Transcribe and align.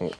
un 0.00 0.10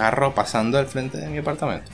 carro 0.00 0.34
pasando 0.34 0.78
al 0.78 0.86
frente 0.86 1.18
de 1.18 1.28
mi 1.28 1.36
apartamento. 1.36 1.90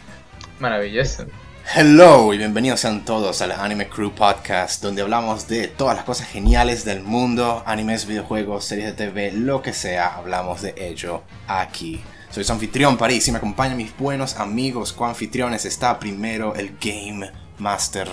Maravilloso. 0.60 1.26
Hello 1.74 2.32
y 2.32 2.38
bienvenidos 2.38 2.78
sean 2.78 3.04
todos 3.04 3.42
al 3.42 3.50
Anime 3.50 3.88
Crew 3.88 4.12
Podcast, 4.12 4.80
donde 4.80 5.02
hablamos 5.02 5.48
de 5.48 5.66
todas 5.66 5.96
las 5.96 6.04
cosas 6.04 6.28
geniales 6.28 6.84
del 6.84 7.02
mundo, 7.02 7.64
animes, 7.66 8.06
videojuegos, 8.06 8.64
series 8.64 8.86
de 8.86 8.92
TV, 9.06 9.32
lo 9.32 9.60
que 9.60 9.72
sea, 9.72 10.14
hablamos 10.14 10.62
de 10.62 10.76
ello 10.78 11.24
aquí. 11.48 12.00
Soy 12.30 12.44
su 12.44 12.52
anfitrión 12.52 12.96
París 12.96 13.26
y 13.26 13.32
me 13.32 13.38
acompañan 13.38 13.76
mis 13.76 13.96
buenos 13.98 14.36
amigos 14.36 14.92
coanfitriones. 14.92 15.64
Está 15.64 15.98
primero 15.98 16.54
el 16.54 16.76
Game 16.80 17.28
Master, 17.58 18.08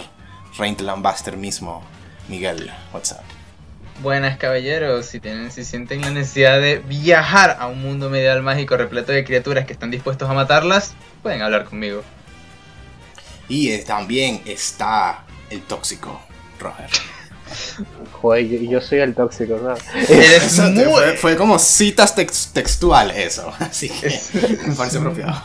Reintland 0.57 1.03
Buster 1.03 1.37
mismo, 1.37 1.83
Miguel. 2.27 2.71
What's 2.91 3.11
up? 3.11 3.32
Buenas 4.01 4.37
caballeros, 4.37 5.05
si, 5.05 5.19
tienen, 5.19 5.51
si 5.51 5.63
sienten 5.63 6.01
la 6.01 6.09
necesidad 6.09 6.59
de 6.59 6.79
viajar 6.79 7.57
a 7.59 7.67
un 7.67 7.81
mundo 7.81 8.09
medieval 8.09 8.41
mágico 8.41 8.75
repleto 8.75 9.11
de 9.11 9.23
criaturas 9.23 9.65
que 9.65 9.73
están 9.73 9.91
dispuestos 9.91 10.29
a 10.29 10.33
matarlas, 10.33 10.93
pueden 11.21 11.41
hablar 11.41 11.65
conmigo. 11.65 12.03
Y 13.47 13.77
también 13.79 14.41
está 14.45 15.23
el 15.49 15.61
tóxico, 15.61 16.21
Roger. 16.59 16.89
Joder, 18.21 18.47
yo, 18.47 18.81
soy 18.81 18.99
el 18.99 19.13
tóxico, 19.13 19.57
¿no? 19.57 19.75
fue, 21.17 21.35
como 21.35 21.59
citas 21.59 22.15
textual 22.15 23.11
eso, 23.11 23.53
así 23.59 23.89
que 23.89 24.19
me 24.67 24.75
parece 24.75 24.97
apropiado. 24.97 25.41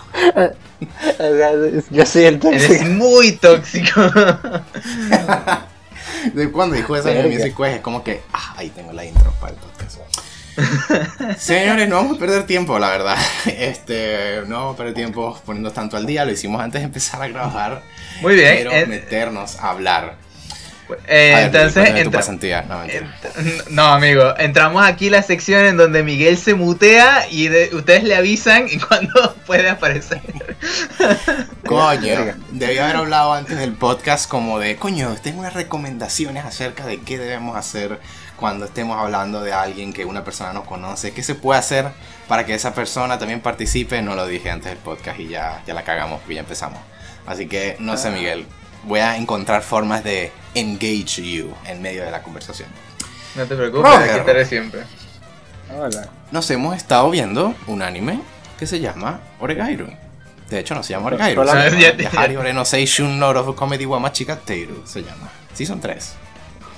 yo 1.91 2.07
soy 2.07 2.25
el 2.25 2.39
tóxico. 2.39 2.73
Eres 2.73 2.89
muy 2.89 3.33
tóxico. 3.33 4.01
De 6.33 6.51
cuando 6.51 6.77
dijo 6.77 6.97
eso 6.97 7.09
en 7.09 7.31
Music 7.31 7.57
Quest, 7.57 7.77
es 7.77 7.81
como 7.81 8.03
que, 8.03 8.23
ah, 8.33 8.55
ahí 8.57 8.71
tengo 8.71 8.93
la 8.93 9.05
intro 9.05 9.33
para 9.41 9.53
el 9.53 9.59
podcast. 9.59 9.99
Señores, 11.39 11.89
no 11.89 11.97
vamos 11.97 12.17
a 12.17 12.21
perder 12.21 12.47
tiempo, 12.47 12.79
la 12.79 12.91
verdad. 12.91 13.17
Este, 13.47 14.43
no 14.47 14.57
vamos 14.57 14.75
a 14.75 14.77
perder 14.79 14.95
tiempo 14.95 15.41
poniendo 15.47 15.71
tanto 15.71 15.97
al 15.97 16.07
día. 16.07 16.25
Lo 16.25 16.33
hicimos 16.33 16.61
antes 16.61 16.81
de 16.81 16.87
empezar 16.87 17.23
a 17.23 17.29
grabar. 17.29 17.83
Muy 18.21 18.35
bien. 18.35 18.57
Quiero 18.57 18.73
eh, 18.73 18.87
meternos 18.87 19.57
a 19.61 19.71
hablar. 19.71 20.17
Eh, 21.07 21.43
entonces, 21.45 22.09
no, 23.71 23.85
amigo, 23.85 24.35
entramos 24.39 24.87
aquí 24.87 25.11
la 25.11 25.23
sección 25.23 25.65
en 25.65 25.77
donde 25.77 26.03
Miguel 26.03 26.39
se 26.39 26.55
mutea 26.55 27.29
y 27.31 27.49
ustedes 27.75 28.05
le 28.05 28.15
avisan 28.15 28.67
y 28.69 28.79
cuando 28.89 29.35
puede 29.47 29.69
aparecer. 29.69 30.21
Coño, 31.67 32.35
debí 32.53 32.79
haber 32.79 32.97
hablado 32.97 33.35
antes 33.35 33.59
del 33.59 33.73
podcast 33.73 34.29
como 34.29 34.59
de, 34.59 34.77
coño, 34.77 35.15
tengo 35.23 35.41
unas 35.41 35.55
recomendaciones 35.55 36.45
acerca 36.45 36.87
de 36.87 37.01
qué 37.01 37.19
debemos 37.19 37.57
hacer 37.57 37.99
cuando 38.37 38.67
estemos 38.67 38.97
hablando 38.99 39.43
de 39.43 39.53
alguien 39.53 39.93
que 39.93 40.05
una 40.05 40.25
persona 40.25 40.53
no 40.53 40.65
conoce, 40.65 41.13
qué 41.13 41.23
se 41.23 41.35
puede 41.35 41.59
hacer 41.59 41.89
para 42.29 42.47
que 42.47 42.55
esa 42.55 42.73
persona 42.73 43.19
también 43.19 43.41
participe. 43.41 44.01
No 44.01 44.15
lo 44.15 44.27
dije 44.27 44.51
antes 44.51 44.71
del 44.71 44.79
podcast 44.79 45.19
y 45.19 45.29
ya, 45.29 45.63
ya 45.67 45.75
la 45.75 45.83
cagamos, 45.83 46.21
y 46.29 46.35
ya 46.35 46.41
empezamos. 46.41 46.79
Así 47.27 47.47
que 47.47 47.77
no 47.81 47.97
sé, 47.97 48.09
ah. 48.09 48.13
Miguel, 48.13 48.47
voy 48.89 49.01
a 49.01 49.17
encontrar 49.17 49.63
formas 49.63 50.03
de 50.03 50.33
engage 50.55 51.23
you 51.23 51.55
en 51.67 51.81
medio 51.83 52.05
de 52.05 52.11
la 52.11 52.23
conversación. 52.23 52.69
No 53.37 53.47
te 53.47 53.55
preocupes, 53.55 53.93
aquí 53.93 54.19
estaré 54.19 54.45
siempre. 54.47 54.83
Hola. 55.77 56.09
Nos 56.33 56.51
hemos 56.51 56.75
estado 56.75 57.11
viendo 57.11 57.55
un 57.67 57.83
anime 57.83 58.21
que 58.59 58.67
se 58.67 58.81
llama 58.81 59.21
Oregairu. 59.39 59.89
De 60.49 60.59
hecho, 60.59 60.75
no 60.75 60.83
se 60.83 60.95
llama 60.95 61.09
Oregairu. 61.09 61.47
Se 61.47 62.03
llama 62.03 62.21
Hari 62.23 62.37
Ore 62.37 62.55
no 62.55 62.65
Seishun 62.65 63.19
no 63.19 63.55
Comedy 63.55 63.85
Wamachika 63.85 64.37
Teiru. 64.37 64.83
Se 64.87 65.03
llama. 65.03 65.31
Season 65.53 65.79
3. 65.79 66.15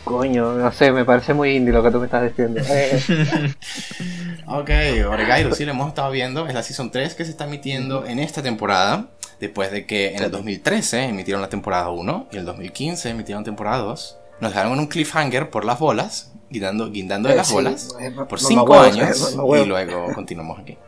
Coño, 0.03 0.55
no 0.55 0.73
sé, 0.73 0.91
me 0.91 1.05
parece 1.05 1.35
muy 1.35 1.55
indie 1.55 1.73
lo 1.73 1.83
que 1.85 1.91
tú 1.93 2.01
me 2.01 2.07
estás 2.07 2.25
diciendo. 2.25 2.61
ok, 4.47 4.71
Oregairu, 5.09 5.55
sí, 5.55 5.65
lo 5.65 5.71
hemos 5.71 5.89
estado 5.89 6.11
viendo. 6.11 6.49
Es 6.49 6.55
la 6.55 6.65
Season 6.65 6.91
3 6.91 7.15
que 7.15 7.25
se 7.25 7.31
está 7.31 7.45
emitiendo 7.45 8.05
en 8.05 8.19
esta 8.19 8.43
temporada 8.43 9.07
después 9.41 9.73
de 9.73 9.87
que 9.87 10.15
en 10.15 10.23
el 10.23 10.31
2013 10.31 11.05
emitieron 11.05 11.41
la 11.43 11.49
temporada 11.49 11.91
1 11.91 12.29
y 12.31 12.35
en 12.35 12.41
el 12.41 12.47
2015 12.47 13.11
emitieron 13.11 13.43
temporada 13.43 13.79
2. 13.79 14.19
Nos 14.41 14.51
dejaron 14.53 14.75
en 14.75 14.81
un 14.81 14.87
cliffhanger 14.87 15.51
por 15.51 15.65
las 15.65 15.79
bolas, 15.79 16.33
guindando, 16.51 16.91
guindando 16.91 17.29
de 17.29 17.37
las 17.37 17.53
bolas, 17.53 17.95
por 18.29 18.39
5 18.39 18.81
años 18.81 19.37
y 19.37 19.65
luego 19.65 20.13
continuamos 20.15 20.59
aquí. 20.59 20.79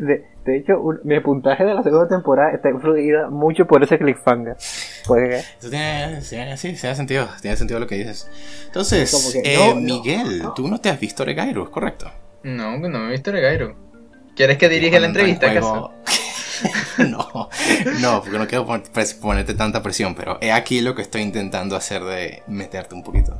De, 0.00 0.24
de 0.44 0.56
hecho, 0.56 0.80
mi 1.04 1.20
puntaje 1.20 1.64
de 1.64 1.74
la 1.74 1.82
segunda 1.82 2.08
temporada 2.08 2.52
está 2.52 2.70
influida 2.70 3.28
mucho 3.28 3.66
por 3.66 3.82
ese 3.82 3.98
cliffhanger. 3.98 4.56
Eso 4.56 5.70
tiene, 5.70 6.22
sí, 6.22 6.72
tiene 6.80 6.94
sentido, 6.94 7.28
tiene 7.42 7.56
sentido 7.56 7.78
lo 7.80 7.86
que 7.86 7.96
dices. 7.96 8.30
Entonces, 8.66 9.38
eh, 9.44 9.74
Miguel, 9.74 10.44
tú 10.54 10.66
no 10.68 10.80
te 10.80 10.88
has 10.88 10.98
visto 10.98 11.24
Regairo, 11.24 11.64
¿es 11.64 11.68
correcto? 11.68 12.10
No, 12.42 12.78
no 12.78 12.88
me 12.88 13.08
he 13.08 13.10
visto 13.10 13.32
Regairo. 13.32 13.76
¿Quieres 14.36 14.58
que 14.58 14.68
dirija 14.68 15.00
la 15.00 15.06
entrevista 15.06 15.50
acaso? 15.50 15.92
no, 17.08 17.48
no, 18.00 18.22
porque 18.22 18.38
no 18.38 18.46
quiero 18.46 18.66
ponerte 19.20 19.54
tanta 19.54 19.82
presión, 19.82 20.14
pero 20.14 20.38
he 20.40 20.52
aquí 20.52 20.80
lo 20.80 20.94
que 20.94 21.02
estoy 21.02 21.22
intentando 21.22 21.76
hacer 21.76 22.04
de 22.04 22.42
meterte 22.46 22.94
un 22.94 23.02
poquito. 23.02 23.38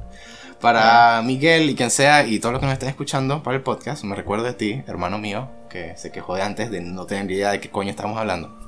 Para 0.60 1.20
Miguel 1.22 1.68
y 1.68 1.74
quien 1.74 1.90
sea 1.90 2.26
y 2.26 2.38
todos 2.38 2.54
los 2.54 2.60
que 2.60 2.66
me 2.66 2.72
estén 2.72 2.88
escuchando 2.88 3.42
para 3.42 3.56
el 3.56 3.62
podcast, 3.62 4.04
me 4.04 4.16
recuerdo 4.16 4.44
de 4.44 4.54
ti, 4.54 4.82
hermano 4.86 5.18
mío, 5.18 5.50
que 5.68 5.96
se 5.96 6.10
quejó 6.10 6.34
de 6.34 6.42
antes 6.42 6.70
de 6.70 6.80
no 6.80 7.04
tener 7.06 7.30
idea 7.30 7.50
de 7.50 7.60
qué 7.60 7.70
coño 7.70 7.90
estamos 7.90 8.18
hablando. 8.18 8.56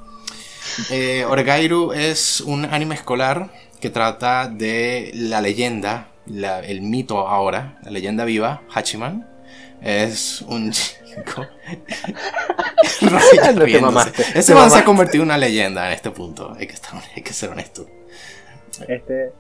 Eh, 0.91 1.25
Orgairu 1.25 1.93
es 1.93 2.43
un 2.43 2.67
anime 2.67 2.95
escolar 2.95 3.49
que 3.81 3.91
trata 3.91 4.49
de 4.49 5.11
la 5.15 5.41
leyenda, 5.41 6.09
el 6.27 6.83
mito 6.83 7.27
ahora, 7.27 7.79
la 7.83 7.91
leyenda 7.91 8.25
viva, 8.25 8.63
Hachiman. 8.73 9.27
Es 9.81 10.43
un 10.43 10.73
Ese 14.35 14.55
man 14.55 14.71
se 14.71 14.79
ha 14.79 14.85
convertido 14.85 15.23
en 15.23 15.29
una 15.29 15.39
leyenda 15.39 15.89
en 15.89 15.95
este 15.95 16.11
punto. 16.11 16.55
Hay 16.59 16.67
que, 16.67 16.75
estar, 16.75 17.01
hay 17.15 17.23
que 17.23 17.33
ser 17.33 17.51
honesto. 17.51 17.87
Este. 18.87 19.33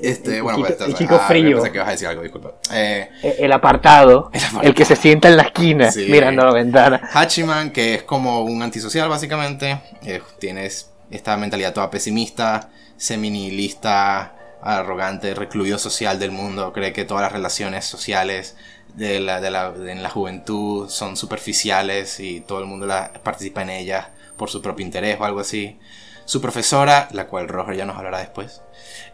Este, 0.00 0.40
bueno, 0.40 0.58
pues, 0.58 0.80
el 0.80 0.94
chico 0.94 1.14
ah, 1.14 1.26
frío. 1.28 1.62
que 1.62 1.78
vas 1.78 1.88
a 1.88 1.90
decir 1.92 2.08
algo, 2.08 2.22
disculpa. 2.22 2.54
Eh, 2.72 3.08
el, 3.38 3.52
apartado, 3.52 4.30
el, 4.62 4.74
que 4.74 4.84
se 4.84 4.96
sienta 4.96 5.28
en 5.28 5.36
la 5.36 5.44
esquina 5.44 5.90
mirando 6.08 6.42
a 6.42 6.46
la 6.46 6.52
ventana. 6.52 7.08
Hachiman, 7.12 7.70
que 7.70 7.94
es 7.94 8.02
como 8.02 8.42
un 8.42 8.62
antisocial 8.62 9.08
básicamente, 9.08 9.80
eh, 10.04 10.20
tienes 10.40 10.90
esta 11.10 11.36
mentalidad 11.36 11.72
toda 11.72 11.90
pesimista, 11.90 12.70
seminilista, 12.96 14.34
arrogante, 14.62 15.34
recluido 15.34 15.78
social 15.78 16.18
del 16.18 16.32
mundo, 16.32 16.72
cree 16.72 16.92
que 16.92 17.04
todas 17.04 17.22
las 17.22 17.32
relaciones 17.32 17.84
sociales 17.84 18.56
de 18.96 19.20
la, 19.20 19.40
de 19.40 19.50
la, 19.50 19.72
en 19.76 20.02
la 20.02 20.10
juventud 20.10 20.88
son 20.88 21.16
superficiales 21.16 22.18
y 22.18 22.40
todo 22.40 22.60
el 22.60 22.66
mundo 22.66 22.86
la, 22.86 23.12
participa 23.22 23.62
en 23.62 23.70
ellas 23.70 24.06
por 24.36 24.50
su 24.50 24.62
propio 24.62 24.84
interés 24.84 25.18
o 25.20 25.24
algo 25.24 25.40
así. 25.40 25.78
Su 26.24 26.40
profesora, 26.40 27.08
la 27.12 27.28
cual 27.28 27.48
Roger 27.48 27.76
ya 27.76 27.86
nos 27.86 27.96
hablará 27.96 28.18
después, 28.18 28.62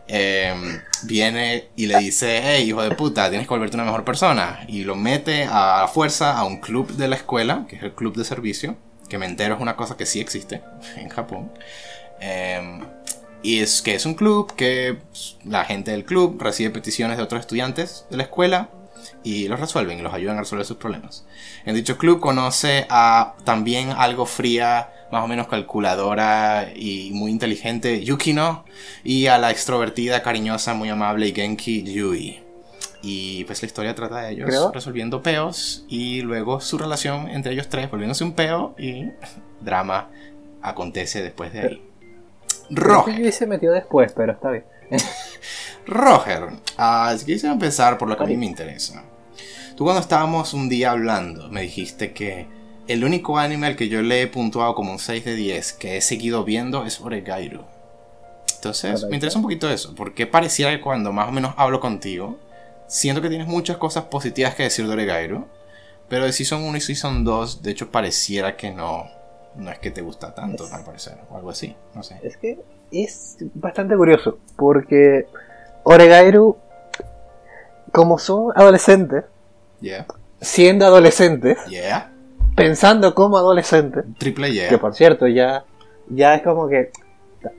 em, 0.07 0.81
viene 1.03 1.69
y 1.77 1.87
le 1.87 1.99
dice, 1.99 2.41
hey, 2.43 2.67
hijo 2.67 2.83
de 2.83 2.93
puta, 2.93 3.29
tienes 3.29 3.47
que 3.47 3.53
volverte 3.53 3.77
una 3.77 3.85
mejor 3.85 4.05
persona. 4.05 4.65
Y 4.67 4.85
lo 4.85 4.97
mete 4.97 5.47
a 5.51 5.87
fuerza 5.93 6.39
a 6.39 6.45
un 6.45 6.59
club 6.61 6.93
de 6.93 7.09
la 7.09 7.17
escuela, 7.17 7.67
que 7.69 7.77
es 7.77 7.83
el 7.83 7.93
club 7.93 8.17
de 8.17 8.25
servicio, 8.25 8.77
que 9.11 9.19
me 9.19 9.27
entero 9.27 9.57
es 9.57 9.61
una 9.61 9.77
cosa 9.77 9.97
que 9.97 10.07
sí 10.07 10.21
existe 10.21 10.63
en 10.97 11.09
Japón. 11.11 11.53
Em, 12.21 12.81
y 13.43 13.59
es 13.59 13.83
que 13.83 13.95
es 13.95 14.07
un 14.07 14.15
club 14.15 14.55
que 14.55 14.99
la 15.45 15.65
gente 15.65 15.91
del 15.91 16.05
club 16.05 16.41
recibe 16.41 16.71
peticiones 16.71 17.17
de 17.19 17.25
otros 17.25 17.41
estudiantes 17.41 18.07
de 18.09 18.17
la 18.17 18.23
escuela 18.23 18.71
y 19.25 19.49
los 19.49 19.61
resuelven 19.61 19.99
y 19.99 20.03
los 20.03 20.13
ayudan 20.13 20.37
a 20.37 20.41
resolver 20.41 20.67
sus 20.67 20.77
problemas. 20.77 21.25
En 21.65 21.75
dicho 21.75 21.99
club 21.99 22.21
conoce 22.21 22.87
a 22.91 23.35
también 23.45 23.91
algo 23.91 24.27
fría, 24.27 24.91
más 25.11 25.25
o 25.25 25.29
menos 25.29 25.49
calculadora 25.49 26.73
y 26.75 27.11
muy 27.13 27.31
inteligente 27.31 28.03
Yukino 28.03 28.65
y 29.05 29.27
a 29.27 29.39
la 29.39 29.51
extrovertida, 29.51 30.23
cariñosa, 30.23 30.75
muy 30.75 30.89
amable 30.89 31.29
y 31.29 31.35
Genki 31.35 31.83
Yui. 31.83 32.41
Y 33.03 33.45
pues 33.45 33.61
la 33.63 33.67
historia 33.67 33.95
trata 33.95 34.23
de 34.23 34.33
ellos 34.33 34.49
resolviendo 34.73 35.23
peos 35.23 35.85
y 35.89 36.21
luego 36.23 36.61
su 36.61 36.79
relación 36.79 37.29
entre 37.29 37.53
ellos 37.53 37.69
tres 37.69 37.91
volviéndose 37.91 38.23
un 38.25 38.33
peo 38.33 38.75
y 38.79 39.11
drama 39.61 40.09
acontece 40.63 41.23
después 41.23 41.53
de 41.53 41.61
ahí. 41.61 41.89
Roger. 42.71 43.33
se 43.33 43.47
metió 43.47 43.73
después, 43.73 44.13
pero 44.13 44.33
está 44.33 44.51
bien. 44.51 44.65
Roger, 45.87 46.45
uh, 46.79 47.19
si 47.19 47.27
quisiera 47.27 47.53
empezar 47.53 47.99
por 47.99 48.09
lo 48.09 48.17
que 48.17 48.25
a 48.25 48.27
mí 48.27 48.37
me 48.37 48.47
interesa. 48.47 49.03
Tú 49.83 49.87
cuando 49.87 50.03
estábamos 50.03 50.55
un 50.55 50.69
día 50.69 50.93
hablando, 50.93 51.49
me 51.49 51.63
dijiste 51.63 52.13
que 52.13 52.47
el 52.87 53.05
único 53.05 53.37
anime 53.37 53.67
al 53.67 53.75
que 53.75 53.89
yo 53.89 54.01
le 54.01 54.23
he 54.23 54.29
puntuado 54.29 54.77
como 54.77 54.93
un 54.93 55.01
6 55.01 55.25
de 55.25 55.35
10 55.35 55.73
que 55.73 55.97
he 55.97 56.01
seguido 56.01 56.45
viendo 56.45 56.87
es 56.87 57.01
Oregairu. 57.01 57.65
Entonces, 58.55 59.05
me 59.09 59.17
interesa 59.17 59.39
un 59.39 59.43
poquito 59.43 59.69
eso, 59.69 59.93
porque 59.97 60.29
pareciera 60.29 60.71
que 60.71 60.81
cuando 60.81 61.13
más 61.13 61.29
o 61.29 61.33
menos 61.33 61.55
hablo 61.57 61.81
contigo, 61.81 62.39
siento 62.87 63.21
que 63.21 63.29
tienes 63.29 63.49
muchas 63.49 63.77
cosas 63.77 64.05
positivas 64.05 64.55
que 64.55 64.63
decir 64.63 64.87
de 64.87 64.93
Oregairu, 64.93 65.49
pero 66.09 66.27
de 66.27 66.33
Season 66.33 66.63
1 66.63 66.77
y 66.77 66.81
Season 66.81 67.25
2, 67.25 67.63
de 67.65 67.71
hecho, 67.73 67.91
pareciera 67.91 68.57
que 68.57 68.71
no, 68.71 69.11
no 69.57 69.73
es 69.73 69.81
que 69.81 69.91
te 69.91 70.01
gusta 70.01 70.33
tanto, 70.33 70.65
al 70.73 70.85
parecer, 70.85 71.19
o 71.29 71.37
algo 71.37 71.51
así, 71.51 71.75
no 71.97 72.05
sé. 72.05 72.21
Es 72.23 72.37
que 72.37 72.61
es 72.93 73.37
bastante 73.55 73.97
curioso, 73.97 74.39
porque 74.55 75.27
Oregairu, 75.83 76.57
como 77.91 78.21
son 78.21 78.53
adolescentes, 78.55 79.25
siendo 80.41 80.87
adolescentes, 80.87 81.59
pensando 82.57 83.15
como 83.15 83.39
adolescentes, 83.39 84.05
triple 84.19 84.53
yeah. 84.53 84.69
que 84.69 84.79
por 84.79 84.95
cierto 84.95 85.27
ya, 85.27 85.65
ya 86.09 86.35
es 86.35 86.43
como 86.43 86.69
que, 86.69 86.91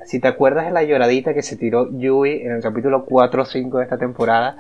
si 0.06 0.20
te 0.20 0.28
acuerdas 0.28 0.66
de 0.66 0.72
la 0.72 0.84
lloradita 0.84 1.34
que 1.34 1.42
se 1.42 1.56
tiró 1.56 1.90
Yui 1.92 2.42
en 2.42 2.54
el 2.54 2.62
capítulo 2.62 3.06
4 3.06 3.42
o 3.42 3.46
5 3.46 3.78
de 3.78 3.84
esta 3.84 3.98
temporada, 3.98 4.58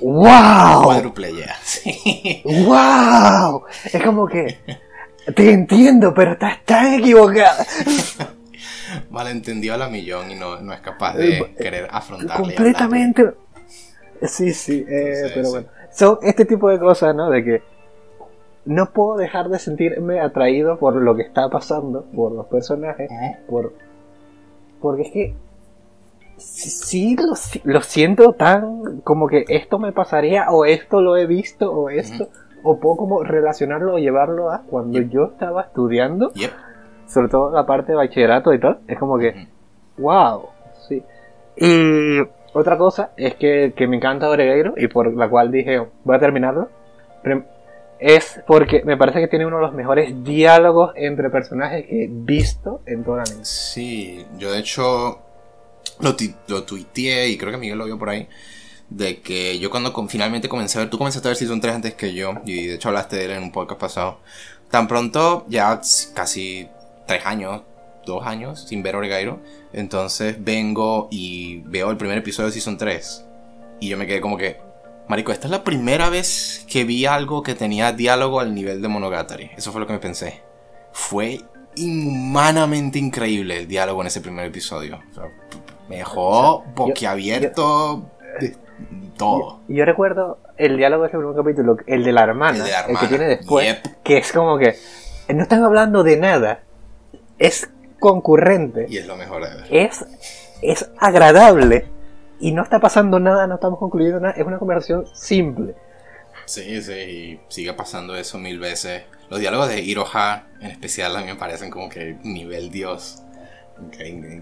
¡Wow! 0.00 0.82
Cuádruple 0.82 1.32
yeah. 1.32 1.56
Sí. 1.62 2.42
¡Wow! 2.44 3.64
Es 3.92 4.02
como 4.02 4.26
que 4.26 4.58
te 5.34 5.52
entiendo, 5.52 6.12
pero 6.12 6.32
estás 6.32 6.64
tan 6.64 6.94
equivocada. 6.94 7.64
Malentendió 9.10 9.74
a 9.74 9.76
la 9.76 9.88
millón 9.88 10.30
y 10.30 10.34
no, 10.34 10.72
es 10.72 10.80
capaz 10.80 11.14
de 11.14 11.38
eh, 11.38 11.54
querer 11.56 11.88
afrontarle. 11.90 12.44
Completamente. 12.44 13.30
Sí, 14.22 14.52
sí, 14.52 14.84
eh, 14.88 15.30
pero 15.34 15.50
bueno. 15.50 15.66
Son 15.94 16.18
este 16.22 16.44
tipo 16.44 16.68
de 16.68 16.78
cosas, 16.78 17.14
¿no? 17.14 17.30
De 17.30 17.44
que 17.44 17.62
no 18.64 18.86
puedo 18.86 19.16
dejar 19.16 19.48
de 19.48 19.58
sentirme 19.58 20.20
atraído 20.20 20.78
por 20.78 20.96
lo 20.96 21.14
que 21.14 21.22
está 21.22 21.48
pasando, 21.48 22.04
por 22.14 22.32
los 22.32 22.46
personajes, 22.46 23.10
por 23.48 23.72
porque 24.80 25.02
es 25.02 25.10
que 25.12 25.34
sí, 26.36 27.16
lo, 27.64 27.80
siento 27.80 28.32
tan 28.32 29.00
como 29.00 29.28
que 29.28 29.44
esto 29.48 29.78
me 29.78 29.92
pasaría 29.92 30.50
o 30.50 30.64
esto 30.64 31.00
lo 31.00 31.16
he 31.16 31.26
visto 31.26 31.72
o 31.72 31.88
esto 31.88 32.28
o 32.62 32.78
puedo 32.78 32.96
como 32.96 33.22
relacionarlo 33.22 33.94
o 33.94 33.98
llevarlo 33.98 34.50
a 34.50 34.62
cuando 34.68 35.00
yo 35.00 35.24
estaba 35.24 35.62
estudiando 35.62 36.32
sobre 37.06 37.28
todo 37.28 37.50
la 37.50 37.64
parte 37.64 37.92
de 37.92 37.96
bachillerato 37.96 38.52
y 38.52 38.60
todo 38.60 38.78
es 38.88 38.98
como 38.98 39.18
que 39.18 39.48
wow 39.96 40.48
sí. 40.88 41.02
Y 41.56 42.18
otra 42.54 42.78
cosa 42.78 43.10
es 43.16 43.34
que, 43.34 43.74
que 43.76 43.86
me 43.86 43.96
encanta 43.96 44.30
Oregueiro 44.30 44.74
y 44.76 44.88
por 44.88 45.14
la 45.14 45.28
cual 45.28 45.52
dije 45.52 45.86
voy 46.04 46.16
a 46.16 46.20
terminarlo 46.20 46.70
es 47.98 48.40
porque 48.46 48.82
me 48.84 48.96
parece 48.96 49.20
que 49.20 49.28
tiene 49.28 49.46
uno 49.46 49.56
de 49.56 49.62
los 49.62 49.74
mejores 49.74 50.24
diálogos 50.24 50.92
entre 50.96 51.30
personajes 51.30 51.86
que 51.86 52.04
he 52.04 52.08
visto 52.10 52.82
en 52.86 53.04
toda 53.04 53.18
la 53.18 53.24
vida. 53.24 53.44
Sí, 53.44 54.26
yo 54.38 54.52
de 54.52 54.58
hecho 54.58 55.20
lo, 56.00 56.16
lo 56.48 56.64
tuiteé 56.64 57.28
y 57.28 57.38
creo 57.38 57.52
que 57.52 57.58
Miguel 57.58 57.78
lo 57.78 57.86
vio 57.86 57.98
por 57.98 58.10
ahí. 58.10 58.28
De 58.90 59.20
que 59.20 59.58
yo 59.58 59.70
cuando 59.70 59.92
finalmente 60.08 60.48
comencé 60.48 60.78
a 60.78 60.82
ver, 60.82 60.90
tú 60.90 60.98
comenzaste 60.98 61.28
a 61.28 61.30
ver 61.30 61.36
Season 61.36 61.60
3 61.60 61.74
antes 61.74 61.94
que 61.94 62.12
yo, 62.12 62.34
y 62.44 62.66
de 62.66 62.74
hecho 62.74 62.88
hablaste 62.88 63.16
de 63.16 63.24
él 63.24 63.30
en 63.32 63.42
un 63.42 63.52
podcast 63.52 63.80
pasado. 63.80 64.18
Tan 64.70 64.86
pronto, 64.86 65.46
ya 65.48 65.80
casi 66.14 66.68
tres 67.06 67.24
años, 67.24 67.62
dos 68.04 68.26
años 68.26 68.60
sin 68.68 68.82
ver 68.82 68.96
Oregairo, 68.96 69.40
entonces 69.72 70.42
vengo 70.42 71.08
y 71.10 71.62
veo 71.66 71.90
el 71.90 71.96
primer 71.96 72.18
episodio 72.18 72.48
de 72.48 72.52
Season 72.52 72.78
3. 72.78 73.26
Y 73.80 73.88
yo 73.88 73.96
me 73.96 74.06
quedé 74.06 74.20
como 74.20 74.36
que, 74.36 74.58
Marico, 75.08 75.32
esta 75.32 75.46
es 75.46 75.50
la 75.50 75.64
primera 75.64 76.08
vez 76.08 76.64
que 76.70 76.84
vi 76.84 77.06
algo 77.06 77.42
que 77.42 77.54
tenía 77.54 77.92
diálogo 77.92 78.40
al 78.40 78.54
nivel 78.54 78.80
de 78.80 78.88
Monogatari. 78.88 79.50
Eso 79.56 79.72
fue 79.72 79.80
lo 79.80 79.86
que 79.86 79.92
me 79.92 79.98
pensé. 79.98 80.42
Fue 80.92 81.40
inhumanamente 81.76 82.98
increíble 82.98 83.58
el 83.58 83.68
diálogo 83.68 84.00
en 84.00 84.06
ese 84.06 84.20
primer 84.20 84.46
episodio. 84.46 85.00
me 85.88 85.96
dejó 85.96 86.64
boquiabierto 86.74 88.10
de 88.40 88.56
todo. 89.16 89.60
Yo, 89.68 89.84
recuerdo 89.84 90.38
el 90.56 90.76
diálogo 90.76 91.02
de 91.02 91.08
ese 91.08 91.18
primer 91.18 91.36
capítulo, 91.36 91.76
el 91.86 92.04
de 92.04 92.12
la 92.12 92.22
hermana, 92.22 92.64
el, 92.88 92.98
que 92.98 93.06
tiene 93.06 93.24
después, 93.26 93.78
que 94.02 94.18
es 94.18 94.32
como 94.32 94.58
que 94.58 94.76
no 95.28 95.42
están 95.42 95.62
hablando 95.62 96.02
de 96.02 96.16
nada, 96.16 96.60
es 97.38 97.70
concurrente. 98.04 98.84
Y 98.86 98.98
es 98.98 99.06
lo 99.06 99.16
mejor 99.16 99.48
de 99.48 99.56
ver. 99.56 99.66
Es, 99.70 100.04
es 100.60 100.90
agradable 100.98 101.86
y 102.38 102.52
no 102.52 102.62
está 102.62 102.78
pasando 102.78 103.18
nada, 103.18 103.46
no 103.46 103.54
estamos 103.54 103.78
concluyendo 103.78 104.20
nada, 104.20 104.34
es 104.36 104.46
una 104.46 104.58
conversación 104.58 105.06
simple. 105.14 105.74
Sí, 106.44 106.82
sí, 106.82 106.92
y 106.92 107.40
sigue 107.48 107.72
pasando 107.72 108.14
eso 108.14 108.38
mil 108.38 108.58
veces. 108.58 109.04
Los 109.30 109.40
diálogos 109.40 109.70
de 109.70 109.80
Iroha 109.80 110.48
en 110.60 110.70
especial 110.70 111.16
a 111.16 111.20
mí 111.20 111.26
me 111.26 111.36
parecen 111.36 111.70
como 111.70 111.88
que 111.88 112.18
nivel 112.22 112.70
dios. 112.70 113.22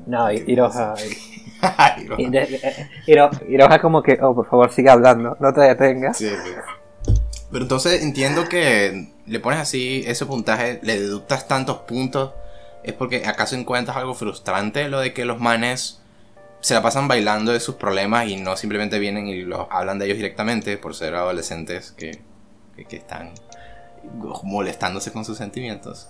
no, 0.06 0.32
Iroha. 0.32 0.94
Iroha 3.46 3.80
como 3.80 4.02
que, 4.02 4.18
oh, 4.20 4.34
por 4.34 4.46
favor, 4.48 4.72
siga 4.72 4.94
hablando, 4.94 5.36
no 5.38 5.52
te 5.52 5.60
detengas. 5.60 6.18
Sí, 6.18 6.28
sí. 6.28 6.50
Pero 7.52 7.62
entonces 7.62 8.02
entiendo 8.02 8.48
que 8.48 9.12
le 9.26 9.38
pones 9.38 9.60
así 9.60 10.02
ese 10.04 10.26
puntaje, 10.26 10.80
le 10.82 10.98
deductas 10.98 11.46
tantos 11.46 11.78
puntos, 11.78 12.32
es 12.84 12.92
porque 12.92 13.24
acaso 13.26 13.56
encuentras 13.56 13.96
algo 13.96 14.14
frustrante 14.14 14.88
lo 14.88 15.00
de 15.00 15.12
que 15.12 15.24
los 15.24 15.40
manes 15.40 16.02
se 16.60 16.74
la 16.74 16.82
pasan 16.82 17.08
bailando 17.08 17.52
de 17.52 17.60
sus 17.60 17.74
problemas 17.74 18.28
y 18.28 18.36
no 18.36 18.56
simplemente 18.56 18.98
vienen 18.98 19.26
y 19.26 19.42
los 19.42 19.66
hablan 19.70 19.98
de 19.98 20.06
ellos 20.06 20.16
directamente 20.16 20.78
por 20.78 20.94
ser 20.94 21.14
adolescentes 21.14 21.92
que, 21.92 22.20
que, 22.88 22.96
están 22.96 23.30
molestándose 24.44 25.12
con 25.12 25.24
sus 25.24 25.38
sentimientos. 25.38 26.08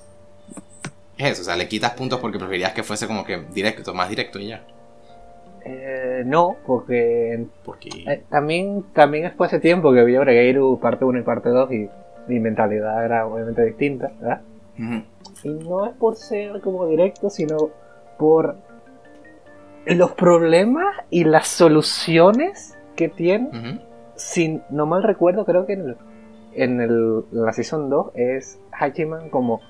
Es 1.17 1.33
eso, 1.33 1.43
o 1.43 1.45
sea, 1.45 1.57
le 1.57 1.69
quitas 1.69 1.93
puntos 1.93 2.21
porque 2.21 2.39
preferirías 2.39 2.73
que 2.73 2.83
fuese 2.83 3.07
como 3.07 3.25
que 3.25 3.43
directo, 3.55 3.95
más 3.95 4.11
directo 4.11 4.39
y 4.39 4.49
ya. 4.49 4.63
Eh, 5.65 6.23
no, 6.27 6.57
porque 6.67 7.47
eh, 8.07 8.23
también, 8.29 8.85
también 8.93 9.33
fue 9.37 9.47
hace 9.47 9.61
tiempo 9.61 9.93
que 9.93 10.05
vi 10.05 10.17
Oregeiru 10.17 10.79
parte 10.81 11.05
1 11.05 11.21
y 11.21 11.23
parte 11.23 11.49
2 11.49 11.73
y 11.73 11.89
mi 12.29 12.41
mentalidad 12.41 13.05
era 13.05 13.27
obviamente 13.27 13.65
distinta, 13.65 14.13
¿verdad? 14.21 14.41
Y 15.45 15.49
no 15.49 15.87
es 15.87 15.93
por 15.97 16.17
ser 16.17 16.61
como 16.61 16.87
directo, 16.87 17.31
sino 17.31 17.71
por 18.19 18.57
los 19.87 20.13
problemas 20.13 20.97
y 21.11 21.25
las 21.25 21.49
soluciones 21.49 22.77
que 22.97 23.09
tiene, 23.09 23.81
si 24.15 24.61
no 24.71 24.87
mal 24.87 25.03
recuerdo, 25.03 25.45
creo 25.45 25.67
que 25.67 25.73
en, 25.73 25.97
en, 26.55 26.81
el, 26.81 27.25
la 27.33 27.53
Season 27.53 27.91
2 27.91 28.13
es 28.15 28.59
Hachiman 28.73 29.31
como 29.31 29.61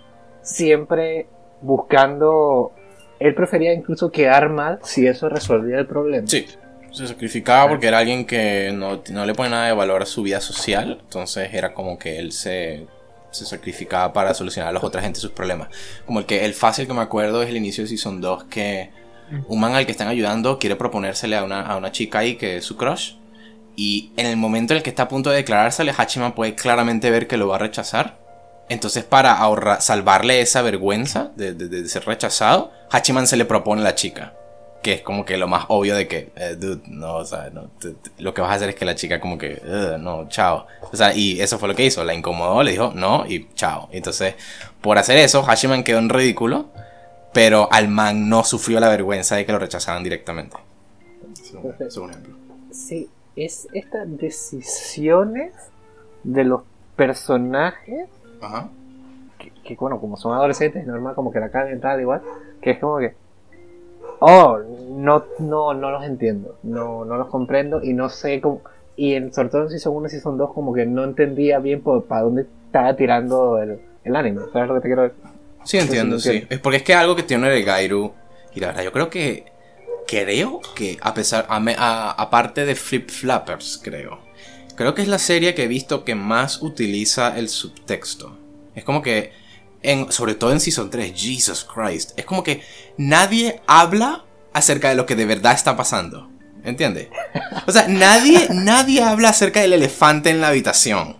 siempre 0.42 1.26
buscando... 1.60 2.72
Él 3.18 3.34
prefería 3.34 3.72
incluso 3.72 4.10
quedar 4.10 4.48
mal 4.48 4.80
si 4.82 5.06
eso 5.06 5.28
resolvía 5.28 5.78
el 5.78 5.86
problema. 5.86 6.26
Sí, 6.26 6.44
se 6.90 7.06
sacrificaba 7.06 7.68
porque 7.68 7.86
era 7.86 7.98
alguien 7.98 8.26
que 8.26 8.72
no, 8.74 9.00
no 9.12 9.24
le 9.24 9.34
pone 9.34 9.50
nada 9.50 9.66
de 9.66 9.72
valor 9.72 10.02
a 10.02 10.06
su 10.06 10.22
vida 10.22 10.40
social, 10.40 10.98
entonces 11.00 11.54
era 11.54 11.72
como 11.72 11.98
que 11.98 12.18
él 12.18 12.32
se 12.32 12.86
se 13.32 13.44
sacrificaba 13.44 14.12
para 14.12 14.34
solucionar 14.34 14.70
a 14.70 14.72
las 14.72 14.84
otras 14.84 15.02
gente 15.02 15.20
sus 15.20 15.32
problemas. 15.32 15.68
Como 16.06 16.20
el 16.20 16.26
que 16.26 16.44
el 16.44 16.54
fácil 16.54 16.86
que 16.86 16.94
me 16.94 17.00
acuerdo 17.00 17.42
es 17.42 17.48
el 17.48 17.56
inicio 17.56 17.84
de 17.84 17.88
Season 17.88 18.20
2 18.20 18.44
que 18.44 18.90
un 19.48 19.60
man 19.60 19.74
al 19.74 19.86
que 19.86 19.92
están 19.92 20.08
ayudando 20.08 20.58
quiere 20.58 20.76
proponérsele 20.76 21.36
a 21.36 21.44
una, 21.44 21.62
a 21.62 21.76
una 21.76 21.90
chica 21.90 22.18
ahí 22.18 22.36
que 22.36 22.58
es 22.58 22.64
su 22.64 22.76
crush. 22.76 23.14
Y 23.74 24.12
en 24.16 24.26
el 24.26 24.36
momento 24.36 24.74
en 24.74 24.78
el 24.78 24.82
que 24.82 24.90
está 24.90 25.04
a 25.04 25.08
punto 25.08 25.30
de 25.30 25.36
declarársele, 25.36 25.94
Hachiman 25.96 26.34
puede 26.34 26.54
claramente 26.54 27.10
ver 27.10 27.26
que 27.26 27.38
lo 27.38 27.48
va 27.48 27.56
a 27.56 27.58
rechazar. 27.58 28.18
Entonces, 28.68 29.04
para 29.04 29.32
ahorrar, 29.32 29.80
salvarle 29.80 30.40
esa 30.40 30.62
vergüenza 30.62 31.32
de, 31.36 31.88
ser 31.88 32.04
rechazado, 32.04 32.72
Hachiman 32.90 33.26
se 33.26 33.36
le 33.36 33.44
propone 33.44 33.80
a 33.80 33.84
la 33.84 33.94
chica. 33.94 34.34
Que 34.82 34.94
es 34.94 35.02
como 35.02 35.24
que 35.24 35.36
lo 35.36 35.46
más 35.46 35.66
obvio 35.68 35.94
de 35.94 36.08
que, 36.08 36.32
eh, 36.34 36.56
dude, 36.58 36.82
no, 36.88 37.16
o 37.16 37.24
sea, 37.24 37.50
no, 37.50 37.70
lo 38.18 38.34
que 38.34 38.40
vas 38.40 38.50
a 38.50 38.54
hacer 38.54 38.70
es 38.70 38.74
que 38.74 38.84
la 38.84 38.96
chica 38.96 39.20
como 39.20 39.38
que, 39.38 39.62
no, 40.00 40.28
chao. 40.28 40.66
O 40.92 40.96
sea, 40.96 41.14
y 41.14 41.40
eso 41.40 41.58
fue 41.58 41.68
lo 41.68 41.74
que 41.76 41.84
hizo, 41.84 42.02
la 42.04 42.14
incomodó, 42.14 42.62
le 42.62 42.72
dijo 42.72 42.92
no 42.94 43.24
y 43.26 43.48
chao. 43.54 43.88
Entonces, 43.92 44.34
por 44.80 44.98
hacer 44.98 45.18
eso, 45.18 45.44
Hachiman 45.48 45.84
quedó 45.84 45.98
en 45.98 46.08
ridículo 46.08 46.66
pero 47.32 47.68
al 47.72 47.88
man 47.88 48.28
no 48.28 48.44
sufrió 48.44 48.78
la 48.78 48.88
vergüenza 48.88 49.36
de 49.36 49.46
que 49.46 49.52
lo 49.52 49.58
rechazaran 49.58 50.02
directamente. 50.02 50.56
es 51.80 51.96
un 51.96 52.10
ejemplo. 52.10 52.36
Sí, 52.70 53.08
es 53.36 53.68
estas 53.72 54.16
decisiones 54.18 55.52
de 56.22 56.44
los 56.44 56.62
personajes 56.96 58.08
Ajá. 58.40 58.68
Que, 59.64 59.76
bueno, 59.76 60.00
como 60.00 60.16
son 60.16 60.34
adolescentes, 60.34 60.86
normal 60.86 61.14
como 61.14 61.32
que 61.32 61.40
la 61.40 61.50
cagan 61.50 61.80
tal 61.80 62.00
igual, 62.00 62.20
que 62.60 62.72
es 62.72 62.78
como 62.78 62.98
que 62.98 63.14
oh, 64.20 64.58
no 64.90 65.24
no 65.38 65.74
no 65.74 65.90
los 65.90 66.04
entiendo, 66.04 66.56
no 66.62 67.04
no 67.04 67.16
los 67.16 67.28
comprendo 67.28 67.82
y 67.82 67.92
no 67.92 68.08
sé 68.08 68.40
cómo 68.40 68.60
y 68.94 69.14
en, 69.14 69.32
sobre 69.32 69.48
todo 69.48 69.62
en 69.62 69.70
Season 69.70 69.94
1 69.96 70.06
y 70.06 70.10
Season 70.10 70.36
2 70.36 70.52
como 70.52 70.74
que 70.74 70.84
no 70.84 71.04
entendía 71.04 71.58
bien 71.58 71.80
por, 71.80 72.04
para 72.04 72.22
dónde 72.22 72.46
estaba 72.66 72.94
tirando 72.94 73.58
el, 73.58 73.80
el 74.04 74.16
anime, 74.16 74.42
¿sabes 74.52 74.68
lo 74.68 74.74
que 74.74 74.80
te 74.80 74.88
quiero 74.88 75.02
decir? 75.02 75.32
Sí, 75.64 75.78
entiendo, 75.78 76.18
sí. 76.18 76.44
Es 76.48 76.58
porque 76.58 76.78
es 76.78 76.82
que 76.82 76.94
algo 76.94 77.16
que 77.16 77.22
tiene 77.22 77.54
el 77.56 77.64
Gairu. 77.64 78.12
Y 78.54 78.60
la 78.60 78.68
verdad, 78.68 78.82
yo 78.84 78.92
creo 78.92 79.10
que. 79.10 79.46
Creo 80.06 80.60
que, 80.74 80.98
a 81.00 81.14
pesar. 81.14 81.46
aparte 81.48 82.66
de 82.66 82.74
Flip 82.74 83.08
Flappers, 83.08 83.80
creo. 83.82 84.18
Creo 84.74 84.94
que 84.94 85.02
es 85.02 85.08
la 85.08 85.18
serie 85.18 85.54
que 85.54 85.64
he 85.64 85.68
visto 85.68 86.04
que 86.04 86.14
más 86.14 86.60
utiliza 86.62 87.38
el 87.38 87.48
subtexto. 87.48 88.36
Es 88.74 88.84
como 88.84 89.02
que, 89.02 89.32
en, 89.82 90.10
sobre 90.12 90.34
todo 90.34 90.52
en 90.52 90.60
Season 90.60 90.90
3, 90.90 91.12
Jesus 91.14 91.64
Christ, 91.64 92.12
es 92.16 92.24
como 92.24 92.42
que 92.42 92.62
nadie 92.96 93.60
habla 93.66 94.24
acerca 94.52 94.88
de 94.88 94.94
lo 94.94 95.06
que 95.06 95.16
de 95.16 95.26
verdad 95.26 95.52
está 95.52 95.76
pasando. 95.76 96.28
¿Entiendes? 96.64 97.08
O 97.66 97.72
sea, 97.72 97.88
nadie, 97.88 98.48
nadie 98.50 99.02
habla 99.02 99.30
acerca 99.30 99.60
del 99.60 99.72
elefante 99.72 100.30
en 100.30 100.40
la 100.40 100.48
habitación. 100.48 101.16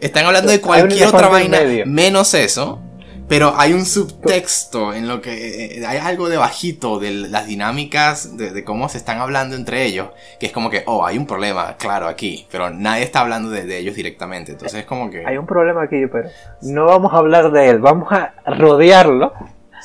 Están 0.00 0.26
hablando 0.26 0.50
de 0.50 0.60
cualquier 0.60 1.08
otra 1.08 1.28
vaina 1.28 1.58
menos 1.86 2.34
eso. 2.34 2.80
Pero 3.28 3.54
hay 3.56 3.72
un 3.72 3.84
subtexto 3.84 4.94
en 4.94 5.08
lo 5.08 5.20
que 5.20 5.78
eh, 5.78 5.86
hay 5.86 5.98
algo 5.98 6.28
debajito 6.28 7.00
de 7.00 7.10
las 7.10 7.46
dinámicas 7.46 8.36
de, 8.36 8.62
cómo 8.62 8.88
se 8.88 8.98
están 8.98 9.18
hablando 9.18 9.56
entre 9.56 9.84
ellos, 9.84 10.10
que 10.38 10.46
es 10.46 10.52
como 10.52 10.70
que, 10.70 10.84
oh, 10.86 11.04
hay 11.04 11.18
un 11.18 11.26
problema, 11.26 11.76
claro, 11.76 12.06
aquí, 12.06 12.46
pero 12.52 12.70
nadie 12.70 13.02
está 13.02 13.20
hablando 13.20 13.50
de, 13.50 13.78
ellos 13.78 13.96
directamente, 13.96 14.52
entonces 14.52 14.80
es 14.80 14.86
como 14.86 15.10
que... 15.10 15.26
Hay 15.26 15.38
un 15.38 15.46
problema 15.46 15.82
aquí, 15.82 16.06
pero 16.06 16.28
no 16.62 16.84
vamos 16.84 17.12
a 17.12 17.16
hablar 17.16 17.50
de 17.50 17.68
él, 17.68 17.80
vamos 17.80 18.12
a 18.12 18.32
rodearlo, 18.46 19.32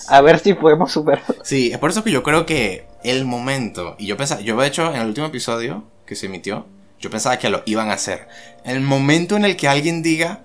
a 0.08 0.22
ver 0.22 0.38
si 0.38 0.54
podemos 0.54 0.92
superarlo. 0.92 1.44
Sí, 1.44 1.72
es 1.72 1.80
por 1.80 1.90
eso 1.90 2.04
que 2.04 2.12
yo 2.12 2.22
creo 2.22 2.46
que 2.46 2.86
el 3.04 3.26
momento, 3.26 3.96
y 3.98 4.06
yo 4.06 4.18
pensaba, 4.18 4.42
yo 4.42 4.56
de 4.56 4.68
hecho 4.68 4.94
en 4.94 5.02
el 5.02 5.08
último 5.08 5.26
episodio 5.28 5.84
que 6.06 6.16
se 6.16 6.28
emitió, 6.28 6.68
yo 7.00 7.10
pensaba 7.10 7.38
que 7.38 7.50
lo 7.50 7.64
iban 7.66 7.90
a 7.90 7.94
hacer, 7.94 8.28
el 8.64 8.82
momento 8.82 9.36
en 9.36 9.46
el 9.46 9.56
que 9.56 9.68
alguien 9.68 10.04
diga, 10.04 10.44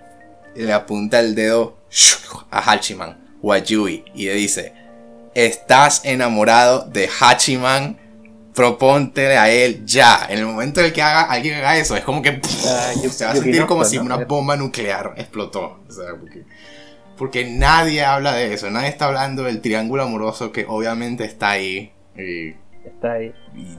le 0.57 0.73
apunta 0.73 1.21
el 1.21 1.35
dedo 1.35 1.77
a 2.51 2.73
Hachiman 2.73 3.39
o 3.43 3.53
a 3.53 3.59
Yui 3.59 4.05
y 4.15 4.27
le 4.27 4.35
dice, 4.35 4.73
estás 5.35 6.01
enamorado 6.05 6.87
de 6.87 7.09
Hachiman, 7.09 7.99
proponte 8.55 9.37
a 9.37 9.51
él 9.51 9.85
ya. 9.85 10.27
En 10.29 10.39
el 10.39 10.47
momento 10.47 10.81
en 10.81 10.87
el 10.87 10.93
que 10.93 11.03
haga, 11.03 11.23
alguien 11.23 11.59
haga 11.59 11.77
eso, 11.77 11.95
es 11.95 12.03
como 12.03 12.23
que 12.23 12.41
ah, 12.67 12.93
se 13.11 13.25
va 13.25 13.33
a 13.33 13.35
sentir 13.37 13.67
como 13.67 13.85
si 13.85 13.99
una 13.99 14.17
bomba 14.17 14.57
nuclear 14.57 15.15
explotó. 15.17 15.81
porque, 17.17 17.45
nadie 17.45 18.05
habla 18.05 18.33
de 18.33 18.53
eso, 18.53 18.71
nadie 18.71 18.89
está 18.89 19.07
hablando 19.07 19.45
del 19.45 19.61
triángulo 19.61 20.03
amoroso 20.03 20.53
que 20.53 20.65
obviamente 20.67 21.25
está 21.25 21.51
ahí. 21.51 21.93
Y 22.17 22.55
está 22.89 23.13
ahí. 23.13 23.33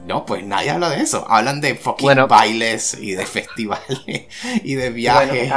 no, 0.06 0.24
pues 0.24 0.44
nadie 0.44 0.70
habla 0.70 0.90
de 0.90 1.00
eso. 1.00 1.24
Hablan 1.28 1.60
de 1.60 1.74
fucking 1.74 2.26
bailes 2.28 2.98
y 3.00 3.12
de 3.12 3.26
festivales 3.26 4.00
y 4.64 4.74
de 4.74 4.90
viajes. 4.90 5.52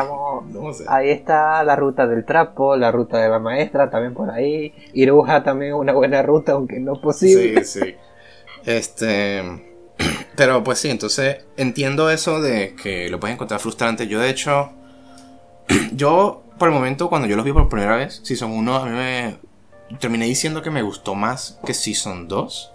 Ahí 0.88 1.10
está 1.10 1.63
la 1.63 1.75
ruta 1.75 2.08
del 2.08 2.25
trapo, 2.25 2.75
la 2.75 2.91
ruta 2.91 3.20
de 3.20 3.29
la 3.29 3.39
maestra 3.39 3.89
también 3.89 4.13
por 4.13 4.29
ahí. 4.29 4.74
Iruja 4.93 5.43
también 5.43 5.74
una 5.74 5.93
buena 5.93 6.22
ruta, 6.22 6.53
aunque 6.53 6.79
no 6.79 7.00
posible. 7.01 7.63
Sí, 7.63 7.79
sí. 7.79 7.96
Este. 8.65 9.41
Pero 10.36 10.63
pues 10.63 10.79
sí, 10.79 10.89
entonces 10.89 11.46
entiendo 11.58 12.10
eso 12.10 12.41
de 12.41 12.75
que 12.75 13.10
lo 13.10 13.20
puedes 13.20 13.36
encontrar 13.36 13.60
frustrante. 13.60 14.08
Yo, 14.08 14.20
de 14.20 14.29
hecho, 14.29 14.72
yo 15.93 16.43
por 16.62 16.70
el 16.70 16.75
momento, 16.75 17.10
cuando 17.10 17.27
yo 17.27 17.36
los 17.36 17.43
vi 17.43 17.53
por 17.53 17.70
primera 17.70 17.96
vez, 17.96 18.22
Season 18.24 18.51
1, 18.51 18.75
a 18.75 18.86
mí 18.86 18.91
me 18.91 19.38
terminé 20.00 20.25
diciendo 20.25 20.62
que 20.62 20.70
me 20.70 20.84
gustó 20.84 21.15
más 21.15 21.60
que 21.65 21.74
Season 21.74 22.27
2. 22.27 22.72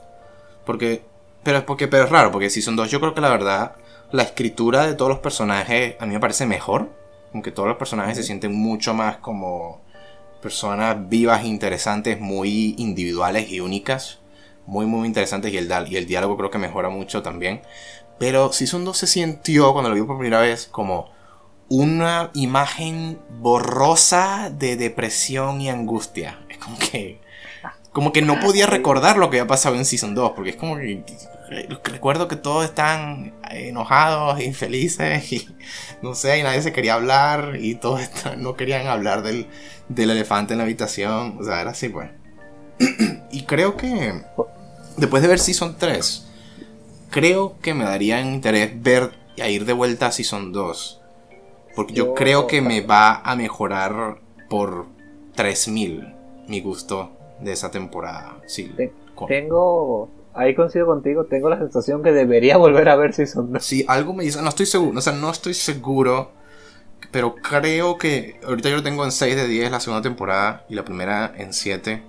Porque, 0.67 1.03
pero, 1.43 1.65
porque, 1.65 1.89
pero 1.89 2.05
es 2.05 2.11
raro, 2.11 2.31
porque 2.31 2.51
si 2.51 2.61
son 2.61 2.77
dos, 2.77 2.91
yo 2.91 3.01
creo 3.01 3.15
que 3.15 3.23
la 3.23 3.31
verdad, 3.31 3.77
la 4.13 4.25
escritura 4.25 4.87
de 4.87 4.95
todos 4.95 5.09
los 5.09 5.21
personajes 5.21 5.97
a 5.99 6.05
mí 6.05 6.13
me 6.13 6.21
parece 6.21 6.45
mejor. 6.45 6.91
Aunque 7.33 7.53
todos 7.53 7.69
los 7.69 7.79
personajes 7.79 8.17
se 8.17 8.23
sienten 8.23 8.55
mucho 8.55 8.93
más 8.93 9.19
como 9.19 9.81
personas 10.43 11.09
vivas 11.09 11.45
interesantes, 11.45 12.21
muy 12.21 12.75
individuales 12.79 13.51
y 13.51 13.61
únicas. 13.61 14.21
Muy, 14.67 14.87
muy 14.87 15.07
interesantes 15.07 15.53
y 15.53 15.59
el, 15.59 15.71
y 15.89 15.97
el 15.97 16.07
diálogo 16.07 16.37
creo 16.37 16.51
que 16.51 16.59
mejora 16.59 16.89
mucho 16.89 17.23
también. 17.23 17.63
Pero 18.19 18.53
Season 18.53 18.85
2 18.85 18.97
se 18.97 19.07
sintió, 19.07 19.73
cuando 19.73 19.91
lo 19.91 19.95
vi 19.95 20.03
por 20.03 20.19
primera 20.19 20.41
vez, 20.41 20.67
como 20.67 21.11
una 21.69 22.31
imagen 22.35 23.19
borrosa 23.41 24.51
de 24.51 24.77
depresión 24.77 25.61
y 25.61 25.69
angustia. 25.69 26.41
Es 26.49 26.59
como 26.59 26.79
que 26.79 27.21
como 27.97 28.13
que 28.13 28.21
no 28.21 28.39
podía 28.41 28.67
recordar 28.67 29.17
lo 29.17 29.31
que 29.31 29.41
había 29.41 29.49
pasado 29.49 29.75
en 29.75 29.87
Season 29.87 30.15
2, 30.15 30.33
porque 30.37 30.51
es 30.51 30.57
como 30.57 30.77
que, 30.77 31.03
recuerdo 31.83 32.29
que 32.29 32.37
todos 32.37 32.67
están 32.67 33.33
enojados, 33.51 34.39
infelices, 34.43 35.33
y 35.33 35.49
no 36.03 36.15
sé, 36.15 36.39
y 36.39 36.43
nadie 36.43 36.61
se 36.61 36.75
quería 36.75 36.93
hablar, 36.93 37.57
y 37.59 37.77
todos 37.77 38.03
no 38.37 38.55
querían 38.55 38.87
hablar 38.87 39.23
del, 39.23 39.47
del 39.89 40.11
elefante 40.11 40.53
en 40.53 40.59
la 40.59 40.65
habitación, 40.65 41.39
o 41.41 41.43
sea, 41.43 41.63
era 41.63 41.71
así, 41.71 41.89
pues. 41.89 42.11
y 43.33 43.45
creo 43.45 43.79
que, 43.79 44.23
después 44.99 45.23
de 45.23 45.29
ver 45.29 45.39
Season 45.39 45.77
3, 45.79 46.27
creo 47.09 47.59
que 47.63 47.73
me 47.73 47.85
daría 47.85 48.21
interés 48.21 48.73
ver 48.83 49.13
a 49.41 49.49
ir 49.49 49.65
de 49.65 49.73
vuelta 49.73 50.09
a 50.09 50.13
Season 50.13 50.53
2, 50.53 51.01
porque 51.75 51.95
yo 51.95 52.13
creo 52.13 52.47
que 52.47 52.61
me 52.61 52.83
va 52.83 53.23
a 53.25 53.37
mejorar 53.37 54.19
por 54.51 54.87
3000 55.35 56.13
mi 56.47 56.61
gusto 56.61 57.16
de 57.41 57.53
esa 57.53 57.71
temporada. 57.71 58.37
Sí. 58.47 58.75
Tengo. 59.29 60.09
Ahí 60.35 60.55
coincido 60.55 60.87
contigo, 60.87 61.25
tengo 61.25 61.49
la 61.49 61.59
sensación 61.59 62.03
que 62.03 62.13
debería 62.13 62.57
volver 62.59 62.89
a 62.89 62.97
ver 62.97 63.15
Season 63.15 63.53
2. 63.53 63.65
Sí, 63.65 63.85
algo 63.89 64.13
me 64.13 64.25
dice. 64.25 64.43
No 64.43 64.49
estoy 64.49 64.67
seguro. 64.67 64.99
O 64.99 65.03
sea, 65.03 65.13
no 65.13 65.31
estoy 65.31 65.55
seguro. 65.55 66.33
Pero 67.11 67.35
creo 67.37 67.99
que. 67.99 68.41
Ahorita 68.47 68.69
yo 68.69 68.77
lo 68.77 68.83
tengo 68.83 69.05
en 69.05 69.13
6 69.13 69.37
de 69.37 69.47
10 69.47 69.71
la 69.71 69.81
segunda 69.81 70.03
temporada. 70.03 70.65
Y 70.69 70.75
la 70.75 70.85
primera 70.85 71.33
en 71.37 71.53
7. 71.53 72.03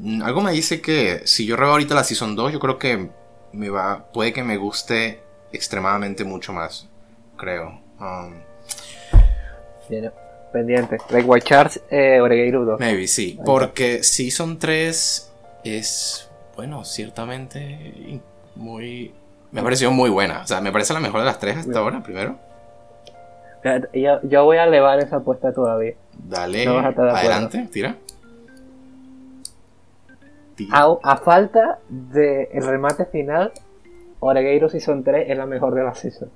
Mm, 0.00 0.22
algo 0.22 0.40
me 0.40 0.52
dice 0.52 0.80
que 0.80 1.22
si 1.24 1.46
yo 1.46 1.56
reo 1.56 1.70
ahorita 1.70 1.94
la 1.94 2.04
Season 2.04 2.34
2, 2.34 2.52
yo 2.52 2.60
creo 2.60 2.78
que 2.78 3.10
me 3.52 3.70
va. 3.70 4.10
Puede 4.12 4.32
que 4.32 4.42
me 4.42 4.56
guste 4.56 5.20
extremadamente 5.52 6.24
mucho 6.24 6.52
más. 6.52 6.88
Creo. 7.36 7.80
Um, 8.00 8.34
Bien. 9.88 10.12
Pendiente. 10.52 10.98
Like 11.10 11.40
Charles, 11.42 11.80
eh, 11.90 12.20
Oregueiro 12.20 12.64
2. 12.64 12.80
Maybe, 12.80 13.06
sí. 13.06 13.38
Porque 13.44 14.02
Season 14.02 14.58
3 14.58 15.32
es, 15.64 16.30
bueno, 16.56 16.84
ciertamente 16.84 18.20
muy... 18.56 19.12
Me 19.50 19.60
ha 19.60 19.64
parecido 19.64 19.90
muy 19.90 20.10
buena. 20.10 20.42
O 20.42 20.46
sea, 20.46 20.60
me 20.60 20.72
parece 20.72 20.92
la 20.92 21.00
mejor 21.00 21.20
de 21.20 21.26
las 21.26 21.38
tres 21.38 21.56
hasta 21.56 21.78
ahora, 21.78 22.02
primero. 22.02 22.36
Yo, 23.92 24.20
yo 24.22 24.44
voy 24.44 24.58
a 24.58 24.64
elevar 24.64 24.98
esa 25.00 25.16
apuesta 25.16 25.52
todavía. 25.52 25.94
Dale, 26.16 26.66
adelante, 26.66 27.68
tira. 27.72 27.96
A, 30.70 31.16
falta 31.16 31.78
del 31.88 32.48
el 32.52 32.66
remate 32.66 33.04
final, 33.06 33.52
Oregueiro 34.20 34.68
Season 34.68 35.04
3 35.04 35.30
es 35.30 35.38
la 35.38 35.46
mejor 35.46 35.74
de 35.74 35.84
la 35.84 35.94
season. 35.94 36.30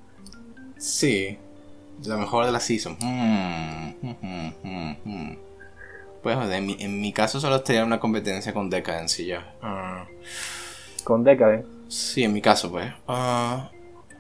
Sí, 0.77 1.39
la 2.07 2.17
mejor 2.17 2.47
de 2.47 2.53
la 2.53 2.61
season. 2.61 2.97
Hmm, 3.01 3.95
hmm, 4.03 4.97
hmm, 5.05 5.37
pues 6.23 6.39
en 6.53 6.67
mi, 6.67 6.77
en 6.79 7.01
mi, 7.01 7.13
caso 7.13 7.41
solo 7.41 7.57
estaría 7.57 7.85
una 7.85 7.99
competencia 7.99 8.55
con 8.55 8.71
Decadence 8.71 9.25
ya. 9.25 9.55
Ah. 9.61 10.07
¿Con 11.05 11.25
Decadence? 11.25 11.67
Sí, 11.89 12.23
en 12.23 12.33
mi 12.33 12.41
caso, 12.41 12.71
pues. 12.71 12.93
Ah. 13.09 13.71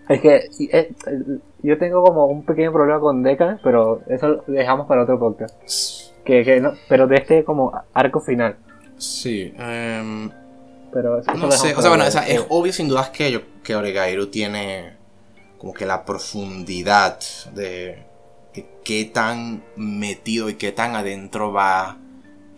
Es 0.08 0.20
que 0.20 0.48
eh, 0.72 0.92
yo 1.62 1.78
tengo 1.78 2.02
como 2.02 2.26
un 2.26 2.44
pequeño 2.44 2.72
problema 2.72 2.98
con 2.98 3.22
Decadence, 3.22 3.60
pero 3.62 4.02
eso 4.08 4.28
lo 4.28 4.42
dejamos 4.46 4.86
para 4.86 5.04
otro 5.04 5.18
podcast. 5.18 5.56
Que, 6.24 6.44
que 6.44 6.60
no, 6.60 6.72
pero 6.88 7.06
de 7.06 7.16
este 7.16 7.44
como 7.44 7.72
arco 7.94 8.20
final. 8.20 8.56
Sí. 8.98 9.54
Um, 9.58 10.30
pero 10.92 11.22
no 11.36 11.50
sé, 11.50 11.74
o 11.74 11.80
sea, 11.80 11.88
bueno, 11.88 12.04
o 12.04 12.10
sea, 12.10 12.28
es 12.28 12.44
obvio 12.48 12.72
sin 12.72 12.88
dudas 12.88 13.08
que, 13.10 13.32
yo, 13.32 13.40
que 13.62 13.74
Oregairu 13.74 14.26
tiene 14.26 15.01
como 15.62 15.74
que 15.74 15.86
la 15.86 16.04
profundidad 16.04 17.20
de, 17.54 18.02
qué 18.82 19.04
tan 19.04 19.62
metido 19.76 20.48
y 20.48 20.54
qué 20.54 20.72
tan 20.72 20.96
adentro 20.96 21.52
va 21.52 21.98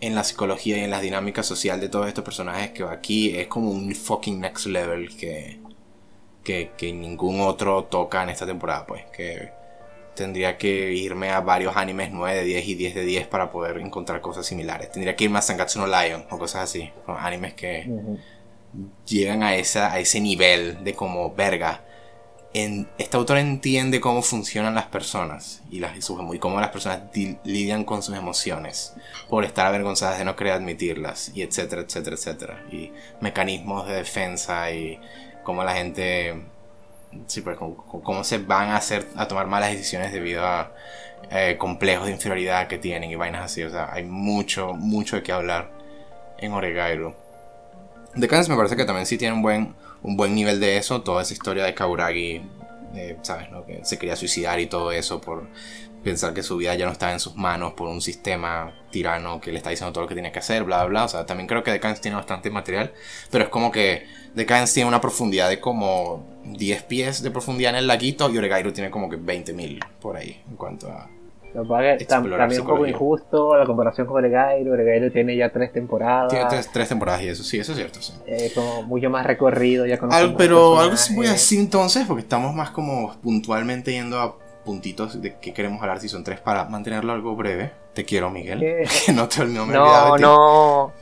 en 0.01 0.15
la 0.15 0.23
psicología 0.23 0.79
y 0.79 0.83
en 0.85 0.89
la 0.89 1.01
dinámica 1.01 1.43
social 1.43 1.79
de 1.79 1.87
todos 1.87 2.07
estos 2.07 2.23
personajes 2.23 2.71
que 2.71 2.81
aquí 2.83 3.37
es 3.37 3.45
como 3.45 3.69
un 3.69 3.93
fucking 3.93 4.41
next 4.41 4.65
level 4.65 5.15
que, 5.15 5.59
que, 6.43 6.71
que, 6.75 6.93
ningún 6.93 7.41
otro 7.41 7.83
toca 7.83 8.23
en 8.23 8.29
esta 8.29 8.47
temporada, 8.47 8.87
pues 8.87 9.03
que 9.15 9.51
tendría 10.15 10.57
que 10.57 10.91
irme 10.93 11.29
a 11.29 11.41
varios 11.41 11.77
animes 11.77 12.09
9 12.11 12.39
de 12.39 12.43
10 12.43 12.67
y 12.69 12.73
10 12.73 12.95
de 12.95 13.05
10 13.05 13.27
para 13.27 13.51
poder 13.51 13.77
encontrar 13.77 14.19
cosas 14.19 14.47
similares. 14.47 14.91
Tendría 14.91 15.15
que 15.15 15.25
irme 15.25 15.37
a 15.37 15.43
Sangatsu 15.43 15.77
no 15.77 15.85
Lion 15.85 16.25
o 16.31 16.39
cosas 16.39 16.63
así, 16.63 16.89
animes 17.05 17.53
que 17.53 17.87
llegan 19.05 19.43
a, 19.43 19.53
esa, 19.53 19.93
a 19.93 19.99
ese 19.99 20.19
nivel 20.19 20.83
de 20.83 20.95
como 20.95 21.35
verga 21.35 21.85
este 22.55 23.17
autor 23.17 23.37
entiende 23.37 23.99
cómo 23.99 24.21
funcionan 24.21 24.75
las 24.75 24.85
personas 24.85 25.61
y, 25.69 25.79
las, 25.79 25.97
y 25.97 26.39
cómo 26.39 26.61
las 26.61 26.69
personas 26.69 27.01
lidian 27.43 27.83
con 27.83 28.01
sus 28.01 28.15
emociones 28.15 28.93
por 29.27 29.43
estar 29.43 29.65
avergonzadas 29.65 30.19
de 30.19 30.23
no 30.23 30.37
querer 30.37 30.53
admitirlas 30.53 31.31
y 31.35 31.41
etcétera, 31.41 31.81
etcétera, 31.81 32.15
etcétera. 32.15 32.63
Y 32.71 32.93
mecanismos 33.19 33.85
de 33.87 33.95
defensa 33.95 34.71
y 34.71 34.97
cómo 35.43 35.65
la 35.65 35.73
gente, 35.73 36.43
sí, 37.27 37.41
pues, 37.41 37.57
cómo, 37.57 38.23
se 38.23 38.37
van 38.37 38.69
a 38.69 38.77
hacer 38.77 39.05
a 39.17 39.27
tomar 39.27 39.47
malas 39.47 39.71
decisiones 39.71 40.13
debido 40.13 40.45
a 40.45 40.71
eh, 41.31 41.57
complejos 41.59 42.05
de 42.05 42.13
inferioridad 42.13 42.67
que 42.69 42.77
tienen 42.77 43.11
y 43.11 43.15
vainas 43.15 43.43
así. 43.43 43.63
O 43.63 43.69
sea, 43.69 43.89
hay 43.91 44.05
mucho, 44.05 44.73
mucho 44.73 45.17
de 45.17 45.23
qué 45.23 45.33
hablar 45.33 45.71
en 46.37 46.53
Oregairu. 46.53 47.13
Decadence 48.15 48.49
me 48.49 48.55
parece 48.55 48.77
que 48.77 48.85
también 48.85 49.05
sí 49.05 49.17
tiene 49.17 49.35
un 49.35 49.41
buen 49.41 49.75
un 50.05 50.15
buen 50.15 50.35
nivel 50.35 50.59
de 50.59 50.77
eso, 50.77 51.01
toda 51.01 51.23
esa 51.23 51.33
historia 51.33 51.65
de 51.65 51.73
Kauragi 51.73 52.41
eh, 52.95 53.17
¿sabes? 53.23 53.51
No? 53.51 53.65
Que 53.65 53.83
se 53.83 53.97
quería 53.97 54.15
suicidar 54.15 54.59
y 54.59 54.67
todo 54.67 54.91
eso 54.91 55.19
por 55.19 55.47
pensar 56.03 56.33
que 56.33 56.43
su 56.43 56.57
vida 56.57 56.75
ya 56.75 56.85
no 56.85 56.91
estaba 56.91 57.11
en 57.11 57.19
sus 57.19 57.35
manos 57.35 57.73
por 57.73 57.89
un 57.89 57.99
sistema 57.99 58.73
tirano 58.91 59.41
que 59.41 59.51
le 59.51 59.57
está 59.57 59.71
diciendo 59.71 59.91
todo 59.91 60.03
lo 60.03 60.07
que 60.07 60.13
tiene 60.13 60.31
que 60.31 60.39
hacer, 60.39 60.63
bla, 60.63 60.77
bla, 60.77 60.87
bla. 60.87 61.05
O 61.05 61.07
sea, 61.07 61.25
también 61.25 61.47
creo 61.47 61.63
que 61.63 61.71
Decadence 61.71 62.01
tiene 62.01 62.15
bastante 62.15 62.49
material, 62.49 62.93
pero 63.31 63.45
es 63.45 63.49
como 63.49 63.71
que 63.71 64.05
Decadence 64.35 64.75
tiene 64.75 64.87
una 64.87 65.01
profundidad 65.01 65.49
de 65.49 65.59
como 65.59 66.25
10 66.45 66.83
pies 66.83 67.23
de 67.23 67.31
profundidad 67.31 67.71
en 67.71 67.79
el 67.79 67.87
laguito 67.87 68.29
y 68.29 68.37
Oregairu 68.37 68.71
tiene 68.71 68.91
como 68.91 69.09
que 69.09 69.17
20.000 69.17 69.83
por 69.99 70.15
ahí 70.15 70.41
en 70.47 70.55
cuanto 70.55 70.89
a... 70.89 71.09
también 72.07 72.61
un 72.61 72.67
poco 72.67 72.85
injusto 72.85 73.55
la 73.55 73.65
comparación 73.65 74.07
con 74.07 74.17
Oregairu. 74.17 74.73
Oregairu 74.73 75.11
tiene 75.11 75.35
ya 75.35 75.49
tres 75.49 75.71
temporadas. 75.71 76.29
Tiene 76.29 76.45
tres, 76.71 76.89
temporadas 76.89 77.21
y 77.23 77.29
eso, 77.29 77.43
sí, 77.43 77.59
eso 77.59 77.71
es 77.71 77.77
cierto. 77.77 78.01
Sí. 78.01 78.13
Eh, 78.27 78.51
como 78.53 78.83
mucho 78.83 79.09
más 79.09 79.25
recorrido, 79.25 79.85
ya 79.85 79.99
Pero 80.37 80.79
algo 80.79 80.95
muy 81.11 81.27
así 81.27 81.57
entonces, 81.57 82.05
porque 82.07 82.21
estamos 82.21 82.53
más 82.53 82.71
como 82.71 83.13
puntualmente 83.21 83.91
yendo 83.91 84.19
a 84.19 84.35
puntitos 84.65 85.21
de 85.21 85.37
que 85.39 85.53
queremos 85.53 85.81
hablar 85.81 85.99
si 85.99 86.09
son 86.09 86.23
tres 86.23 86.39
para 86.39 86.65
mantenerlo 86.65 87.13
algo 87.13 87.35
breve. 87.35 87.71
Te 87.93 88.03
quiero, 88.03 88.29
Miguel. 88.29 88.59
Que 89.05 89.13
no 89.13 89.27
te 89.27 89.45
no, 89.45 89.65
no, 89.65 90.17
no. 90.17 90.93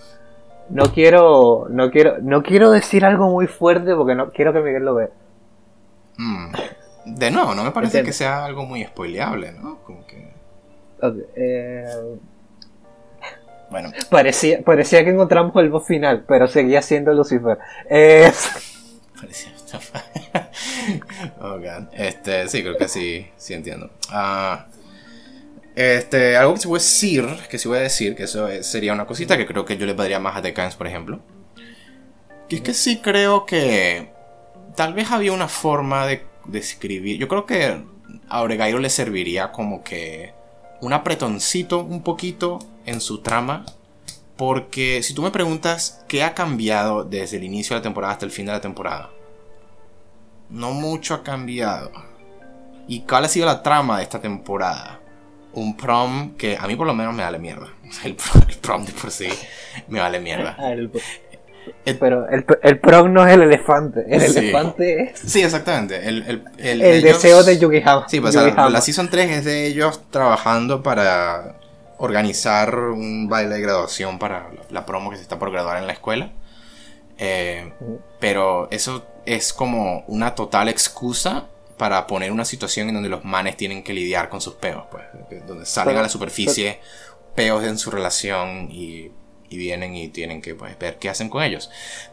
No 0.69 0.93
quiero, 0.93 1.67
no 1.69 1.91
quiero, 1.91 2.17
no 2.21 2.41
quiero 2.41 2.71
decir 2.71 3.03
algo 3.05 3.29
muy 3.29 3.47
fuerte 3.47 3.95
porque 3.95 4.15
no 4.15 4.31
quiero 4.31 4.53
que 4.53 4.61
Miguel 4.61 4.85
lo 4.85 4.95
vea. 4.95 5.09
Mm. 6.17 6.53
De 7.05 7.31
nuevo, 7.31 7.53
no 7.53 7.63
me 7.63 7.71
parece 7.71 8.03
que 8.03 8.13
sea 8.13 8.45
algo 8.45 8.65
muy 8.65 8.83
spoileable, 8.83 9.51
¿no? 9.51 9.79
Como. 9.83 10.02
Eh, 11.35 11.85
bueno. 13.69 13.91
Parecía, 14.09 14.61
parecía 14.63 15.03
que 15.03 15.09
encontramos 15.09 15.55
el 15.55 15.69
boss 15.69 15.87
final, 15.87 16.25
pero 16.27 16.47
seguía 16.47 16.81
siendo 16.81 17.13
Lucifer. 17.13 17.57
Eh... 17.89 18.31
Parecía 19.19 19.53
oh, 21.41 21.59
Este, 21.93 22.47
sí, 22.47 22.61
creo 22.61 22.77
que 22.77 22.87
sí, 22.87 23.27
sí 23.37 23.53
entiendo. 23.53 23.89
Ah, 24.09 24.67
este, 25.75 26.37
algo 26.37 26.53
que 26.53 26.59
se 26.59 26.67
puede 26.67 26.81
decir, 26.83 27.25
que 27.49 27.57
voy 27.67 27.77
a 27.77 27.81
decir, 27.81 28.15
que 28.15 28.23
eso 28.23 28.47
sería 28.61 28.93
una 28.93 29.05
cosita 29.05 29.37
que 29.37 29.47
creo 29.47 29.65
que 29.65 29.77
yo 29.77 29.85
le 29.85 29.95
pediría 29.95 30.19
más 30.19 30.35
a 30.35 30.41
Decans, 30.41 30.75
por 30.75 30.87
ejemplo. 30.87 31.19
Que 32.47 32.57
es 32.57 32.61
que 32.61 32.73
sí 32.73 32.99
creo 33.01 33.45
que 33.45 34.11
tal 34.75 34.93
vez 34.93 35.11
había 35.11 35.31
una 35.31 35.47
forma 35.47 36.05
de, 36.05 36.23
escribir. 36.53 37.17
Yo 37.17 37.27
creo 37.27 37.45
que 37.45 37.81
a 38.29 38.41
Oregairo 38.41 38.79
le 38.79 38.89
serviría 38.89 39.51
como 39.51 39.83
que 39.83 40.33
un 40.83 40.91
apretoncito 40.91 41.79
un 41.79 42.03
poquito 42.03 42.59
en 42.85 42.99
su 42.99 43.21
trama. 43.21 43.65
Porque 44.35 45.01
si 45.03 45.13
tú 45.13 45.21
me 45.21 45.31
preguntas 45.31 46.03
qué 46.07 46.23
ha 46.23 46.33
cambiado 46.33 47.03
desde 47.03 47.37
el 47.37 47.43
inicio 47.43 47.75
de 47.75 47.79
la 47.79 47.83
temporada 47.83 48.13
hasta 48.13 48.25
el 48.25 48.31
fin 48.31 48.47
de 48.47 48.51
la 48.51 48.61
temporada, 48.61 49.11
no 50.49 50.73
mucho 50.73 51.13
ha 51.13 51.23
cambiado. 51.23 51.91
¿Y 52.87 53.01
cuál 53.01 53.25
ha 53.25 53.29
sido 53.29 53.45
la 53.45 53.63
trama 53.63 53.97
de 53.97 54.03
esta 54.03 54.19
temporada? 54.19 54.99
Un 55.53 55.77
prom 55.77 56.35
que 56.35 56.57
a 56.59 56.67
mí 56.67 56.75
por 56.75 56.87
lo 56.87 56.95
menos 56.95 57.13
me 57.13 57.23
vale 57.23 57.39
mierda. 57.39 57.67
El 58.03 58.15
prom, 58.15 58.85
de 58.85 58.91
por 58.91 59.11
sí 59.11 59.29
me 59.87 59.99
vale 59.99 60.19
mierda. 60.19 60.57
Ah, 61.85 61.91
pero 61.99 62.27
el, 62.29 62.79
prom 62.79 63.13
no 63.13 63.25
es 63.25 63.33
el 63.33 63.43
elefante. 63.43 64.05
El 64.07 64.21
elefante 64.21 65.11
es. 65.11 65.19
Sí, 65.19 65.41
exactamente. 65.41 66.07
El, 66.07 67.01
deseo 67.01 67.43
de 67.43 67.57
Yugihama. 67.57 68.07
Sí, 68.07 68.19
pues 68.19 68.35
la 68.35 68.81
Season 68.81 69.09
3 69.09 69.31
es 69.31 69.45
de 69.45 69.67
ellos 69.67 70.01
trabajando 70.09 70.83
para 70.83 71.55
organizar 71.97 72.75
un 72.75 73.29
baile 73.29 73.55
de 73.55 73.61
graduación 73.61 74.19
para 74.19 74.49
la 74.69 74.85
promo 74.85 75.09
que 75.09 75.17
se 75.17 75.21
está 75.21 75.39
por 75.39 75.51
graduar 75.51 75.77
en 75.77 75.87
la 75.87 75.93
escuela. 75.93 76.31
Eh, 77.17 77.71
pero 78.19 78.67
eso 78.71 79.05
es 79.25 79.53
como 79.53 80.03
una 80.07 80.35
total 80.35 80.67
excusa 80.69 81.47
para 81.77 82.07
poner 82.07 82.31
una 82.31 82.45
situación 82.45 82.89
en 82.89 82.95
donde 82.95 83.09
los 83.09 83.23
manes 83.23 83.57
tienen 83.57 83.83
que 83.83 83.93
lidiar 83.93 84.29
con 84.29 84.41
sus 84.41 84.55
peos, 84.55 84.83
pues, 84.91 85.05
donde 85.47 85.65
salen 85.65 85.97
a 85.97 86.01
la 86.01 86.09
superficie 86.09 86.79
peos 87.35 87.63
en 87.63 87.77
su 87.77 87.89
relación 87.91 88.69
y, 88.71 89.11
vienen 89.57 89.95
y 89.95 90.07
tienen 90.09 90.41
que 90.41 90.55
pues, 90.55 90.77
ver 90.79 90.97
qué 90.99 91.09
hacen 91.09 91.29
con 91.29 91.43
ellos. 91.43 91.69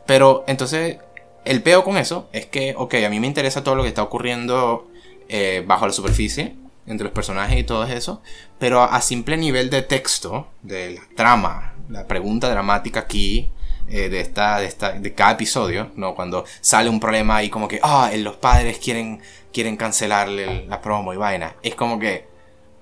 Pero 0.07 0.45
entonces, 0.47 0.99
el 1.45 1.63
peo 1.63 1.85
con 1.85 1.97
eso 1.97 2.29
es 2.33 2.47
que, 2.47 2.75
ok, 2.77 2.95
a 3.07 3.09
mí 3.09 3.21
me 3.21 3.27
interesa 3.27 3.65
todo 3.65 3.75
lo 3.75 3.83
que 3.83 3.89
está 3.89 4.03
ocurriendo 4.03 4.89
eh, 5.29 5.63
bajo 5.67 5.87
la 5.87 5.93
superficie, 5.93 6.55
entre 6.87 7.05
los 7.05 7.13
personajes 7.13 7.59
y 7.59 7.65
todo 7.65 7.85
eso, 7.85 8.23
pero 8.59 8.83
a 8.83 9.01
simple 9.01 9.37
nivel 9.37 9.71
de 9.71 9.83
texto, 9.83 10.49
de 10.63 10.93
la 10.93 11.03
trama, 11.17 11.75
la 11.89 12.07
pregunta 12.07 12.51
dramática 12.51 13.01
aquí, 13.01 13.51
eh, 13.89 14.09
de, 14.09 14.21
esta, 14.21 14.61
de, 14.61 14.67
esta, 14.67 14.93
de 14.93 15.15
cada 15.15 15.33
episodio, 15.33 15.91
¿no? 15.97 16.15
Cuando 16.15 16.45
sale 16.61 16.89
un 16.89 17.01
problema 17.01 17.37
ahí 17.37 17.51
como 17.51 17.67
que, 17.67 17.81
ah, 17.83 18.11
los 18.17 18.37
padres 18.37 18.79
quieren, 18.79 19.21
quieren 19.53 19.77
cancelarle 19.77 20.65
la 20.67 20.81
promo 20.81 21.13
y 21.13 21.17
vaina. 21.17 21.57
Es 21.63 21.75
como 21.75 21.99
que, 21.99 22.29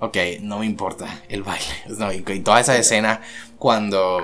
ok, 0.01 0.17
no 0.43 0.59
me 0.59 0.67
importa 0.67 1.23
el 1.29 1.43
baile. 1.43 1.65
No, 1.99 2.13
y, 2.13 2.21
todas 2.41 2.63
esas 2.63 2.79
escenas 2.79 3.21
cuando... 3.59 4.21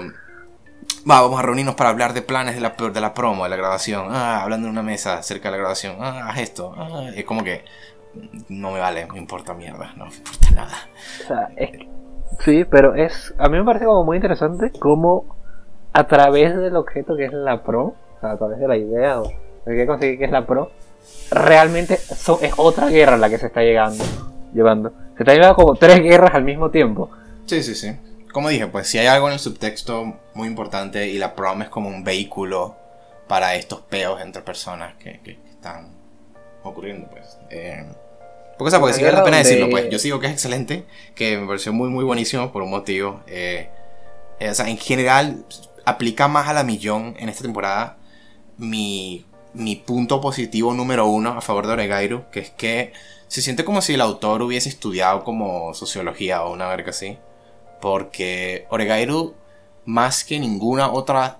Va, 1.08 1.20
vamos 1.20 1.38
a 1.38 1.42
reunirnos 1.42 1.74
para 1.74 1.90
hablar 1.90 2.14
de 2.14 2.22
planes 2.22 2.54
de 2.54 2.62
la, 2.62 2.70
de 2.70 3.00
la 3.00 3.12
promo, 3.12 3.44
de 3.44 3.50
la 3.50 3.56
grabación. 3.56 4.06
Ah, 4.08 4.42
hablando 4.42 4.68
en 4.68 4.72
una 4.72 4.82
mesa 4.82 5.22
cerca 5.22 5.48
de 5.48 5.52
la 5.52 5.58
grabación. 5.58 5.96
Ah, 6.00 6.28
haz 6.30 6.38
esto. 6.38 6.72
Ah, 6.76 7.10
es 7.14 7.24
como 7.26 7.44
que 7.44 7.62
no 8.48 8.70
me 8.70 8.80
vale, 8.80 9.06
no 9.06 9.14
me 9.14 9.18
importa 9.18 9.52
mierda, 9.52 9.92
no 9.96 10.06
me 10.06 10.14
importa 10.14 10.50
nada. 10.52 10.88
O 11.22 11.26
sea, 11.26 11.48
es, 11.56 11.70
sí, 12.40 12.64
pero 12.64 12.94
es. 12.94 13.34
A 13.36 13.50
mí 13.50 13.58
me 13.58 13.64
parece 13.64 13.84
como 13.84 14.04
muy 14.04 14.16
interesante 14.16 14.72
cómo 14.78 15.26
a 15.92 16.06
través 16.06 16.56
del 16.56 16.74
objeto 16.76 17.16
que 17.16 17.26
es 17.26 17.32
la 17.34 17.62
Pro, 17.62 17.94
o 18.16 18.20
sea, 18.20 18.32
a 18.32 18.38
través 18.38 18.58
de 18.58 18.66
la 18.66 18.78
idea 18.78 19.20
o 19.20 19.30
de 19.66 19.76
que 19.76 19.86
conseguir 19.86 20.18
que 20.18 20.24
es 20.24 20.32
la 20.32 20.46
Pro, 20.46 20.70
realmente 21.30 21.94
es 21.94 22.28
otra 22.56 22.88
guerra 22.88 23.18
la 23.18 23.28
que 23.28 23.36
se 23.36 23.46
está 23.48 23.60
llegando, 23.60 24.02
llevando. 24.54 24.90
Se 25.16 25.22
está 25.22 25.34
llevando 25.34 25.54
como 25.54 25.74
tres 25.74 26.00
guerras 26.00 26.34
al 26.34 26.44
mismo 26.44 26.70
tiempo. 26.70 27.10
Sí, 27.44 27.62
sí, 27.62 27.74
sí. 27.74 27.94
Como 28.34 28.48
dije, 28.48 28.66
pues 28.66 28.88
si 28.88 28.98
hay 28.98 29.06
algo 29.06 29.28
en 29.28 29.34
el 29.34 29.38
subtexto 29.38 30.18
muy 30.34 30.48
importante 30.48 31.06
y 31.08 31.18
la 31.18 31.36
prom 31.36 31.62
es 31.62 31.68
como 31.68 31.88
un 31.88 32.02
vehículo 32.02 32.74
para 33.28 33.54
estos 33.54 33.82
peos 33.82 34.20
entre 34.20 34.42
personas 34.42 34.94
que, 34.96 35.38
están 35.48 35.94
ocurriendo, 36.64 37.08
pues. 37.08 37.38
Eh, 37.50 37.86
porque, 38.58 38.68
o 38.68 38.70
sea, 38.70 38.80
porque 38.80 38.94
sí 38.94 39.04
vale 39.04 39.18
la 39.18 39.22
pena 39.22 39.36
decirlo, 39.36 39.70
pues. 39.70 39.88
Yo 39.88 40.00
sigo 40.00 40.18
que 40.18 40.26
es 40.26 40.32
excelente, 40.32 40.84
que 41.14 41.38
me 41.38 41.46
pareció 41.46 41.72
muy, 41.72 41.90
muy 41.90 42.02
buenísimo 42.02 42.50
por 42.50 42.64
un 42.64 42.70
motivo. 42.70 43.22
Eh, 43.28 43.68
eh, 44.40 44.50
o 44.50 44.54
sea, 44.54 44.68
en 44.68 44.78
general, 44.78 45.44
aplica 45.84 46.26
más 46.26 46.48
a 46.48 46.54
la 46.54 46.64
millón 46.64 47.14
en 47.20 47.28
esta 47.28 47.44
temporada 47.44 47.98
mi, 48.58 49.26
mi 49.52 49.76
punto 49.76 50.20
positivo 50.20 50.74
número 50.74 51.06
uno 51.06 51.38
a 51.38 51.40
favor 51.40 51.68
de 51.68 51.74
Oregairu, 51.74 52.28
que 52.32 52.40
es 52.40 52.50
que 52.50 52.94
se 53.28 53.42
siente 53.42 53.64
como 53.64 53.80
si 53.80 53.94
el 53.94 54.00
autor 54.00 54.42
hubiese 54.42 54.70
estudiado 54.70 55.22
como 55.22 55.72
sociología 55.72 56.42
o 56.42 56.52
una 56.52 56.66
verga 56.66 56.90
así. 56.90 57.16
Porque 57.84 58.64
Oregairu, 58.70 59.34
más 59.84 60.24
que 60.24 60.38
ninguna 60.38 60.90
otra 60.90 61.36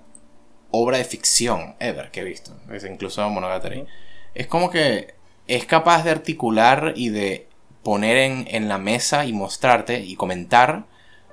obra 0.69 0.99
de 0.99 1.03
ficción 1.03 1.73
ever 1.79 2.11
que 2.11 2.19
he 2.19 2.23
visto, 2.23 2.51
incluso 2.87 3.27
Monogatari, 3.27 3.87
es 4.35 4.45
como 4.45 4.69
que 4.69 5.15
es 5.47 5.65
capaz 5.65 6.03
de 6.03 6.11
articular 6.11 6.93
y 6.95 7.09
de 7.09 7.47
poner 7.81 8.17
en, 8.17 8.47
en 8.51 8.67
la 8.67 8.77
mesa 8.77 9.25
y 9.25 9.33
mostrarte 9.33 10.01
y 10.01 10.15
comentar 10.15 10.85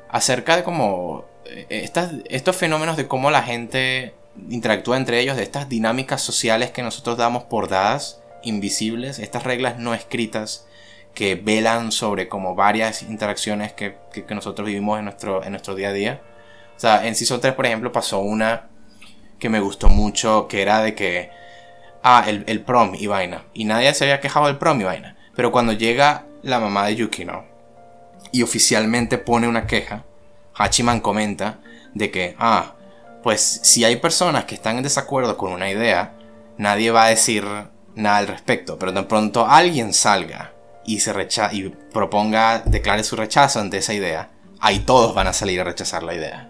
acerca 0.09 0.57
de 0.57 0.65
como 0.65 1.27
eh, 1.45 1.91
estos 2.31 2.57
fenómenos 2.57 2.97
de 2.97 3.07
cómo 3.07 3.31
la 3.31 3.43
gente 3.43 4.15
interactúa 4.49 4.97
entre 4.97 5.21
ellos, 5.21 5.37
de 5.37 5.43
estas 5.43 5.69
dinámicas 5.69 6.23
sociales 6.23 6.71
que 6.71 6.83
nosotros 6.83 7.19
damos 7.19 7.43
por 7.43 7.69
dadas, 7.69 8.23
invisibles, 8.43 9.19
estas 9.19 9.43
reglas 9.43 9.79
no 9.79 9.93
escritas 9.93 10.67
que 11.15 11.35
velan 11.35 11.93
sobre 11.93 12.29
como 12.29 12.55
varias 12.55 13.03
interacciones 13.03 13.73
que, 13.73 13.97
nosotros 14.31 14.67
vivimos 14.67 14.99
en 14.99 15.05
nuestro, 15.05 15.45
en 15.45 15.51
nuestro 15.51 15.75
día 15.75 15.89
a 15.89 15.93
día. 15.93 16.23
O 16.77 16.81
sea, 16.81 17.07
en 17.07 17.15
Season 17.15 17.41
3, 17.41 17.55
por 17.55 17.67
ejemplo, 17.67 17.93
pasó 17.93 18.21
una 18.21 18.69
que 19.39 19.49
me 19.49 19.61
gustó 19.61 19.89
mucho, 19.89 20.49
que 20.49 20.63
era 20.63 20.83
de 20.83 20.95
que, 20.95 21.31
ah, 22.03 22.25
el, 22.27 22.45
el 22.47 22.63
prom 22.63 22.95
y 22.95 23.07
vaina. 23.07 23.45
Y 23.53 23.65
nadie 23.65 23.93
se 23.95 24.05
había 24.05 24.21
quejado 24.21 24.47
del 24.47 24.59
prom 24.59 24.81
y 24.81 24.85
vaina. 24.85 25.17
Pero 25.35 25.53
cuando 25.53 25.73
llega 25.73 26.27
la 26.43 26.61
mamá 26.61 26.87
de 26.87 26.97
Yukino 26.97 27.45
y 28.31 28.43
oficialmente 28.43 29.19
pone 29.19 29.49
una 29.49 29.67
queja, 29.67 30.05
Hachiman 30.55 31.01
comenta 31.01 31.61
de 31.95 32.11
que, 32.11 32.37
ah, 32.39 32.75
pues 33.23 33.61
si 33.63 33.85
hay 33.85 33.97
personas 33.97 34.45
que 34.45 34.55
están 34.55 34.77
en 34.77 34.83
desacuerdo 34.83 35.37
con 35.37 35.53
una 35.53 35.71
idea, 35.71 36.15
nadie 36.57 36.91
va 36.91 37.05
a 37.05 37.09
decir 37.09 37.45
nada 37.95 38.19
al 38.19 38.27
respecto, 38.27 38.79
pero 38.79 38.93
de 38.93 39.03
pronto 39.03 39.47
alguien 39.47 39.93
salga 39.93 40.52
y 40.85 41.01
se 41.01 41.13
recha 41.13 41.51
y 41.53 41.69
proponga, 41.69 42.61
declare 42.65 43.05
su 43.05 43.17
rechazo 43.17 43.61
ante 43.61 43.79
esa 43.79 43.95
idea, 43.95 44.31
ahí 44.61 44.81
todos 44.81 45.15
van 45.15 45.27
a 45.27 45.33
salir 45.33 45.61
a 45.61 45.65
rechazar 45.65 46.03
la 46.03 46.15
idea. 46.15 46.49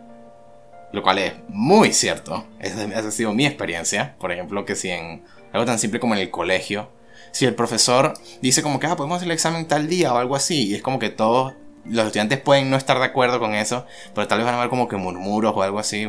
Lo 0.93 1.03
cual 1.03 1.19
es 1.19 1.33
muy 1.49 1.93
cierto. 1.93 2.47
Esa 2.61 2.85
ha 2.85 3.11
sido 3.11 3.33
mi 3.33 3.47
experiencia. 3.47 4.15
Por 4.19 4.31
ejemplo, 4.31 4.67
que 4.67 4.77
si 4.77 4.91
en 4.91 5.25
algo 5.53 5.65
tan 5.65 5.79
simple 5.79 6.01
como 6.01 6.15
en 6.15 6.21
el 6.21 6.31
colegio, 6.31 6.91
si 7.31 7.47
el 7.47 7.55
profesor 7.55 8.13
dice 8.43 8.63
como 8.63 8.79
que 8.79 8.87
ah, 8.87 8.97
podemos 8.97 9.17
hacer 9.17 9.29
el 9.29 9.33
examen 9.33 9.67
tal 9.67 9.89
día 9.89 10.13
o 10.13 10.19
algo 10.19 10.37
así, 10.37 10.69
y 10.69 10.75
es 10.75 10.83
como 10.83 10.99
que 10.99 11.09
todos 11.09 11.55
los 11.85 12.07
estudiantes 12.07 12.41
pueden 12.41 12.71
no 12.71 12.77
estar 12.77 12.99
de 12.99 13.05
acuerdo 13.05 13.41
con 13.41 13.55
eso, 13.55 13.87
pero 14.15 14.29
tal 14.29 14.39
vez 14.39 14.45
van 14.45 14.55
a 14.55 14.59
haber 14.59 14.71
como 14.71 14.89
que 14.89 14.97
murmuros 14.97 15.53
o 15.55 15.63
algo 15.63 15.79
así. 15.79 16.09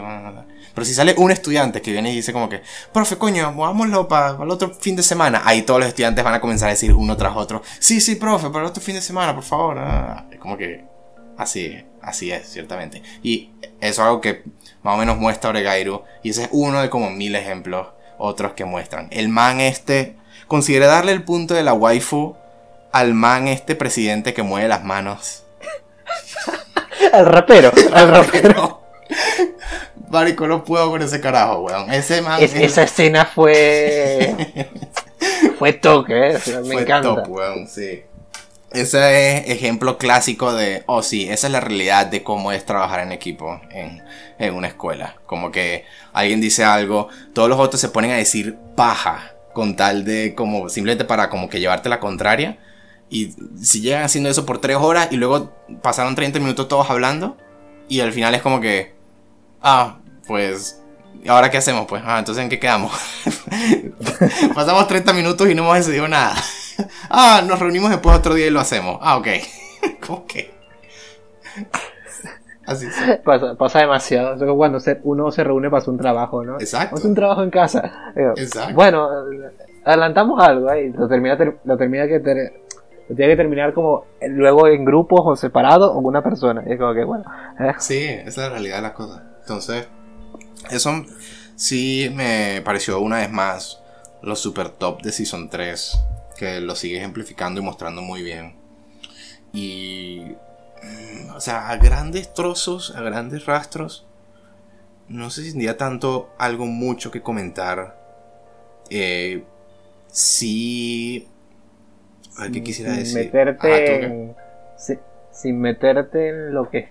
Pero 0.73 0.86
si 0.86 0.93
sale 0.93 1.15
un 1.17 1.31
estudiante 1.31 1.81
que 1.81 1.91
viene 1.91 2.12
y 2.12 2.15
dice 2.15 2.33
como 2.33 2.49
que, 2.49 2.62
profe, 2.91 3.17
coño, 3.17 3.51
movámoslo 3.51 4.07
para 4.07 4.43
el 4.43 4.49
otro 4.49 4.73
fin 4.73 4.95
de 4.95 5.03
semana, 5.03 5.41
ahí 5.45 5.63
todos 5.63 5.79
los 5.79 5.89
estudiantes 5.89 6.23
van 6.23 6.33
a 6.33 6.41
comenzar 6.41 6.67
a 6.69 6.71
decir 6.71 6.93
uno 6.93 7.17
tras 7.17 7.36
otro, 7.36 7.62
sí, 7.79 8.01
sí, 8.01 8.15
profe, 8.15 8.49
para 8.49 8.65
el 8.65 8.69
otro 8.69 8.81
fin 8.81 8.95
de 8.95 9.01
semana, 9.01 9.33
por 9.33 9.43
favor. 9.43 9.77
Ah, 9.79 10.25
como 10.39 10.57
que 10.57 10.86
así, 11.38 11.83
así 12.01 12.31
es, 12.31 12.49
ciertamente. 12.49 13.01
Y 13.21 13.51
eso 13.79 14.01
es 14.01 14.07
algo 14.07 14.21
que 14.21 14.43
más 14.81 14.95
o 14.95 14.97
menos 14.97 15.17
muestra 15.17 15.49
Oregairu, 15.49 16.03
y 16.21 16.29
ese 16.29 16.43
es 16.43 16.49
uno 16.51 16.81
de 16.81 16.89
como 16.89 17.09
mil 17.09 17.36
ejemplos 17.36 17.88
otros 18.17 18.53
que 18.53 18.65
muestran. 18.65 19.07
El 19.12 19.29
man 19.29 19.59
este, 19.59 20.15
considera 20.47 20.88
darle 20.88 21.12
el 21.12 21.23
punto 21.23 21.53
de 21.53 21.63
la 21.63 21.73
waifu 21.73 22.36
al 22.91 23.13
man 23.13 23.47
este 23.47 23.75
presidente 23.75 24.33
que 24.33 24.43
mueve 24.43 24.67
las 24.67 24.83
manos. 24.83 25.42
al 27.13 27.25
rapero, 27.25 27.71
al 27.93 28.09
rapero. 28.09 28.81
Marico, 30.09 30.47
no 30.47 30.63
puedo 30.63 30.91
con 30.91 31.01
ese 31.01 31.19
carajo, 31.19 31.62
weón. 31.62 31.91
Ese 31.91 32.21
man. 32.21 32.41
Esa 32.41 32.83
escena 32.83 33.25
fue. 33.25 34.69
fue 35.59 35.73
toque, 35.73 36.31
eh. 36.31 36.39
Me 36.63 36.73
fue 36.73 36.81
encanta. 36.83 37.23
Top, 37.23 37.29
weón, 37.29 37.67
sí. 37.67 38.03
Ese 38.71 39.38
es 39.38 39.49
ejemplo 39.49 39.99
clásico 39.99 40.51
de, 40.53 40.81
oh 40.88 41.03
sí, 41.03 41.29
esa 41.29 41.45
es 41.45 41.53
la 41.53 41.59
realidad 41.59 42.07
de 42.07 42.23
cómo 42.23 42.51
es 42.51 42.65
trabajar 42.65 43.01
en 43.01 43.12
equipo 43.12 43.62
en, 43.69 44.01
en 44.39 44.53
una 44.55 44.67
escuela. 44.67 45.15
Como 45.27 45.51
que 45.51 45.86
alguien 46.12 46.41
dice 46.41 46.63
algo, 46.63 47.07
todos 47.33 47.49
los 47.49 47.59
otros 47.59 47.79
se 47.79 47.89
ponen 47.89 48.09
a 48.12 48.15
decir 48.15 48.57
paja 48.75 49.33
con 49.53 49.75
tal 49.75 50.03
de 50.05 50.33
como 50.33 50.69
simplemente 50.69 51.05
para 51.05 51.29
como 51.29 51.49
que 51.49 51.59
llevarte 51.59 51.88
la 51.88 51.99
contraria. 51.99 52.57
Y 53.13 53.32
si 53.62 53.82
llegan 53.82 54.02
haciendo 54.02 54.28
eso 54.32 54.43
por 54.43 54.58
tres 54.58 54.76
horas 54.78 55.10
y 55.12 55.17
luego 55.17 55.52
pasaron 55.84 56.15
30 56.15 56.39
minutos 56.39 56.67
todos 56.67 56.89
hablando 56.89 57.38
y 57.88 57.99
al 57.99 58.12
final 58.12 58.34
es 58.34 58.41
como 58.41 58.60
que, 58.60 58.95
ah, 59.62 59.99
pues, 60.26 60.82
¿ahora 61.28 61.52
qué 61.52 61.58
hacemos? 61.58 61.86
Pues, 61.86 62.02
ah, 62.04 62.17
entonces 62.17 62.43
¿en 62.43 62.49
qué 62.49 62.58
quedamos? 62.58 62.91
Pasamos 64.56 64.88
30 64.88 65.13
minutos 65.13 65.47
y 65.47 65.54
no 65.54 65.62
hemos 65.62 65.78
decidido 65.78 66.08
nada. 66.08 66.34
ah, 67.12 67.43
nos 67.45 67.60
reunimos 67.60 67.91
después 67.91 68.17
otro 68.17 68.34
día 68.34 68.47
y 68.47 68.49
lo 68.49 68.60
hacemos. 68.60 68.97
Ah, 68.99 69.17
ok. 69.17 69.28
¿Cómo 70.08 70.26
que? 70.26 70.52
Así 72.65 72.88
pasa, 73.23 73.54
pasa, 73.54 73.80
demasiado. 73.80 74.34
Es 74.34 74.56
cuando 74.56 74.80
uno 75.04 75.32
se 75.32 75.43
reúne 75.43 75.69
para 75.69 75.84
hacer 75.84 75.91
un 75.91 75.99
trabajo, 75.99 76.43
¿no? 76.43 76.56
Exacto. 76.56 76.95
Hace 76.95 77.08
un 77.08 77.13
trabajo 77.13 77.43
en 77.43 77.52
casa. 77.52 78.12
Exacto. 78.15 78.73
Bueno, 78.73 79.08
adelantamos 79.86 80.43
algo 80.43 80.67
ahí. 80.67 80.91
Lo 80.93 81.08
termina, 81.08 81.38
lo 81.63 81.78
termina 81.78 82.08
que 82.08 82.19
tiene 83.07 83.33
que 83.33 83.37
terminar 83.37 83.73
como 83.73 84.05
luego 84.21 84.67
en 84.67 84.85
grupos 84.85 85.21
o 85.23 85.35
separados 85.35 85.91
o 85.91 85.99
una 85.99 86.23
persona. 86.23 86.63
Y 86.67 86.73
es 86.73 86.79
como 86.79 86.93
que, 86.93 87.03
bueno. 87.03 87.25
Eh. 87.59 87.73
Sí, 87.79 88.03
esa 88.03 88.27
es 88.27 88.37
la 88.37 88.49
realidad 88.49 88.77
de 88.77 88.81
las 88.81 88.93
cosas. 88.93 89.21
Entonces, 89.41 89.87
eso 90.71 91.03
sí 91.55 92.11
me 92.13 92.61
pareció 92.63 92.99
una 92.99 93.17
vez 93.17 93.31
más 93.31 93.81
lo 94.21 94.35
super 94.35 94.69
top 94.69 95.01
de 95.01 95.11
Season 95.11 95.49
3. 95.49 95.99
Que 96.37 96.61
lo 96.61 96.75
sigue 96.75 96.97
ejemplificando 96.97 97.61
y 97.61 97.63
mostrando 97.63 98.01
muy 98.01 98.23
bien. 98.23 98.55
Y 99.53 100.35
o 101.35 101.39
sea, 101.39 101.69
a 101.69 101.77
grandes 101.77 102.33
trozos, 102.33 102.93
a 102.95 103.01
grandes 103.01 103.45
rastros, 103.45 104.05
no 105.07 105.29
sé 105.29 105.43
si 105.43 105.49
tendría 105.49 105.77
tanto 105.77 106.29
algo 106.37 106.65
mucho 106.65 107.11
que 107.11 107.21
comentar. 107.21 107.99
Eh, 108.89 109.43
sí. 110.11 111.27
¿Qué 112.52 112.63
quisiera 112.63 112.93
decir? 112.93 113.26
Meterte 113.26 114.34
sin 115.32 115.60
meterte 115.60 116.30
en 116.30 116.54
lo 116.54 116.69
que. 116.69 116.89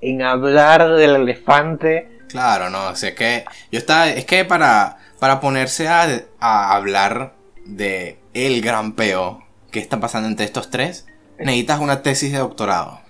En 0.00 0.22
hablar 0.22 0.94
del 0.94 1.16
elefante. 1.16 2.20
Claro, 2.28 2.70
no, 2.70 2.88
o 2.88 2.96
sea, 2.96 3.14
que. 3.14 3.44
Yo 3.70 3.78
estaba. 3.78 4.08
Es 4.08 4.24
que 4.24 4.44
para. 4.44 4.98
Para 5.18 5.38
ponerse 5.38 5.86
a, 5.86 6.08
a 6.40 6.74
hablar 6.74 7.34
de 7.64 8.18
el 8.34 8.60
gran 8.60 8.94
peo 8.96 9.44
que 9.70 9.78
está 9.78 10.00
pasando 10.00 10.28
entre 10.28 10.46
estos 10.46 10.68
tres, 10.68 11.06
necesitas 11.38 11.78
una 11.78 12.02
tesis 12.02 12.32
de 12.32 12.38
doctorado 12.38 13.00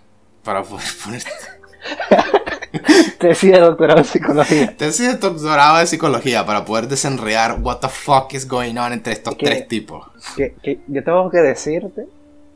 para 0.44 0.62
poder 0.62 0.86
ponerte. 1.04 1.30
Tesis 3.18 3.52
de 3.52 3.60
doctorado 3.60 3.98
en 3.98 4.04
psicología. 4.04 4.76
Tesis 4.76 5.06
de 5.06 5.18
doctorado 5.18 5.80
en 5.80 5.86
psicología 5.86 6.46
para 6.46 6.64
poder 6.64 6.88
desenredar 6.88 7.58
what 7.60 7.78
the 7.78 7.88
fuck 7.88 8.32
is 8.32 8.48
going 8.48 8.76
on 8.76 8.92
entre 8.92 9.12
estos 9.12 9.36
tres 9.36 9.68
tipos. 9.68 10.06
Que, 10.36 10.80
yo 10.86 11.04
tengo 11.04 11.30
que 11.30 11.38
decirte 11.38 12.06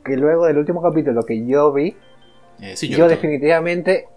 que 0.03 0.17
luego 0.17 0.45
del 0.45 0.57
último 0.57 0.81
capítulo 0.81 1.23
que 1.23 1.45
yo 1.45 1.71
vi, 1.71 1.95
eh, 2.61 2.75
yo, 2.89 3.07
definitivamente 3.07 4.07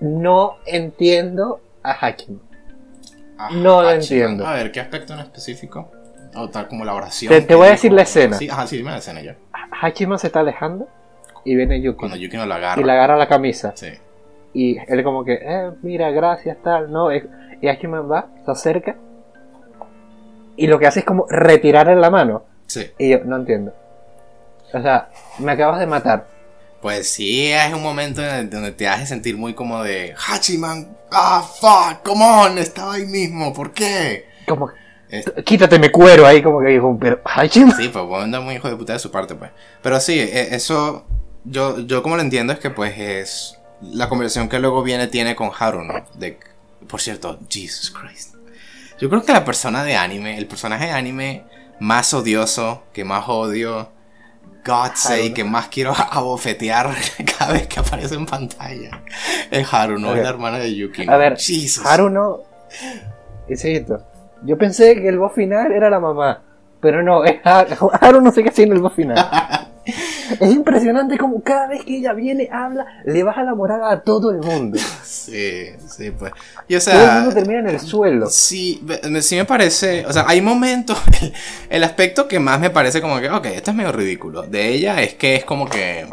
no 0.00 0.56
entiendo 0.66 1.60
a 1.82 1.92
Hakim. 1.92 2.40
no 3.52 3.82
lo 3.82 3.90
entiendo. 3.92 4.46
A 4.46 4.54
ver, 4.54 4.72
¿qué 4.72 4.80
aspecto 4.80 5.12
en 5.12 5.20
específico? 5.20 5.90
O 6.34 6.48
tal 6.48 6.66
como 6.66 6.84
la 6.84 6.94
oración. 6.94 7.46
Te, 7.46 7.54
voy 7.54 7.68
a 7.68 7.70
decir 7.70 7.92
la 7.92 8.02
escena. 8.02 8.36
Sí, 8.36 8.48
ajá, 8.48 8.66
sí, 8.66 8.76
dime 8.76 8.90
la 8.90 8.98
escena 8.98 9.22
ya. 9.22 9.36
Se 10.18 10.26
está 10.26 10.40
alejando 10.40 10.88
y 11.44 11.54
viene 11.54 11.80
Yuki. 11.80 11.98
Cuando 11.98 12.16
Yuki 12.16 12.36
no 12.36 12.46
la 12.46 12.56
agarra. 12.56 12.82
Y 12.82 12.84
le 12.84 12.92
agarra 12.92 13.16
la 13.16 13.28
camisa. 13.28 13.72
Sí. 13.76 13.88
Y 14.58 14.76
él 14.88 15.04
como 15.04 15.24
que, 15.24 15.34
eh, 15.34 15.70
mira, 15.82 16.10
gracias, 16.10 16.56
tal, 16.64 16.90
no. 16.90 17.10
Y 17.14 17.68
Akiman 17.68 18.10
va, 18.10 18.26
se 18.44 18.50
acerca. 18.50 18.96
Y 20.56 20.66
lo 20.66 20.80
que 20.80 20.88
hace 20.88 20.98
es 20.98 21.04
como 21.04 21.26
retirarle 21.28 21.94
la 21.94 22.10
mano. 22.10 22.42
Sí. 22.66 22.90
Y 22.98 23.10
yo, 23.10 23.20
no 23.24 23.36
entiendo. 23.36 23.72
O 24.74 24.82
sea, 24.82 25.10
me 25.38 25.52
acabas 25.52 25.78
de 25.78 25.86
matar. 25.86 26.26
Pues 26.82 27.08
sí, 27.08 27.52
es 27.52 27.72
un 27.72 27.84
momento 27.84 28.20
donde 28.50 28.72
te 28.72 28.88
hace 28.88 29.06
sentir 29.06 29.36
muy 29.36 29.54
como 29.54 29.80
de 29.84 30.12
Hachiman, 30.26 30.88
ah, 31.12 31.40
fuck, 31.40 32.02
come 32.02 32.24
on, 32.24 32.58
estaba 32.58 32.94
ahí 32.94 33.06
mismo, 33.06 33.52
¿por 33.52 33.72
qué? 33.72 34.26
Como, 34.48 34.70
quítate 35.44 35.78
mi 35.78 35.88
cuero 35.88 36.26
ahí, 36.26 36.42
como 36.42 36.60
que 36.60 36.70
dijo, 36.70 36.98
pero 37.00 37.20
Hachiman. 37.24 37.76
Sí, 37.76 37.90
pues 37.90 38.04
anda 38.20 38.40
muy 38.40 38.56
hijo 38.56 38.68
de 38.68 38.74
puta 38.74 38.92
de 38.92 38.98
su 38.98 39.12
parte, 39.12 39.36
pues. 39.36 39.52
Pero 39.82 40.00
sí, 40.00 40.18
e, 40.18 40.56
eso 40.56 41.04
yo, 41.44 41.78
yo 41.78 42.02
como 42.02 42.16
lo 42.16 42.22
entiendo 42.22 42.52
es 42.52 42.58
que 42.58 42.70
pues 42.70 42.98
es 42.98 43.57
la 43.80 44.08
conversación 44.08 44.48
que 44.48 44.58
luego 44.58 44.82
viene 44.82 45.06
tiene 45.06 45.36
con 45.36 45.50
Haru, 45.56 45.84
¿no? 45.84 45.94
De, 46.14 46.38
por 46.88 47.00
cierto, 47.00 47.38
Jesus 47.48 47.90
Christ. 47.90 48.34
Yo 49.00 49.08
creo 49.08 49.22
que 49.22 49.32
la 49.32 49.44
persona 49.44 49.84
de 49.84 49.96
anime, 49.96 50.38
el 50.38 50.46
personaje 50.46 50.86
de 50.86 50.92
anime 50.92 51.44
más 51.78 52.12
odioso, 52.14 52.82
que 52.92 53.04
más 53.04 53.28
odio, 53.28 53.90
God 54.64 54.90
say, 54.94 55.32
que 55.32 55.44
más 55.44 55.68
quiero 55.68 55.94
abofetear 56.10 56.94
cada 57.38 57.52
vez 57.52 57.66
que 57.68 57.80
aparece 57.80 58.16
en 58.16 58.26
pantalla, 58.26 59.02
es 59.50 59.72
Haru, 59.72 59.98
¿no? 59.98 60.14
Es 60.14 60.22
la 60.22 60.30
hermana 60.30 60.58
de 60.58 60.74
Yuki. 60.74 61.08
A 61.08 61.16
ver, 61.16 61.36
Jesus. 61.38 61.84
Haru 61.86 62.10
no... 62.10 62.40
Es 63.48 63.64
esto. 63.64 64.04
Yo 64.42 64.58
pensé 64.58 64.94
que 64.96 65.08
el 65.08 65.18
voz 65.18 65.32
final 65.32 65.72
era 65.72 65.88
la 65.88 66.00
mamá, 66.00 66.42
pero 66.80 67.02
no, 67.02 67.24
es 67.24 67.40
Haru, 67.44 67.90
Haru 68.00 68.20
no 68.20 68.30
sé 68.32 68.42
qué 68.42 68.50
haciendo 68.50 68.74
el 68.74 68.82
voz 68.82 68.94
final. 68.94 69.16
Es 70.40 70.52
impresionante 70.52 71.16
como 71.16 71.42
cada 71.42 71.68
vez 71.68 71.84
que 71.84 71.96
ella 71.96 72.12
viene, 72.12 72.48
habla, 72.52 72.86
le 73.04 73.22
baja 73.22 73.42
la 73.42 73.54
moral 73.54 73.80
a 73.84 74.00
todo 74.00 74.30
el 74.30 74.38
mundo. 74.38 74.78
Sí, 75.02 75.70
sí, 75.88 76.10
pues. 76.10 76.32
Y, 76.68 76.78
todo 76.78 77.02
el 77.02 77.12
mundo 77.12 77.34
termina 77.34 77.60
en 77.60 77.68
el 77.68 77.80
suelo. 77.80 78.26
Sí, 78.28 78.84
sí 79.20 79.36
me 79.36 79.44
parece. 79.44 80.04
O 80.06 80.12
sea, 80.12 80.24
hay 80.26 80.40
momentos. 80.40 80.98
El, 81.70 81.84
aspecto 81.84 82.28
que 82.28 82.38
más 82.38 82.60
me 82.60 82.70
parece 82.70 83.00
como 83.00 83.18
que, 83.20 83.30
ok, 83.30 83.46
esto 83.46 83.70
es 83.70 83.76
medio 83.76 83.92
ridículo. 83.92 84.42
De 84.42 84.68
ella 84.68 85.02
es 85.02 85.14
que 85.14 85.36
es 85.36 85.44
como 85.44 85.68
que. 85.68 86.06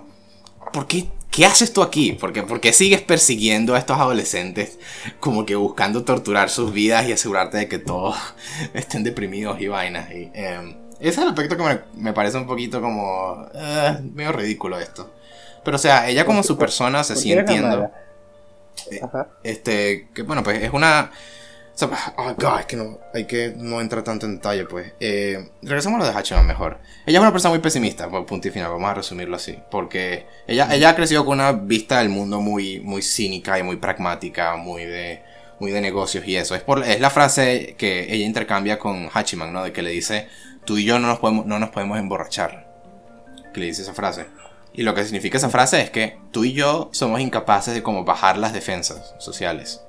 ¿Por 0.71 0.87
qué? 0.87 1.07
¿Qué 1.29 1.45
haces 1.45 1.73
tú 1.73 1.81
aquí? 1.81 2.13
Porque, 2.13 2.43
porque 2.43 2.71
sigues 2.71 3.01
persiguiendo 3.01 3.75
a 3.75 3.79
estos 3.79 3.97
adolescentes, 3.97 4.79
como 5.19 5.45
que 5.45 5.55
buscando 5.55 6.05
torturar 6.05 6.49
sus 6.49 6.71
vidas 6.71 7.09
y 7.09 7.11
asegurarte 7.11 7.57
de 7.57 7.67
que 7.67 7.77
todos 7.77 8.15
estén 8.73 9.03
deprimidos 9.03 9.59
y 9.59 9.67
vainas. 9.67 10.09
Y, 10.11 10.31
em, 10.33 10.84
ese 11.09 11.19
es 11.19 11.23
el 11.23 11.29
aspecto 11.29 11.55
que 11.55 11.79
me, 11.95 12.13
parece 12.13 12.37
un 12.37 12.47
poquito 12.47 12.81
como. 12.81 13.47
Eh, 13.53 13.99
medio 14.13 14.31
ridículo 14.31 14.79
esto. 14.79 15.11
Pero 15.63 15.75
o 15.75 15.79
sea, 15.79 16.09
ella 16.09 16.25
como 16.25 16.41
su 16.41 16.57
persona, 16.57 17.03
se 17.03 17.15
sí 17.15 17.31
entiendo. 17.31 17.91
Eh, 18.89 19.01
este, 19.43 20.09
que 20.13 20.23
bueno, 20.23 20.43
pues 20.43 20.63
es 20.63 20.73
una. 20.73 21.11
oh 22.17 22.33
God, 22.37 22.59
es 22.59 22.65
que 22.65 22.75
no, 22.75 22.99
hay 23.13 23.25
que 23.25 23.53
no 23.55 23.81
entrar 23.81 24.03
tanto 24.03 24.25
en 24.25 24.37
detalle, 24.37 24.65
pues. 24.65 24.93
Eh, 24.99 25.49
regresamos 25.61 26.01
a 26.01 26.05
lo 26.05 26.11
de 26.11 26.17
Hachiman 26.17 26.47
mejor. 26.47 26.79
Ella 27.05 27.19
es 27.19 27.21
una 27.21 27.31
persona 27.31 27.51
muy 27.51 27.59
pesimista, 27.59 28.09
por 28.09 28.25
punto 28.25 28.47
y 28.47 28.51
final, 28.51 28.71
vamos 28.71 28.89
a 28.89 28.95
resumirlo 28.95 29.35
así. 29.35 29.59
Porque 29.69 30.25
ella, 30.47 30.73
ella 30.73 30.89
ha 30.89 30.95
crecido 30.95 31.23
con 31.23 31.39
una 31.39 31.51
vista 31.51 31.99
del 31.99 32.09
mundo 32.09 32.41
muy, 32.41 32.79
muy 32.79 33.03
cínica 33.03 33.59
y 33.59 33.63
muy 33.63 33.75
pragmática, 33.75 34.55
muy 34.55 34.85
de, 34.85 35.21
muy 35.59 35.71
de 35.71 35.81
negocios 35.81 36.27
y 36.27 36.35
eso. 36.35 36.55
Es, 36.55 36.61
por, 36.61 36.83
es 36.83 36.99
la 36.99 37.09
frase 37.09 37.75
que 37.77 38.11
ella 38.13 38.25
intercambia 38.25 38.79
con 38.79 39.09
Hachiman, 39.13 39.53
¿no? 39.53 39.63
De 39.63 39.71
que 39.71 39.81
le 39.81 39.91
dice, 39.91 40.27
tú 40.65 40.77
y 40.77 40.85
yo 40.85 40.99
no 40.99 41.07
nos 41.07 41.19
podemos, 41.19 41.45
no 41.45 41.59
nos 41.59 41.69
podemos 41.69 41.97
emborrachar. 41.97 42.67
Que 43.53 43.59
le 43.59 43.67
dice 43.67 43.83
esa 43.83 43.93
frase. 43.93 44.25
Y 44.73 44.83
lo 44.83 44.93
que 44.93 45.03
significa 45.05 45.37
esa 45.37 45.49
frase 45.49 45.81
es 45.81 45.89
que 45.89 46.19
tú 46.31 46.43
y 46.43 46.53
yo 46.53 46.89
somos 46.91 47.21
incapaces 47.21 47.73
de 47.73 47.81
como 47.81 48.03
bajar 48.03 48.37
las 48.37 48.53
defensas 48.53 49.15
sociales. 49.19 49.81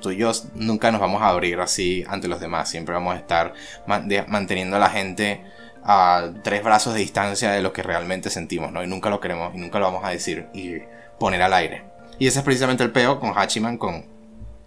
Tú 0.00 0.10
y 0.10 0.16
yo 0.16 0.32
nunca 0.54 0.90
nos 0.90 1.00
vamos 1.00 1.22
a 1.22 1.28
abrir 1.28 1.60
así 1.60 2.04
ante 2.08 2.28
los 2.28 2.40
demás. 2.40 2.68
Siempre 2.68 2.94
vamos 2.94 3.14
a 3.14 3.18
estar 3.18 3.52
manteniendo 3.86 4.76
a 4.76 4.78
la 4.80 4.90
gente 4.90 5.44
a 5.84 6.30
tres 6.42 6.64
brazos 6.64 6.94
de 6.94 7.00
distancia 7.00 7.52
de 7.52 7.62
lo 7.62 7.72
que 7.72 7.82
realmente 7.82 8.30
sentimos, 8.30 8.72
¿no? 8.72 8.82
Y 8.82 8.86
nunca 8.86 9.10
lo 9.10 9.20
queremos 9.20 9.54
y 9.54 9.58
nunca 9.58 9.78
lo 9.78 9.84
vamos 9.84 10.04
a 10.04 10.10
decir. 10.10 10.48
Y 10.52 10.78
poner 11.18 11.42
al 11.42 11.52
aire. 11.52 11.84
Y 12.18 12.26
ese 12.26 12.38
es 12.40 12.44
precisamente 12.44 12.82
el 12.82 12.90
peo 12.90 13.20
con 13.20 13.36
Hachiman, 13.36 13.78
con, 13.78 14.06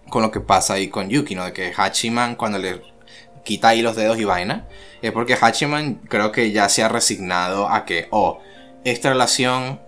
con 0.08 0.22
lo 0.22 0.30
que 0.30 0.40
pasa 0.40 0.74
ahí 0.74 0.88
con 0.88 1.08
Yuki, 1.08 1.34
¿no? 1.34 1.44
De 1.44 1.52
que 1.52 1.72
Hachiman 1.76 2.36
cuando 2.36 2.58
le 2.58 2.80
quita 3.44 3.68
ahí 3.68 3.82
los 3.82 3.96
dedos 3.96 4.18
y 4.18 4.24
vaina, 4.24 4.66
es 5.02 5.12
porque 5.12 5.36
Hachiman 5.40 5.94
creo 6.08 6.32
que 6.32 6.52
ya 6.52 6.68
se 6.68 6.82
ha 6.82 6.88
resignado 6.88 7.68
a 7.68 7.84
que, 7.84 8.06
oh, 8.10 8.40
esta 8.84 9.10
relación 9.10 9.80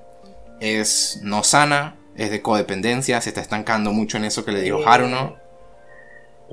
es 0.61 1.21
no 1.23 1.43
sana, 1.45 1.97
es 2.17 2.31
de 2.31 2.43
codependencia, 2.43 3.21
se 3.21 3.31
está 3.31 3.41
estancando 3.41 3.93
mucho 3.93 4.17
en 4.17 4.25
eso 4.25 4.45
que 4.45 4.53
le 4.53 4.61
dijo 4.61 4.87
Haruno. 4.87 5.37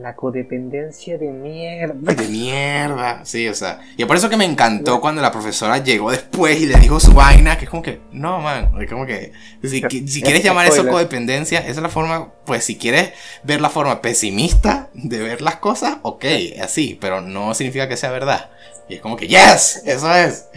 La 0.02 0.16
codependencia 0.16 1.18
de 1.18 1.28
mierda. 1.28 2.14
De 2.14 2.28
mierda, 2.28 3.26
sí, 3.26 3.48
o 3.50 3.54
sea. 3.54 3.82
Y 3.98 4.06
por 4.06 4.16
eso 4.16 4.30
que 4.30 4.38
me 4.38 4.46
encantó 4.46 5.02
cuando 5.02 5.22
la 5.22 5.32
profesora 5.32 5.78
llegó 5.80 6.12
después 6.12 6.62
y 6.62 6.68
le 6.68 6.80
dijo 6.80 7.00
su 7.00 7.14
vaina, 7.14 7.58
que 7.58 7.66
es 7.66 7.70
como 7.70 7.84
que, 7.84 8.00
no, 8.12 8.40
man, 8.40 8.72
es 8.80 8.90
como 8.90 9.06
que, 9.06 9.34
si, 9.64 9.82
quieres 9.82 10.44
llamar 10.44 10.68
eso 10.68 10.88
codependencia, 10.88 11.60
esa 11.60 11.70
es 11.70 11.82
la 11.82 11.90
forma, 11.90 12.30
pues 12.46 12.64
si 12.64 12.78
quieres 12.78 13.12
ver 13.44 13.60
la 13.60 13.70
forma 13.70 14.02
pesimista 14.02 14.90
de 14.94 15.20
ver 15.20 15.42
las 15.42 15.58
cosas, 15.58 15.98
ok, 16.04 16.26
así, 16.62 16.98
pero 17.00 17.20
no 17.20 17.54
significa 17.54 17.90
que 17.90 17.98
sea 17.98 18.12
verdad. 18.12 18.50
Y 18.88 18.96
es 18.96 19.02
como 19.02 19.18
que, 19.18 19.28
yes, 19.28 19.84
eso 19.86 20.14
es. 20.16 20.48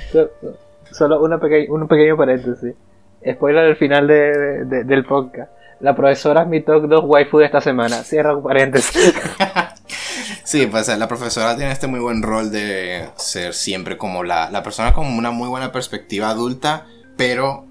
Solo 0.92 1.20
una 1.20 1.40
un 1.68 1.88
pequeño 1.88 2.16
paréntesis. 2.16 2.74
Spoiler 3.28 3.64
del 3.64 3.76
final 3.76 4.06
del 4.06 5.04
podcast 5.04 5.50
la 5.82 5.96
profesora 5.96 6.42
es 6.42 6.48
mi 6.48 6.62
top 6.62 6.86
2 6.88 7.04
waifu 7.04 7.38
de 7.38 7.46
esta 7.46 7.60
semana. 7.60 8.04
Cierra 8.04 8.40
paréntesis. 8.40 9.12
sí, 10.44 10.66
pues 10.66 10.86
la 10.96 11.08
profesora 11.08 11.56
tiene 11.56 11.72
este 11.72 11.88
muy 11.88 11.98
buen 11.98 12.22
rol 12.22 12.52
de 12.52 13.08
ser 13.16 13.52
siempre 13.52 13.98
como 13.98 14.22
la, 14.22 14.48
la 14.50 14.62
persona 14.62 14.94
con 14.94 15.06
una 15.06 15.32
muy 15.32 15.48
buena 15.48 15.72
perspectiva 15.72 16.30
adulta, 16.30 16.86
pero 17.16 17.66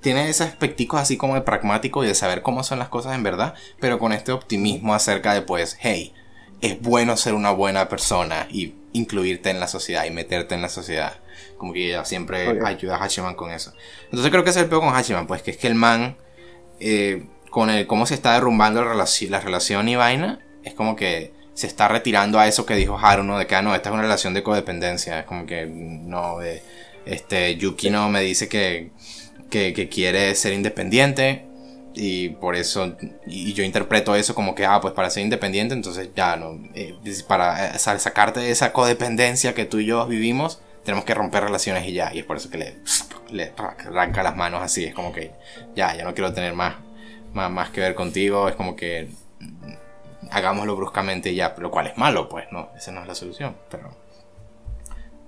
tiene 0.00 0.30
ese 0.30 0.44
aspectico 0.44 0.96
así 0.96 1.18
como 1.18 1.34
de 1.34 1.42
pragmático 1.42 2.02
y 2.02 2.06
de 2.06 2.14
saber 2.14 2.40
cómo 2.40 2.64
son 2.64 2.78
las 2.78 2.88
cosas 2.88 3.14
en 3.14 3.22
verdad, 3.22 3.52
pero 3.80 3.98
con 3.98 4.12
este 4.12 4.32
optimismo 4.32 4.94
acerca 4.94 5.34
de 5.34 5.42
pues, 5.42 5.76
hey, 5.78 6.14
es 6.62 6.80
bueno 6.80 7.18
ser 7.18 7.34
una 7.34 7.50
buena 7.50 7.90
persona 7.90 8.46
y 8.50 8.76
incluirte 8.92 9.50
en 9.50 9.60
la 9.60 9.68
sociedad 9.68 10.06
y 10.06 10.10
meterte 10.10 10.54
en 10.54 10.62
la 10.62 10.70
sociedad. 10.70 11.18
Como 11.58 11.74
que 11.74 11.88
ella 11.88 12.06
siempre 12.06 12.58
ayuda 12.64 12.96
a 12.96 13.04
Hachiman 13.04 13.34
con 13.34 13.50
eso. 13.50 13.74
Entonces 14.04 14.30
creo 14.30 14.42
que 14.42 14.50
es 14.50 14.56
el 14.56 14.70
peor 14.70 14.80
con 14.80 14.94
Hachiman, 14.94 15.26
pues 15.26 15.42
que 15.42 15.50
es 15.50 15.58
que 15.58 15.66
el 15.66 15.74
man 15.74 16.16
eh, 16.80 17.26
con 17.50 17.70
el 17.70 17.86
cómo 17.86 18.06
se 18.06 18.14
está 18.14 18.34
derrumbando 18.34 18.82
la 18.82 18.90
relación, 18.90 19.30
la 19.30 19.40
relación 19.40 19.88
y 19.88 19.96
vaina, 19.96 20.40
es 20.64 20.74
como 20.74 20.96
que 20.96 21.32
se 21.54 21.66
está 21.66 21.88
retirando 21.88 22.38
a 22.38 22.46
eso 22.46 22.64
que 22.64 22.74
dijo 22.74 22.98
Haruno 22.98 23.38
de 23.38 23.46
que 23.46 23.54
ah, 23.54 23.62
no, 23.62 23.74
esta 23.74 23.90
es 23.90 23.92
una 23.92 24.02
relación 24.02 24.34
de 24.34 24.42
codependencia. 24.42 25.20
Es 25.20 25.26
como 25.26 25.46
que 25.46 25.66
no, 25.66 26.38
este, 27.04 27.56
Yuki 27.56 27.90
no 27.90 28.08
me 28.08 28.22
dice 28.22 28.48
que, 28.48 28.90
que, 29.50 29.88
quiere 29.90 30.34
ser 30.34 30.52
independiente 30.52 31.44
y 31.92 32.30
por 32.30 32.56
eso, 32.56 32.96
y 33.26 33.52
yo 33.52 33.64
interpreto 33.64 34.14
eso 34.14 34.34
como 34.34 34.54
que, 34.54 34.64
ah, 34.64 34.80
pues 34.80 34.94
para 34.94 35.10
ser 35.10 35.24
independiente, 35.24 35.74
entonces 35.74 36.10
ya 36.14 36.36
no, 36.36 36.58
eh, 36.74 36.94
para 37.26 37.74
eh, 37.74 37.78
sacarte 37.78 38.40
de 38.40 38.50
esa 38.50 38.72
codependencia 38.72 39.54
que 39.54 39.64
tú 39.64 39.80
y 39.80 39.86
yo 39.86 40.06
vivimos, 40.06 40.60
tenemos 40.84 41.04
que 41.04 41.14
romper 41.14 41.42
relaciones 41.44 41.86
y 41.86 41.92
ya. 41.92 42.14
Y 42.14 42.20
es 42.20 42.24
por 42.24 42.36
eso 42.36 42.48
que 42.48 42.58
le, 42.58 42.76
le 43.32 43.52
arranca 43.56 44.22
las 44.22 44.36
manos 44.36 44.62
así. 44.62 44.84
Es 44.84 44.94
como 44.94 45.12
que 45.12 45.32
ya, 45.74 45.94
ya 45.94 46.04
no 46.04 46.14
quiero 46.14 46.32
tener 46.32 46.54
más, 46.54 46.76
más, 47.32 47.50
más 47.50 47.70
que 47.70 47.80
ver 47.80 47.94
contigo. 47.94 48.48
Es 48.48 48.54
como 48.54 48.76
que 48.76 49.10
hagámoslo 50.30 50.76
bruscamente 50.76 51.30
y 51.30 51.36
ya. 51.36 51.54
Lo 51.58 51.70
cual 51.70 51.88
es 51.88 51.96
malo, 51.96 52.28
pues, 52.28 52.46
¿no? 52.50 52.70
Esa 52.76 52.92
no 52.92 53.02
es 53.02 53.08
la 53.08 53.14
solución. 53.14 53.56
Pero 53.70 53.90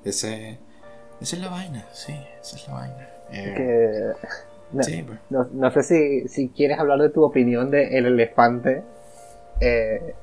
ese, 0.05 0.59
esa 1.21 1.37
es 1.37 1.43
la 1.43 1.49
vaina, 1.49 1.87
sí, 1.93 2.15
esa 2.41 2.57
es 2.57 2.69
la 2.69 2.75
vaina. 2.75 3.09
Eh, 3.31 4.13
pues. 4.73 4.89
no, 5.31 5.71
sé 5.71 5.83
si, 5.83 6.29
si, 6.29 6.49
quieres 6.51 6.79
hablar 6.79 6.99
de 6.99 7.09
tu 7.09 7.23
opinión 7.23 7.71
de 7.71 7.97
El 7.97 8.07
Elefante. 8.07 8.83
Eh, 9.61 10.15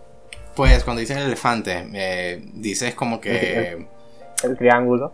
pues 0.55 0.83
cuando 0.83 0.99
dices 0.99 1.15
el 1.15 1.23
elefante, 1.23 1.87
eh, 1.93 2.41
dices 2.53 2.93
como 2.93 3.21
que 3.21 3.87
el 4.43 4.57
triángulo. 4.57 5.13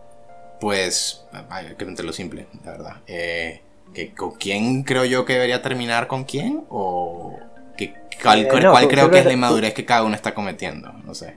Pues, 0.59 1.25
hay 1.49 1.75
que 1.75 2.03
lo 2.03 2.13
simple, 2.13 2.47
la 2.63 2.71
verdad. 2.71 2.95
Eh, 3.07 3.61
que, 3.93 4.13
¿Con 4.13 4.31
quién 4.31 4.83
creo 4.83 5.05
yo 5.05 5.25
que 5.25 5.33
debería 5.33 5.61
terminar 5.61 6.07
con 6.07 6.23
quién? 6.23 6.63
¿O 6.69 7.37
que, 7.77 7.93
cuál, 8.21 8.45
eh, 8.45 8.47
creo 8.47 9.11
que 9.11 9.19
es 9.19 9.25
la 9.25 9.33
inmadurez 9.33 9.73
que 9.73 9.85
cada 9.85 10.03
uno 10.03 10.15
está 10.15 10.33
cometiendo? 10.33 10.91
No 11.03 11.13
sé. 11.13 11.35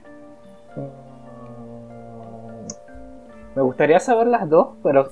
Mm, 0.75 1.09
me 3.55 3.61
gustaría 3.61 3.99
saber 3.99 4.27
las 4.27 4.49
dos, 4.49 4.69
pero. 4.83 5.11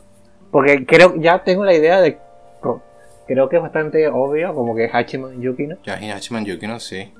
Porque 0.51 0.85
creo, 0.85 1.15
ya 1.17 1.43
tengo 1.43 1.65
la 1.65 1.73
idea 1.73 1.99
de. 2.01 2.19
Creo 3.27 3.49
que 3.49 3.57
es 3.57 3.61
bastante 3.61 4.07
obvio, 4.07 4.55
como 4.55 4.73
que 4.73 4.89
Hachiman 4.91 5.41
Yukino. 5.41 5.75
Ya, 5.83 5.95
Hachiman 6.15 6.45
Yukino, 6.45 6.79
sí. 6.79 7.13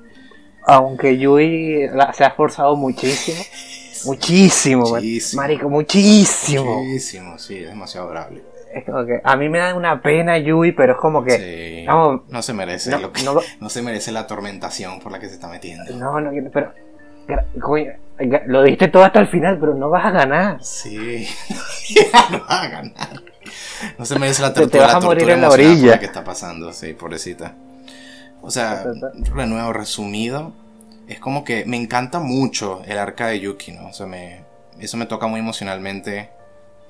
Aunque 0.64 1.18
Yui 1.18 1.86
se 2.14 2.24
ha 2.24 2.28
esforzado 2.28 2.76
muchísimo. 2.76 3.42
Muchísimo, 4.04 4.88
muchísimo. 4.88 5.42
Marico, 5.42 5.68
muchísimo. 5.68 6.82
Muchísimo, 6.82 7.38
sí, 7.38 7.58
es 7.58 7.68
demasiado 7.68 8.06
adorable. 8.06 8.42
Es 8.72 8.84
como 8.84 9.04
que 9.06 9.20
a 9.22 9.36
mí 9.36 9.48
me 9.48 9.58
da 9.58 9.74
una 9.74 10.00
pena 10.02 10.38
Yui, 10.38 10.72
pero 10.72 10.92
es 10.92 10.98
como 10.98 11.24
que. 11.24 11.84
no 11.86 12.42
se 12.42 12.52
merece 12.52 12.90
no, 12.90 13.40
no, 13.60 13.68
se 13.68 13.82
merece 13.82 14.12
la 14.12 14.20
atormentación 14.20 15.00
por 15.00 15.12
la 15.12 15.18
que 15.18 15.28
se 15.28 15.34
está 15.34 15.48
metiendo. 15.48 15.94
No, 15.96 16.20
no, 16.20 16.30
pero. 16.52 16.72
lo 18.46 18.62
diste 18.62 18.88
todo 18.88 19.04
hasta 19.04 19.20
el 19.20 19.28
final, 19.28 19.58
pero 19.58 19.74
no 19.74 19.90
vas 19.90 20.06
a 20.06 20.10
ganar. 20.10 20.62
Sí, 20.62 21.26
no 22.30 22.40
vas 22.40 22.64
a 22.64 22.68
ganar. 22.68 23.22
No 23.96 24.04
se 24.04 24.18
merece 24.18 24.42
la 24.42 24.52
tortura, 24.52 24.70
te, 24.70 24.78
vas 24.78 24.94
a 24.94 25.00
morir 25.00 25.30
en 25.30 25.40
la 25.40 25.48
orilla. 25.48 25.98
que 25.98 26.06
está 26.06 26.22
pasando, 26.24 26.72
sí, 26.72 26.92
pobrecita. 26.92 27.54
O 28.42 28.50
sea, 28.50 28.84
renuevo 29.34 29.72
resumido, 29.72 30.52
es 31.08 31.20
como 31.20 31.42
que 31.42 31.64
me 31.64 31.76
encanta 31.76 32.20
mucho 32.20 32.82
el 32.86 32.98
arca 32.98 33.28
de 33.28 33.40
Yuki, 33.40 33.72
¿no? 33.72 33.88
O 33.88 33.92
sea, 33.92 34.06
me, 34.06 34.44
eso 34.78 34.96
me 34.96 35.06
toca 35.06 35.26
muy 35.26 35.40
emocionalmente. 35.40 36.30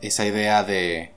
Esa 0.01 0.27
idea 0.27 0.65
de 0.65 1.13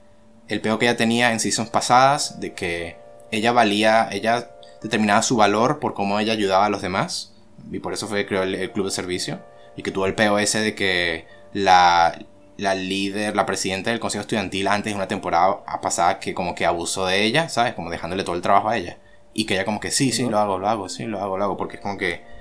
el 0.48 0.60
peo 0.60 0.78
que 0.78 0.86
ella 0.86 0.96
tenía 0.96 1.32
en 1.32 1.40
seasons 1.40 1.70
pasadas, 1.70 2.40
de 2.40 2.54
que 2.54 2.96
ella 3.30 3.52
valía, 3.52 4.08
ella 4.12 4.50
determinaba 4.82 5.22
su 5.22 5.36
valor 5.36 5.80
por 5.80 5.94
cómo 5.94 6.18
ella 6.20 6.32
ayudaba 6.32 6.66
a 6.66 6.70
los 6.70 6.82
demás. 6.82 7.34
Y 7.70 7.80
por 7.80 7.92
eso 7.92 8.06
fue 8.06 8.18
que 8.22 8.26
creó 8.26 8.42
el, 8.42 8.70
club 8.72 8.86
de 8.86 8.92
servicio. 8.92 9.40
Y 9.76 9.82
que 9.82 9.90
tuvo 9.90 10.06
el 10.06 10.14
peo 10.14 10.38
ese 10.38 10.60
de 10.60 10.74
que 10.74 11.26
la, 11.52 12.18
la 12.56 12.74
líder, 12.74 13.34
la 13.34 13.46
presidenta 13.46 13.90
del 13.90 14.00
consejo 14.00 14.22
estudiantil 14.22 14.68
antes 14.68 14.92
de 14.92 14.96
una 14.96 15.08
temporada 15.08 15.64
pasada 15.80 16.20
que 16.20 16.34
como 16.34 16.54
que 16.54 16.66
abusó 16.66 17.06
de 17.06 17.24
ella, 17.24 17.48
¿sabes? 17.48 17.74
Como 17.74 17.90
dejándole 17.90 18.22
todo 18.22 18.36
el 18.36 18.42
trabajo 18.42 18.68
a 18.68 18.76
ella. 18.76 18.98
Y 19.34 19.46
que 19.46 19.54
ella 19.54 19.64
como 19.64 19.80
que 19.80 19.90
sí, 19.90 20.12
sí, 20.12 20.28
lo 20.28 20.38
hago, 20.38 20.58
lo 20.58 20.68
hago, 20.68 20.88
sí, 20.88 21.04
lo 21.04 21.20
hago, 21.20 21.38
lo 21.38 21.44
hago. 21.44 21.56
Porque 21.56 21.76
es 21.76 21.82
como 21.82 21.96
que 21.96 22.31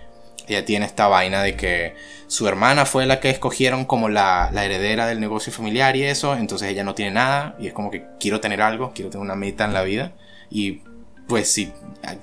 ella 0.47 0.65
tiene 0.65 0.85
esta 0.85 1.07
vaina 1.07 1.43
de 1.43 1.55
que 1.55 1.95
su 2.27 2.47
hermana 2.47 2.85
fue 2.85 3.05
la 3.05 3.19
que 3.19 3.29
escogieron 3.29 3.85
como 3.85 4.07
la, 4.07 4.49
heredera 4.53 5.05
del 5.05 5.19
negocio 5.19 5.51
familiar 5.51 5.95
y 5.95 6.03
eso, 6.03 6.35
entonces 6.35 6.69
ella 6.69 6.83
no 6.83 6.95
tiene 6.95 7.11
nada 7.11 7.55
y 7.59 7.67
es 7.67 7.73
como 7.73 7.91
que 7.91 8.05
quiero 8.19 8.39
tener 8.39 8.61
algo, 8.61 8.93
quiero 8.93 9.11
tener 9.11 9.21
una 9.21 9.35
meta 9.35 9.65
en 9.65 9.73
la 9.73 9.83
vida. 9.83 10.13
Y 10.49 10.81
pues 11.27 11.51
si 11.51 11.73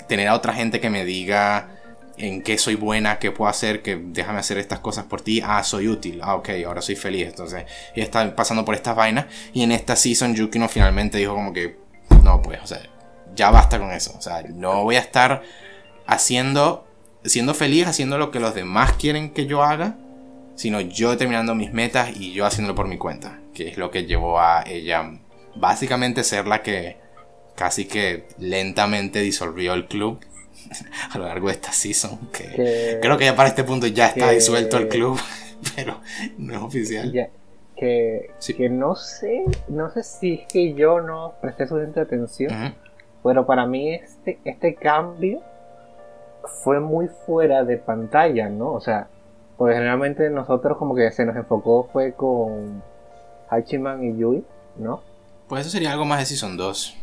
tener 0.08 0.28
a 0.28 0.34
otra 0.34 0.54
gente 0.54 0.80
que 0.80 0.90
me 0.90 1.04
diga 1.04 1.68
en 2.16 2.42
qué 2.42 2.58
soy 2.58 2.74
buena, 2.74 3.18
qué 3.18 3.30
puedo 3.30 3.50
hacer, 3.50 3.82
que 3.82 3.96
déjame 3.96 4.38
hacer 4.38 4.58
estas 4.58 4.80
cosas 4.80 5.04
por 5.04 5.20
ti, 5.20 5.42
ah, 5.44 5.62
soy 5.62 5.88
útil, 5.88 6.20
ah, 6.22 6.34
ok, 6.36 6.50
ahora 6.66 6.82
soy 6.82 6.96
feliz, 6.96 7.28
entonces 7.28 7.64
ella 7.94 8.04
está 8.04 8.34
pasando 8.34 8.64
por 8.64 8.74
estas 8.74 8.96
vainas 8.96 9.26
y 9.52 9.62
en 9.62 9.72
esta 9.72 9.94
season 9.94 10.34
Yukino 10.34 10.68
finalmente 10.68 11.18
dijo 11.18 11.34
como 11.34 11.52
que 11.52 11.76
no, 12.24 12.42
pues, 12.42 12.60
o 12.62 12.66
sea, 12.66 12.80
ya 13.34 13.50
basta 13.50 13.78
con 13.78 13.92
eso, 13.92 14.14
o 14.16 14.20
sea, 14.22 14.42
no 14.42 14.82
voy 14.84 14.96
a 14.96 15.00
estar 15.00 15.42
haciendo 16.06 16.87
siendo 17.28 17.54
feliz 17.54 17.86
haciendo 17.86 18.18
lo 18.18 18.30
que 18.30 18.40
los 18.40 18.54
demás 18.54 18.92
quieren 18.94 19.30
que 19.30 19.46
yo 19.46 19.62
haga, 19.62 19.96
sino 20.54 20.80
yo 20.80 21.10
determinando 21.10 21.54
mis 21.54 21.72
metas 21.72 22.10
y 22.16 22.32
yo 22.32 22.44
haciéndolo 22.44 22.74
por 22.74 22.88
mi 22.88 22.98
cuenta, 22.98 23.38
que 23.54 23.68
es 23.68 23.76
lo 23.76 23.90
que 23.90 24.06
llevó 24.06 24.40
a 24.40 24.64
ella 24.66 25.12
básicamente 25.54 26.24
ser 26.24 26.46
la 26.46 26.62
que 26.62 26.96
casi 27.54 27.86
que 27.86 28.26
lentamente 28.38 29.20
disolvió 29.20 29.74
el 29.74 29.86
club 29.86 30.20
a 31.12 31.18
lo 31.18 31.26
largo 31.26 31.48
de 31.48 31.54
esta 31.54 31.72
season, 31.72 32.18
que, 32.32 32.98
creo 33.00 33.16
que 33.16 33.24
ya 33.24 33.36
para 33.36 33.48
este 33.48 33.64
punto 33.64 33.86
ya 33.86 34.08
está 34.08 34.30
disuelto 34.30 34.76
el 34.78 34.88
club, 34.88 35.18
pero 35.76 36.00
no 36.36 36.54
es 36.54 36.60
oficial. 36.60 37.30
que, 37.76 38.30
que 38.56 38.68
no 38.68 38.94
sé, 38.96 39.44
no 39.68 39.90
sé 39.90 40.02
si 40.02 40.34
es 40.34 40.46
que 40.48 40.74
yo 40.74 41.00
no 41.00 41.34
presté 41.40 41.66
suficiente 41.66 42.00
atención, 42.00 42.74
pero 43.22 43.46
para 43.46 43.66
mí 43.66 43.94
este, 43.94 44.38
este 44.44 44.74
cambio 44.74 45.42
fue 46.44 46.80
muy 46.80 47.08
fuera 47.08 47.64
de 47.64 47.76
pantalla, 47.76 48.48
¿no? 48.48 48.72
O 48.72 48.80
sea, 48.80 49.08
porque 49.56 49.74
generalmente 49.74 50.30
nosotros 50.30 50.78
como 50.78 50.94
que 50.94 51.10
se 51.10 51.24
nos 51.24 51.36
enfocó 51.36 51.88
fue 51.92 52.12
con 52.12 52.82
Hachiman 53.50 54.04
y 54.04 54.16
Yui, 54.18 54.44
¿no? 54.76 55.02
Pues 55.48 55.62
eso 55.62 55.70
sería 55.70 55.92
algo 55.92 56.04
más 56.04 56.20
de 56.20 56.26
Season 56.26 56.56
2, 56.56 56.96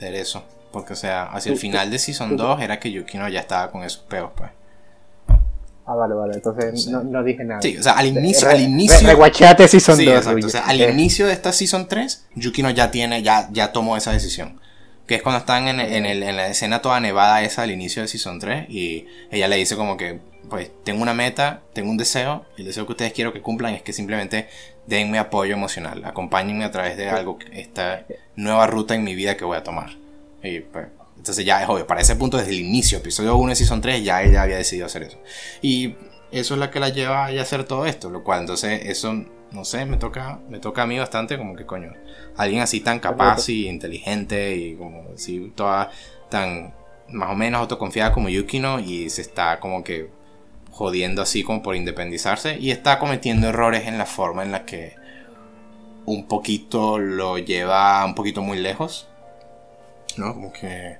de 0.00 0.20
eso. 0.20 0.42
Porque, 0.72 0.94
o 0.94 0.96
sea, 0.96 1.24
hacia 1.24 1.52
el 1.52 1.58
final 1.58 1.90
de 1.90 1.98
Season 1.98 2.36
2 2.36 2.60
era 2.62 2.80
que 2.80 2.90
Yukino 2.90 3.28
ya 3.28 3.40
estaba 3.40 3.70
con 3.70 3.84
esos 3.84 4.02
peos, 4.02 4.30
pues. 4.34 4.50
Ah, 5.84 5.94
vale, 5.94 6.14
vale, 6.14 6.34
entonces 6.34 6.86
no, 6.88 7.22
dije 7.22 7.44
nada. 7.44 7.60
Sí, 7.60 7.76
o 7.76 7.82
sea, 7.82 7.92
al 7.92 8.06
inicio. 8.06 8.48
al 8.48 8.60
inicio 8.60 8.96
Season 9.68 9.96
2. 9.96 10.06
Exacto, 10.06 10.46
o 10.46 10.48
sea, 10.48 10.64
al 10.66 10.80
inicio 10.80 11.26
de 11.26 11.32
esta 11.34 11.52
Season 11.52 11.86
3, 11.88 12.28
Yukino 12.36 12.70
ya 12.70 12.90
tiene, 12.90 13.22
ya, 13.22 13.48
ya 13.52 13.72
tomó 13.72 13.96
esa 13.96 14.12
decisión. 14.12 14.60
Que 15.12 15.16
es 15.16 15.22
cuando 15.22 15.40
están 15.40 15.68
en, 15.68 15.78
en, 15.78 16.06
el, 16.06 16.22
en 16.22 16.38
la 16.38 16.46
escena 16.46 16.80
toda 16.80 16.98
nevada 16.98 17.42
esa 17.42 17.64
al 17.64 17.70
inicio 17.70 18.00
de 18.00 18.08
Season 18.08 18.38
3 18.38 18.70
y 18.70 19.08
ella 19.30 19.46
le 19.46 19.56
dice 19.56 19.76
como 19.76 19.98
que, 19.98 20.20
pues 20.48 20.70
tengo 20.84 21.02
una 21.02 21.12
meta, 21.12 21.60
tengo 21.74 21.90
un 21.90 21.98
deseo, 21.98 22.46
y 22.56 22.62
el 22.62 22.68
deseo 22.68 22.86
que 22.86 22.92
ustedes 22.92 23.12
quiero 23.12 23.30
que 23.30 23.42
cumplan 23.42 23.74
es 23.74 23.82
que 23.82 23.92
simplemente 23.92 24.48
denme 24.86 25.18
apoyo 25.18 25.52
emocional, 25.52 26.02
acompáñenme 26.06 26.64
a 26.64 26.70
través 26.70 26.96
de 26.96 27.10
algo, 27.10 27.38
esta 27.52 28.06
nueva 28.36 28.66
ruta 28.66 28.94
en 28.94 29.04
mi 29.04 29.14
vida 29.14 29.36
que 29.36 29.44
voy 29.44 29.58
a 29.58 29.62
tomar. 29.62 29.90
Y 30.42 30.60
pues, 30.60 30.86
entonces 31.18 31.44
ya 31.44 31.62
es 31.62 31.68
obvio, 31.68 31.86
para 31.86 32.00
ese 32.00 32.16
punto 32.16 32.38
desde 32.38 32.52
el 32.52 32.60
inicio, 32.60 32.96
episodio 32.96 33.36
1 33.36 33.50
de 33.50 33.56
Season 33.56 33.82
3, 33.82 34.02
ya 34.02 34.22
ella 34.22 34.40
había 34.40 34.56
decidido 34.56 34.86
hacer 34.86 35.02
eso. 35.02 35.18
Y 35.60 35.94
eso 36.30 36.54
es 36.54 36.58
lo 36.58 36.70
que 36.70 36.80
la 36.80 36.88
lleva 36.88 37.26
a 37.26 37.42
hacer 37.42 37.64
todo 37.64 37.84
esto, 37.84 38.08
lo 38.08 38.24
cual 38.24 38.40
entonces 38.40 38.80
eso, 38.86 39.26
no 39.52 39.64
sé, 39.64 39.84
me 39.84 39.96
toca, 39.96 40.38
me 40.48 40.58
toca 40.58 40.82
a 40.82 40.86
mí 40.86 40.98
bastante 40.98 41.36
como 41.38 41.54
que 41.56 41.66
coño, 41.66 41.92
alguien 42.36 42.62
así 42.62 42.80
tan 42.80 43.00
capaz 43.00 43.48
y 43.48 43.68
inteligente 43.68 44.56
y 44.56 44.76
como 44.76 45.12
así 45.14 45.52
toda 45.54 45.90
tan 46.30 46.74
más 47.08 47.30
o 47.30 47.34
menos 47.34 47.60
autoconfiada 47.60 48.12
como 48.12 48.28
Yukino 48.28 48.80
y 48.80 49.10
se 49.10 49.22
está 49.22 49.60
como 49.60 49.84
que 49.84 50.10
jodiendo 50.70 51.20
así 51.22 51.44
como 51.44 51.62
por 51.62 51.76
independizarse 51.76 52.58
y 52.58 52.70
está 52.70 52.98
cometiendo 52.98 53.48
errores 53.48 53.86
en 53.86 53.98
la 53.98 54.06
forma 54.06 54.42
en 54.42 54.52
la 54.52 54.64
que 54.64 54.94
un 56.06 56.26
poquito 56.26 56.98
lo 56.98 57.38
lleva 57.38 58.04
un 58.04 58.14
poquito 58.14 58.42
muy 58.42 58.58
lejos, 58.58 59.08
¿no? 60.16 60.34
Como 60.34 60.52
que 60.52 60.98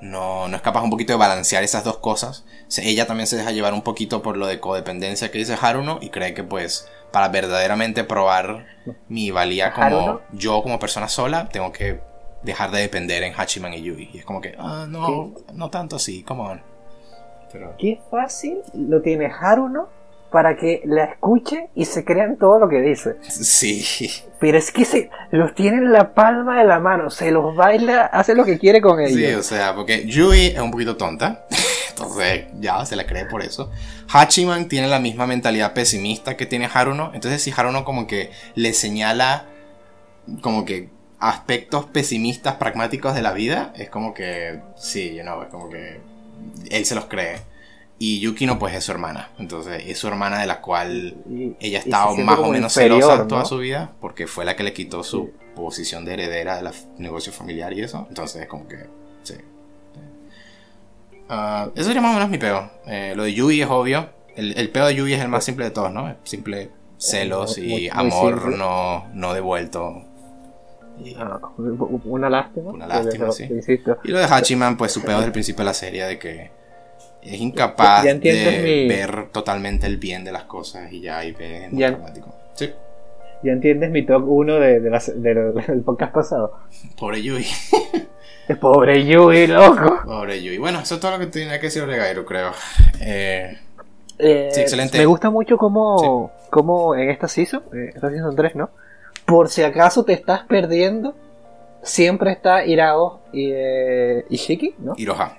no, 0.00 0.48
no 0.48 0.56
es 0.56 0.62
capaz 0.62 0.82
un 0.82 0.90
poquito 0.90 1.12
de 1.12 1.18
balancear 1.18 1.64
esas 1.64 1.84
dos 1.84 1.98
cosas. 1.98 2.44
Ella 2.78 3.06
también 3.06 3.26
se 3.26 3.36
deja 3.36 3.50
llevar 3.50 3.72
un 3.72 3.82
poquito 3.82 4.22
por 4.22 4.36
lo 4.36 4.46
de 4.46 4.60
codependencia 4.60 5.30
que 5.30 5.38
dice 5.38 5.56
Haruno 5.60 5.98
y 6.00 6.10
cree 6.10 6.34
que 6.34 6.44
pues 6.44 6.88
para 7.16 7.30
verdaderamente 7.30 8.04
probar 8.04 8.66
mi 9.08 9.30
valía 9.30 9.72
como 9.72 10.20
yo 10.32 10.62
como 10.62 10.78
persona 10.78 11.08
sola, 11.08 11.48
tengo 11.48 11.72
que 11.72 11.98
dejar 12.42 12.70
de 12.70 12.80
depender 12.82 13.22
en 13.22 13.32
Hachiman 13.34 13.72
y 13.72 13.80
Yui. 13.80 14.10
Y 14.12 14.18
es 14.18 14.26
como 14.26 14.42
que, 14.42 14.54
ah, 14.58 14.84
no, 14.86 15.32
no 15.54 15.70
tanto 15.70 15.96
así, 15.96 16.22
come 16.24 16.42
on. 16.42 16.62
Pero... 17.50 17.74
Qué 17.78 17.98
fácil 18.10 18.58
lo 18.74 19.00
tiene 19.00 19.32
Haruno 19.32 19.88
para 20.30 20.58
que 20.58 20.82
la 20.84 21.04
escuche 21.04 21.70
y 21.74 21.86
se 21.86 22.04
crean 22.04 22.36
todo 22.36 22.58
lo 22.58 22.68
que 22.68 22.82
dice. 22.82 23.16
Sí. 23.22 24.10
Pero 24.38 24.58
es 24.58 24.70
que 24.70 24.84
se 24.84 25.08
los 25.30 25.54
tiene 25.54 25.78
en 25.78 25.92
la 25.92 26.12
palma 26.12 26.58
de 26.58 26.66
la 26.66 26.80
mano, 26.80 27.08
se 27.08 27.30
los 27.30 27.56
baila, 27.56 28.04
hace 28.04 28.34
lo 28.34 28.44
que 28.44 28.58
quiere 28.58 28.82
con 28.82 29.00
ellos. 29.00 29.16
Sí, 29.16 29.32
o 29.32 29.42
sea, 29.42 29.74
porque 29.74 30.04
Yui 30.04 30.48
es 30.48 30.60
un 30.60 30.70
poquito 30.70 30.98
tonta. 30.98 31.46
Entonces, 31.96 32.46
ya 32.60 32.84
se 32.84 32.94
la 32.94 33.06
cree 33.06 33.24
por 33.24 33.42
eso. 33.42 33.70
Hachiman 34.12 34.68
tiene 34.68 34.86
la 34.88 35.00
misma 35.00 35.26
mentalidad 35.26 35.72
pesimista 35.72 36.36
que 36.36 36.44
tiene 36.44 36.68
Haruno. 36.72 37.10
Entonces, 37.14 37.42
si 37.42 37.52
Haruno 37.56 37.84
como 37.84 38.06
que 38.06 38.30
le 38.54 38.74
señala 38.74 39.46
como 40.42 40.64
que 40.64 40.90
aspectos 41.18 41.86
pesimistas, 41.86 42.56
pragmáticos 42.56 43.14
de 43.14 43.22
la 43.22 43.32
vida, 43.32 43.72
es 43.76 43.88
como 43.88 44.12
que, 44.12 44.60
sí, 44.76 45.14
you 45.14 45.22
know, 45.22 45.42
es 45.42 45.48
como 45.48 45.70
que 45.70 46.00
él 46.70 46.84
se 46.84 46.94
los 46.94 47.06
cree. 47.06 47.40
Y 47.98 48.20
Yukino 48.20 48.58
pues 48.58 48.74
es 48.74 48.84
su 48.84 48.92
hermana. 48.92 49.30
Entonces 49.38 49.84
es 49.86 49.98
su 49.98 50.06
hermana 50.06 50.38
de 50.38 50.46
la 50.46 50.60
cual 50.60 51.16
ella 51.60 51.78
ha 51.78 51.80
estado 51.80 52.14
más 52.18 52.38
o 52.38 52.48
menos 52.48 52.74
celosa 52.74 53.26
toda 53.26 53.46
su 53.46 53.56
vida 53.56 53.92
porque 54.02 54.26
fue 54.26 54.44
la 54.44 54.54
que 54.54 54.64
le 54.64 54.74
quitó 54.74 55.02
su 55.02 55.30
posición 55.54 56.04
de 56.04 56.12
heredera 56.12 56.60
del 56.60 56.70
negocio 56.98 57.32
familiar 57.32 57.72
y 57.72 57.80
eso. 57.80 58.04
Entonces 58.10 58.42
es 58.42 58.48
como 58.48 58.68
que... 58.68 59.05
Uh, 61.28 61.70
eso 61.74 61.84
sería 61.84 62.00
más 62.00 62.12
o 62.12 62.14
menos 62.14 62.30
mi 62.30 62.38
peo. 62.38 62.70
Eh, 62.86 63.14
lo 63.16 63.24
de 63.24 63.34
Yui 63.34 63.60
es 63.60 63.68
obvio. 63.68 64.10
El, 64.36 64.56
el, 64.56 64.70
peo 64.70 64.86
de 64.86 64.94
Yui 64.94 65.12
es 65.12 65.20
el 65.20 65.28
más 65.28 65.44
simple 65.44 65.64
de 65.64 65.70
todos, 65.70 65.92
¿no? 65.92 66.14
Simple 66.24 66.70
celos 66.98 67.58
y 67.58 67.88
amor 67.88 68.56
no, 68.56 69.06
no 69.12 69.34
devuelto. 69.34 70.02
Ah, 71.18 71.40
una 72.04 72.30
lástima. 72.30 72.72
Una 72.72 72.86
lástima, 72.86 73.30
sí. 73.32 73.48
Y 74.04 74.08
lo 74.08 74.18
de 74.18 74.24
Hachiman, 74.24 74.76
pues 74.76 74.92
su 74.92 75.02
peo 75.02 75.16
desde 75.16 75.26
el 75.26 75.32
principio 75.32 75.60
de 75.60 75.66
la 75.66 75.74
serie 75.74 76.04
de 76.04 76.18
que 76.18 76.50
es 77.22 77.40
incapaz 77.40 78.04
de 78.04 78.86
ver 78.88 79.28
totalmente 79.32 79.86
el 79.86 79.98
bien 79.98 80.24
de 80.24 80.32
las 80.32 80.44
cosas 80.44 80.92
y 80.92 81.00
ya 81.00 81.18
ahí 81.18 81.32
ve 81.32 81.68
ya, 81.72 81.88
automático. 81.88 82.34
Sí. 82.54 82.70
Ya 83.42 83.52
entiendes 83.52 83.90
mi 83.90 84.06
top 84.06 84.24
1 84.26 84.54
de, 84.54 84.80
de 84.80 85.34
del 85.68 85.82
podcast 85.82 86.14
pasado. 86.14 86.54
Pobre 86.98 87.22
Yui. 87.22 87.44
Pobre 88.54 89.04
Yui, 89.04 89.46
loco. 89.46 90.02
Pobre 90.04 90.40
Yui. 90.40 90.58
Bueno, 90.58 90.80
eso 90.80 90.94
es 90.94 91.00
todo 91.00 91.12
lo 91.12 91.18
que 91.18 91.26
tenía 91.26 91.58
que 91.58 91.66
decir 91.66 91.84
Regairo, 91.84 92.24
creo. 92.24 92.52
Eh, 93.00 93.58
eh, 94.18 94.48
sí, 94.52 94.60
excelente. 94.60 94.98
Me 94.98 95.06
gusta 95.06 95.30
mucho 95.30 95.56
cómo, 95.56 96.32
cómo 96.50 96.94
en 96.94 97.10
esta 97.10 97.28
season, 97.28 97.62
eh, 97.74 97.92
esta 97.94 98.10
season 98.10 98.34
3, 98.34 98.56
¿no? 98.56 98.70
Por 99.24 99.48
si 99.48 99.62
acaso 99.62 100.04
te 100.04 100.12
estás 100.12 100.44
perdiendo, 100.44 101.14
siempre 101.82 102.32
está 102.32 102.64
Irao 102.64 103.20
y 103.32 103.50
eh, 103.52 104.24
Ishiki, 104.30 104.76
¿no? 104.78 104.94
Iroha. 104.96 105.38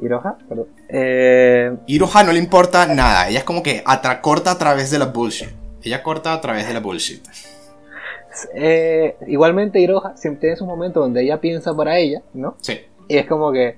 Iroha, 0.00 0.36
perdón. 0.48 0.66
Eh... 0.88 1.76
Iroha 1.86 2.24
no 2.24 2.32
le 2.32 2.38
importa 2.38 2.86
nada. 2.86 3.28
Ella 3.28 3.38
es 3.38 3.44
como 3.44 3.62
que 3.62 3.84
corta 4.20 4.50
a 4.50 4.58
través 4.58 4.90
de 4.90 4.98
la 4.98 5.06
bullshit. 5.06 5.48
Ella 5.82 6.02
corta 6.02 6.32
a 6.32 6.40
través 6.40 6.66
de 6.66 6.74
la 6.74 6.80
bullshit. 6.80 7.26
Eh, 8.54 9.16
igualmente 9.26 9.80
Iroha 9.80 10.16
siempre 10.16 10.40
tiene 10.40 10.56
su 10.56 10.66
momento 10.66 11.00
donde 11.00 11.22
ella 11.22 11.40
piensa 11.40 11.74
para 11.74 11.98
ella, 11.98 12.22
¿no? 12.34 12.56
Sí. 12.60 12.80
Y 13.08 13.16
es 13.16 13.26
como 13.26 13.52
que... 13.52 13.76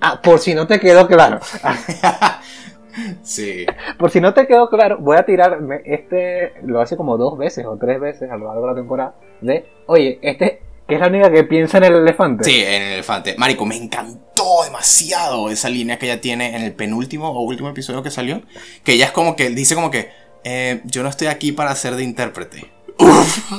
Ah, 0.00 0.20
por 0.22 0.38
si 0.38 0.54
no 0.54 0.66
te 0.66 0.80
quedó 0.80 1.06
claro. 1.06 1.40
sí. 3.22 3.66
Por 3.98 4.10
si 4.10 4.20
no 4.20 4.34
te 4.34 4.46
quedó 4.46 4.68
claro, 4.68 4.98
voy 4.98 5.16
a 5.16 5.24
tirar 5.24 5.58
este, 5.84 6.54
lo 6.62 6.80
hace 6.80 6.96
como 6.96 7.16
dos 7.16 7.38
veces 7.38 7.64
o 7.64 7.76
tres 7.76 8.00
veces 8.00 8.30
a 8.30 8.36
lo 8.36 8.46
largo 8.46 8.62
de 8.62 8.68
la 8.68 8.74
temporada, 8.74 9.14
de, 9.40 9.66
oye, 9.86 10.18
este 10.20 10.60
que 10.86 10.96
es 10.96 11.00
la 11.00 11.06
única 11.06 11.32
que 11.32 11.44
piensa 11.44 11.78
en 11.78 11.84
el 11.84 11.94
elefante. 11.94 12.44
Sí, 12.44 12.62
en 12.62 12.82
el 12.82 12.92
elefante. 12.94 13.36
Marico, 13.38 13.64
me 13.64 13.76
encantó 13.76 14.64
demasiado 14.64 15.48
esa 15.48 15.70
línea 15.70 15.98
que 15.98 16.06
ella 16.06 16.20
tiene 16.20 16.54
en 16.54 16.62
el 16.62 16.74
penúltimo 16.74 17.30
o 17.30 17.40
último 17.40 17.70
episodio 17.70 18.02
que 18.02 18.10
salió. 18.10 18.42
Que 18.82 18.92
ella 18.92 19.06
es 19.06 19.12
como 19.12 19.34
que, 19.34 19.48
dice 19.48 19.74
como 19.74 19.90
que, 19.90 20.10
eh, 20.44 20.82
yo 20.84 21.02
no 21.02 21.08
estoy 21.08 21.28
aquí 21.28 21.52
para 21.52 21.74
ser 21.74 21.96
de 21.96 22.04
intérprete. 22.04 22.70
Uf. 22.98 23.52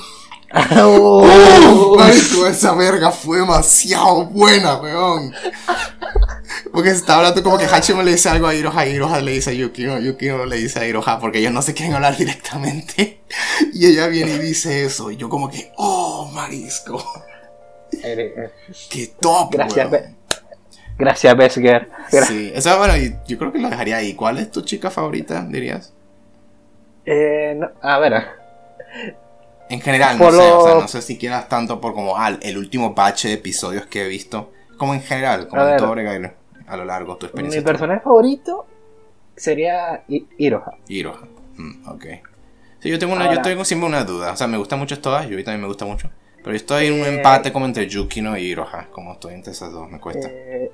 marico, 1.98 2.48
esa 2.48 2.74
verga 2.76 3.12
fue 3.12 3.40
demasiado 3.40 4.26
buena, 4.26 4.76
weón. 4.78 5.34
Porque 6.72 6.92
se 6.92 6.98
está 6.98 7.18
hablando 7.18 7.44
como 7.44 7.58
que 7.58 7.66
Hachimo 7.66 8.04
le 8.04 8.12
dice 8.12 8.30
algo 8.30 8.48
a 8.48 8.56
Iroha 8.56 8.86
y 8.86 8.92
Iroha 8.92 9.22
le 9.22 9.32
dice 9.32 9.50
a 9.52 9.54
Yukino, 9.54 10.00
Yukino 10.00 10.46
le 10.46 10.58
dice 10.58 10.80
a 10.80 10.88
Iroha 10.88 11.20
porque 11.20 11.40
ellos 11.40 11.52
no 11.52 11.62
se 11.62 11.74
quieren 11.74 11.96
hablar 11.96 12.16
directamente. 12.18 13.22
Y 13.74 13.86
ella 13.88 14.08
viene 14.08 14.36
y 14.36 14.40
dice 14.40 14.86
eso. 14.86 15.12
Y 15.12 15.18
yo 15.18 15.30
como 15.30 15.50
que, 15.50 15.72
oh, 15.78 16.30
marisco. 16.34 17.04
Qué 18.90 19.14
top, 19.20 19.52
Gracias, 19.52 19.90
Gracias, 20.98 21.36
Besger. 21.36 21.90
Sí, 22.28 22.52
eso 22.56 22.78
bueno, 22.78 22.94
yo 23.28 23.38
creo 23.38 23.52
que 23.52 23.60
lo 23.60 23.70
dejaría 23.70 23.98
ahí. 23.98 24.14
¿Cuál 24.14 24.38
es 24.38 24.52
tu 24.52 24.62
chica 24.62 24.90
favorita, 24.90 25.46
dirías? 25.50 25.94
Eh, 27.06 27.60
a 27.82 28.00
ver. 28.00 28.26
En 29.70 29.82
general, 29.82 30.20
no 30.20 30.32
sé, 30.32 30.52
o 30.52 30.64
sea, 30.64 30.76
no 30.76 30.88
sé 30.88 31.02
si 31.02 31.18
quieras 31.18 31.50
tanto 31.50 31.82
por 31.82 31.94
como 31.94 32.18
ah, 32.18 32.38
el 32.42 32.58
último 32.58 32.94
batch 32.94 33.26
de 33.26 33.34
episodios 33.34 33.86
que 33.88 34.06
he 34.06 34.08
visto. 34.08 34.52
Como 34.78 34.94
en 34.94 35.02
general, 35.02 35.48
como 35.48 35.68
en 35.68 35.78
todo 35.78 35.96
a 36.68 36.78
lo 36.78 36.86
largo 36.86 37.14
de 37.14 37.20
tu 37.20 37.26
experiencia. 37.28 37.62
Mi 37.62 37.66
personaje 37.66 38.02
favorito 38.02 38.66
sería 39.36 40.04
Iroha. 40.38 40.78
Iroha, 40.88 41.28
mm, 41.58 41.90
ok. 41.90 42.06
Sí, 42.80 42.90
yo 42.90 43.00
tengo, 43.00 43.14
una, 43.14 43.34
yo 43.34 43.42
tengo 43.42 43.66
siempre 43.66 43.88
una 43.88 44.04
duda. 44.04 44.32
O 44.32 44.36
sea, 44.36 44.48
me 44.48 44.58
gustan 44.58 44.80
mucho 44.80 45.00
todas, 45.00 45.28
Yui 45.28 45.44
también 45.44 45.62
me 45.62 45.68
gusta 45.68 45.86
mucho. 45.86 46.10
Pero 46.38 46.52
yo 46.52 46.58
estoy 46.58 46.88
en 46.88 46.94
un 46.94 47.00
eh, 47.00 47.16
empate 47.16 47.52
como 47.52 47.66
entre 47.66 47.88
Yukino 47.88 48.38
y 48.38 48.44
Iroha. 48.44 48.88
Como 48.92 49.14
estoy 49.14 49.34
entre 49.34 49.54
esas 49.54 49.72
dos, 49.72 49.90
me 49.90 50.00
cuesta. 50.00 50.28
Eh, 50.32 50.72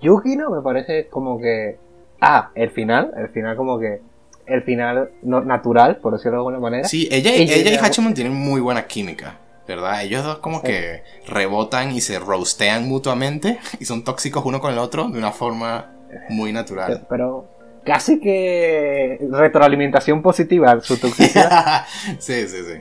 Yukino 0.00 0.50
me 0.50 0.62
parece 0.62 1.08
como 1.08 1.40
que. 1.40 1.76
Ah, 2.20 2.50
el 2.54 2.70
final. 2.70 3.12
El 3.16 3.28
final, 3.30 3.56
como 3.56 3.78
que. 3.78 4.00
El 4.46 4.62
final 4.62 5.10
no, 5.22 5.40
natural, 5.40 5.96
por 5.96 6.12
decirlo 6.12 6.32
de 6.32 6.36
alguna 6.38 6.58
manera. 6.58 6.88
Sí, 6.88 7.08
ella, 7.10 7.32
ella 7.32 7.72
y 7.72 7.76
Hachiman 7.76 8.14
tienen 8.14 8.34
muy 8.34 8.60
buena 8.60 8.86
química. 8.86 9.38
¿verdad? 9.66 10.02
Ellos 10.02 10.24
dos 10.24 10.38
como 10.38 10.62
que 10.62 11.02
rebotan 11.26 11.92
y 11.92 12.00
se 12.00 12.18
roastean 12.18 12.86
mutuamente 12.88 13.58
y 13.80 13.84
son 13.84 14.04
tóxicos 14.04 14.44
uno 14.44 14.60
con 14.60 14.72
el 14.72 14.78
otro 14.78 15.08
de 15.08 15.18
una 15.18 15.32
forma 15.32 15.92
muy 16.28 16.52
natural. 16.52 17.06
Pero 17.08 17.48
casi 17.84 18.20
que 18.20 19.18
retroalimentación 19.30 20.22
positiva 20.22 20.80
su 20.80 20.98
toxicidad. 20.98 21.84
sí, 22.18 22.46
sí, 22.48 22.58
sí. 22.58 22.80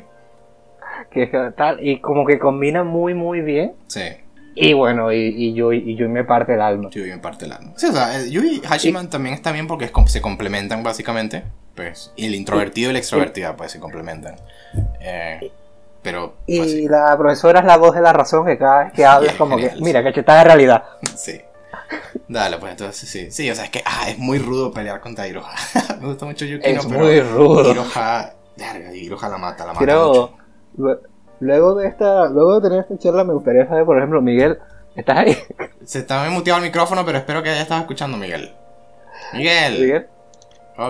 Que 1.12 1.28
tal, 1.56 1.86
y 1.86 2.00
como 2.00 2.26
que 2.26 2.40
combina 2.40 2.84
muy, 2.84 3.14
muy 3.14 3.42
bien. 3.42 3.74
Sí. 3.88 4.02
Y 4.56 4.74
bueno, 4.74 5.12
y, 5.12 5.34
y 5.36 5.54
yo 5.54 5.74
y 5.74 5.96
me 6.08 6.24
parte 6.24 6.54
el 6.54 6.62
alma. 6.62 6.90
Yui 6.90 7.10
me 7.10 7.18
parte 7.18 7.46
el 7.46 7.54
alma. 7.54 7.74
Sí, 7.76 7.88
o 7.88 7.92
sea, 7.92 8.24
Yui 8.24 8.62
y 8.64 8.68
Hashiman 8.68 9.10
también 9.10 9.34
está 9.34 9.52
bien 9.52 9.68
porque 9.68 9.92
se 10.08 10.22
complementan 10.22 10.84
básicamente. 10.84 11.44
Pues, 11.76 12.12
y 12.16 12.28
el 12.28 12.36
introvertido 12.36 12.92
y 12.92 12.94
la 12.94 13.00
extrovertida 13.00 13.56
pues 13.56 13.72
se 13.72 13.80
complementan. 13.80 14.36
Eh, 15.02 15.52
pero. 16.04 16.36
Y 16.46 16.60
pues 16.60 16.74
la 16.84 17.18
profesora 17.18 17.62
es 17.62 17.66
la 17.66 17.78
voz 17.78 17.96
de 17.96 18.02
la 18.02 18.14
razón 18.14 18.46
que 18.46 18.58
cada 18.58 18.84
vez 18.84 18.94
que 18.94 19.06
habla 19.06 19.32
es 19.32 19.38
como 19.38 19.58
que, 19.58 19.72
mira, 19.80 20.04
que 20.04 20.20
está 20.20 20.38
de 20.38 20.44
realidad. 20.44 20.84
Sí. 21.16 21.42
Dale, 22.28 22.58
pues 22.58 22.72
entonces 22.72 23.08
sí. 23.08 23.30
Sí, 23.30 23.50
o 23.50 23.56
sea, 23.56 23.66
es 23.66 23.70
que 23.70 23.84
ah, 23.86 24.10
es 24.10 24.18
muy 24.18 24.40
rudo 24.40 24.72
pelear 24.72 25.00
contra 25.00 25.28
Iroha. 25.28 25.54
Me 26.02 26.08
gusta 26.08 26.26
mucho 26.26 26.46
Yukino, 26.46 26.80
es 26.80 26.88
muy 26.88 27.22
rudo. 27.22 27.72
Iroha, 27.72 28.34
Iroha 28.94 29.30
la 29.30 29.38
mata, 29.38 29.66
la 29.66 29.74
mata. 29.74 29.80
Pero, 29.80 30.34
luego 31.44 31.76
de 31.76 31.88
esta, 31.88 32.30
luego 32.30 32.56
de 32.56 32.70
tener 32.70 32.80
esta 32.82 32.98
charla, 32.98 33.24
me 33.24 33.34
gustaría 33.34 33.68
saber, 33.68 33.86
por 33.86 33.98
ejemplo, 33.98 34.22
Miguel, 34.22 34.58
¿Estás 34.96 35.18
ahí? 35.18 35.38
Se 35.86 36.00
estaba 36.00 36.30
muteado 36.30 36.60
el 36.60 36.66
micrófono, 36.66 37.06
pero 37.06 37.18
espero 37.18 37.42
que 37.42 37.50
haya 37.50 37.62
estado 37.62 37.82
escuchando, 37.82 38.18
Miguel. 38.18 38.52
Miguel. 39.34 39.80
Miguel. 39.80 40.08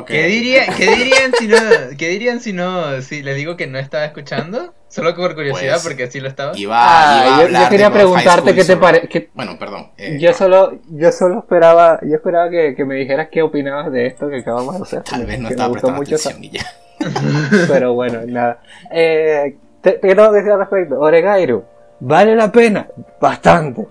¿Qué, 0.07 0.27
diría, 0.27 0.65
¿Qué 0.77 0.95
dirían 0.95 1.31
si 1.37 1.47
no, 1.47 1.57
qué 1.97 2.07
dirían 2.07 2.39
si 2.39 2.53
no, 2.53 3.01
si 3.01 3.21
les 3.21 3.35
digo 3.35 3.57
que 3.57 3.67
no 3.67 3.77
estaba 3.77 4.05
escuchando? 4.05 4.73
Solo 4.87 5.13
por 5.13 5.35
curiosidad, 5.35 5.73
pues, 5.73 5.83
porque 5.83 6.09
sí 6.09 6.21
lo 6.21 6.29
estaba. 6.29 6.57
Iba, 6.57 6.77
ah, 6.77 7.47
yo, 7.49 7.69
quería 7.69 7.91
preguntarte 7.91 8.55
qué 8.55 8.63
te 8.63 8.77
parece. 8.77 9.29
Bueno, 9.33 9.57
perdón. 9.59 9.91
Eh, 9.97 10.17
yo 10.21 10.33
solo, 10.33 10.79
yo 10.89 11.11
solo 11.11 11.39
esperaba, 11.39 11.99
yo 12.01 12.15
esperaba 12.15 12.49
que, 12.49 12.75
que, 12.75 12.85
me 12.85 12.95
dijeras 12.95 13.27
qué 13.29 13.41
opinabas 13.41 13.91
de 13.91 14.05
esto 14.05 14.29
que 14.29 14.37
acabamos 14.37 14.77
de 14.77 14.83
hacer. 14.83 15.03
Tal 15.03 15.25
vez 15.25 15.39
no 15.39 15.49
estaba 15.49 15.71
prestando 15.73 15.97
mucho 15.97 16.15
atención 16.15 16.43
ya. 16.43 16.65
Pero 17.67 17.93
bueno, 17.93 18.21
nada. 18.25 18.61
Eh, 18.89 19.57
¿Qué 19.83 19.99
tengo 19.99 20.31
que 20.31 20.37
decir 20.37 20.51
al 20.51 20.59
respecto? 20.59 20.99
Oregairu 20.99 21.63
vale 22.05 22.35
la 22.35 22.51
pena, 22.51 22.87
bastante. 23.19 23.87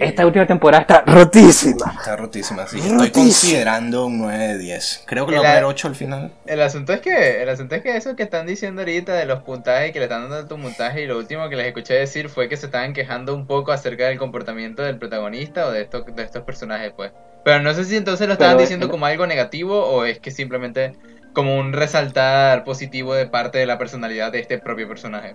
Esta 0.00 0.26
última 0.26 0.46
temporada 0.46 0.82
está 0.82 1.02
rotísima. 1.06 1.94
Está 1.98 2.16
rotísima, 2.16 2.66
sí. 2.66 2.78
Estoy 2.78 3.10
considerando 3.10 4.06
un 4.06 4.18
9 4.18 4.48
de 4.48 4.58
10. 4.58 5.04
Creo 5.06 5.24
que 5.24 5.32
lo 5.32 5.38
voy 5.38 5.46
a 5.46 5.50
poner 5.50 5.64
8 5.64 5.88
al 5.88 5.94
final. 5.94 6.32
El 6.44 6.60
asunto 6.60 6.92
es 6.92 7.00
que, 7.00 7.42
el 7.42 7.48
asunto 7.48 7.74
es 7.74 7.82
que 7.82 7.96
eso 7.96 8.14
que 8.16 8.22
están 8.22 8.46
diciendo 8.46 8.82
ahorita 8.82 9.14
de 9.14 9.24
los 9.24 9.42
puntajes 9.42 9.92
que 9.92 9.98
le 9.98 10.04
están 10.04 10.28
dando 10.28 10.46
tu 10.46 10.58
montaje 10.58 11.02
y 11.02 11.06
lo 11.06 11.16
último 11.16 11.48
que 11.48 11.56
les 11.56 11.66
escuché 11.66 11.94
decir 11.94 12.28
fue 12.28 12.48
que 12.48 12.56
se 12.58 12.66
estaban 12.66 12.92
quejando 12.92 13.34
un 13.34 13.46
poco 13.46 13.72
acerca 13.72 14.06
del 14.08 14.18
comportamiento 14.18 14.82
del 14.82 14.98
protagonista 14.98 15.66
o 15.66 15.72
de 15.72 15.82
estos, 15.82 16.04
de 16.14 16.22
estos 16.22 16.42
personajes, 16.42 16.92
pues. 16.94 17.12
Pero 17.44 17.62
no 17.62 17.72
sé 17.72 17.84
si 17.84 17.96
entonces 17.96 18.26
lo 18.26 18.34
estaban 18.34 18.58
diciendo 18.58 18.90
como 18.90 19.06
algo 19.06 19.26
negativo 19.26 19.84
o 19.86 20.04
es 20.04 20.18
que 20.18 20.30
simplemente 20.30 20.96
como 21.34 21.58
un 21.58 21.72
resaltar 21.72 22.64
positivo 22.64 23.14
de 23.14 23.26
parte 23.26 23.58
de 23.58 23.66
la 23.66 23.76
personalidad 23.76 24.32
de 24.32 24.40
este 24.40 24.58
propio 24.58 24.88
personaje. 24.88 25.34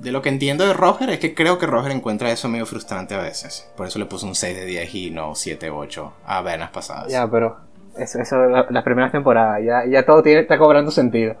De 0.00 0.12
lo 0.12 0.22
que 0.22 0.28
entiendo 0.28 0.66
de 0.66 0.72
Roger 0.72 1.10
es 1.10 1.18
que 1.18 1.34
creo 1.34 1.58
que 1.58 1.66
Roger 1.66 1.92
encuentra 1.92 2.30
eso 2.30 2.48
medio 2.48 2.66
frustrante 2.66 3.14
a 3.14 3.18
veces. 3.18 3.68
Por 3.76 3.86
eso 3.86 3.98
le 3.98 4.06
puso 4.06 4.26
un 4.26 4.34
6 4.34 4.56
de 4.56 4.64
10 4.64 4.94
y 4.94 5.10
no 5.10 5.34
7 5.34 5.70
8 5.70 6.12
a 6.24 6.40
venas 6.42 6.70
pasadas. 6.70 7.12
Ya, 7.12 7.28
pero 7.28 7.58
eso, 7.96 8.20
eso 8.20 8.36
las 8.46 8.84
primeras 8.84 9.12
temporadas, 9.12 9.60
ya, 9.64 9.84
ya 9.86 10.04
todo 10.04 10.22
tiene, 10.22 10.40
está 10.40 10.56
cobrando 10.56 10.90
sentido. 10.90 11.36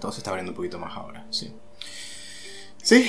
Todo 0.00 0.12
se 0.12 0.18
está 0.18 0.30
abriendo 0.30 0.50
un 0.50 0.56
poquito 0.56 0.78
más 0.78 0.96
ahora, 0.96 1.24
sí. 1.30 1.54
Sí, 2.82 3.08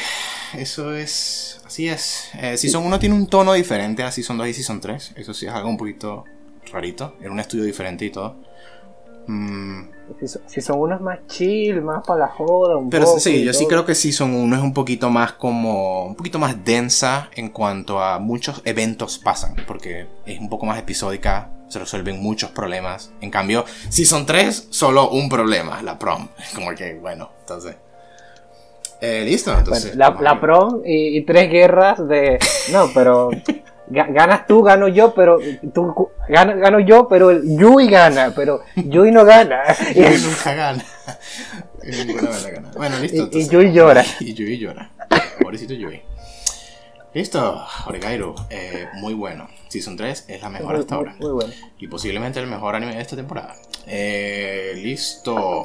eso 0.56 0.94
es. 0.94 1.60
Así 1.66 1.90
es. 1.90 2.30
Eh, 2.40 2.56
Season 2.58 2.86
1 2.86 3.00
tiene 3.00 3.16
un 3.16 3.26
tono 3.28 3.54
diferente 3.54 4.04
a 4.04 4.12
Season 4.12 4.38
2 4.38 4.48
y 4.48 4.54
Season 4.54 4.80
3. 4.80 5.14
Eso 5.16 5.34
sí 5.34 5.48
es 5.48 5.52
algo 5.52 5.70
un 5.70 5.78
poquito 5.78 6.26
rarito. 6.72 7.16
Era 7.20 7.32
un 7.32 7.40
estudio 7.40 7.64
diferente 7.64 8.06
y 8.06 8.12
todo. 8.12 8.36
Mm. 9.26 9.84
Si, 10.48 10.62
son 10.62 10.80
unos 10.80 11.02
más 11.02 11.20
chill, 11.28 11.82
más 11.82 12.06
para 12.06 12.22
la 12.22 12.28
joda, 12.28 12.78
un 12.78 12.90
Pero 12.90 13.06
sí, 13.20 13.44
yo 13.44 13.54
sí 13.54 13.66
creo 13.68 13.86
que 13.86 13.96
son 13.96 14.34
uno 14.34 14.56
es 14.56 14.62
un 14.62 14.74
poquito 14.74 15.10
más 15.10 15.34
como. 15.34 16.06
un 16.06 16.16
poquito 16.16 16.40
más 16.40 16.64
densa 16.64 17.30
en 17.36 17.50
cuanto 17.50 18.02
a 18.02 18.20
muchos 18.20 18.62
eventos 18.66 19.18
pasan, 19.18 19.56
porque 19.68 20.08
es 20.26 20.40
un 20.40 20.50
poco 20.50 20.66
más 20.66 20.80
episódica, 20.80 21.50
se 21.68 21.80
resuelven 21.80 22.22
muchos 22.22 22.52
problemas. 22.52 23.12
En 23.22 23.32
cambio, 23.32 23.66
si 23.90 24.06
son 24.06 24.26
tres, 24.26 24.68
solo 24.70 25.10
un 25.10 25.30
problema, 25.30 25.82
la 25.82 25.98
prom. 25.98 26.28
Como 26.56 26.74
que, 26.76 26.96
bueno, 26.96 27.30
entonces. 27.40 27.76
Eh, 29.02 29.24
listo, 29.26 29.58
entonces. 29.58 29.96
la, 29.96 30.40
prom 30.40 30.82
y, 30.86 31.22
tres 31.26 31.52
guerras 31.52 32.08
de. 32.08 32.40
No, 32.72 32.90
pero. 32.94 33.30
ganas 33.88 34.48
tú, 34.48 34.62
gano 34.64 34.88
yo, 34.88 35.14
pero 35.14 35.40
tú 35.74 36.10
gano, 36.28 36.58
gano 36.58 36.80
yo, 36.80 37.08
pero 37.08 37.32
el 37.32 37.58
Yui 37.58 37.90
gana, 37.90 38.34
pero 38.36 38.62
Yui 38.76 39.12
no 39.12 39.26
gana. 39.26 39.64
Yui 39.96 40.18
nunca 40.20 40.54
gana. 40.54 40.84
gana. 42.52 42.72
Bueno, 42.76 43.00
listo. 43.00 43.30
y, 43.32 43.48
Yui 43.48 43.72
llora. 43.72 44.04
Y 44.20 44.34
Yui 44.34 44.58
llora. 44.58 44.90
Pobrecito 45.42 45.74
Yui. 45.74 46.02
Listo, 47.14 47.64
Oregairu, 47.86 48.34
eh, 48.50 48.88
muy 48.96 49.14
bueno. 49.14 49.48
Season 49.68 49.96
3 49.96 50.26
es 50.30 50.42
la 50.42 50.50
mejor 50.50 50.76
hasta 50.78 50.96
ahora. 50.96 51.16
Muy 51.20 51.32
bueno. 51.32 51.54
Y 51.78 51.88
posiblemente 51.88 52.40
el 52.40 52.48
mejor 52.48 52.76
anime 52.76 52.96
de 52.96 53.02
esta 53.02 53.16
temporada. 53.16 53.56
Eh, 53.86 54.74
listo. 54.78 55.64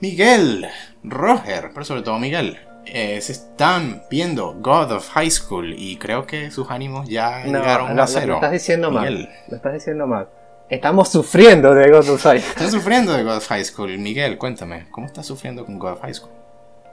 Miguel, 0.00 0.66
Roger, 1.02 1.70
pero 1.72 1.84
sobre 1.84 2.02
todo 2.02 2.18
Miguel. 2.18 2.58
Eh, 2.86 3.20
se 3.20 3.32
están 3.32 4.02
viendo 4.10 4.54
God 4.54 4.92
of 4.92 5.08
High 5.10 5.30
School 5.30 5.74
y 5.76 5.96
creo 5.96 6.26
que 6.26 6.50
sus 6.50 6.70
ánimos 6.70 7.08
ya 7.08 7.44
llegaron 7.44 7.98
a 7.98 8.06
cero. 8.06 8.26
Lo 8.26 8.34
estás 8.34 8.52
diciendo 8.52 8.90
mal. 8.90 9.28
Lo 9.48 9.56
estás 9.56 9.72
diciendo 9.72 10.06
mal. 10.06 10.28
Estamos 10.68 11.10
sufriendo 11.10 11.74
de 11.74 11.90
God 11.90 12.08
of 12.08 12.22
High 12.22 12.40
School. 12.40 12.52
Estás 12.56 12.70
sufriendo 12.70 13.12
de 13.12 13.22
God 13.22 13.36
of 13.36 13.48
High 13.48 13.64
School. 13.64 13.98
Miguel, 13.98 14.38
cuéntame, 14.38 14.86
¿cómo 14.90 15.06
estás 15.06 15.26
sufriendo 15.26 15.64
con 15.64 15.78
God 15.78 15.92
of 15.92 16.00
High 16.02 16.14
School? 16.14 16.32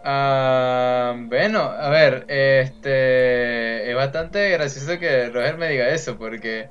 Ah, 0.04 1.16
bueno, 1.16 1.60
a 1.62 1.90
ver, 1.90 2.26
este 2.28 3.90
es 3.90 3.96
bastante 3.96 4.50
gracioso 4.50 4.98
que 5.00 5.30
Roger 5.30 5.58
me 5.58 5.70
diga 5.70 5.90
eso 5.90 6.18
porque 6.18 6.70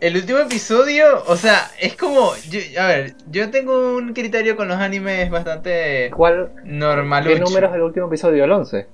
el 0.00 0.16
último 0.16 0.38
episodio, 0.38 1.22
o 1.26 1.36
sea, 1.36 1.70
es 1.80 1.96
como. 1.96 2.32
a 2.32 2.86
ver, 2.86 3.14
yo 3.30 3.50
tengo 3.50 3.96
un 3.96 4.12
criterio 4.12 4.56
con 4.56 4.68
los 4.68 4.78
animes 4.78 5.30
bastante. 5.30 6.10
¿Cuál? 6.14 6.52
Normal. 6.64 7.26
¿Qué 7.26 7.38
número 7.38 7.68
es 7.68 7.74
el 7.74 7.82
último 7.82 8.06
episodio? 8.06 8.44
¿El 8.44 8.52
11? 8.52 8.86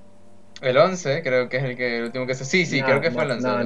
El 0.61 0.77
11, 0.77 1.23
creo 1.23 1.49
que 1.49 1.57
es 1.57 1.63
el, 1.63 1.77
que, 1.77 1.97
el 1.97 2.03
último 2.05 2.25
que 2.25 2.35
se. 2.35 2.45
Sí, 2.45 2.65
sí, 2.65 2.81
creo 2.81 3.01
que 3.01 3.11
fue 3.11 3.23
el 3.23 3.31
11. 3.31 3.47
No, 3.47 3.63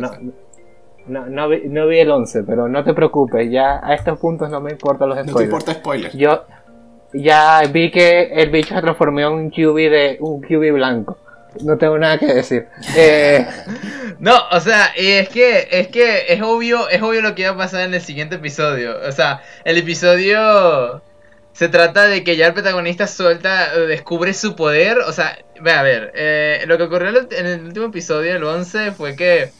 no, 1.07 1.25
no, 1.27 1.49
vi, 1.49 1.63
no, 1.67 1.87
vi, 1.87 1.99
el 1.99 2.11
11, 2.11 2.43
pero 2.43 2.69
no 2.69 2.83
te 2.83 2.93
preocupes, 2.93 3.51
ya 3.51 3.81
a 3.83 3.93
estos 3.93 4.17
puntos 4.19 4.49
no 4.49 4.61
me 4.61 4.71
importan 4.71 5.09
los 5.09 5.17
spoilers. 5.17 5.33
No 5.33 5.37
te 5.37 5.43
importa 5.43 5.73
spoilers. 5.73 6.13
Yo 6.15 6.45
ya 7.13 7.61
vi 7.71 7.91
que 7.91 8.23
el 8.33 8.49
bicho 8.49 8.73
se 8.73 8.81
transformó 8.81 9.19
en 9.19 9.27
un 9.27 9.49
QB, 9.49 9.75
de, 9.75 10.17
un 10.19 10.41
QB 10.41 10.73
blanco. 10.73 11.17
No 11.61 11.77
tengo 11.77 11.97
nada 11.97 12.17
que 12.17 12.27
decir. 12.27 12.67
Eh, 12.95 13.45
no, 14.19 14.37
o 14.51 14.59
sea, 14.59 14.91
es 14.95 15.29
que 15.29 15.67
es 15.71 15.87
que 15.87 16.25
es 16.29 16.41
obvio, 16.41 16.89
es 16.89 17.01
obvio 17.01 17.21
lo 17.21 17.35
que 17.35 17.45
va 17.45 17.51
a 17.51 17.57
pasar 17.57 17.81
en 17.81 17.93
el 17.93 18.01
siguiente 18.01 18.35
episodio. 18.35 18.97
O 19.07 19.11
sea, 19.11 19.41
el 19.65 19.77
episodio 19.77 21.01
se 21.53 21.69
trata 21.69 22.07
de 22.07 22.23
que 22.23 22.35
ya 22.35 22.47
el 22.47 22.53
protagonista 22.53 23.07
suelta, 23.07 23.77
descubre 23.77 24.33
su 24.33 24.55
poder. 24.55 24.97
O 24.99 25.13
sea, 25.13 25.37
ve 25.61 25.71
a 25.71 25.83
ver, 25.83 26.11
eh, 26.15 26.63
lo 26.67 26.77
que 26.77 26.83
ocurrió 26.83 27.27
en 27.31 27.45
el 27.45 27.65
último 27.65 27.85
episodio, 27.87 28.35
el 28.35 28.43
11, 28.43 28.91
fue 28.91 29.15
que 29.15 29.51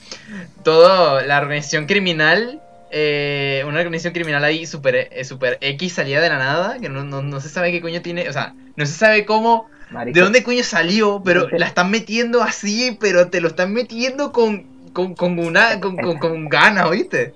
toda 0.64 1.24
la 1.24 1.40
organización 1.40 1.86
criminal, 1.86 2.62
eh, 2.94 3.64
una 3.68 3.80
organización 3.80 4.14
criminal 4.14 4.44
ahí 4.44 4.66
super, 4.66 5.10
super 5.26 5.58
X 5.60 5.94
salía 5.94 6.22
de 6.22 6.30
la 6.30 6.38
nada, 6.38 6.80
que 6.80 6.88
no, 6.90 7.04
no 7.04 7.40
se 7.42 7.50
sabe 7.50 7.72
qué 7.72 7.82
coño 7.82 8.02
tiene, 8.02 8.30
o 8.30 8.34
sea, 8.34 8.54
no 8.76 8.86
se 8.86 8.94
sabe 8.94 9.26
cómo 9.26 9.68
¿De 10.06 10.20
dónde 10.20 10.44
coño 10.44 10.64
salió? 10.64 11.22
Pero 11.24 11.48
la 11.50 11.68
están 11.68 11.92
metiendo 11.92 12.42
así, 12.42 12.98
pero 13.00 13.30
te 13.30 13.42
lo 13.42 13.50
están 13.50 13.74
metiendo 13.74 14.32
con, 14.32 14.66
con, 14.92 15.14
con 15.16 15.38
una 15.38 15.80
con, 15.80 15.96
con, 15.98 16.50
ganas, 16.50 16.88
¿oíste? 16.88 17.34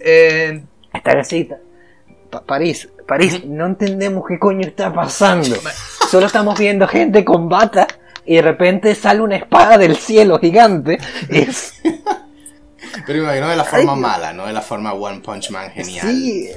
Eh... 0.00 0.62
Esta 0.92 1.24
cita. 1.24 1.58
París, 2.44 2.88
París, 3.06 3.44
no 3.46 3.66
entendemos 3.66 4.24
qué 4.28 4.38
coño 4.38 4.66
está 4.66 4.92
pasando. 4.92 5.56
Solo 6.10 6.26
estamos 6.26 6.58
viendo 6.58 6.86
gente 6.86 7.24
con 7.24 7.48
bata 7.48 7.86
y 8.26 8.36
de 8.36 8.42
repente 8.42 8.94
sale 8.94 9.22
una 9.22 9.36
espada 9.36 9.78
del 9.78 9.96
cielo 9.96 10.38
gigante. 10.38 10.98
Es... 11.28 11.80
Pero 13.04 13.18
imagino 13.20 13.48
de 13.48 13.56
la 13.56 13.64
forma 13.64 13.94
mala, 13.94 14.32
no 14.32 14.46
de 14.46 14.52
la 14.52 14.62
forma 14.62 14.92
One 14.92 15.20
Punch 15.20 15.50
Man 15.50 15.70
genial. 15.70 16.06
Sí, 16.06 16.50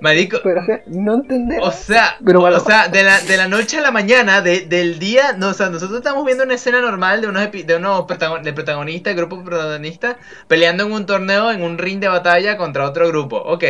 Marico. 0.00 0.38
Pero 0.42 0.62
no 0.86 1.14
entendemos. 1.14 1.68
O 1.68 1.72
sea, 1.72 2.18
o 2.20 2.60
sea 2.60 2.88
de, 2.88 3.02
la, 3.02 3.20
de 3.20 3.36
la 3.36 3.48
noche 3.48 3.78
a 3.78 3.80
la 3.80 3.90
mañana, 3.90 4.40
de, 4.40 4.60
del 4.60 4.98
día. 4.98 5.32
No, 5.32 5.48
o 5.48 5.54
sea, 5.54 5.70
nosotros 5.70 5.98
estamos 5.98 6.24
viendo 6.24 6.44
una 6.44 6.54
escena 6.54 6.80
normal 6.80 7.20
de 7.20 7.28
unos, 7.28 7.50
de 7.50 7.76
unos 7.76 8.06
de 8.42 8.52
protagonistas, 8.52 9.16
grupo 9.16 9.42
protagonistas, 9.42 10.16
peleando 10.46 10.84
en 10.84 10.92
un 10.92 11.06
torneo, 11.06 11.50
en 11.50 11.62
un 11.62 11.78
ring 11.78 12.00
de 12.00 12.08
batalla 12.08 12.56
contra 12.56 12.84
otro 12.84 13.08
grupo. 13.08 13.36
Ok, 13.38 13.64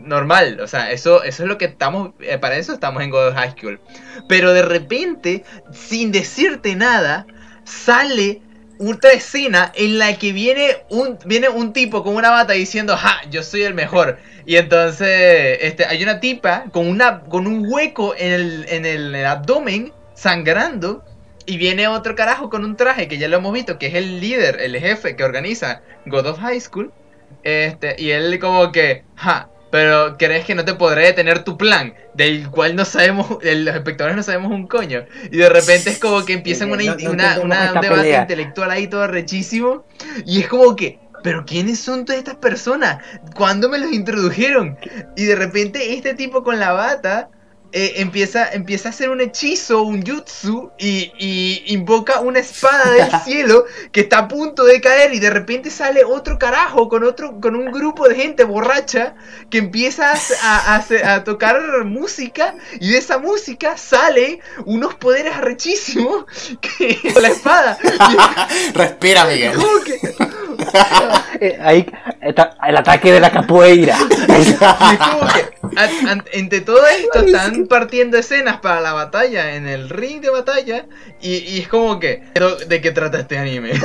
normal. 0.00 0.60
O 0.60 0.66
sea, 0.66 0.90
eso, 0.90 1.22
eso 1.22 1.42
es 1.44 1.48
lo 1.48 1.58
que 1.58 1.66
estamos. 1.66 2.10
Eh, 2.20 2.38
para 2.38 2.56
eso 2.56 2.72
estamos 2.72 3.02
en 3.02 3.10
God 3.10 3.28
of 3.28 3.34
High 3.34 3.54
School. 3.58 3.80
Pero 4.28 4.52
de 4.52 4.62
repente, 4.62 5.44
sin 5.72 6.10
decirte 6.12 6.74
nada, 6.74 7.26
sale 7.64 8.42
otra 8.78 9.12
escena 9.12 9.72
en 9.74 9.98
la 9.98 10.16
que 10.16 10.32
viene 10.32 10.84
un, 10.88 11.18
viene 11.24 11.48
un 11.48 11.72
tipo 11.72 12.02
con 12.02 12.14
una 12.14 12.30
bata 12.30 12.52
diciendo, 12.52 12.96
ja, 12.96 13.20
yo 13.30 13.42
soy 13.42 13.62
el 13.62 13.74
mejor. 13.74 14.18
Y 14.46 14.56
entonces 14.56 15.58
este, 15.60 15.84
hay 15.84 16.02
una 16.02 16.20
tipa 16.20 16.64
con, 16.72 16.88
una, 16.88 17.20
con 17.20 17.46
un 17.46 17.66
hueco 17.68 18.14
en 18.16 18.32
el, 18.32 18.66
en 18.68 18.86
el 18.86 19.26
abdomen, 19.26 19.92
sangrando. 20.14 21.04
Y 21.44 21.56
viene 21.56 21.88
otro 21.88 22.14
carajo 22.14 22.50
con 22.50 22.64
un 22.64 22.76
traje 22.76 23.08
que 23.08 23.16
ya 23.16 23.26
lo 23.26 23.38
hemos 23.38 23.54
visto, 23.54 23.78
que 23.78 23.86
es 23.86 23.94
el 23.94 24.20
líder, 24.20 24.60
el 24.60 24.78
jefe 24.78 25.16
que 25.16 25.24
organiza 25.24 25.80
God 26.06 26.26
of 26.26 26.38
High 26.40 26.60
School. 26.60 26.92
Este, 27.42 27.96
y 27.98 28.10
él 28.10 28.38
como 28.38 28.70
que, 28.70 29.04
ja, 29.16 29.48
pero 29.70 30.16
crees 30.16 30.44
que 30.44 30.54
no 30.54 30.64
te 30.64 30.74
podré 30.74 31.06
detener 31.06 31.44
tu 31.44 31.56
plan, 31.58 31.94
del 32.14 32.48
cual 32.50 32.76
no 32.76 32.84
sabemos, 32.84 33.28
los 33.42 33.74
espectadores 33.74 34.16
no 34.16 34.22
sabemos 34.22 34.52
un 34.52 34.66
coño. 34.66 35.04
Y 35.30 35.36
de 35.36 35.48
repente 35.48 35.90
es 35.90 35.98
como 35.98 36.24
que 36.24 36.34
empiezan 36.34 36.70
una, 36.70 36.96
una, 37.10 37.72
un 37.74 37.80
debate 37.80 38.16
intelectual 38.16 38.70
ahí 38.70 38.86
todo 38.86 39.06
rechísimo. 39.06 39.84
Y 40.24 40.40
es 40.40 40.48
como 40.48 40.74
que, 40.76 40.98
pero 41.22 41.44
¿quiénes 41.44 41.78
son 41.80 42.04
todas 42.04 42.18
estas 42.18 42.36
personas? 42.36 43.02
¿Cuándo 43.34 43.68
me 43.68 43.78
los 43.78 43.92
introdujeron? 43.92 44.78
Y 45.16 45.24
de 45.24 45.36
repente 45.36 45.94
este 45.94 46.14
tipo 46.14 46.42
con 46.42 46.58
la 46.58 46.72
bata 46.72 47.30
eh, 47.72 47.94
empieza, 47.96 48.50
empieza 48.52 48.88
a 48.88 48.92
hacer 48.92 49.10
un 49.10 49.20
hechizo, 49.20 49.82
un 49.82 50.02
jutsu, 50.04 50.70
y, 50.78 51.12
y 51.18 51.64
invoca 51.74 52.20
una 52.20 52.38
espada 52.38 52.90
del 52.92 53.10
cielo 53.24 53.64
que 53.92 54.00
está 54.00 54.18
a 54.20 54.28
punto 54.28 54.64
de 54.64 54.80
caer 54.80 55.12
y 55.14 55.18
de 55.20 55.30
repente 55.30 55.70
sale 55.70 56.04
otro 56.04 56.38
carajo 56.38 56.88
con 56.88 57.04
otro 57.04 57.40
con 57.40 57.54
un 57.56 57.70
grupo 57.70 58.08
de 58.08 58.14
gente 58.14 58.44
borracha 58.44 59.14
que 59.50 59.58
empieza 59.58 60.12
a, 60.42 60.76
a- 60.76 61.14
a 61.14 61.24
tocar 61.24 61.84
música 61.84 62.54
y 62.80 62.90
de 62.90 62.98
esa 62.98 63.18
música 63.18 63.76
sale 63.76 64.40
unos 64.64 64.94
poderes 64.94 65.34
arrechísimos 65.34 66.24
que 66.60 66.98
la 67.20 67.28
espada. 67.28 67.78
Respira, 68.74 69.24
Miguel. 69.26 69.52
Como 69.54 69.80
que- 69.84 69.98
Eh, 71.40 71.56
ahí 71.62 71.86
está 72.20 72.56
el 72.66 72.76
ataque 72.76 73.12
de 73.12 73.20
la 73.20 73.30
capoeira. 73.30 73.96
Y 74.28 74.42
es 74.42 74.54
como 74.56 75.32
que, 75.32 75.78
an- 75.78 76.08
an- 76.08 76.24
entre 76.32 76.60
todo 76.62 76.84
esto, 76.86 77.20
están 77.20 77.57
partiendo 77.66 78.16
escenas 78.18 78.58
para 78.60 78.80
la 78.80 78.92
batalla 78.92 79.54
en 79.54 79.66
el 79.66 79.88
ring 79.88 80.20
de 80.20 80.30
batalla. 80.30 80.86
Y, 81.20 81.36
y 81.38 81.60
es 81.60 81.68
como 81.68 81.98
que, 81.98 82.22
¿pero 82.34 82.56
¿de 82.56 82.80
qué 82.80 82.90
trata 82.92 83.20
este 83.20 83.38
anime? 83.38 83.72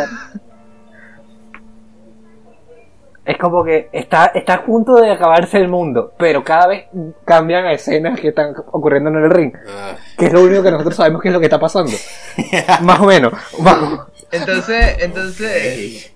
Es 3.26 3.38
como 3.38 3.64
que 3.64 3.88
está, 3.94 4.26
está 4.36 4.56
a 4.56 4.66
punto 4.66 4.96
de 4.96 5.10
acabarse 5.10 5.58
el 5.58 5.70
mundo, 5.70 6.14
pero 6.18 6.44
cada 6.44 6.68
vez 6.68 6.88
cambian 7.24 7.64
a 7.66 7.72
escenas 7.72 8.20
que 8.20 8.28
están 8.30 8.54
ocurriendo 8.74 9.10
en 9.12 9.16
el 9.24 9.30
ring. 9.30 9.54
Ah, 9.66 9.96
Que 10.18 10.26
es 10.26 10.34
lo 10.34 10.42
único 10.42 10.62
que 10.62 10.72
nosotros 10.72 10.98
sabemos 10.98 11.22
que 11.22 11.30
es 11.30 11.34
lo 11.34 11.40
que 11.40 11.46
está 11.46 11.58
pasando. 11.60 11.94
Más 12.82 13.00
o 13.00 13.06
menos. 13.06 13.32
Más- 13.60 13.80
Entonces, 14.30 14.98
entonces. 15.00 16.14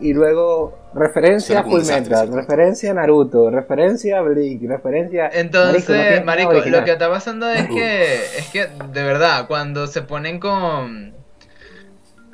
Y 0.00 0.14
luego 0.14 0.78
referencia 0.94 1.60
a 1.60 1.64
Fullmetal, 1.64 2.32
referencia 2.32 2.90
a 2.90 2.94
Naruto, 2.94 3.50
referencia 3.50 4.18
a 4.18 4.22
Bleach, 4.22 4.62
referencia... 4.62 5.30
entonces, 5.32 5.88
no 5.88 5.94
tiene 5.94 6.10
nada 6.10 6.24
marico, 6.24 6.52
lo 6.52 6.84
que 6.84 6.92
está 6.92 7.10
pasando 7.10 7.48
es 7.50 7.68
que, 7.68 8.14
es 8.14 8.48
que, 8.52 8.66
de 8.66 9.02
verdad, 9.02 9.46
cuando 9.46 9.86
se 9.86 10.02
ponen 10.02 10.38
con, 10.38 11.14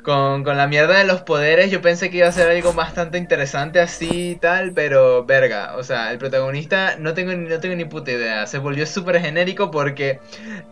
con, 0.09 0.43
con 0.43 0.57
la 0.57 0.65
mierda 0.65 0.97
de 0.97 1.03
los 1.03 1.21
poderes, 1.21 1.69
yo 1.69 1.81
pensé 1.81 2.09
que 2.09 2.17
iba 2.17 2.27
a 2.27 2.31
ser 2.31 2.49
algo 2.49 2.73
bastante 2.73 3.19
interesante 3.19 3.79
así 3.79 4.31
y 4.31 4.35
tal, 4.35 4.71
pero 4.73 5.23
verga, 5.23 5.75
o 5.77 5.83
sea, 5.83 6.11
el 6.11 6.17
protagonista 6.17 6.95
no 6.97 7.13
tengo, 7.13 7.31
ni- 7.33 7.47
no 7.47 7.59
tengo 7.59 7.75
ni 7.75 7.85
puta 7.85 8.11
idea, 8.11 8.47
se 8.47 8.57
volvió 8.57 8.87
súper 8.87 9.21
genérico 9.21 9.69
porque 9.69 10.19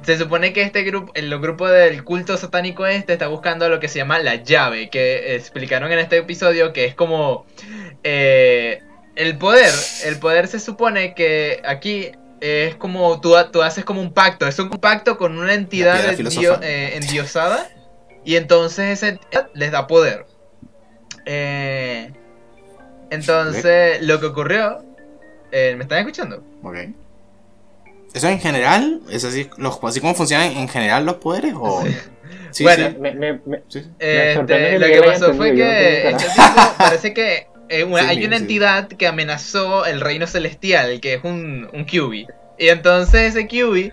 se 0.01 0.17
supone 0.17 0.53
que 0.53 0.63
este 0.63 0.81
grupo, 0.81 1.11
el 1.13 1.29
grupo 1.39 1.67
del 1.69 2.03
culto 2.03 2.35
satánico 2.35 2.87
este 2.87 3.13
está 3.13 3.27
buscando 3.27 3.69
lo 3.69 3.79
que 3.79 3.87
se 3.89 3.99
llama 3.99 4.17
la 4.17 4.35
llave, 4.35 4.89
que 4.89 5.35
explicaron 5.35 5.91
en 5.91 5.99
este 5.99 6.17
episodio 6.17 6.73
que 6.73 6.85
es 6.85 6.95
como 6.95 7.45
eh, 8.03 8.81
el 9.15 9.37
poder, 9.37 9.73
el 10.05 10.17
poder 10.19 10.47
se 10.47 10.59
supone 10.59 11.13
que 11.13 11.61
aquí 11.63 12.11
es 12.41 12.75
como 12.75 13.21
tú, 13.21 13.35
tú 13.51 13.61
haces 13.61 13.85
como 13.85 14.01
un 14.01 14.13
pacto, 14.13 14.47
es 14.47 14.57
un 14.59 14.69
pacto 14.69 15.17
con 15.17 15.37
una 15.37 15.53
entidad 15.53 15.97
eh, 16.63 16.91
endiosada 16.95 17.69
y 18.27 18.35
entonces 18.35 18.89
esa 18.99 19.07
entidad 19.07 19.49
les 19.53 19.71
da 19.71 19.87
poder. 19.87 20.25
Eh, 21.25 22.11
entonces, 23.09 24.01
lo 24.01 24.19
que 24.19 24.25
ocurrió, 24.25 24.83
eh, 25.51 25.75
¿me 25.77 25.83
están 25.83 25.99
escuchando? 25.99 26.43
Ok. 26.61 26.75
¿Eso 28.13 28.27
en 28.27 28.39
general? 28.39 29.01
¿Es 29.09 29.23
así, 29.23 29.49
los, 29.57 29.79
así 29.81 30.01
como 30.01 30.13
funcionan 30.13 30.51
en 30.51 30.67
general 30.67 31.05
los 31.05 31.15
poderes? 31.15 31.53
O... 31.57 31.83
Sí. 31.85 31.95
Sí, 32.51 32.63
Bueno, 32.63 32.89
sí, 32.89 32.97
Me, 32.99 33.13
me- 33.13 33.33
me- 33.45 33.63
sí, 33.69 33.81
sí. 33.81 33.91
Este, 33.99 34.33
sorprende 34.35 34.69
que 34.71 34.79
lo 34.79 34.87
que 35.03 35.07
pasó 35.07 35.33
fue 35.33 35.49
no 35.51 35.55
que 35.55 36.09
este 36.09 36.25
tipo 36.25 36.73
parece 36.77 37.13
que 37.13 37.47
eh, 37.69 37.83
una- 37.85 38.07
hay 38.09 38.25
una 38.25 38.37
sí. 38.37 38.43
entidad 38.43 38.87
que 38.87 39.07
amenazó 39.07 39.85
el 39.85 40.01
reino 40.01 40.27
celestial, 40.27 40.99
que 40.99 41.13
es 41.15 41.23
un, 41.23 41.69
un 41.73 41.85
QB. 41.85 42.27
Y 42.57 42.67
entonces 42.69 43.35
ese 43.35 43.47
QB 43.47 43.91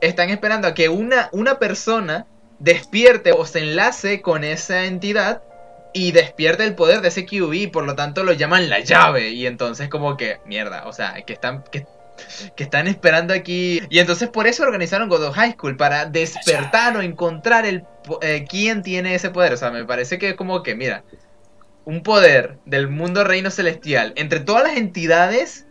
están 0.00 0.30
esperando 0.30 0.68
a 0.68 0.74
que 0.74 0.88
una, 0.88 1.28
una 1.32 1.58
persona 1.58 2.26
despierte 2.64 3.32
o 3.32 3.44
se 3.44 3.60
enlace 3.60 4.22
con 4.22 4.42
esa 4.42 4.86
entidad 4.86 5.42
y 5.92 6.12
despierte 6.12 6.64
el 6.64 6.74
poder 6.74 7.02
de 7.02 7.08
ese 7.08 7.26
QB 7.26 7.70
por 7.70 7.84
lo 7.84 7.94
tanto 7.94 8.24
lo 8.24 8.32
llaman 8.32 8.70
la 8.70 8.80
llave. 8.80 9.30
Y 9.30 9.46
entonces 9.46 9.88
como 9.88 10.16
que, 10.16 10.40
mierda, 10.46 10.86
o 10.86 10.92
sea, 10.92 11.14
que 11.22 11.34
están... 11.34 11.62
Que, 11.70 11.86
están 12.56 12.86
esperando 12.86 13.34
aquí. 13.34 13.82
Y 13.90 13.98
entonces 13.98 14.28
por 14.28 14.46
eso 14.46 14.62
organizaron 14.62 15.08
Godot 15.08 15.34
High 15.34 15.54
School, 15.54 15.76
para 15.76 16.06
despertar 16.06 16.96
o 16.96 17.02
encontrar 17.02 17.66
el 17.66 17.84
eh, 18.22 18.46
quién 18.48 18.84
tiene 18.84 19.16
ese 19.16 19.30
poder. 19.30 19.52
O 19.52 19.56
sea, 19.56 19.72
me 19.72 19.84
parece 19.84 20.16
que 20.16 20.30
es 20.30 20.34
como 20.36 20.62
que, 20.62 20.76
mira, 20.76 21.02
un 21.84 22.04
poder 22.04 22.58
del 22.66 22.88
mundo 22.88 23.24
reino 23.24 23.50
celestial 23.50 24.12
entre 24.14 24.38
todas 24.38 24.62
las 24.62 24.76
entidades 24.76 25.66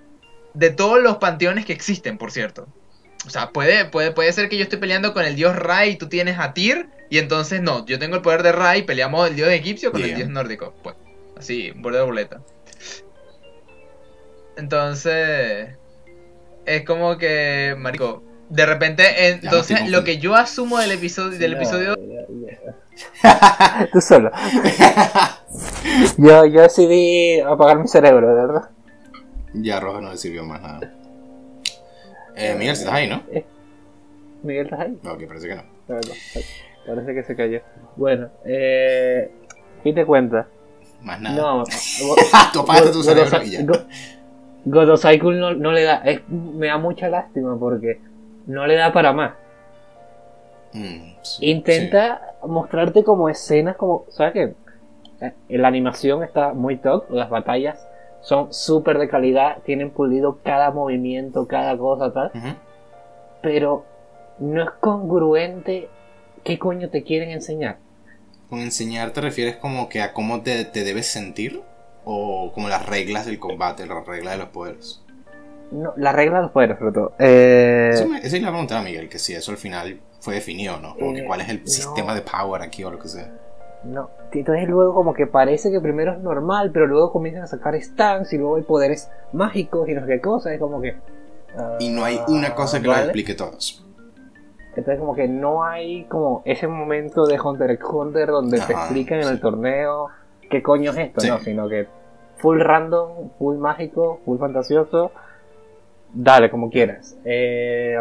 de 0.53 0.69
todos 0.69 1.01
los 1.01 1.17
panteones 1.17 1.65
que 1.65 1.71
existen, 1.71 2.17
por 2.17 2.31
cierto. 2.31 2.67
O 3.25 3.29
sea, 3.29 3.51
puede, 3.51 3.85
puede, 3.85 4.11
puede 4.11 4.31
ser 4.33 4.49
que 4.49 4.57
yo 4.57 4.63
esté 4.63 4.77
peleando 4.77 5.13
con 5.13 5.23
el 5.23 5.35
dios 5.35 5.55
Ra 5.55 5.85
y 5.85 5.95
tú 5.95 6.09
tienes 6.09 6.39
a 6.39 6.53
Tyr. 6.53 6.89
Y 7.09 7.19
entonces 7.19 7.61
no, 7.61 7.85
yo 7.85 7.99
tengo 7.99 8.15
el 8.15 8.21
poder 8.21 8.43
de 8.43 8.51
Ra 8.51 8.77
y 8.77 8.83
peleamos 8.83 9.29
el 9.29 9.35
dios 9.35 9.49
egipcio 9.49 9.91
con 9.91 10.01
el 10.01 10.15
dios 10.15 10.29
nórdico. 10.29 10.73
Pues, 10.83 10.95
así, 11.37 11.71
borde 11.71 11.99
de 11.99 12.03
boleta. 12.03 12.41
Entonces, 14.57 15.69
es 16.65 16.85
como 16.85 17.17
que, 17.17 17.75
marico, 17.77 18.23
de 18.49 18.65
repente, 18.65 19.03
Ya, 19.03 19.27
entonces 19.27 19.77
estoy 19.77 19.91
lo 19.91 20.03
que 20.03 20.17
yo 20.17 20.35
asumo 20.35 20.79
del 20.79 20.91
episodio, 20.91 21.39
del 21.39 21.51
No, 21.51 21.57
episodio 21.57 21.95
ya, 21.95 22.53
ya. 23.21 23.89
Tú 23.91 24.01
solo. 24.01 24.31
yo, 26.17 26.45
yo 26.45 26.61
decidí 26.61 27.39
apagar 27.39 27.79
mi 27.79 27.87
cerebro, 27.87 28.27
de 28.27 28.33
verdad. 28.35 28.69
Ya 29.53 29.79
Roja 29.79 30.01
no 30.01 30.11
le 30.11 30.17
sirvió 30.17 30.43
más 30.43 30.61
nada. 30.61 30.93
Eh, 32.35 32.55
Miguel, 32.57 32.73
estás 32.73 32.93
ahí, 32.93 33.07
¿no? 33.07 33.21
Miguel, 34.43 34.65
¿estás 34.65 34.79
ahí? 34.81 34.97
Ok, 35.05 35.27
parece 35.27 35.47
que 35.47 35.55
no. 35.55 35.63
No, 35.87 35.95
no, 35.95 36.41
Parece 36.85 37.13
que 37.13 37.23
se 37.23 37.35
cayó. 37.35 37.61
Bueno, 37.95 38.29
eh. 38.45 39.31
¿Qué 39.83 39.93
te 39.93 40.05
cuenta? 40.05 40.47
Más 41.01 41.19
nada. 41.21 41.35
No, 41.35 41.63
Tú 42.53 42.59
apagaste 42.61 42.91
tu 42.91 43.03
cerebro 43.03 43.43
y 43.43 43.51
ya. 43.51 43.63
Go- 43.63 43.85
Godo 44.65 44.97
Cycle 44.97 45.37
no, 45.39 45.53
no 45.53 45.71
le 45.71 45.83
da. 45.83 45.97
es- 46.05 46.27
me 46.29 46.67
da 46.67 46.77
mucha 46.77 47.09
lástima 47.09 47.57
porque 47.59 47.99
no 48.47 48.65
le 48.65 48.75
da 48.75 48.91
para 48.93 49.13
más. 49.13 49.33
Mm, 50.73 51.13
sí, 51.21 51.45
Intenta 51.51 52.21
mostrarte 52.45 53.03
como 53.03 53.29
escenas, 53.29 53.75
como. 53.75 54.05
¿Sabes 54.09 54.33
qué? 54.33 54.53
Eh, 55.21 55.57
La 55.57 55.67
animación 55.67 56.23
está 56.23 56.53
muy 56.53 56.77
top, 56.77 57.09
las 57.11 57.29
batallas 57.29 57.85
son 58.23 58.51
súper 58.53 58.97
de 58.97 59.07
calidad, 59.07 59.57
tienen 59.63 59.91
pulido 59.91 60.39
cada 60.43 60.71
movimiento, 60.71 61.47
cada 61.47 61.77
cosa, 61.77 62.11
tal. 62.11 62.31
Pero 63.41 63.85
no 64.39 64.63
es 64.63 64.69
congruente 64.79 65.89
qué 66.43 66.57
coño 66.57 66.89
te 66.89 67.03
quieren 67.03 67.29
enseñar. 67.31 67.77
Con 68.49 68.59
enseñar 68.59 69.11
te 69.11 69.21
refieres 69.21 69.57
como 69.57 69.89
que 69.89 70.01
a 70.01 70.13
cómo 70.13 70.41
te, 70.41 70.65
te 70.65 70.83
debes 70.83 71.07
sentir 71.07 71.61
o 72.05 72.51
como 72.53 72.69
las 72.69 72.85
reglas 72.85 73.25
del 73.25 73.39
combate, 73.39 73.85
las 73.85 74.05
reglas 74.05 74.33
de 74.33 74.39
los 74.39 74.49
poderes. 74.49 75.01
No, 75.71 75.93
la 75.97 76.11
regla 76.11 76.37
de 76.37 76.41
los 76.43 76.51
poderes, 76.51 76.77
sobre 76.77 76.91
todo. 76.93 77.13
Eh, 77.19 77.89
Eso, 77.93 78.07
me, 78.07 78.19
eso 78.19 78.29
le 78.35 78.39
iba 78.39 78.49
a 78.49 78.51
preguntar 78.51 78.77
a 78.79 78.83
Miguel, 78.83 79.09
que 79.09 79.17
si 79.19 79.33
eso 79.33 79.51
al 79.51 79.57
final 79.57 79.99
fue 80.19 80.35
definido, 80.35 80.79
¿no? 80.79 80.95
Como 80.95 81.13
que 81.13 81.21
Eh, 81.21 81.25
cuál 81.25 81.41
es 81.41 81.49
el 81.49 81.61
no. 81.61 81.67
sistema 81.67 82.13
de 82.13 82.21
power 82.21 82.61
aquí 82.61 82.83
o 82.83 82.91
lo 82.91 82.99
que 82.99 83.07
sea. 83.07 83.31
No, 83.85 84.09
entonces 84.31 84.67
luego 84.69 84.93
como 84.93 85.13
que 85.13 85.27
parece 85.27 85.69
que 85.71 85.81
primero 85.81 86.13
es 86.13 86.19
normal, 86.19 86.71
pero 86.71 86.87
luego 86.87 87.11
comienzan 87.11 87.43
a 87.43 87.47
sacar 87.47 87.79
stands 87.81 88.31
y 88.33 88.37
luego 88.37 88.55
hay 88.55 88.63
poderes 88.63 89.11
mágicos 89.33 89.89
y 89.89 89.93
no 89.93 90.01
sé 90.01 90.07
qué 90.07 90.21
cosa, 90.21 90.53
es 90.53 90.59
como 90.59 90.79
que... 90.81 90.95
ah, 91.57 91.75
Y 91.79 91.89
no 91.89 92.05
hay 92.05 92.19
una 92.29 92.55
cosa 92.55 92.79
que 92.79 92.87
lo 92.87 92.93
¿vale? 92.93 93.03
explique 93.05 93.33
todos. 93.35 93.85
Entonces 94.69 94.99
como 94.99 95.13
que 95.13 95.27
no 95.27 95.63
hay 95.63 96.05
como 96.05 96.41
ese 96.45 96.67
momento 96.67 97.25
de 97.25 97.39
Hunter 97.39 97.71
x 97.71 97.85
Hunter 97.91 98.27
donde 98.29 98.59
te 98.59 98.71
explican 98.73 99.19
en 99.19 99.27
el 99.27 99.39
torneo 99.39 100.07
qué 100.49 100.63
coño 100.63 100.91
es 100.91 100.97
esto, 100.97 101.21
Sí. 101.21 101.27
no, 101.27 101.39
sino 101.39 101.67
que 101.69 101.87
full 102.37 102.59
random, 102.59 103.29
full 103.37 103.57
mágico, 103.57 104.19
full 104.25 104.39
fantasioso, 104.39 105.11
dale 106.13 106.49
como 106.49 106.69
quieras. 106.69 107.17
Eh. 107.25 107.97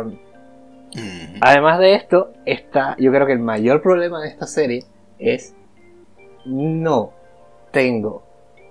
Además 1.41 1.79
de 1.79 1.95
esto, 1.95 2.31
está, 2.45 2.97
yo 2.99 3.11
creo 3.11 3.27
que 3.27 3.33
el 3.33 3.39
mayor 3.39 3.81
problema 3.83 4.21
de 4.21 4.29
esta 4.29 4.47
serie 4.47 4.85
es 5.19 5.55
no 6.45 7.13
tengo 7.71 8.23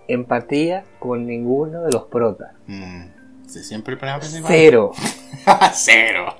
empatía 0.07 0.83
con 0.99 1.25
ninguno 1.25 1.83
de 1.83 1.91
los 1.91 2.03
protas. 2.05 2.53
Mm. 2.67 3.47
¿Se 3.47 3.63
siempre 3.63 3.97
principal? 3.97 4.47
Cero, 4.47 4.91
Cero. 5.73 6.35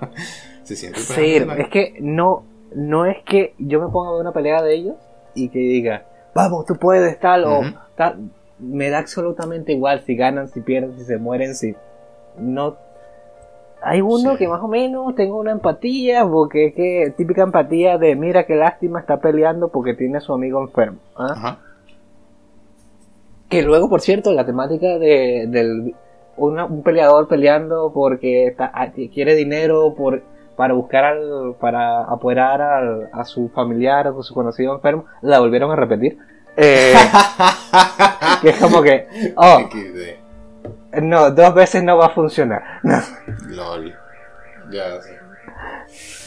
¿Se 0.64 0.76
siempre 0.76 1.02
cero. 1.04 1.46
principal? 1.46 1.62
Es 1.62 1.70
que 1.70 1.98
no, 2.00 2.46
no 2.74 3.06
es 3.06 3.18
que 3.26 3.54
yo 3.58 3.82
me 3.82 3.92
ponga 3.92 4.10
a 4.10 4.14
ver 4.14 4.22
una 4.22 4.32
pelea 4.34 4.62
de 4.62 4.76
ellos 4.76 4.96
y 5.34 5.50
que 5.50 5.60
diga, 5.60 6.06
vamos, 6.34 6.66
tú 6.66 6.76
puedes, 6.78 7.20
tal, 7.20 7.46
o 7.46 7.62
tal. 7.96 8.30
Me 8.60 8.90
da 8.90 9.00
absolutamente 9.00 9.72
igual 9.72 10.04
si 10.06 10.16
ganan, 10.16 10.48
si 10.48 10.62
pierden, 10.62 10.98
si 10.98 11.06
se 11.06 11.18
mueren, 11.18 11.56
si 11.56 11.76
no. 12.38 12.78
Hay 13.84 14.02
uno 14.02 14.32
Sí. 14.34 14.38
que 14.38 14.48
más 14.48 14.62
o 14.62 14.68
menos 14.68 15.16
tengo 15.16 15.38
una 15.40 15.52
empatía, 15.52 16.26
porque 16.26 16.68
es 16.68 16.76
que 16.76 17.14
típica 17.18 17.42
empatía 17.44 17.98
de 17.98 18.16
mira 18.16 18.46
qué 18.46 18.56
lástima 18.56 19.00
está 19.00 19.20
peleando 19.20 19.70
porque 19.70 19.94
tiene 19.96 20.18
a 20.18 20.22
su 20.22 20.34
amigo 20.34 20.62
enfermo. 20.62 21.00
¿ah? 21.16 21.28
Ajá. 21.32 21.58
Que 23.50 23.64
luego, 23.64 23.90
por 23.90 24.02
cierto, 24.02 24.32
la 24.34 24.46
temática 24.46 24.98
de, 24.98 25.46
del 25.48 25.96
una- 26.38 26.66
un 26.66 26.84
peleador 26.84 27.28
peleando 27.28 27.92
porque 27.94 28.48
está- 28.48 28.72
ah, 28.74 28.92
quiere 29.14 29.36
dinero 29.36 29.94
por, 29.96 30.22
para 30.56 30.74
buscar 30.74 31.04
al, 31.04 31.56
para 31.60 32.04
apoderar 32.04 32.62
al, 32.62 33.10
a 33.12 33.26
su 33.26 33.50
familiar, 33.50 34.08
a 34.08 34.14
su 34.22 34.34
conocido 34.34 34.74
enfermo, 34.74 35.06
la 35.22 35.40
volvieron 35.40 35.72
a 35.72 35.76
repetir. 35.76 36.18
Eh, 36.56 36.94
que 38.42 38.50
es 38.50 38.58
como 38.60 38.82
que, 38.82 39.08
oh. 39.36 39.58
No, 41.02 41.32
dos 41.32 41.54
veces 41.54 41.84
no 41.84 41.98
va 41.98 42.08
a 42.08 42.10
funcionar. 42.10 42.64
LOL. 43.48 43.96
Ya, 44.72 45.02
sí. 45.02 45.10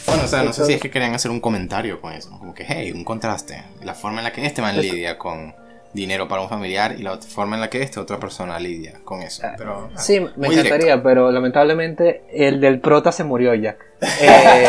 Bueno, 0.07 0.25
o 0.25 0.27
sea, 0.27 0.43
no 0.43 0.53
sé 0.53 0.67
si 0.67 0.75
es 0.75 0.81
que 0.81 0.91
querían 0.91 1.15
hacer 1.15 1.31
un 1.31 1.41
comentario 1.41 2.01
con 2.01 2.13
eso. 2.13 2.31
Como 2.39 2.53
que, 2.55 2.65
hey, 2.69 2.93
un 2.95 3.05
contraste. 3.05 3.63
La 3.83 3.95
forma 3.95 4.19
en 4.19 4.25
la 4.25 4.33
que 4.33 4.45
este 4.45 4.61
man 4.61 4.79
lidia 4.81 5.17
con 5.17 5.55
dinero 5.95 6.27
para 6.29 6.43
un 6.43 6.49
familiar 6.49 6.95
y 6.99 7.03
la 7.03 7.13
otra 7.13 7.31
forma 7.31 7.55
en 7.55 7.61
la 7.63 7.71
que 7.71 7.81
esta 7.81 8.01
otra 8.01 8.19
persona 8.19 8.59
lidia 8.59 8.95
con 9.05 9.23
eso. 9.23 9.47
Pero, 9.57 9.89
ah, 9.95 9.99
Sí, 9.99 10.21
me 10.37 10.49
encantaría, 10.49 11.03
pero 11.03 11.31
lamentablemente 11.31 12.25
el 12.33 12.61
del 12.61 12.81
prota 12.81 13.13
se 13.13 13.25
murió 13.25 13.55
ya. 13.55 13.77
Eh. 14.21 14.67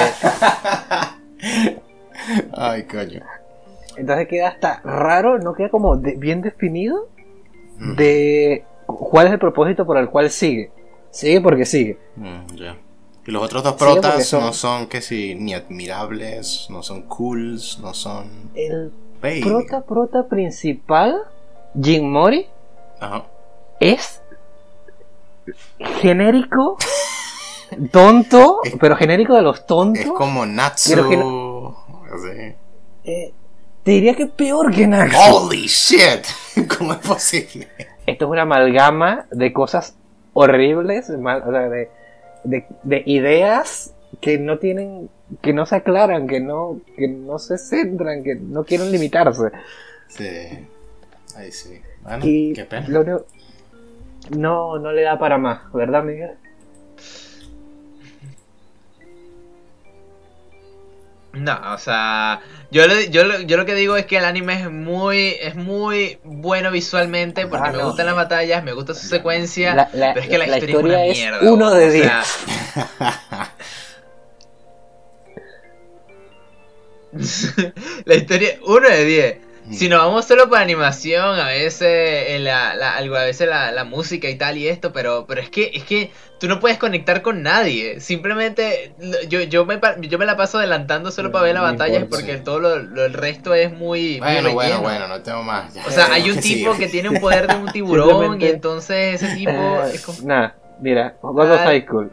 Ay, 2.53 2.83
coño. 2.83 3.21
entonces 3.97 4.27
queda 4.27 4.49
hasta 4.49 4.81
raro, 4.83 5.37
no 5.39 5.53
queda 5.53 5.69
como 5.69 5.95
de- 5.97 6.15
bien 6.15 6.41
definido 6.41 7.07
Mm. 7.77 7.95
de 7.95 8.63
cuál 8.85 9.27
es 9.27 9.33
el 9.33 9.39
propósito 9.39 9.85
por 9.85 9.97
el 9.97 10.09
cual 10.09 10.29
sigue. 10.29 10.71
Sigue 11.11 11.41
porque 11.41 11.65
sigue. 11.65 11.97
Mm. 12.15 12.55
Y 13.27 13.31
los 13.31 13.43
otros 13.43 13.63
dos 13.63 13.73
protas 13.73 14.25
son- 14.27 14.41
no 14.43 14.53
son 14.53 14.87
que 14.87 15.01
si 15.01 15.33
ni 15.35 15.53
admirables, 15.53 16.67
no 16.69 16.83
son 16.83 17.03
cools, 17.03 17.79
no 17.79 17.93
son. 17.93 18.51
El 18.53 18.91
Baby. 19.21 19.41
prota 19.41 19.81
prota 19.81 20.27
principal, 20.27 21.15
Jin 21.81 22.11
Mori, 22.11 22.45
Ajá. 22.99 23.23
es 23.79 24.21
genérico, 26.01 26.77
tonto, 27.91 28.59
Es- 28.63 28.75
pero 28.79 28.95
genérico 28.95 29.33
de 29.33 29.41
los 29.41 29.65
tontos. 29.65 30.03
Es 30.05 30.11
como 30.11 30.45
Natsu. 30.45 30.93
Eh, 33.03 33.33
te 33.83 33.91
diría 33.91 34.15
que 34.15 34.25
peor 34.27 34.71
que 34.73 34.87
Naxu. 34.87 35.17
Holy 35.35 35.67
shit. 35.67 36.25
¿Cómo 36.77 36.93
es 36.93 36.99
posible? 36.99 37.67
Esto 38.05 38.25
es 38.25 38.31
una 38.31 38.43
amalgama 38.43 39.25
de 39.31 39.51
cosas 39.53 39.95
horribles, 40.33 41.09
mal- 41.09 41.43
o 41.45 41.51
sea, 41.51 41.69
de, 41.69 41.89
de- 42.43 42.65
de 42.83 43.03
ideas 43.05 43.93
que 44.21 44.37
no 44.37 44.59
tienen, 44.59 45.09
que 45.41 45.53
no 45.53 45.65
se 45.65 45.75
aclaran, 45.75 46.27
que 46.27 46.39
no, 46.39 46.79
que 46.95 47.07
no 47.07 47.39
se 47.39 47.57
centran, 47.57 48.23
que 48.23 48.35
no 48.35 48.63
quieren 48.63 48.91
limitarse. 48.91 49.49
Sí. 50.07 50.27
Ahí 51.35 51.51
sí. 51.51 51.81
Bueno, 52.03 52.19
Y 52.25 52.53
qué 52.53 52.65
pena. 52.65 52.87
lo 52.87 53.25
no, 54.31 54.79
no 54.79 54.91
le 54.91 55.01
da 55.03 55.17
para 55.19 55.37
más, 55.37 55.71
¿verdad, 55.73 56.03
Miguel? 56.03 56.31
No, 61.35 61.59
o 61.73 61.77
sea, 61.77 62.39
yo, 62.71 62.87
lo- 62.87 63.01
yo, 63.01 63.25
lo- 63.25 63.41
yo 63.41 63.57
lo 63.57 63.65
que 63.65 63.75
digo 63.75 63.97
es 63.97 64.05
que 64.05 64.17
el 64.17 64.25
anime 64.25 64.53
es 64.61 64.71
muy, 64.71 65.35
es 65.41 65.55
muy 65.55 66.17
bueno 66.23 66.71
visualmente 66.71 67.45
porque 67.45 67.69
Ah, 67.69 67.71
me 67.73 67.79
no. 67.79 67.87
gustan 67.87 68.05
las 68.05 68.15
batallas, 68.15 68.63
me 68.63 68.71
gusta 68.71 68.93
su 68.93 69.05
secuencia, 69.07 69.75
La, 69.75 69.89
la- 69.93 70.13
pero 70.13 70.23
es 70.23 70.29
que 70.29 70.37
la, 70.37 70.47
la 70.47 70.57
historia, 70.59 70.75
historia 70.75 71.05
es 71.05 71.17
es 71.19 71.23
una 71.27 71.31
mierda. 71.41 71.51
uno 71.53 71.67
o 71.67 71.71
de 71.75 71.91
sea, 71.91 72.23
la 78.05 78.15
historia, 78.15 78.57
uno 78.65 78.89
de 78.89 79.05
10. 79.05 79.37
Si 79.71 79.89
nos 79.89 79.99
vamos 79.99 80.25
solo 80.25 80.47
por 80.47 80.59
animación, 80.59 81.39
a 81.39 81.47
veces 81.47 81.81
eh, 81.81 82.37
la, 82.39 82.75
la- 82.75 82.95
algo, 82.95 83.15
a 83.15 83.23
veces 83.23 83.47
la, 83.49 83.71
la 83.71 83.83
música 83.83 84.29
y 84.29 84.35
tal 84.35 84.57
y 84.57 84.67
esto, 84.67 84.93
pero, 84.93 85.25
pero 85.27 85.41
es 85.41 85.49
que 85.49 85.71
es 85.73 85.83
que 85.83 86.11
tú 86.39 86.47
no 86.47 86.59
puedes 86.59 86.77
conectar 86.77 87.21
con 87.21 87.41
nadie. 87.41 87.99
Simplemente 87.99 88.93
yo, 89.27 89.41
yo, 89.41 89.65
me, 89.65 89.79
yo 90.01 90.17
me 90.19 90.25
la 90.25 90.37
paso 90.37 90.59
adelantando 90.59 91.09
solo 91.11 91.31
para 91.31 91.45
ver 91.45 91.55
la 91.55 91.61
batalla 91.61 91.95
importa, 91.99 92.17
porque 92.17 92.37
sí. 92.37 92.43
todo 92.43 92.59
lo, 92.59 92.77
lo- 92.79 93.05
el 93.05 93.13
resto 93.13 93.53
es 93.55 93.71
muy, 93.71 94.19
muy 94.19 94.19
Bueno, 94.19 94.53
bueno, 94.53 94.81
bueno, 94.81 95.07
no 95.07 95.21
tengo 95.21 95.41
más. 95.43 95.73
Ya 95.73 95.85
O 95.87 95.89
sea, 95.89 96.11
hay 96.11 96.29
un 96.29 96.39
tipo 96.39 96.73
sigue. 96.73 96.85
que 96.85 96.91
tiene 96.91 97.09
un 97.09 97.19
poder 97.19 97.47
de 97.47 97.55
un 97.55 97.71
tiburón 97.71 98.39
y 98.41 98.45
entonces 98.45 99.21
ese 99.21 99.35
tipo 99.35 99.51
Eh, 99.51 99.91
es 99.95 100.01
como... 100.05 100.19
Nada, 100.23 100.55
mira, 100.79 101.15
God 101.21 101.51
of. 101.51 101.59
High 101.61 101.85
School. 101.85 102.11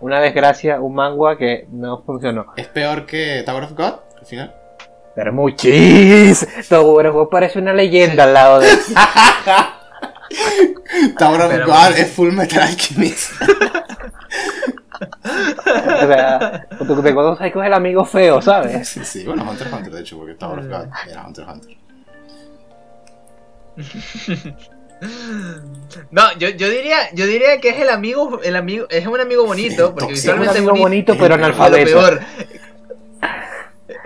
Una 0.00 0.20
desgracia, 0.20 0.80
un 0.80 0.94
manga 0.94 1.36
que 1.36 1.66
no 1.70 2.02
funcionó. 2.02 2.46
¿Es 2.56 2.66
peor 2.68 3.04
que 3.06 3.42
Tower 3.44 3.64
of 3.64 3.72
God? 3.72 3.94
Al 4.18 4.26
final. 4.26 4.54
Pero 5.14 5.32
muchis. 5.32 6.46
Tower 6.68 7.06
of 7.08 7.14
God 7.14 7.28
parece 7.28 7.58
una 7.58 7.72
leyenda 7.72 8.24
al 8.24 8.34
lado 8.34 8.60
de. 8.60 8.68
Tower 11.18 11.40
of 11.42 11.48
Pero- 11.50 11.66
God 11.66 11.96
es 11.98 12.12
Full 12.12 12.32
Metal 12.32 12.62
Alchemist. 12.62 13.32
O 15.02 16.06
sea, 16.06 16.66
tu- 16.78 17.02
de 17.02 17.12
God 17.12 17.28
of 17.32 17.38
High 17.38 17.50
School 17.50 17.62
es 17.64 17.66
el 17.68 17.74
amigo 17.74 18.04
feo, 18.04 18.40
¿sabes? 18.42 18.88
sí, 18.88 19.04
sí, 19.04 19.24
bueno, 19.24 19.42
Hunter 19.48 19.66
x 19.68 19.76
Hunter, 19.76 19.92
de 19.94 20.00
hecho, 20.00 20.18
porque 20.18 20.34
Tower 20.34 20.58
of 20.60 20.66
God 20.66 20.86
era 21.08 21.26
Hunter 21.26 21.44
x 21.44 21.54
Hunter. 21.54 21.76
No, 26.10 26.36
yo, 26.38 26.50
yo 26.50 26.68
diría, 26.68 26.98
yo 27.14 27.26
diría 27.26 27.58
que 27.58 27.70
es 27.70 27.78
el 27.80 27.88
amigo, 27.88 28.38
el 28.44 28.54
amigo, 28.54 28.86
es 28.90 29.06
un 29.06 29.18
amigo 29.18 29.46
bonito, 29.46 29.94
porque 29.94 30.12
Tóxico. 30.12 30.32
Es 30.32 30.36
un 30.36 30.40
visualmente 30.40 30.58
amigo 30.58 30.72
bonito. 30.76 31.14
bonito, 31.14 31.14
pero 31.14 31.24
y 31.24 31.28
lo 31.38 31.44
analfabeto. 31.46 31.90
peor. 31.90 32.20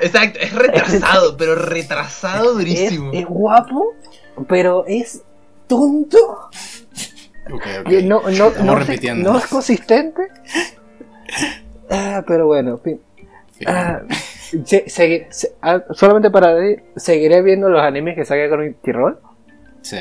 Exacto, 0.06 0.38
es 0.40 0.52
retrasado, 0.52 1.36
pero 1.36 1.54
retrasado 1.54 2.54
durísimo. 2.54 3.10
es 3.12 3.26
guapo, 3.26 3.94
pero 4.48 4.84
es 4.86 5.22
tonto. 5.66 6.18
Ok, 7.52 7.62
ok. 7.80 7.88
que 7.88 8.02
No, 8.02 8.22
no, 8.22 8.50
no, 8.50 8.50
se- 8.50 8.78
repitiendo. 8.78 9.32
no 9.32 9.38
es 9.38 9.46
consistente. 9.46 10.22
Ah, 11.90 12.22
pero 12.26 12.46
bueno, 12.46 12.72
en 12.72 12.80
fin. 12.80 13.00
Sí. 13.58 13.64
Ah, 13.68 14.00
se- 14.64 14.86
segui- 14.86 15.26
se- 15.30 15.52
ah, 15.62 15.82
solamente 15.92 16.30
para 16.30 16.54
decir, 16.54 16.84
seguiré 16.96 17.42
viendo 17.42 17.68
los 17.68 17.82
animes 17.82 18.14
que 18.16 18.24
saca 18.24 18.48
Crunchyroll, 18.48 19.18
Sí, 19.82 19.98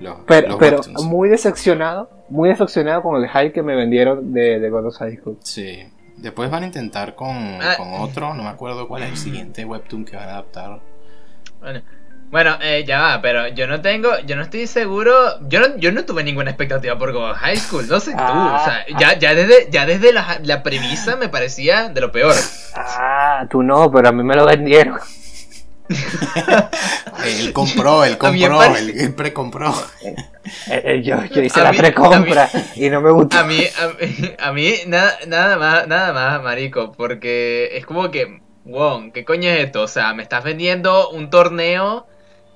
los, 0.00 0.16
pero, 0.26 0.48
los 0.48 0.58
pero 0.58 0.80
muy 1.04 1.28
decepcionado, 1.28 2.10
muy 2.28 2.48
decepcionado 2.48 3.02
con 3.02 3.22
el 3.22 3.28
hype 3.30 3.52
que 3.52 3.62
me 3.62 3.76
vendieron 3.76 4.32
de, 4.32 4.58
de 4.58 4.70
God 4.70 4.86
of 4.86 4.96
High 4.96 5.16
School. 5.18 5.38
Sí. 5.42 5.84
Después 6.20 6.50
van 6.50 6.62
a 6.62 6.66
intentar 6.66 7.14
con, 7.14 7.58
Ah. 7.62 7.74
con 7.76 7.92
otro, 7.94 8.34
no 8.34 8.42
me 8.42 8.48
acuerdo 8.50 8.86
cuál 8.86 9.02
es 9.04 9.10
el 9.10 9.16
siguiente 9.16 9.64
webtoon 9.64 10.04
que 10.04 10.16
van 10.16 10.28
a 10.28 10.32
adaptar. 10.32 10.80
Bueno, 11.60 11.82
bueno 12.30 12.56
eh, 12.60 12.84
ya 12.86 13.00
va, 13.00 13.22
pero 13.22 13.48
yo 13.48 13.66
no 13.66 13.80
tengo, 13.80 14.10
yo 14.26 14.36
no 14.36 14.42
estoy 14.42 14.66
seguro, 14.66 15.12
yo 15.48 15.60
no, 15.60 15.76
yo 15.78 15.92
no 15.92 16.04
tuve 16.04 16.22
ninguna 16.22 16.50
expectativa 16.50 16.96
por 16.98 17.12
Go 17.12 17.32
High 17.34 17.56
School, 17.56 17.88
no 17.88 18.00
sé 18.00 18.12
tú, 18.12 18.18
Ah. 18.20 18.60
o 18.60 18.64
sea, 18.64 18.98
ya, 18.98 19.18
ya 19.18 19.34
desde, 19.34 19.68
ya 19.70 19.86
desde 19.86 20.12
la, 20.12 20.38
la 20.42 20.62
premisa 20.62 21.16
me 21.16 21.28
parecía 21.28 21.88
de 21.88 22.00
lo 22.00 22.12
peor. 22.12 22.34
Ah, 22.76 23.46
tú 23.50 23.62
no, 23.62 23.90
pero 23.90 24.08
a 24.08 24.12
mí 24.12 24.22
me 24.22 24.36
lo 24.36 24.44
vendieron. 24.46 24.98
Él 27.24 27.52
compró, 27.52 28.04
él 28.04 28.16
compró, 28.18 28.58
parece- 28.58 28.78
él, 28.80 29.00
él 29.00 29.14
precompró. 29.14 29.74
Eh, 30.02 30.14
eh, 30.84 31.02
yo, 31.04 31.22
yo 31.26 31.42
hice 31.42 31.60
A 31.60 31.64
la 31.64 31.72
mí- 31.72 31.78
precompra 31.78 32.48
y 32.76 32.88
no 32.90 33.00
me 33.00 33.10
gustó. 33.10 33.38
A 33.38 33.44
mí, 33.44 33.58
a, 33.78 33.88
mí- 33.88 34.30
a 34.38 34.52
mí 34.52 34.74
nada, 34.86 35.18
nada 35.26 35.56
más, 35.58 35.86
nada 35.88 36.12
más, 36.12 36.42
marico, 36.42 36.92
porque 36.92 37.70
es 37.76 37.84
como 37.84 38.10
que, 38.10 38.40
wow, 38.64 39.10
¿qué 39.12 39.24
coño 39.24 39.50
es 39.50 39.64
esto? 39.66 39.82
O 39.82 39.88
sea, 39.88 40.14
me 40.14 40.22
estás 40.22 40.44
vendiendo 40.44 41.10
un 41.10 41.28
torneo 41.30 42.06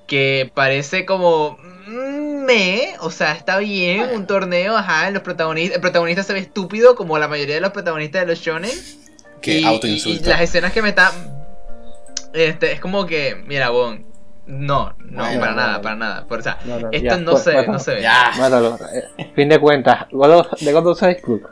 que 0.07 0.51
parece 0.53 1.05
como 1.05 1.57
mm, 1.87 2.45
me, 2.45 2.93
o 2.99 3.09
sea, 3.11 3.33
está 3.33 3.57
bien, 3.57 4.09
un 4.13 4.27
torneo, 4.27 4.77
ajá, 4.77 5.09
los 5.11 5.21
protagonistas, 5.23 5.75
el 5.75 5.81
protagonista 5.81 6.23
se 6.23 6.33
ve 6.33 6.39
estúpido 6.39 6.95
como 6.95 7.17
la 7.17 7.27
mayoría 7.27 7.55
de 7.55 7.61
los 7.61 7.71
protagonistas 7.71 8.21
de 8.21 8.27
los 8.27 8.39
shonen. 8.39 8.71
Que 9.41 9.59
y, 9.59 9.61
y 9.61 9.65
autoinsulta. 9.65 10.29
las 10.31 10.41
escenas 10.41 10.71
que 10.73 10.81
me 10.81 10.89
están, 10.89 11.11
este, 12.35 12.71
es 12.73 12.79
como 12.79 13.05
que, 13.05 13.35
mira, 13.47 13.69
bon, 13.69 14.05
no, 14.47 14.93
no, 14.99 15.23
Bueno, 15.23 15.39
para 15.39 15.51
no, 15.51 15.57
nada, 15.57 15.73
no. 15.77 15.81
para 15.81 15.95
nada, 15.95 16.27
o 16.29 16.41
sea, 16.41 16.59
No, 16.65 16.79
no, 16.79 16.89
esto 16.91 17.03
ya, 17.09 17.17
no 17.17 17.31
pues, 17.31 17.43
se, 17.43 17.53
bueno, 17.53 17.73
no 17.73 17.79
se 17.79 17.95
ve. 17.95 18.01
Ya. 18.01 18.31
Mátalo. 18.37 18.77
Eh, 19.17 19.31
Fin 19.35 19.49
de 19.49 19.59
cuentas, 19.59 20.05
de 20.09 20.71
God 20.73 20.87
of 20.87 20.99
High 20.99 21.19
School, 21.19 21.47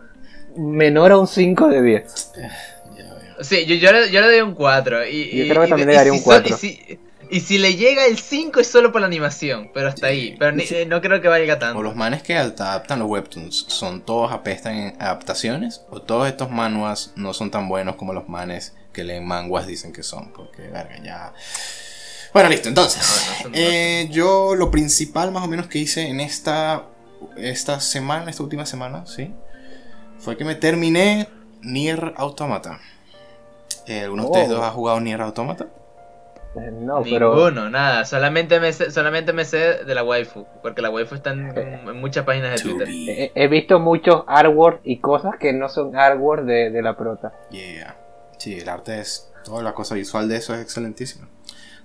menor 0.57 1.11
a 1.11 1.17
un 1.17 1.27
5 1.27 1.67
de 1.69 1.81
10. 1.81 2.31
Ya 2.35 3.03
veo. 3.15 3.43
Sí, 3.43 3.65
yo, 3.65 3.75
yo, 3.75 3.91
le, 3.91 4.11
yo 4.11 4.21
le 4.21 4.27
doy 4.27 4.41
un 4.41 4.53
4. 4.53 5.07
Y, 5.07 5.37
Yo 5.37 5.43
y- 5.45 5.49
creo 5.49 5.61
que 5.61 5.67
y- 5.67 5.69
también 5.69 5.89
y 5.89 5.91
le 5.91 5.97
daría 5.97 6.11
si 6.13 6.17
un 6.19 6.23
so- 6.23 6.29
4. 6.29 6.55
Y 6.55 6.57
si, 6.59 6.99
y 7.31 7.39
si 7.39 7.57
le 7.57 7.75
llega 7.75 8.05
el 8.05 8.19
5 8.19 8.59
es 8.59 8.67
solo 8.67 8.91
por 8.91 9.01
la 9.01 9.07
animación, 9.07 9.71
pero 9.73 9.87
hasta 9.87 10.07
Sí. 10.09 10.13
ahí. 10.13 10.35
Pero 10.37 10.51
ni- 10.51 10.63
eh, 10.69 10.85
no 10.87 11.01
creo 11.01 11.19
que 11.19 11.27
valga 11.27 11.57
tanto. 11.57 11.79
O 11.79 11.81
los 11.81 11.95
manes 11.95 12.21
que 12.21 12.35
adaptan 12.37 12.99
los 12.99 13.07
webtoons 13.09 13.65
son 13.69 14.01
todos 14.05 14.31
apestan 14.31 14.75
en 14.75 15.01
adaptaciones, 15.01 15.83
o 15.89 15.99
todos 15.99 16.27
estos 16.27 16.51
manuas 16.51 17.11
no 17.15 17.33
son 17.33 17.49
tan 17.49 17.67
buenos 17.67 17.95
como 17.95 18.13
los 18.13 18.29
manes 18.29 18.75
que 18.93 19.03
leen 19.03 19.25
manguas 19.25 19.67
dicen 19.67 19.91
que 19.91 20.03
son, 20.03 20.31
porque 20.31 20.61
verga, 20.69 20.97
ya. 21.03 21.33
Bueno, 22.33 22.49
listo, 22.49 22.69
entonces. 22.69 23.03
Eh, 23.53 24.07
yo 24.11 24.55
lo 24.55 24.71
principal 24.71 25.31
más 25.31 25.43
o 25.43 25.47
menos 25.47 25.67
que 25.67 25.79
hice 25.79 26.07
en 26.07 26.19
esta, 26.19 26.83
esta 27.37 27.79
semana, 27.79 28.29
esta 28.31 28.43
última 28.43 28.65
semana, 28.65 29.05
¿sí? 29.05 29.33
Fue 30.19 30.37
que 30.37 30.45
me 30.45 30.55
terminé 30.55 31.27
Nier 31.61 32.13
Automata. 32.17 32.79
Eh, 33.85 34.01
¿Alguno 34.01 34.23
de 34.23 34.27
ustedes 34.29 34.49
Oh. 34.49 34.53
dos 34.53 34.63
ha 34.63 34.69
jugado 34.71 34.99
Nier 35.01 35.21
Automata? 35.21 35.67
Eh, 36.55 36.71
No, 36.71 37.01
pero. 37.03 37.35
Ninguno, 37.35 37.69
nada. 37.69 38.05
Solamente 38.05 38.59
me, 38.59 38.71
sé, 38.73 38.89
solamente 38.91 39.33
me 39.33 39.43
sé 39.45 39.83
de 39.83 39.95
la 39.95 40.03
waifu. 40.03 40.45
Porque 40.61 40.81
la 40.81 40.89
waifu 40.89 41.15
está 41.15 41.31
en, 41.31 41.51
en 41.57 41.99
muchas 41.99 42.25
páginas 42.25 42.55
de 42.63 42.69
Twitter. 42.69 42.87
he 43.35 43.47
visto 43.47 43.79
muchos 43.79 44.23
artwork 44.27 44.81
y 44.83 44.99
cosas 44.99 45.33
que 45.39 45.51
no 45.53 45.67
son 45.69 45.95
artwork 45.95 46.45
de, 46.45 46.69
de 46.69 46.81
la 46.81 46.95
prota. 46.95 47.33
Yeah. 47.51 47.97
Sí, 48.37 48.59
el 48.59 48.69
arte 48.69 48.99
es. 48.99 49.27
Toda 49.43 49.61
la 49.61 49.73
cosa 49.73 49.95
visual 49.95 50.29
de 50.29 50.37
eso 50.37 50.55
es 50.55 50.61
excelentísima. 50.61 51.27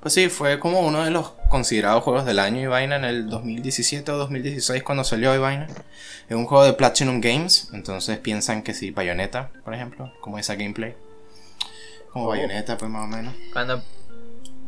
Pues 0.01 0.15
sí, 0.15 0.29
fue 0.29 0.61
como 0.61 0.81
uno 0.81 1.05
de 1.05 1.11
los 1.11 1.31
considerados 1.49 2.05
juegos 2.05 2.25
del 2.25 2.39
año 2.39 2.61
y 2.61 2.67
vaina 2.67 2.97
en 2.97 3.05
el 3.05 3.29
2017 3.29 4.13
o 4.13 4.17
2016 4.17 4.85
cuando 4.85 5.03
salió 5.03 5.35
y 5.35 5.39
vaina. 5.39 5.67
Es 6.29 6.37
un 6.37 6.47
juego 6.47 6.65
de 6.65 6.73
Platinum 6.73 7.21
Games, 7.21 7.69
entonces 7.73 8.19
piensan 8.19 8.63
que 8.63 8.75
sí, 8.75 8.93
Bayonetta, 8.93 9.51
por 9.65 9.75
ejemplo, 9.75 10.13
como 10.21 10.39
esa 10.39 10.55
gameplay. 10.55 10.95
Como 12.13 12.27
Oh. 12.27 12.29
Bayonetta, 12.29 12.77
pues 12.77 12.91
más 12.91 13.05
o 13.05 13.09
menos. 13.09 13.35
Cuando, 13.53 13.83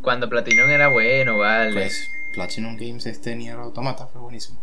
cuando 0.03 0.29
Platinum 0.29 0.69
era 0.69 0.89
bueno, 0.89 1.39
vale. 1.39 1.75
Pues 1.75 2.09
Platinum 2.35 2.77
Games 2.77 3.07
este 3.07 3.37
Nier 3.37 3.57
Automata 3.57 4.09
fue 4.09 4.21
buenísimo. 4.21 4.61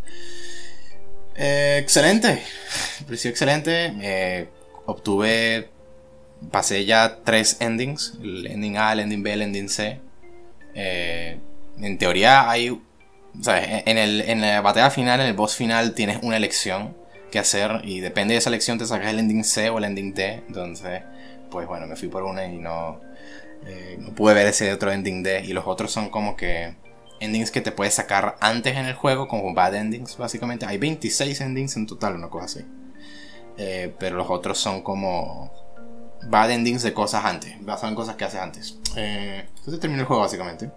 Eh, 1.35 1.79
excelente. 1.81 2.43
Me 2.99 3.05
pareció 3.05 3.29
excelente. 3.29 3.93
Eh, 4.01 4.49
obtuve. 4.85 5.69
Pasé 6.51 6.85
ya 6.85 7.19
tres 7.23 7.57
endings. 7.59 8.17
El 8.21 8.47
ending 8.47 8.77
A, 8.77 8.93
el 8.93 8.99
ending 9.01 9.23
B, 9.23 9.33
el 9.33 9.41
ending 9.41 9.69
C. 9.69 9.99
Eh, 10.73 11.39
en 11.79 11.97
teoría 11.97 12.49
hay. 12.49 12.69
o 12.69 12.81
sea, 13.41 13.81
en, 13.85 13.97
el, 13.97 14.21
en 14.21 14.41
la 14.41 14.61
batalla 14.61 14.89
final, 14.89 15.19
en 15.19 15.27
el 15.27 15.33
boss 15.33 15.55
final, 15.55 15.93
tienes 15.93 16.19
una 16.23 16.37
elección 16.37 16.95
que 17.31 17.39
hacer. 17.39 17.81
Y 17.83 17.99
depende 17.99 18.33
de 18.33 18.39
esa 18.39 18.49
elección 18.49 18.77
te 18.77 18.85
sacas 18.85 19.09
el 19.09 19.19
ending 19.19 19.43
C 19.43 19.69
o 19.69 19.77
el 19.77 19.85
ending 19.85 20.13
D. 20.13 20.43
Entonces, 20.47 21.01
pues 21.51 21.67
bueno, 21.67 21.87
me 21.87 21.95
fui 21.95 22.07
por 22.07 22.23
una 22.23 22.45
y 22.45 22.57
no. 22.57 22.99
eh, 23.65 23.97
no 23.99 24.13
pude 24.13 24.33
ver 24.33 24.47
ese 24.47 24.71
otro 24.71 24.91
ending 24.91 25.23
D. 25.23 25.43
Y 25.45 25.53
los 25.53 25.65
otros 25.67 25.91
son 25.91 26.09
como 26.09 26.35
que 26.35 26.75
endings 27.19 27.51
que 27.51 27.61
te 27.61 27.71
puedes 27.71 27.95
sacar 27.95 28.35
antes 28.39 28.75
en 28.77 28.85
el 28.85 28.93
juego, 28.93 29.27
como 29.27 29.53
bad 29.53 29.75
endings, 29.75 30.17
básicamente. 30.17 30.65
Hay 30.65 30.77
26 30.77 31.41
endings 31.41 31.75
en 31.77 31.87
total, 31.87 32.15
una 32.15 32.29
cosa 32.29 32.45
así. 32.45 32.65
Eh, 33.57 33.93
pero 33.99 34.17
los 34.17 34.29
otros 34.29 34.57
son 34.59 34.83
como 34.83 35.51
bad 36.23 36.51
endings 36.51 36.83
de 36.83 36.93
cosas 36.93 37.25
antes, 37.25 37.53
basadas 37.61 37.91
en 37.91 37.95
cosas 37.95 38.15
que 38.15 38.25
haces 38.25 38.39
antes. 38.39 38.77
Eh, 38.95 39.45
entonces 39.57 39.79
termina 39.79 40.01
el 40.01 40.07
juego, 40.07 40.23
básicamente. 40.23 40.71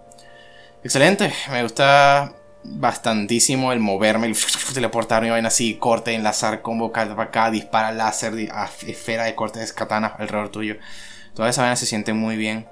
Excelente, 0.83 1.33
me 1.51 1.63
gusta 1.63 2.33
bastantísimo 2.63 3.71
el 3.71 3.79
moverme, 3.79 4.27
el 4.27 4.35
teleportarme, 4.73 5.29
vaina 5.29 5.47
así, 5.47 5.75
corte, 5.75 6.13
enlazar, 6.13 6.61
combo, 6.61 6.91
para 6.91 7.21
acá, 7.21 7.51
dispara 7.51 7.91
láser, 7.91 8.33
esfera 8.87 9.25
de 9.25 9.35
corte 9.35 9.59
de 9.59 9.67
katana 9.73 10.07
alrededor 10.07 10.49
tuyo. 10.49 10.75
Toda 11.35 11.49
esa 11.49 11.61
vaina 11.61 11.75
se 11.75 11.85
siente 11.85 12.13
muy 12.13 12.35
bien. 12.35 12.67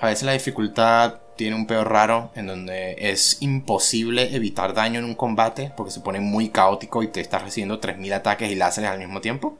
A 0.00 0.06
veces 0.06 0.24
la 0.24 0.32
dificultad 0.32 1.20
tiene 1.36 1.56
un 1.56 1.66
peor 1.66 1.90
raro 1.90 2.30
en 2.34 2.46
donde 2.46 2.96
es 2.98 3.38
imposible 3.40 4.34
evitar 4.34 4.74
daño 4.74 4.98
en 4.98 5.04
un 5.04 5.14
combate 5.14 5.72
porque 5.76 5.92
se 5.92 6.00
pone 6.00 6.20
muy 6.20 6.48
caótico 6.48 7.02
y 7.02 7.08
te 7.08 7.20
estás 7.20 7.42
recibiendo 7.42 7.78
3000 7.78 8.12
ataques 8.12 8.50
y 8.50 8.54
láseres 8.54 8.90
al 8.90 8.98
mismo 8.98 9.20
tiempo. 9.20 9.58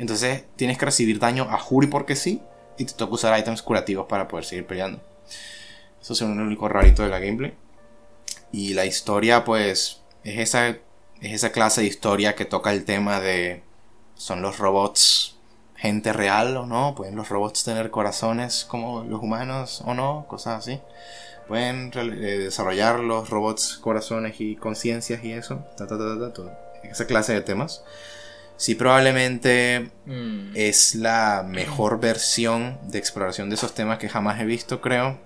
Entonces 0.00 0.44
tienes 0.56 0.78
que 0.78 0.86
recibir 0.86 1.18
daño 1.18 1.46
a 1.50 1.58
juri 1.58 1.86
porque 1.86 2.16
sí 2.16 2.40
y 2.78 2.86
te 2.86 2.94
toca 2.94 3.12
usar 3.12 3.38
items 3.38 3.60
curativos 3.60 4.06
para 4.06 4.28
poder 4.28 4.46
seguir 4.46 4.66
peleando. 4.66 4.98
Eso 6.00 6.14
es 6.14 6.20
un 6.22 6.40
único 6.40 6.70
rarito 6.70 7.02
de 7.02 7.10
la 7.10 7.18
gameplay. 7.18 7.52
Y 8.50 8.72
la 8.72 8.86
historia 8.86 9.44
pues 9.44 10.00
es 10.24 10.38
esa, 10.38 10.68
es 10.68 10.78
esa 11.20 11.52
clase 11.52 11.82
de 11.82 11.88
historia 11.88 12.34
que 12.34 12.46
toca 12.46 12.72
el 12.72 12.86
tema 12.86 13.20
de 13.20 13.62
son 14.14 14.40
los 14.40 14.56
robots 14.56 15.36
gente 15.76 16.14
real 16.14 16.56
o 16.56 16.64
no, 16.64 16.94
pueden 16.94 17.14
los 17.14 17.28
robots 17.28 17.64
tener 17.64 17.90
corazones 17.90 18.64
como 18.64 19.04
los 19.04 19.22
humanos 19.22 19.82
o 19.84 19.92
no, 19.92 20.24
cosas 20.28 20.60
así. 20.60 20.80
Pueden 21.46 21.92
eh, 21.94 22.38
desarrollar 22.38 23.00
los 23.00 23.28
robots 23.28 23.76
corazones 23.76 24.40
y 24.40 24.56
conciencias 24.56 25.22
y 25.24 25.32
eso, 25.32 25.62
esa 26.84 27.06
clase 27.06 27.34
de 27.34 27.42
temas. 27.42 27.84
Sí, 28.60 28.74
probablemente 28.74 29.90
Mm. 30.04 30.50
es 30.54 30.94
la 30.94 31.42
mejor 31.48 31.98
versión 31.98 32.78
de 32.90 32.98
exploración 32.98 33.48
de 33.48 33.54
esos 33.54 33.72
temas 33.74 33.96
que 33.98 34.10
jamás 34.10 34.38
he 34.38 34.44
visto, 34.44 34.82
creo. 34.82 35.18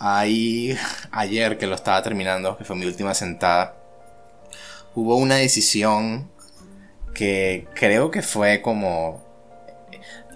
Ahí, 0.00 0.76
ayer 1.12 1.58
que 1.58 1.68
lo 1.68 1.76
estaba 1.76 2.02
terminando, 2.02 2.56
que 2.58 2.64
fue 2.64 2.74
mi 2.74 2.86
última 2.86 3.14
sentada, 3.14 3.76
hubo 4.96 5.16
una 5.16 5.36
decisión 5.36 6.28
que 7.14 7.68
creo 7.74 8.10
que 8.10 8.22
fue 8.22 8.62
como... 8.62 9.24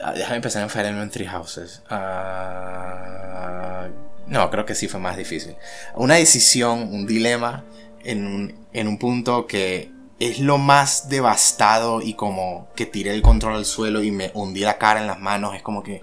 Ah, 0.04 0.12
Déjame 0.12 0.36
empezar 0.36 0.62
en 0.62 0.70
Fire 0.70 0.86
Emblem 0.86 1.10
Three 1.10 1.26
Houses. 1.26 1.82
Ah, 1.90 3.88
no, 4.28 4.50
creo 4.50 4.64
que 4.66 4.76
sí 4.76 4.86
fue 4.86 5.00
más 5.00 5.16
difícil. 5.16 5.56
Una 5.96 6.14
decisión, 6.14 6.80
un 6.94 7.06
dilema 7.06 7.64
en 8.04 8.26
un, 8.26 8.66
en 8.72 8.86
un 8.88 8.98
punto 8.98 9.46
que 9.46 9.90
es 10.22 10.38
lo 10.38 10.56
más 10.56 11.08
devastado 11.08 12.00
y 12.00 12.14
como 12.14 12.68
que 12.76 12.86
tiré 12.86 13.12
el 13.12 13.22
control 13.22 13.56
al 13.56 13.64
suelo 13.64 14.04
y 14.04 14.12
me 14.12 14.30
hundí 14.34 14.60
la 14.60 14.78
cara 14.78 15.00
en 15.00 15.08
las 15.08 15.18
manos. 15.18 15.56
Es 15.56 15.62
como 15.62 15.82
que, 15.82 16.02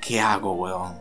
¿qué 0.00 0.20
hago, 0.20 0.52
weón? 0.52 0.96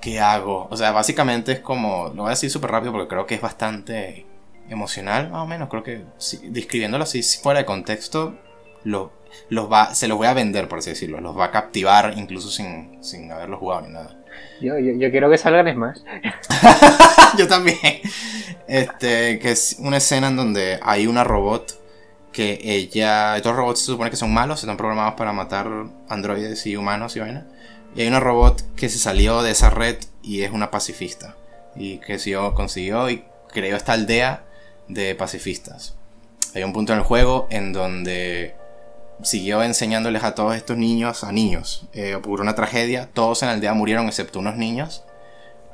¿Qué 0.00 0.18
hago? 0.18 0.68
O 0.70 0.76
sea, 0.78 0.92
básicamente 0.92 1.52
es 1.52 1.60
como, 1.60 2.08
lo 2.08 2.22
voy 2.22 2.28
a 2.28 2.30
decir 2.30 2.50
súper 2.50 2.70
rápido 2.70 2.92
porque 2.92 3.08
creo 3.08 3.26
que 3.26 3.34
es 3.34 3.42
bastante 3.42 4.24
emocional, 4.70 5.30
más 5.30 5.42
o 5.42 5.46
menos. 5.46 5.68
Creo 5.68 5.82
que 5.82 6.04
describiéndolo 6.44 7.04
así 7.04 7.22
fuera 7.22 7.60
de 7.60 7.66
contexto, 7.66 8.38
lo, 8.84 9.12
los 9.50 9.70
va, 9.70 9.94
se 9.94 10.08
los 10.08 10.16
voy 10.16 10.28
a 10.28 10.34
vender, 10.34 10.68
por 10.68 10.78
así 10.78 10.90
decirlo. 10.90 11.20
Los 11.20 11.36
va 11.38 11.46
a 11.46 11.50
captivar 11.50 12.14
incluso 12.16 12.48
sin, 12.48 13.04
sin 13.04 13.30
haberlos 13.30 13.60
jugado 13.60 13.82
ni 13.82 13.92
nada. 13.92 14.16
Yo, 14.62 14.78
yo, 14.78 14.94
yo 14.94 15.10
quiero 15.10 15.28
que 15.28 15.36
salgan 15.36 15.70
Smash. 15.70 15.98
Yo 17.38 17.46
también. 17.48 18.00
Este, 18.66 19.38
que 19.38 19.50
es 19.50 19.76
una 19.78 19.98
escena 19.98 20.28
en 20.28 20.36
donde 20.36 20.78
hay 20.82 21.06
una 21.06 21.24
robot 21.24 21.81
que 22.32 22.58
ella. 22.62 23.36
Estos 23.36 23.54
robots 23.54 23.80
se 23.80 23.86
supone 23.86 24.10
que 24.10 24.16
son 24.16 24.32
malos, 24.32 24.60
están 24.60 24.76
programados 24.76 25.14
para 25.14 25.32
matar 25.32 25.68
androides 26.08 26.66
y 26.66 26.76
humanos 26.76 27.16
y 27.16 27.20
vaina. 27.20 27.46
Y 27.94 28.02
hay 28.02 28.08
una 28.08 28.20
robot 28.20 28.74
que 28.74 28.88
se 28.88 28.98
salió 28.98 29.42
de 29.42 29.50
esa 29.50 29.70
red 29.70 29.98
y 30.22 30.42
es 30.42 30.50
una 30.50 30.70
pacifista. 30.70 31.36
Y 31.76 31.98
que 31.98 32.18
consiguió, 32.54 33.08
y 33.10 33.24
creó 33.52 33.76
esta 33.76 33.92
aldea 33.92 34.44
de 34.88 35.14
pacifistas. 35.14 35.94
Hay 36.54 36.64
un 36.64 36.72
punto 36.72 36.92
en 36.92 36.98
el 36.98 37.04
juego 37.04 37.46
en 37.50 37.72
donde 37.72 38.54
siguió 39.22 39.62
enseñándoles 39.62 40.24
a 40.24 40.34
todos 40.34 40.54
estos 40.56 40.76
niños, 40.76 41.24
a 41.24 41.32
niños. 41.32 41.86
Eh, 41.92 42.14
ocurrió 42.14 42.42
una 42.42 42.54
tragedia, 42.54 43.08
todos 43.12 43.42
en 43.42 43.48
la 43.48 43.54
aldea 43.54 43.74
murieron 43.74 44.06
excepto 44.06 44.38
unos 44.38 44.56
niños. 44.56 45.04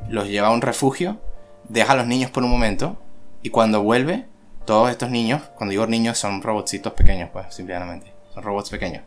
Los 0.08 0.28
lleva 0.28 0.48
a 0.48 0.52
un 0.52 0.62
refugio, 0.62 1.20
deja 1.68 1.92
a 1.92 1.96
los 1.96 2.06
niños 2.06 2.30
por 2.30 2.44
un 2.44 2.50
momento 2.50 2.96
y 3.42 3.50
cuando 3.50 3.82
vuelve, 3.82 4.26
todos 4.68 4.90
estos 4.90 5.08
niños, 5.08 5.40
cuando 5.54 5.70
digo 5.70 5.86
niños 5.86 6.18
son 6.18 6.42
robotcitos 6.42 6.92
pequeños, 6.92 7.30
pues 7.32 7.46
simplemente, 7.54 8.12
son 8.34 8.42
robots 8.42 8.68
pequeños. 8.68 9.02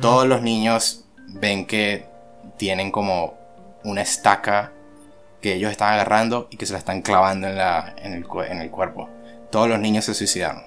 Todos 0.00 0.24
los 0.24 0.40
niños 0.40 1.06
ven 1.26 1.66
que 1.66 2.06
tienen 2.58 2.92
como 2.92 3.34
una 3.82 4.02
estaca 4.02 4.70
que 5.40 5.54
ellos 5.54 5.72
están 5.72 5.94
agarrando 5.94 6.46
y 6.48 6.56
que 6.58 6.64
se 6.64 6.74
la 6.74 6.78
están 6.78 7.02
clavando 7.02 7.48
en, 7.48 7.56
la, 7.56 7.96
en, 7.98 8.12
el, 8.12 8.24
en 8.48 8.60
el 8.60 8.70
cuerpo. 8.70 9.10
Todos 9.50 9.68
los 9.68 9.80
niños 9.80 10.04
se 10.04 10.14
suicidaron. 10.14 10.62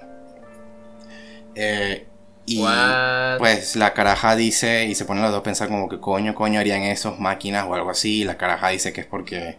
Eh, 1.54 2.06
y 2.44 2.62
What? 2.62 3.38
pues 3.38 3.76
la 3.76 3.94
caraja 3.94 4.36
dice, 4.36 4.84
y 4.84 4.94
se 4.94 5.06
ponen 5.06 5.22
los 5.22 5.32
dos 5.32 5.40
a 5.40 5.42
pensar 5.42 5.68
como 5.68 5.88
que 5.88 6.00
coño, 6.00 6.34
coño 6.34 6.60
harían 6.60 6.82
esos 6.82 7.18
máquinas 7.18 7.64
o 7.66 7.72
algo 7.72 7.88
así. 7.88 8.20
Y 8.20 8.24
la 8.24 8.36
caraja 8.36 8.68
dice 8.68 8.92
que 8.92 9.00
es 9.00 9.06
porque, 9.06 9.56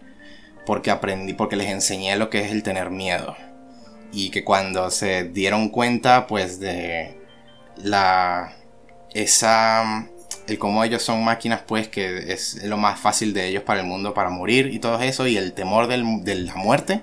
porque 0.67 0.91
aprendí, 0.91 1.34
porque 1.34 1.55
les 1.55 1.70
enseñé 1.70 2.17
lo 2.17 2.30
que 2.30 2.41
es 2.41 2.51
el 2.51 2.61
tener 2.61 2.91
miedo. 2.91 3.36
Y 4.12 4.32
que 4.32 4.43
cuando 4.43 4.89
se 4.91 5.26
dieron 5.26 5.70
cuenta, 5.70 6.28
pues 6.28 6.60
de 6.60 7.18
la, 7.78 8.53
esa, 9.14 10.07
el 10.47 10.57
cómo 10.57 10.84
ellos 10.84 11.03
son 11.03 11.24
máquinas, 11.24 11.62
pues 11.68 11.88
que 11.88 12.32
es 12.34 12.64
lo 12.64 12.78
más 12.78 12.99
fácil 12.99 13.34
de 13.34 13.47
ellos 13.47 13.64
para 13.64 13.82
el 13.82 13.86
mundo, 13.86 14.14
para 14.14 14.30
morir 14.30 14.68
y 14.74 14.80
todo 14.80 14.99
eso, 15.01 15.28
y 15.28 15.38
el 15.38 15.53
temor 15.53 15.88
del- 15.88 16.24
de 16.24 16.36
la 16.36 16.55
muerte, 16.55 17.01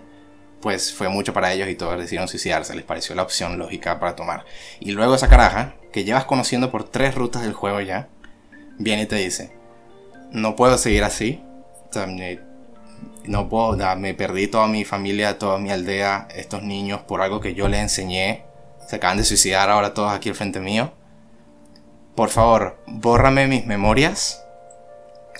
pues 0.60 0.92
fue 0.92 1.08
mucho 1.08 1.32
para 1.32 1.52
ellos 1.52 1.68
y 1.68 1.76
todos 1.76 1.96
decidieron 1.98 2.28
suicidarse, 2.28 2.74
les 2.74 2.84
pareció 2.84 3.14
la 3.14 3.22
opción 3.22 3.58
lógica 3.58 4.00
para 4.00 4.16
tomar. 4.16 4.44
Y 4.80 4.90
luego 4.92 5.14
esa 5.14 5.28
caraja, 5.28 5.76
que 5.92 6.04
llevas 6.04 6.24
conociendo 6.24 6.70
por 6.72 6.84
tres 6.88 7.14
rutas 7.14 7.42
del 7.42 7.52
juego 7.52 7.80
ya, 7.80 8.08
viene 8.78 9.02
y 9.02 9.06
te 9.06 9.16
dice, 9.16 9.52
no 10.32 10.56
puedo 10.56 10.76
seguir 10.76 11.04
así, 11.04 11.40
no 13.28 13.48
puedo, 13.48 13.76
da- 13.76 13.96
me 13.96 14.14
perdí 14.14 14.48
toda 14.48 14.66
mi 14.66 14.84
familia, 14.84 15.38
toda 15.38 15.58
mi 15.58 15.70
aldea, 15.70 16.28
estos 16.34 16.62
niños 16.62 17.00
por 17.02 17.22
algo 17.22 17.40
que 17.40 17.54
yo 17.54 17.68
les 17.68 17.80
enseñé, 17.80 18.44
se 18.86 18.96
acaban 18.96 19.16
de 19.18 19.24
suicidar 19.24 19.68
ahora 19.70 19.94
todos 19.94 20.12
aquí 20.12 20.28
al 20.28 20.34
frente 20.34 20.60
mío. 20.60 20.92
Por 22.14 22.30
favor, 22.30 22.78
bórrame 22.86 23.46
mis 23.46 23.66
memorias. 23.66 24.42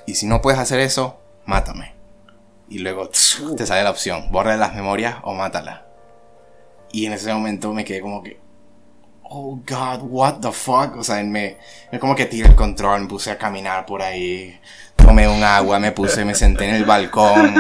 Y 0.06 0.14
si 0.16 0.26
no 0.26 0.42
puedes 0.42 0.60
hacer 0.60 0.80
eso, 0.80 1.18
mátame. 1.46 1.94
Y 2.68 2.78
luego 2.80 3.08
tss, 3.08 3.56
te 3.56 3.66
sale 3.66 3.82
la 3.84 3.90
opción, 3.90 4.30
borra 4.30 4.56
las 4.56 4.74
memorias 4.74 5.16
o 5.22 5.32
mátala. 5.34 5.86
Y 6.92 7.06
en 7.06 7.12
ese 7.12 7.32
momento 7.32 7.72
me 7.72 7.84
quedé 7.84 8.00
como 8.00 8.22
que, 8.22 8.38
oh 9.22 9.60
god, 9.66 10.00
what 10.02 10.34
the 10.40 10.52
fuck. 10.52 10.96
O 10.96 11.04
sea, 11.04 11.22
me, 11.22 11.56
me 11.92 11.98
como 11.98 12.14
que 12.14 12.26
tiré 12.26 12.48
el 12.48 12.54
control, 12.54 13.02
me 13.02 13.08
puse 13.08 13.30
a 13.30 13.38
caminar 13.38 13.86
por 13.86 14.02
ahí, 14.02 14.58
tomé 15.06 15.28
un 15.28 15.44
agua, 15.44 15.78
me 15.78 15.92
puse, 15.92 16.24
me 16.24 16.34
senté 16.34 16.68
en 16.68 16.74
el 16.74 16.84
balcón, 16.84 17.54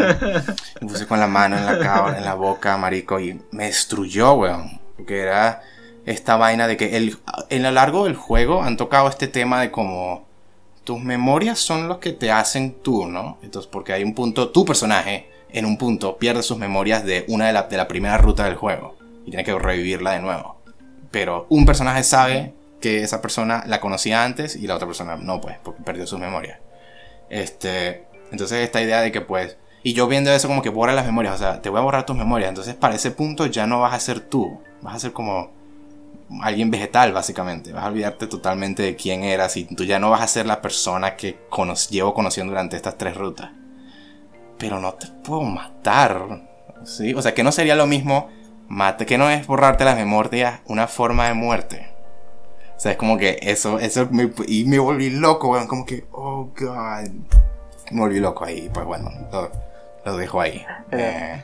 me 0.80 0.88
puse 0.88 1.06
con 1.06 1.20
la 1.20 1.28
mano 1.28 1.56
en 1.56 1.64
la, 1.64 2.14
en 2.18 2.24
la 2.24 2.34
boca, 2.34 2.76
marico, 2.76 3.20
y 3.20 3.40
me 3.52 3.66
destruyó, 3.66 4.34
weón. 4.34 4.80
Porque 4.96 5.20
era 5.20 5.62
esta 6.04 6.36
vaina 6.36 6.66
de 6.66 6.76
que 6.76 6.96
el, 6.96 7.16
en 7.48 7.62
lo 7.62 7.70
largo 7.70 8.04
del 8.04 8.16
juego 8.16 8.62
han 8.62 8.76
tocado 8.76 9.08
este 9.08 9.28
tema 9.28 9.60
de 9.60 9.70
como 9.70 10.26
tus 10.82 11.00
memorias 11.00 11.58
son 11.58 11.88
los 11.88 11.98
que 11.98 12.12
te 12.12 12.32
hacen 12.32 12.76
tú, 12.82 13.06
¿no? 13.06 13.38
Entonces, 13.42 13.70
porque 13.70 13.92
hay 13.92 14.02
un 14.02 14.14
punto, 14.14 14.50
tu 14.50 14.64
personaje 14.64 15.30
en 15.50 15.66
un 15.66 15.78
punto 15.78 16.16
pierde 16.16 16.42
sus 16.42 16.58
memorias 16.58 17.04
de 17.04 17.24
una 17.28 17.46
de 17.46 17.52
la, 17.52 17.62
de 17.64 17.76
la 17.76 17.86
primera 17.86 18.18
ruta 18.18 18.44
del 18.44 18.56
juego 18.56 18.96
y 19.24 19.30
tiene 19.30 19.44
que 19.44 19.56
revivirla 19.56 20.12
de 20.12 20.20
nuevo. 20.20 20.56
Pero 21.12 21.46
un 21.48 21.64
personaje 21.64 22.02
sabe 22.02 22.54
que 22.80 23.02
esa 23.02 23.22
persona 23.22 23.62
la 23.66 23.80
conocía 23.80 24.24
antes 24.24 24.56
y 24.56 24.66
la 24.66 24.74
otra 24.74 24.86
persona 24.86 25.16
no, 25.16 25.40
pues, 25.40 25.56
porque 25.62 25.82
perdió 25.82 26.06
sus 26.06 26.18
memorias. 26.18 26.58
Este, 27.28 28.06
entonces 28.30 28.62
esta 28.62 28.82
idea 28.82 29.00
de 29.00 29.12
que 29.12 29.20
pues, 29.20 29.56
y 29.82 29.92
yo 29.92 30.08
viendo 30.08 30.32
eso 30.32 30.48
como 30.48 30.62
que 30.62 30.68
borra 30.68 30.92
las 30.92 31.06
memorias, 31.06 31.34
o 31.34 31.38
sea, 31.38 31.62
te 31.62 31.68
voy 31.68 31.78
a 31.78 31.84
borrar 31.84 32.06
tus 32.06 32.16
memorias, 32.16 32.48
entonces 32.48 32.74
para 32.74 32.94
ese 32.94 33.10
punto 33.10 33.46
ya 33.46 33.66
no 33.66 33.80
vas 33.80 33.94
a 33.94 34.00
ser 34.00 34.20
tú, 34.20 34.60
vas 34.82 34.96
a 34.96 34.98
ser 35.00 35.12
como 35.12 35.50
alguien 36.40 36.70
vegetal 36.70 37.12
básicamente, 37.12 37.72
vas 37.72 37.84
a 37.84 37.88
olvidarte 37.88 38.26
totalmente 38.26 38.82
de 38.82 38.96
quién 38.96 39.22
eras 39.22 39.56
y 39.56 39.64
tú 39.64 39.84
ya 39.84 39.98
no 39.98 40.10
vas 40.10 40.22
a 40.22 40.28
ser 40.28 40.46
la 40.46 40.60
persona 40.60 41.16
que 41.16 41.38
llevo 41.90 42.14
conociendo 42.14 42.50
durante 42.50 42.76
estas 42.76 42.98
tres 42.98 43.16
rutas. 43.16 43.50
Pero 44.58 44.80
no 44.80 44.94
te 44.94 45.06
puedo 45.06 45.42
matar, 45.42 46.48
¿sí? 46.84 47.14
O 47.14 47.22
sea, 47.22 47.34
que 47.34 47.44
no 47.44 47.52
sería 47.52 47.76
lo 47.76 47.86
mismo, 47.86 48.28
mate, 48.68 49.06
que 49.06 49.18
no 49.18 49.30
es 49.30 49.46
borrarte 49.46 49.84
las 49.84 49.96
memorias 49.96 50.60
una 50.66 50.88
forma 50.88 51.28
de 51.28 51.34
muerte. 51.34 51.95
O 52.76 52.80
sea, 52.80 52.92
es 52.92 52.98
como 52.98 53.16
que 53.16 53.38
eso, 53.40 53.78
eso 53.78 54.06
me, 54.10 54.30
y 54.46 54.64
me 54.66 54.78
volví 54.78 55.10
loco, 55.10 55.50
weón, 55.50 55.66
como 55.66 55.86
que, 55.86 56.04
oh 56.12 56.50
god. 56.58 57.08
Me 57.90 58.00
volví 58.00 58.20
loco 58.20 58.44
ahí, 58.44 58.68
pues 58.72 58.84
bueno, 58.84 59.10
lo, 60.04 60.16
dejo 60.16 60.40
ahí. 60.40 60.64
Eh, 60.90 61.42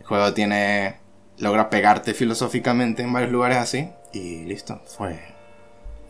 el 0.00 0.06
juego 0.06 0.34
tiene, 0.34 0.96
logra 1.38 1.70
pegarte 1.70 2.14
filosóficamente 2.14 3.02
en 3.02 3.12
varios 3.12 3.30
lugares 3.30 3.58
así, 3.58 3.88
y 4.12 4.44
listo, 4.44 4.80
fue, 4.86 5.20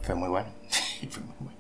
fue 0.03 0.15
muy 0.15 0.29
bueno. 0.29 0.49
fue 1.11 1.23
muy 1.23 1.35
bueno. 1.39 1.57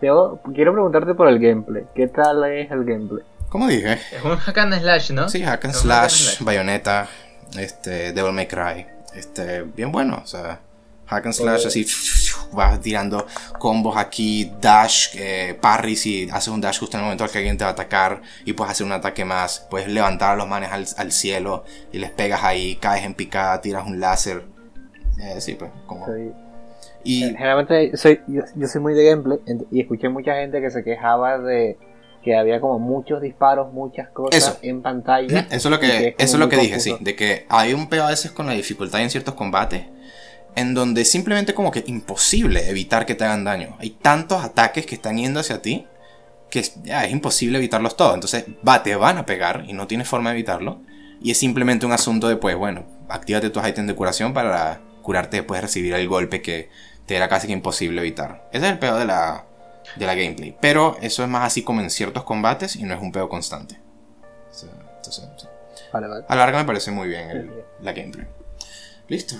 Yo 0.00 0.40
quiero 0.54 0.72
preguntarte 0.72 1.14
por 1.14 1.28
el 1.28 1.38
gameplay. 1.38 1.84
¿Qué 1.94 2.08
tal 2.08 2.44
es 2.44 2.70
el 2.70 2.84
gameplay? 2.84 3.24
Como 3.48 3.66
dije. 3.68 3.98
Es 4.10 4.24
un 4.24 4.36
hack 4.36 4.58
and 4.58 4.80
slash, 4.80 5.10
¿no? 5.12 5.28
Sí, 5.28 5.42
hack 5.42 5.66
and 5.66 5.74
slash, 5.74 6.40
bayoneta, 6.40 7.08
este, 7.58 8.12
Devil 8.12 8.32
May 8.32 8.48
Cry. 8.48 8.86
Este, 9.14 9.62
bien 9.62 9.92
bueno, 9.92 10.20
o 10.22 10.26
sea, 10.26 10.60
hack 11.06 11.26
and 11.26 11.34
slash 11.34 11.66
así, 11.66 11.86
vas 12.52 12.80
tirando 12.80 13.26
combos 13.58 13.96
aquí, 13.96 14.52
dash, 14.60 15.08
eh, 15.14 15.56
parry 15.60 15.96
si 15.96 16.28
haces 16.30 16.48
un 16.48 16.60
dash 16.60 16.78
justo 16.78 16.96
en 16.96 17.00
el 17.00 17.04
momento 17.04 17.24
en 17.24 17.30
que 17.30 17.38
alguien 17.38 17.58
te 17.58 17.64
va 17.64 17.70
a 17.70 17.72
atacar 17.72 18.22
y 18.44 18.52
puedes 18.52 18.72
hacer 18.72 18.86
un 18.86 18.92
ataque 18.92 19.24
más, 19.24 19.66
puedes 19.70 19.88
levantar 19.88 20.32
a 20.32 20.36
los 20.36 20.48
manes 20.48 20.70
al, 20.72 21.12
cielo 21.12 21.64
y 21.92 21.98
les 21.98 22.10
pegas 22.10 22.42
ahí, 22.42 22.76
caes 22.76 23.04
en 23.04 23.14
picada, 23.14 23.60
tiras 23.60 23.86
un 23.86 24.00
láser. 24.00 24.44
Eh, 25.20 25.40
sí, 25.40 25.54
pues, 25.54 25.70
como... 25.86 26.06
Y... 27.04 27.20
Generalmente 27.20 27.96
soy, 27.96 28.20
yo, 28.26 28.66
soy 28.66 28.80
muy 28.80 28.94
de 28.94 29.04
gameplay 29.04 29.38
y 29.70 29.80
escuché 29.80 30.08
mucha 30.08 30.34
gente 30.36 30.60
que 30.60 30.70
se 30.70 30.82
quejaba 30.82 31.38
de 31.38 31.76
que 32.24 32.34
había 32.34 32.58
como 32.58 32.78
muchos 32.78 33.20
disparos, 33.20 33.70
muchas 33.74 34.08
cosas 34.08 34.58
en 34.62 34.80
pantalla. 34.80 35.46
Eso 35.50 35.68
es 35.68 35.70
lo 35.70 35.78
que, 35.78 36.14
eso 36.16 36.36
es 36.36 36.40
lo 36.40 36.48
que 36.48 36.56
dije, 36.56 36.80
sí, 36.80 36.96
de 36.98 37.14
que 37.14 37.44
hay 37.50 37.74
un 37.74 37.90
peo 37.90 38.04
a 38.04 38.08
veces 38.08 38.30
con 38.30 38.46
la 38.46 38.54
dificultad 38.54 39.02
en 39.02 39.10
ciertos 39.10 39.34
combates 39.34 39.84
en 40.56 40.74
donde 40.74 41.04
simplemente 41.04 41.54
como 41.54 41.70
que 41.70 41.84
imposible 41.86 42.68
evitar 42.68 43.06
que 43.06 43.14
te 43.14 43.24
hagan 43.24 43.44
daño. 43.44 43.76
Hay 43.80 43.90
tantos 43.90 44.44
ataques 44.44 44.86
que 44.86 44.94
están 44.94 45.16
yendo 45.16 45.40
hacia 45.40 45.62
ti 45.62 45.86
que 46.54 46.60
es, 46.60 46.76
es 46.84 47.10
imposible 47.10 47.58
evitarlos 47.58 47.96
todos. 47.96 48.14
Entonces, 48.14 48.44
va, 48.66 48.84
te 48.84 48.94
van 48.94 49.18
a 49.18 49.26
pegar 49.26 49.64
y 49.66 49.72
no 49.72 49.88
tienes 49.88 50.06
forma 50.06 50.30
de 50.30 50.36
evitarlo. 50.36 50.80
Y 51.20 51.32
es 51.32 51.38
simplemente 51.38 51.84
un 51.84 51.90
asunto 51.90 52.28
de, 52.28 52.36
pues, 52.36 52.54
bueno, 52.54 52.84
actívate 53.08 53.50
tus 53.50 53.66
ítems 53.66 53.88
de 53.88 53.96
curación 53.96 54.32
para 54.32 54.80
curarte 55.02 55.38
después 55.38 55.58
de 55.58 55.62
recibir 55.62 55.94
el 55.94 56.06
golpe 56.06 56.42
que 56.42 56.70
te 57.06 57.16
era 57.16 57.28
casi 57.28 57.48
que 57.48 57.52
imposible 57.52 58.00
evitar. 58.00 58.48
Ese 58.52 58.66
es 58.66 58.72
el 58.72 58.78
peor 58.78 59.00
de 59.00 59.04
la, 59.04 59.46
de 59.96 60.06
la 60.06 60.14
gameplay. 60.14 60.56
Pero 60.60 60.96
eso 61.00 61.24
es 61.24 61.28
más 61.28 61.44
así 61.44 61.64
como 61.64 61.80
en 61.80 61.90
ciertos 61.90 62.22
combates 62.22 62.76
y 62.76 62.84
no 62.84 62.94
es 62.94 63.02
un 63.02 63.10
pedo 63.10 63.28
constante. 63.28 63.80
Entonces, 64.52 65.24
A 66.28 66.34
la 66.36 66.42
larga 66.42 66.58
me 66.58 66.64
parece 66.64 66.92
muy 66.92 67.08
bien 67.08 67.52
la 67.80 67.92
gameplay. 67.92 68.28
Listo. 69.08 69.34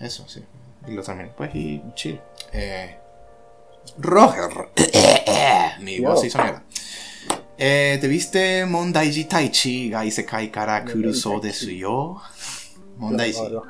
Eso, 0.00 0.26
sí. 0.26 0.44
Y 0.86 0.92
lo 0.92 1.02
también. 1.02 1.32
Pues 1.36 1.54
y 1.54 1.82
chill. 1.94 2.20
Eh, 2.52 2.96
Roger. 3.98 4.68
Mi 5.80 6.00
voz 6.00 6.24
hizo 6.24 6.38
mierda. 6.42 6.62
Eh, 7.58 7.96
¿Te 8.00 8.08
viste 8.08 8.66
Mondaiji 8.66 9.24
Taichi 9.24 9.88
ga 9.90 10.04
Isekai 10.04 10.50
kara 10.50 10.84
kuruso 10.84 11.40
desu 11.40 11.70
yo? 11.70 12.20
Mondaiji. 12.98 13.48
Los, 13.50 13.66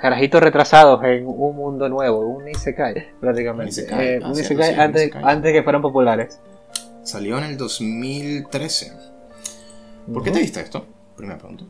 carajitos 0.00 0.42
retrasados 0.42 1.02
en 1.04 1.26
un 1.26 1.56
mundo 1.56 1.88
nuevo, 1.88 2.20
un 2.20 2.48
Isekai 2.48 3.18
prácticamente. 3.20 3.82
Un 3.82 3.86
Isekai, 3.86 4.06
eh, 4.06 4.20
un 4.22 4.38
isekai, 4.38 4.74
antes, 4.74 5.10
antes 5.14 5.52
que 5.52 5.62
fueran 5.62 5.82
populares. 5.82 6.40
Salió 7.04 7.38
en 7.38 7.44
el 7.44 7.56
2013. 7.56 8.92
¿Por 10.12 10.22
qué 10.22 10.30
te 10.30 10.40
viste 10.40 10.60
esto? 10.60 10.86
Primera 11.16 11.38
pregunta. 11.38 11.64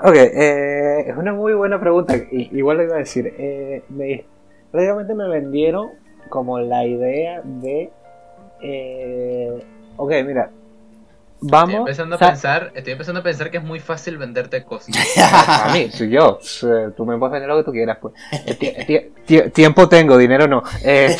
Ok, 0.00 0.14
eh, 0.14 1.04
es 1.08 1.16
una 1.16 1.32
muy 1.32 1.54
buena 1.54 1.80
pregunta. 1.80 2.14
Igual 2.30 2.78
lo 2.78 2.82
iba 2.84 2.96
a 2.96 2.98
decir. 2.98 3.34
Eh, 3.38 3.82
me, 3.88 4.24
prácticamente 4.70 5.14
me 5.14 5.28
vendieron 5.28 5.90
como 6.28 6.58
la 6.60 6.86
idea 6.86 7.42
de. 7.44 7.90
Eh, 8.62 9.64
ok, 9.96 10.12
mira. 10.24 10.50
Vamos. 11.40 11.68
Estoy 11.68 11.80
empezando, 11.80 12.16
a 12.16 12.18
pensar, 12.18 12.72
estoy 12.74 12.92
empezando 12.92 13.20
a 13.20 13.22
pensar 13.22 13.50
que 13.50 13.58
es 13.58 13.62
muy 13.62 13.78
fácil 13.78 14.18
venderte 14.18 14.64
cosas. 14.64 14.96
a 15.18 15.72
mí, 15.72 15.88
soy 15.90 16.10
yo. 16.10 16.38
Tú 16.96 17.06
me 17.06 17.16
puedes 17.16 17.32
vender 17.32 17.48
lo 17.48 17.58
que 17.58 17.64
tú 17.64 17.72
quieras, 17.72 17.98
pues. 18.00 18.14
Eh, 18.32 19.12
tiempo 19.52 19.88
tengo, 19.88 20.16
dinero 20.16 20.48
no. 20.48 20.62
Eh, 20.82 21.16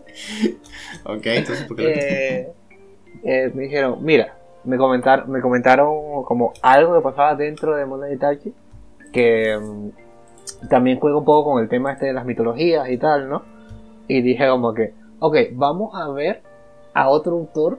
ok, 1.04 1.26
entonces, 1.26 1.66
¿por 1.66 1.76
qué 1.76 2.48
eh, 3.22 3.50
me 3.54 3.64
dijeron, 3.64 3.98
mira, 4.02 4.34
me 4.64 4.76
comentaron, 4.76 5.30
me 5.30 5.40
comentaron 5.40 6.22
como 6.24 6.52
algo 6.62 6.94
que 6.94 7.00
pasaba 7.00 7.34
dentro 7.34 7.76
de 7.76 7.86
Mundo 7.86 8.10
Itachi, 8.10 8.52
que 9.12 9.58
mm, 9.58 10.68
también 10.68 10.98
juega 10.98 11.18
un 11.18 11.24
poco 11.24 11.52
con 11.52 11.62
el 11.62 11.68
tema 11.68 11.92
este 11.92 12.06
de 12.06 12.12
las 12.12 12.24
mitologías 12.24 12.88
y 12.90 12.98
tal, 12.98 13.28
¿no? 13.28 13.44
Y 14.08 14.22
dije 14.22 14.48
como 14.48 14.74
que, 14.74 14.94
ok, 15.20 15.36
vamos 15.52 15.94
a 15.94 16.08
ver 16.10 16.42
a 16.94 17.08
otro 17.08 17.32
autor 17.32 17.78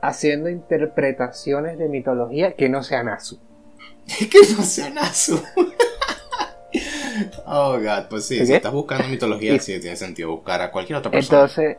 haciendo 0.00 0.48
interpretaciones 0.48 1.78
de 1.78 1.88
mitología 1.88 2.52
que 2.52 2.68
no 2.68 2.82
sea 2.82 3.02
Nasu. 3.02 3.38
que 4.06 4.38
no 4.56 4.62
sea 4.62 4.90
Nasu. 4.90 5.42
oh, 7.46 7.78
God, 7.78 8.08
pues 8.08 8.26
sí, 8.26 8.44
si 8.46 8.54
estás 8.54 8.72
buscando 8.72 9.08
mitología, 9.08 9.58
sí 9.58 9.80
tiene 9.80 9.96
sentido 9.96 10.30
buscar 10.30 10.62
a 10.62 10.70
cualquier 10.70 10.98
otra 10.98 11.10
persona. 11.10 11.40
Entonces, 11.40 11.76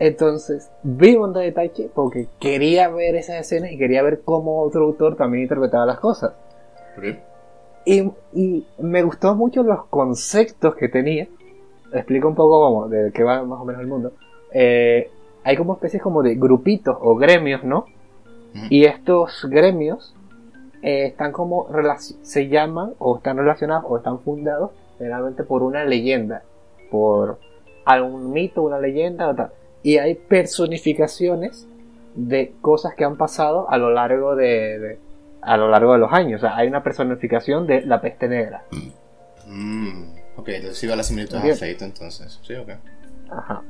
entonces, 0.00 0.70
vi 0.82 1.14
Onda 1.14 1.42
de 1.42 1.52
Taichi 1.52 1.90
porque 1.94 2.26
quería 2.38 2.88
ver 2.88 3.16
esas 3.16 3.36
escenas 3.36 3.70
y 3.70 3.76
quería 3.76 4.02
ver 4.02 4.22
cómo 4.24 4.62
otro 4.62 4.84
autor 4.86 5.14
también 5.14 5.42
interpretaba 5.42 5.84
las 5.84 6.00
cosas. 6.00 6.32
Y, 7.84 8.10
me 8.78 9.02
gustó 9.02 9.34
mucho 9.34 9.62
los 9.62 9.84
conceptos 9.88 10.74
que 10.74 10.88
tenía. 10.88 11.28
Explico 11.92 12.28
un 12.28 12.34
poco 12.34 12.60
cómo, 12.60 12.88
de 12.88 13.12
qué 13.12 13.22
va 13.22 13.44
más 13.44 13.60
o 13.60 13.64
menos 13.66 13.82
el 13.82 13.88
mundo. 13.88 14.12
Eh, 14.54 15.10
hay 15.44 15.56
como 15.58 15.74
especies 15.74 16.02
como 16.02 16.22
de 16.22 16.34
grupitos 16.34 16.96
o 16.98 17.16
gremios, 17.16 17.62
¿no? 17.62 17.84
Y 18.70 18.86
estos 18.86 19.46
gremios 19.50 20.16
eh, 20.82 21.08
están 21.08 21.30
como 21.30 21.68
se 22.22 22.48
llaman 22.48 22.94
o 22.98 23.18
están 23.18 23.36
relacionados 23.36 23.84
o 23.86 23.98
están 23.98 24.18
fundados 24.20 24.70
generalmente 24.96 25.44
por 25.44 25.62
una 25.62 25.84
leyenda, 25.84 26.42
por 26.90 27.38
algún 27.84 28.32
mito, 28.32 28.62
una 28.62 28.80
leyenda 28.80 29.28
o 29.28 29.34
tal 29.34 29.52
y 29.82 29.98
hay 29.98 30.14
personificaciones 30.14 31.66
de 32.14 32.54
cosas 32.60 32.94
que 32.94 33.04
han 33.04 33.16
pasado 33.16 33.70
a 33.70 33.78
lo 33.78 33.90
largo 33.90 34.36
de, 34.36 34.98
a 35.40 35.56
lo 35.56 35.68
largo 35.68 35.92
de 35.92 35.98
los 35.98 36.12
años. 36.12 36.42
O 36.42 36.46
sea, 36.46 36.56
hay 36.56 36.68
una 36.68 36.82
personificación 36.82 37.66
de 37.66 37.82
la 37.82 38.00
peste 38.00 38.28
negra. 38.28 38.64
Mm, 39.46 40.16
ok, 40.36 40.48
entonces 40.48 40.78
sí 40.78 40.86
va 40.86 40.96
la 40.96 41.02
similitud 41.02 41.36
a 41.36 41.40
Fate 41.40 41.84
entonces. 41.84 42.40
Sí, 42.42 42.54
ok. 42.54 42.70
Ajá. 43.30 43.62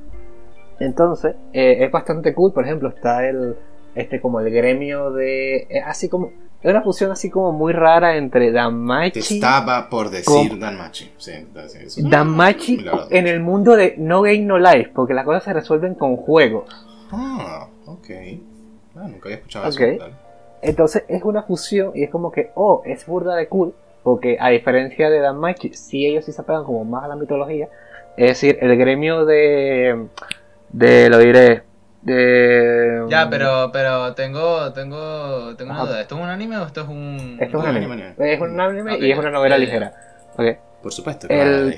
Entonces, 0.79 1.37
eh, 1.53 1.85
es 1.85 1.91
bastante 1.91 2.35
cool, 2.35 2.53
por 2.53 2.65
ejemplo, 2.65 2.89
está 2.89 3.29
el 3.29 3.57
este 3.95 4.21
como 4.21 4.41
el 4.41 4.53
gremio 4.53 5.11
de 5.11 5.67
así 5.85 6.09
como 6.09 6.33
es 6.63 6.71
una 6.71 6.83
fusión 6.83 7.11
así 7.11 7.31
como 7.31 7.53
muy 7.53 7.73
rara 7.73 8.17
entre 8.17 8.53
Danmachi. 8.53 9.13
Te 9.13 9.35
estaba 9.35 9.89
por 9.89 10.11
decir 10.11 10.59
Danmachi. 10.59 11.13
Sí, 11.17 11.33
Danmachi 11.97 12.85
en 13.11 13.27
el 13.27 13.41
mundo 13.41 13.77
de 13.77 13.95
No 13.97 14.23
Game 14.23 14.41
No 14.41 14.59
Life, 14.59 14.93
porque 14.95 15.15
las 15.15 15.25
cosas 15.25 15.45
se 15.45 15.53
resuelven 15.55 15.95
con 15.95 16.17
juegos. 16.17 16.65
Ah, 17.11 17.67
ok. 17.87 18.11
Ah, 18.97 19.09
nunca 19.09 19.29
había 19.29 19.37
escuchado 19.37 19.69
eso. 19.69 20.05
Entonces 20.63 21.05
es 21.09 21.23
una 21.23 21.43
fusión 21.43 21.93
y 21.95 22.05
es 22.05 22.11
como 22.11 22.31
que, 22.31 22.51
oh, 22.55 22.83
es 22.85 23.07
burda 23.07 23.35
de 23.35 23.49
cool, 23.49 23.73
porque 24.03 24.37
a 24.39 24.51
diferencia 24.51 25.09
de 25.09 25.21
Danmachi, 25.21 25.73
si 25.73 26.07
ellos 26.07 26.27
sí 26.27 26.33
se 26.33 26.43
apegan 26.43 26.65
como 26.65 26.85
más 26.85 27.05
a 27.05 27.09
la 27.09 27.17
mitología, 27.17 27.69
es 28.19 28.29
decir, 28.29 28.59
el 28.61 28.77
gremio 28.77 29.25
de, 29.25 30.09
de 30.69 31.09
lo 31.09 31.17
diré, 31.17 31.63
de... 32.03 33.07
Ya, 33.09 33.29
pero, 33.29 33.71
pero 33.73 34.15
tengo, 34.15 34.73
tengo, 34.73 35.55
tengo 35.57 35.73
una 35.73 35.85
duda. 35.85 36.01
¿Esto 36.01 36.17
es 36.17 36.23
un 36.23 36.29
anime 36.29 36.57
o 36.59 36.67
esto 36.67 36.83
es 36.83 36.89
un...? 36.89 37.39
Esto 37.41 37.59
es 37.59 37.65
un 37.65 37.77
anime. 37.77 38.15
Es 38.19 38.41
un 38.41 38.61
anime 38.61 38.99
y 38.99 39.11
es 39.11 39.19
una 39.19 39.31
novela 39.31 39.59
ligera. 39.59 39.93
Okay. 40.35 40.57
Por 40.83 40.93
supuesto. 40.93 41.29
Que 41.29 41.43
el... 41.43 41.77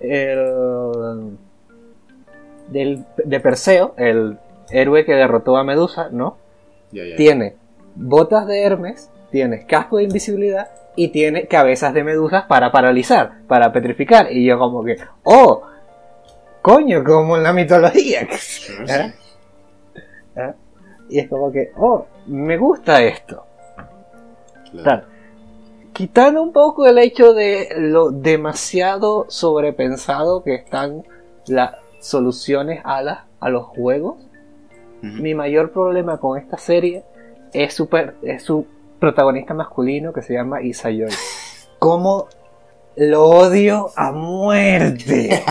el... 0.00 1.38
del, 2.68 3.04
de 3.24 3.40
Perseo, 3.40 3.94
el 3.98 4.38
héroe 4.70 5.04
que 5.04 5.14
derrotó 5.14 5.56
a 5.56 5.64
Medusa, 5.64 6.08
¿no? 6.10 6.38
Tiene 6.90 7.56
botas 7.94 8.46
de 8.46 8.62
Hermes, 8.62 9.10
tiene 9.30 9.66
casco 9.66 9.98
de 9.98 10.04
invisibilidad 10.04 10.70
y 10.96 11.08
tiene 11.08 11.46
cabezas 11.46 11.94
de 11.94 12.04
medusas 12.04 12.44
para 12.44 12.70
paralizar, 12.70 13.40
para 13.48 13.72
petrificar. 13.72 14.30
Y 14.30 14.44
yo 14.44 14.58
como 14.58 14.84
que, 14.84 14.96
oh, 15.24 15.62
coño, 16.62 17.04
como 17.04 17.36
en 17.36 17.42
la 17.42 17.52
mitología. 17.52 18.22
¿Eh? 18.88 19.12
¿Eh? 20.36 20.52
Y 21.10 21.18
es 21.18 21.28
como 21.28 21.52
que, 21.52 21.72
oh, 21.76 22.06
me 22.26 22.56
gusta 22.56 23.02
esto. 23.02 23.44
Claro. 24.70 24.84
Tal. 24.84 25.04
Quitando 25.92 26.42
un 26.42 26.52
poco 26.54 26.86
el 26.86 26.96
hecho 26.96 27.34
de 27.34 27.68
lo 27.76 28.10
demasiado 28.10 29.26
sobrepensado 29.28 30.42
que 30.42 30.54
están 30.54 31.02
las 31.48 31.74
soluciones 32.00 32.80
a, 32.84 33.02
la- 33.02 33.26
a 33.40 33.50
los 33.50 33.66
juegos, 33.66 34.16
mi 35.02 35.34
mayor 35.34 35.72
problema 35.72 36.18
con 36.18 36.38
esta 36.38 36.56
serie 36.56 37.02
es 37.52 37.74
su, 37.74 37.88
per- 37.88 38.14
es 38.22 38.42
su 38.44 38.66
protagonista 39.00 39.52
masculino 39.52 40.12
que 40.12 40.22
se 40.22 40.32
llama 40.32 40.62
Isayoy. 40.62 41.10
Como 41.80 42.28
lo 42.96 43.24
odio 43.24 43.90
a 43.96 44.12
muerte. 44.12 45.42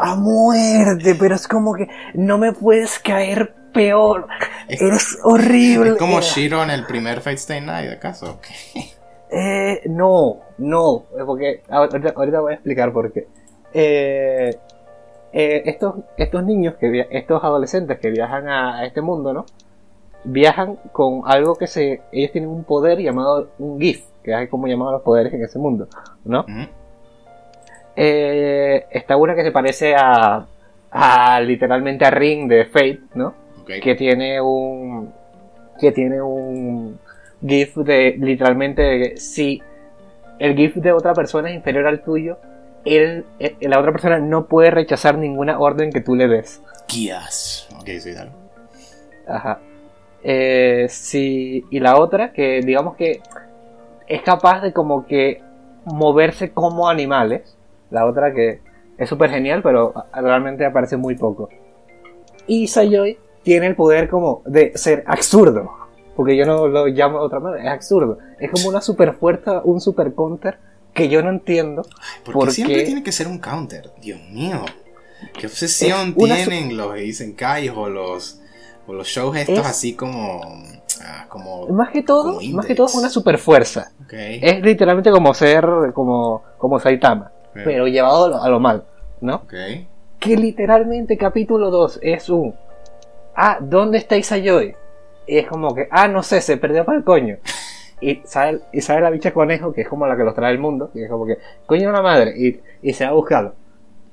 A 0.00 0.14
muerte, 0.16 1.14
pero 1.18 1.34
es 1.34 1.46
como 1.48 1.74
que 1.74 1.88
no 2.14 2.38
me 2.38 2.52
puedes 2.52 2.98
caer 2.98 3.54
peor. 3.72 4.26
Eres 4.68 5.18
horrible. 5.24 5.90
Es 5.90 5.96
como 5.96 6.20
Shiro 6.20 6.62
en 6.62 6.70
el 6.70 6.84
primer 6.86 7.20
Fate 7.20 7.36
Stay 7.36 7.60
Night, 7.60 7.90
¿acaso? 7.92 8.32
Ok. 8.32 8.46
Eh, 9.30 9.80
no, 9.86 10.40
no, 10.58 11.04
eh, 11.18 11.22
porque 11.24 11.62
ahorita, 11.68 12.12
ahorita 12.14 12.40
voy 12.40 12.52
a 12.52 12.54
explicar 12.56 12.92
por 12.92 13.12
qué. 13.12 13.26
Eh, 13.72 14.54
eh, 15.32 15.62
estos, 15.64 15.94
estos 16.18 16.44
niños, 16.44 16.74
que 16.78 16.88
via- 16.90 17.06
estos 17.10 17.42
adolescentes 17.42 17.98
que 17.98 18.10
viajan 18.10 18.46
a, 18.48 18.78
a 18.80 18.84
este 18.84 19.00
mundo, 19.00 19.32
¿no? 19.32 19.46
Viajan 20.24 20.76
con 20.92 21.22
algo 21.24 21.56
que 21.56 21.66
se... 21.66 22.02
Ellos 22.12 22.30
tienen 22.32 22.50
un 22.50 22.64
poder 22.64 22.98
llamado 22.98 23.48
un 23.58 23.80
GIF, 23.80 24.04
que 24.22 24.40
es 24.42 24.48
como 24.50 24.66
llamaban 24.66 24.92
los 24.94 25.02
poderes 25.02 25.32
en 25.32 25.42
ese 25.42 25.58
mundo, 25.58 25.88
¿no? 26.24 26.44
Eh, 27.94 28.86
está 28.90 29.16
una 29.16 29.34
que 29.34 29.42
se 29.42 29.52
parece 29.52 29.94
a, 29.94 30.46
a 30.90 31.40
literalmente 31.40 32.04
a 32.04 32.10
Ring 32.10 32.48
de 32.48 32.64
Fate, 32.66 33.00
¿no? 33.14 33.34
Que 33.66 33.94
tiene 33.94 34.40
un 34.40 35.12
que 35.80 35.92
tiene 35.92 36.20
un 36.20 36.98
GIF 37.46 37.76
de 37.76 38.16
literalmente 38.18 38.82
de 38.82 39.16
si 39.16 39.62
el 40.38 40.54
GIF 40.54 40.76
de 40.76 40.92
otra 40.92 41.14
persona 41.14 41.50
es 41.50 41.56
inferior 41.56 41.86
al 41.86 42.02
tuyo, 42.02 42.38
él, 42.84 43.24
eh, 43.38 43.56
la 43.60 43.78
otra 43.78 43.92
persona 43.92 44.18
no 44.18 44.46
puede 44.46 44.70
rechazar 44.70 45.16
ninguna 45.18 45.58
orden 45.58 45.90
que 45.90 46.00
tú 46.00 46.14
le 46.14 46.28
des. 46.28 46.60
Guías. 46.88 47.68
Ok, 47.80 47.88
sí, 48.00 48.12
dale. 48.12 48.30
Ajá. 49.26 49.60
Eh, 50.24 50.86
sí, 50.88 51.64
y 51.70 51.80
la 51.80 51.98
otra 51.98 52.32
que 52.32 52.60
digamos 52.60 52.96
que 52.96 53.20
es 54.06 54.22
capaz 54.22 54.60
de 54.60 54.72
como 54.72 55.06
que 55.06 55.42
moverse 55.84 56.52
como 56.52 56.88
animales. 56.88 57.56
La 57.92 58.06
otra 58.06 58.32
que 58.34 58.60
es 58.98 59.08
súper 59.08 59.30
genial, 59.30 59.62
pero 59.62 59.92
realmente 60.12 60.64
aparece 60.66 60.96
muy 60.96 61.14
poco. 61.14 61.48
Y 62.46 62.66
Sayoi 62.66 63.18
tiene 63.42 63.66
el 63.68 63.76
poder 63.76 64.08
como 64.08 64.42
de 64.46 64.72
ser 64.76 65.04
absurdo. 65.06 65.70
Porque 66.16 66.36
yo 66.36 66.44
no 66.44 66.66
lo 66.68 66.86
llamo 66.86 67.20
de 67.20 67.24
otra 67.24 67.40
manera, 67.40 67.64
es 67.64 67.70
absurdo. 67.70 68.18
Es 68.38 68.50
como 68.50 68.68
una 68.68 68.80
super 68.82 69.14
fuerza, 69.14 69.62
un 69.64 69.80
super 69.80 70.12
counter 70.14 70.58
que 70.92 71.08
yo 71.08 71.22
no 71.22 71.30
entiendo. 71.30 71.82
¿Por, 72.24 72.34
¿Por 72.34 72.48
qué 72.48 72.54
siempre 72.54 72.76
qué? 72.78 72.82
tiene 72.84 73.02
que 73.02 73.12
ser 73.12 73.28
un 73.28 73.38
counter? 73.38 73.90
Dios 74.00 74.20
mío. 74.30 74.60
¿Qué 75.32 75.46
obsesión 75.46 76.14
tienen 76.14 76.76
los 76.76 76.98
Isenkais 76.98 77.72
o 77.74 77.88
los, 77.88 78.40
o 78.86 78.92
los 78.92 79.06
shows 79.06 79.36
estos 79.36 79.60
Es- 79.60 79.66
así 79.66 79.94
como... 79.94 80.42
ah, 81.02 81.26
como... 81.28 81.68
Más 81.68 81.90
que 81.90 82.02
todo, 82.02 82.40
más 82.52 82.66
que 82.66 82.74
todo 82.74 82.88
es 82.88 82.94
una 82.94 83.08
super 83.08 83.38
fuerza. 83.38 83.92
Ok. 84.04 84.12
Es 84.12 84.60
literalmente 84.62 85.10
como 85.10 85.32
ser 85.32 85.64
como, 85.94 86.42
como 86.58 86.78
Saitama. 86.78 87.32
Pero 87.54 87.86
llevado 87.86 88.24
a 88.24 88.28
lo, 88.28 88.42
a 88.42 88.48
lo 88.48 88.60
mal, 88.60 88.84
¿no? 89.20 89.36
Ok. 89.36 89.54
Que 90.18 90.36
literalmente 90.36 91.16
capítulo 91.16 91.70
2 91.70 91.98
es 92.02 92.28
un 92.28 92.54
Ah, 93.34 93.58
¿dónde 93.60 93.98
está 93.98 94.16
Isayoy? 94.16 94.74
Y 95.26 95.38
es 95.38 95.46
como 95.48 95.74
que, 95.74 95.88
ah, 95.90 96.06
no 96.08 96.22
sé, 96.22 96.40
se 96.40 96.56
perdió 96.58 96.84
para 96.84 96.98
el 96.98 97.04
coño. 97.04 97.38
Y 98.00 98.20
sale, 98.24 98.60
y 98.72 98.80
sale 98.80 99.00
la 99.00 99.10
bicha 99.10 99.32
conejo, 99.32 99.72
que 99.72 99.82
es 99.82 99.88
como 99.88 100.06
la 100.06 100.16
que 100.16 100.24
los 100.24 100.34
trae 100.34 100.50
al 100.50 100.58
mundo, 100.58 100.90
y 100.94 101.02
es 101.02 101.08
como 101.10 101.24
que, 101.24 101.38
coño 101.66 101.86
de 101.88 101.92
la 101.92 102.02
madre, 102.02 102.34
y, 102.36 102.60
y 102.82 102.92
se 102.92 103.04
va 103.04 103.10
a 103.10 103.14
buscarlo. 103.14 103.54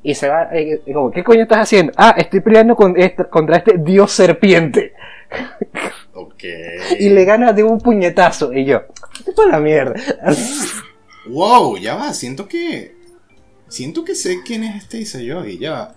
Y 0.04 0.16
se 0.16 0.30
va, 0.30 0.50
y, 0.58 0.80
y 0.86 0.94
como, 0.94 1.12
¿qué 1.12 1.24
coño 1.24 1.42
estás 1.42 1.58
haciendo? 1.60 1.92
Ah, 1.98 2.14
estoy 2.18 2.40
peleando 2.40 2.76
con 2.76 2.96
este- 2.98 3.26
contra 3.26 3.58
este 3.58 3.78
dios 3.78 4.12
serpiente. 4.12 4.94
Ok. 6.14 6.44
Y 7.00 7.10
le 7.10 7.24
gana 7.24 7.54
de 7.54 7.64
un 7.64 7.80
puñetazo. 7.80 8.52
Y 8.52 8.66
yo, 8.66 8.82
¿qué 9.26 9.32
fue 9.32 9.48
la 9.48 9.60
mierda? 9.60 9.94
Wow, 11.30 11.78
ya 11.78 11.96
va, 11.96 12.14
siento 12.14 12.48
que. 12.48 12.96
Siento 13.70 14.04
que 14.04 14.16
sé 14.16 14.40
quién 14.46 14.64
es 14.64 14.84
este 14.84 15.00
Isayogi, 15.00 15.58
ya. 15.58 15.96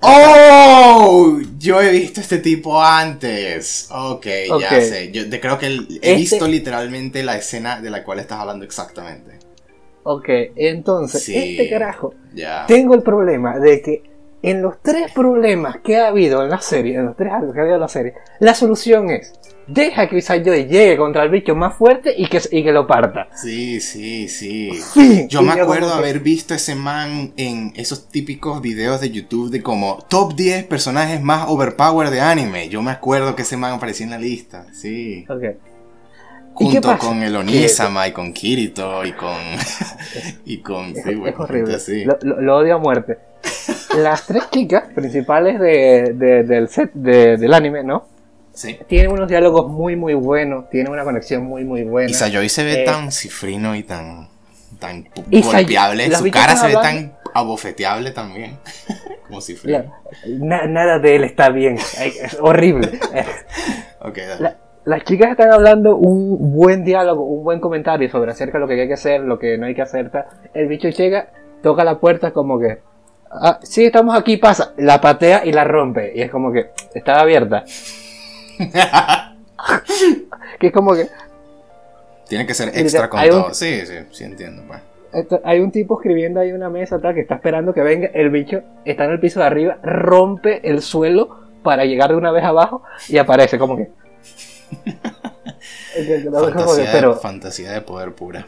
¡Oh! 0.00 1.38
Yo 1.58 1.80
he 1.80 1.90
visto 1.92 2.20
este 2.20 2.38
tipo 2.38 2.82
antes. 2.82 3.88
Ok, 3.90 4.26
ya 4.48 4.54
Ok. 4.56 4.62
sé. 4.80 5.10
Yo 5.12 5.28
te- 5.28 5.40
creo 5.40 5.58
que 5.58 5.66
el- 5.66 5.86
he 6.02 6.12
Este- 6.12 6.14
visto 6.16 6.48
literalmente 6.48 7.22
la 7.22 7.36
escena 7.36 7.80
de 7.80 7.90
la 7.90 8.02
cual 8.02 8.18
estás 8.20 8.38
hablando 8.40 8.64
exactamente. 8.64 9.38
ok, 10.02 10.28
entonces, 10.56 11.22
Sí. 11.22 11.36
este 11.36 11.68
carajo 11.68 12.14
Ya. 12.34 12.64
tengo 12.66 12.94
el 12.94 13.02
problema 13.02 13.58
de 13.58 13.82
que 13.82 14.09
en 14.42 14.62
los 14.62 14.80
tres 14.82 15.12
problemas 15.12 15.78
que 15.84 15.98
ha 15.98 16.08
habido 16.08 16.42
en 16.42 16.50
la 16.50 16.60
serie, 16.60 16.96
en 16.96 17.06
los 17.06 17.16
tres 17.16 17.32
algo 17.32 17.52
que 17.52 17.58
ha 17.58 17.62
habido 17.62 17.76
en 17.76 17.80
la 17.82 17.88
serie, 17.88 18.14
la 18.38 18.54
solución 18.54 19.10
es 19.10 19.32
deja 19.66 20.08
que 20.08 20.18
Isayoy 20.18 20.64
llegue 20.64 20.96
contra 20.96 21.22
el 21.22 21.30
bicho 21.30 21.54
más 21.54 21.76
fuerte 21.76 22.12
y 22.16 22.26
que, 22.26 22.40
y 22.50 22.64
que 22.64 22.72
lo 22.72 22.86
parta. 22.88 23.28
Sí, 23.36 23.80
sí, 23.80 24.28
sí. 24.28 24.70
Fin. 24.94 25.28
Yo 25.28 25.42
me 25.42 25.52
acuerdo 25.52 25.94
haber 25.94 26.18
visto 26.18 26.54
ese 26.54 26.74
man 26.74 27.32
en 27.36 27.72
esos 27.76 28.08
típicos 28.08 28.60
videos 28.62 29.00
de 29.00 29.10
YouTube 29.10 29.50
de 29.50 29.62
como 29.62 29.98
top 30.08 30.34
10 30.34 30.64
personajes 30.64 31.20
más 31.22 31.44
overpowered 31.48 32.10
de 32.10 32.20
anime. 32.20 32.68
Yo 32.68 32.82
me 32.82 32.90
acuerdo 32.90 33.36
que 33.36 33.42
ese 33.42 33.56
man 33.56 33.74
aparecía 33.74 34.06
en 34.06 34.10
la 34.10 34.18
lista, 34.18 34.66
sí. 34.72 35.24
Ok. 35.28 35.42
¿Y 35.42 35.46
qué 35.46 36.80
Junto 36.80 36.98
con 36.98 37.22
el 37.22 37.36
Onisama 37.36 38.08
y 38.08 38.12
con 38.12 38.32
Kirito 38.32 39.04
y 39.04 39.12
con. 39.12 39.36
y 40.44 40.58
con. 40.58 40.86
Es, 40.96 41.04
sí, 41.04 41.14
bueno, 41.14 41.26
es 41.28 41.38
horrible. 41.38 41.78
lo- 42.22 42.40
lo 42.40 42.56
odio 42.56 42.74
a 42.74 42.78
muerte. 42.78 43.18
Las 43.98 44.26
tres 44.26 44.48
chicas 44.50 44.84
principales 44.94 45.58
de, 45.58 46.12
de- 46.14 46.42
del 46.44 46.68
set 46.68 46.90
de- 46.94 47.36
del 47.36 47.52
anime, 47.54 47.82
¿no? 47.82 48.06
Sí. 48.52 48.78
Tienen 48.88 49.10
unos 49.12 49.28
diálogos 49.28 49.68
muy, 49.70 49.96
muy 49.96 50.14
buenos. 50.14 50.68
Tienen 50.70 50.92
una 50.92 51.04
conexión 51.04 51.44
muy, 51.44 51.64
muy 51.64 51.82
buena. 51.84 52.10
Y 52.10 52.14
Sayoi 52.14 52.48
se 52.48 52.64
ve 52.64 52.82
Eh, 52.82 52.84
tan 52.84 53.10
cifrino 53.12 53.74
y 53.74 53.82
tan. 53.82 54.28
tan 54.78 55.06
golpeable. 55.30 56.10
Su 56.14 56.30
cara 56.30 56.56
se 56.56 56.66
ve 56.68 56.74
tan 56.74 57.12
abofeteable 57.34 58.10
también. 58.12 58.58
como 59.28 59.40
cifrino. 59.40 59.84
Na- 60.26 60.66
nada 60.66 60.98
de 60.98 61.16
él 61.16 61.24
está 61.24 61.50
bien. 61.50 61.76
Es 61.76 62.36
horrible. 62.40 62.98
Eh, 63.14 63.24
Ok, 64.02 64.16
dale. 64.16 64.40
La- 64.40 64.56
las 64.84 65.04
chicas 65.04 65.30
están 65.32 65.52
hablando 65.52 65.96
un 65.96 66.52
buen 66.56 66.84
diálogo, 66.84 67.22
un 67.24 67.44
buen 67.44 67.60
comentario 67.60 68.10
sobre 68.10 68.30
acerca 68.32 68.56
de 68.58 68.60
lo 68.62 68.66
que 68.68 68.80
hay 68.80 68.88
que 68.88 68.94
hacer, 68.94 69.20
lo 69.20 69.38
que 69.38 69.58
no 69.58 69.66
hay 69.66 69.74
que 69.74 69.82
hacer. 69.82 70.10
El 70.54 70.68
bicho 70.68 70.88
llega, 70.88 71.28
toca 71.62 71.84
la 71.84 71.98
puerta 71.98 72.32
como 72.32 72.58
que, 72.58 72.78
ah, 73.30 73.58
sí, 73.62 73.84
estamos 73.86 74.16
aquí, 74.16 74.36
pasa. 74.36 74.72
La 74.76 75.00
patea 75.00 75.44
y 75.44 75.52
la 75.52 75.64
rompe. 75.64 76.12
Y 76.14 76.22
es 76.22 76.30
como 76.30 76.52
que, 76.52 76.70
estaba 76.94 77.20
abierta. 77.20 77.64
Que 80.58 80.68
es 80.68 80.72
como 80.72 80.94
que, 80.94 81.06
Tiene 82.28 82.46
que 82.46 82.54
ser 82.54 82.68
extra 82.68 83.08
con 83.10 83.20
un- 83.20 83.28
todo. 83.28 83.54
Sí, 83.54 83.84
sí, 83.86 83.94
sí 84.10 84.24
entiendo. 84.24 84.62
Pues. 84.66 84.80
hay 85.44 85.60
un 85.60 85.70
tipo 85.70 85.98
escribiendo 86.00 86.40
ahí 86.40 86.52
una 86.52 86.70
mesa 86.70 86.98
tal, 87.00 87.14
que 87.14 87.20
está 87.20 87.34
esperando 87.36 87.74
que 87.74 87.82
venga. 87.82 88.08
El 88.14 88.30
bicho 88.30 88.62
está 88.84 89.04
en 89.04 89.10
el 89.12 89.20
piso 89.20 89.40
de 89.40 89.46
arriba, 89.46 89.78
rompe 89.82 90.66
el 90.68 90.80
suelo 90.82 91.40
para 91.62 91.84
llegar 91.84 92.10
de 92.10 92.16
una 92.16 92.30
vez 92.30 92.44
abajo 92.44 92.82
y 93.08 93.18
aparece 93.18 93.58
como 93.58 93.76
que. 93.76 93.90
Que- 95.94 96.24
como 96.24 96.74
pero 96.92 97.14
fantasía 97.16 97.72
de 97.72 97.80
poder 97.82 98.12
pura. 98.12 98.46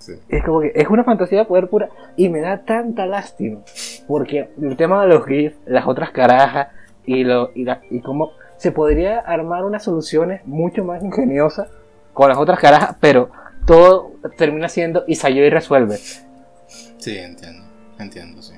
Sí. 0.00 0.14
es 0.28 0.42
como 0.44 0.60
que 0.62 0.72
es 0.74 0.88
una 0.88 1.04
fantasía 1.04 1.38
de 1.40 1.44
poder 1.44 1.68
pura 1.68 1.88
y 2.16 2.28
me 2.28 2.40
da 2.40 2.64
tanta 2.64 3.06
lástima 3.06 3.60
porque 4.08 4.48
el 4.60 4.76
tema 4.76 5.02
de 5.02 5.08
los 5.08 5.24
GIFs, 5.26 5.56
las 5.66 5.86
otras 5.86 6.10
carajas 6.10 6.68
y 7.06 7.22
lo 7.22 7.50
y, 7.54 7.64
la- 7.64 7.80
y 7.90 8.00
cómo 8.00 8.32
se 8.56 8.72
podría 8.72 9.18
armar 9.20 9.64
unas 9.64 9.84
soluciones 9.84 10.44
mucho 10.46 10.84
más 10.84 11.02
ingeniosas 11.04 11.68
con 12.12 12.28
las 12.28 12.38
otras 12.38 12.58
carajas, 12.58 12.96
pero 13.00 13.30
todo 13.66 14.12
termina 14.36 14.68
siendo 14.68 15.04
Isayoy 15.06 15.48
resuelve. 15.50 15.96
Sí, 15.96 17.16
entiendo. 17.18 17.62
Entiendo, 17.98 18.42
sí. 18.42 18.54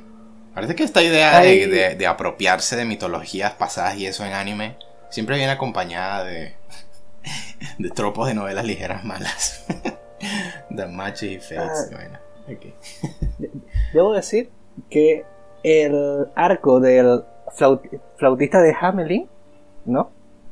Parece 0.54 0.74
que 0.74 0.84
esta 0.84 1.02
idea 1.02 1.40
de, 1.40 1.66
de- 1.66 1.94
de 1.96 2.06
apropiarse 2.06 2.76
de 2.76 2.84
mitologías 2.84 3.52
pasadas 3.54 3.96
y 3.96 4.06
eso 4.06 4.24
en 4.24 4.32
anime 4.32 4.76
siempre 5.10 5.36
viene 5.36 5.52
acompañada 5.52 6.24
de, 6.24 6.54
de 7.78 7.90
tropos 7.90 8.28
de 8.28 8.34
novelas 8.34 8.64
ligeras 8.64 9.04
malas. 9.04 9.64
de 10.70 10.86
matches 10.86 11.30
y 11.30 11.38
fates. 11.54 11.88
Ah. 11.88 11.90
y 11.90 11.94
vaina. 11.94 12.20
Ok. 12.48 13.52
Debo 13.92 14.12
decir 14.14 14.50
que 14.90 15.24
el 15.62 16.26
arco 16.34 16.80
del 16.80 17.22
flaut- 17.56 18.00
flautista 18.16 18.60
de 18.60 18.74
Hamelin, 18.80 19.28
¿no? 19.84 20.10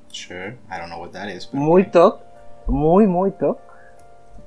Sure, 0.09 0.57
I 0.69 0.79
don't 0.79 0.87
know 0.89 1.01
what 1.01 1.11
that 1.11 1.29
is. 1.29 1.53
Muy 1.53 1.85
top, 1.91 2.21
muy, 2.67 3.07
muy 3.07 3.31
top. 3.33 3.59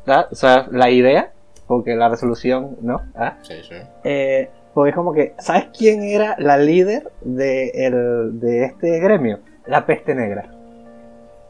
¿Ah? 0.08 0.28
O 0.32 0.36
sea, 0.36 0.68
la 0.72 0.90
idea, 0.90 1.32
porque 1.68 1.96
la 1.96 2.10
resolución, 2.10 2.78
¿no? 2.82 3.02
¿Ah? 3.16 3.38
Sí, 3.42 3.56
sí. 3.64 3.76
Eh, 4.04 4.50
porque 4.74 4.90
es 4.90 4.96
como 4.96 5.14
que, 5.14 5.34
¿sabes 5.40 5.68
quién 5.78 6.04
era 6.04 6.36
la 6.40 6.58
líder 6.58 7.12
de, 7.22 7.70
el- 7.74 8.40
de 8.40 8.66
este 8.66 9.00
gremio? 9.00 9.40
La 9.66 9.86
peste 9.86 10.14
negra. 10.16 10.44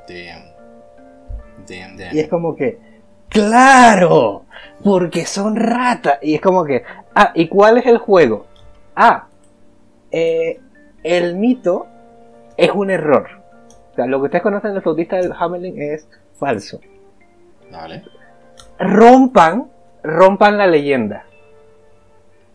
Damn. 0.08 0.44
Damn, 1.68 1.98
damn. 1.98 2.16
Y 2.16 2.20
es 2.20 2.28
como 2.28 2.56
que, 2.56 2.78
¡claro! 3.34 4.46
Porque 4.84 5.26
son 5.26 5.56
ratas. 5.56 6.20
Y 6.22 6.36
es 6.36 6.42
como 6.42 6.64
que, 6.64 6.84
ah, 7.16 7.32
¿y 7.36 7.48
cuál 7.48 7.78
es 7.78 7.86
el 7.86 7.98
juego? 7.98 8.46
Ah, 8.96 9.28
eh, 10.12 10.60
el 11.04 11.36
mito 11.36 11.88
es 12.56 12.72
un 12.72 12.90
error. 12.90 13.28
O 13.92 13.96
sea, 13.96 14.06
lo 14.06 14.20
que 14.20 14.26
ustedes 14.26 14.44
conocen 14.44 14.74
del 14.74 14.82
flautista 14.82 15.18
del 15.18 15.34
Hamelin 15.38 15.82
es 15.82 16.08
falso. 16.40 16.80
Dale. 17.72 18.04
Rompan, 18.80 19.70
rompan 20.04 20.58
la 20.58 20.68
leyenda. 20.68 21.26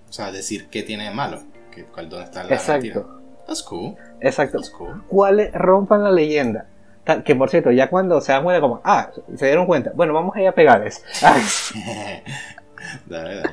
O 0.09 0.13
sea, 0.13 0.33
decir 0.33 0.69
qué 0.69 0.83
tiene 0.83 1.05
de 1.05 1.11
malo. 1.11 1.41
¿Qué, 1.75 1.85
cuál, 1.85 2.09
¿Dónde 2.09 2.25
está 2.25 2.45
la 2.45 2.51
mentira? 2.51 2.77
Exacto, 2.77 3.21
That's 3.47 3.63
cool. 3.63 3.97
exacto. 4.21 4.59
That's 4.59 4.71
cool. 4.71 5.03
¿Cuáles 5.07 5.53
rompan 5.53 6.03
la 6.03 6.11
leyenda? 6.11 6.67
Que 7.25 7.35
por 7.35 7.49
cierto, 7.51 7.71
ya 7.71 7.89
cuando 7.89 8.21
se 8.21 8.33
dan 8.33 8.45
cuenta 8.45 8.61
como, 8.61 8.81
ah, 8.85 9.11
se 9.37 9.47
dieron 9.47 9.67
cuenta, 9.67 9.93
bueno, 9.95 10.13
vamos 10.13 10.37
a 10.37 10.41
ir 10.43 10.49
a 10.49 10.53
pegarles. 10.53 11.03
Dale, 13.07 13.35
dale. 13.37 13.51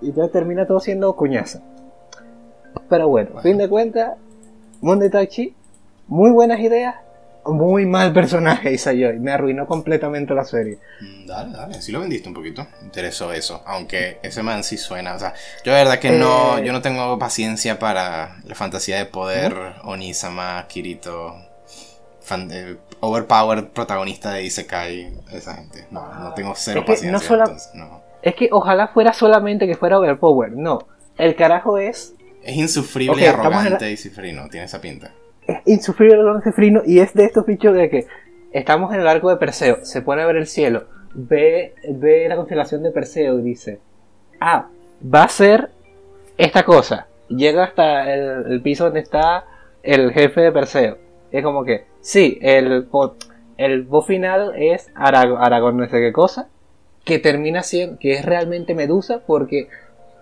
y 0.00 0.08
entonces 0.08 0.32
termina 0.32 0.66
todo 0.66 0.80
siendo 0.80 1.14
cuñaza. 1.14 1.60
Pero 2.88 3.08
bueno, 3.08 3.30
Bueno. 3.32 3.42
fin 3.42 3.58
de 3.58 3.68
cuentas, 3.68 4.14
Mundo 4.80 5.04
Itachi, 5.04 5.54
muy 6.08 6.30
buenas 6.30 6.60
ideas, 6.60 6.96
muy 7.44 7.86
mal 7.86 8.12
personaje 8.12 8.72
Isayoi, 8.72 9.18
me 9.18 9.32
arruinó 9.32 9.66
completamente 9.66 10.34
la 10.34 10.44
serie. 10.44 10.78
Mm, 11.00 11.26
Dale, 11.26 11.52
dale. 11.56 11.82
Sí 11.82 11.92
lo 11.92 12.00
vendiste 12.00 12.28
un 12.28 12.34
poquito. 12.34 12.66
Interesó 12.82 13.32
eso. 13.32 13.62
Aunque 13.66 14.18
ese 14.22 14.42
man 14.42 14.62
sí 14.64 14.76
suena. 14.76 15.14
O 15.14 15.18
sea, 15.18 15.32
yo 15.64 15.72
de 15.72 15.78
verdad 15.78 15.98
que 15.98 16.10
no. 16.12 16.58
Eh. 16.58 16.64
Yo 16.64 16.72
no 16.72 16.82
tengo 16.82 17.18
paciencia 17.18 17.78
para 17.78 18.36
la 18.44 18.54
fantasía 18.54 18.98
de 18.98 19.06
poder. 19.06 19.54
Onisama, 19.84 20.64
Kirito. 20.68 21.34
Fan- 22.24 22.50
eh, 22.52 22.76
overpowered 23.00 23.68
protagonista 23.68 24.32
de 24.32 24.44
Isekai. 24.44 25.12
Esa 25.32 25.54
gente. 25.54 25.86
No, 25.90 26.06
no 26.14 26.34
tengo 26.34 26.52
cero 26.56 26.80
Es 26.80 26.86
que 26.86 26.92
paciencia. 26.92 27.12
no 27.12 27.18
sola- 27.20 27.44
entonces, 27.44 27.70
no. 27.74 28.00
Es 28.22 28.34
que 28.34 28.48
ojalá 28.52 28.88
fuera 28.88 29.12
solamente 29.12 29.66
que 29.66 29.74
fuera 29.74 29.98
Overpower, 29.98 30.52
no. 30.52 30.78
El 31.18 31.34
carajo 31.36 31.78
es, 31.78 32.14
Es 32.44 32.56
insufrible 32.56 33.12
Ok, 33.12 33.18
y 33.20 33.24
estamos 33.24 33.46
en 33.46 33.50
la- 33.52 33.58
arrogante 33.60 33.90
y 33.92 33.96
cifrino. 33.96 34.48
Tiene 34.48 34.66
esa 34.66 34.80
pinta. 34.80 35.12
es 35.46 35.58
insufrible 35.66 36.14
el 36.14 36.20
Alonso 36.20 36.52
Frino 36.52 36.82
y 36.86 37.00
es 37.00 37.12
de 37.14 37.24
estos 37.24 37.44
bichos 37.46 37.74
de 37.74 37.90
que 37.90 38.06
estamos 38.52 38.92
en 38.94 39.00
el 39.00 39.08
arco 39.08 39.28
de 39.30 39.36
Perseo, 39.36 39.84
se 39.84 40.02
pone 40.02 40.22
a 40.22 40.26
ver 40.26 40.36
el 40.36 40.46
cielo, 40.46 40.84
ve, 41.14 41.74
ve 41.88 42.28
la 42.28 42.36
constelación 42.36 42.82
de 42.84 42.90
Perseo 42.92 43.38
y 43.40 43.42
dice, 43.42 43.80
ah, 44.40 44.68
va 45.02 45.24
a 45.24 45.28
ser 45.28 45.70
esta 46.38 46.62
cosa. 46.64 47.06
Llega 47.28 47.64
hasta 47.64 48.12
el, 48.12 48.52
el 48.52 48.62
piso 48.62 48.84
donde 48.84 49.00
está 49.00 49.44
el 49.82 50.12
jefe 50.12 50.42
de 50.42 50.52
Perseo. 50.52 50.98
Es 51.32 51.42
como 51.42 51.64
que, 51.64 51.86
sí, 52.02 52.38
el, 52.42 52.86
el 53.56 53.82
boss 53.84 54.06
final 54.06 54.52
es 54.56 54.92
Arag- 54.94 55.38
Aragón 55.38 55.78
no 55.78 55.88
sé 55.88 55.98
qué 56.00 56.12
cosa, 56.12 56.48
que 57.04 57.18
termina 57.18 57.62
siendo, 57.62 57.98
que 57.98 58.12
es 58.12 58.24
realmente 58.24 58.74
Medusa, 58.74 59.22
porque 59.26 59.68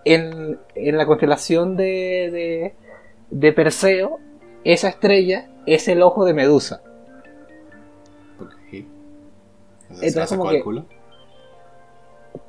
en, 0.05 0.57
en 0.75 0.97
la 0.97 1.05
constelación 1.05 1.75
de, 1.75 1.83
de, 2.31 2.73
de 3.29 3.53
Perseo, 3.53 4.19
esa 4.63 4.89
estrella 4.89 5.49
es 5.65 5.87
el 5.87 6.01
ojo 6.01 6.25
de 6.25 6.33
Medusa. 6.33 6.81
Ok. 8.39 8.51
¿Se 8.71 10.07
Entonces, 10.07 10.37
como 10.37 10.49
que-? 10.49 10.63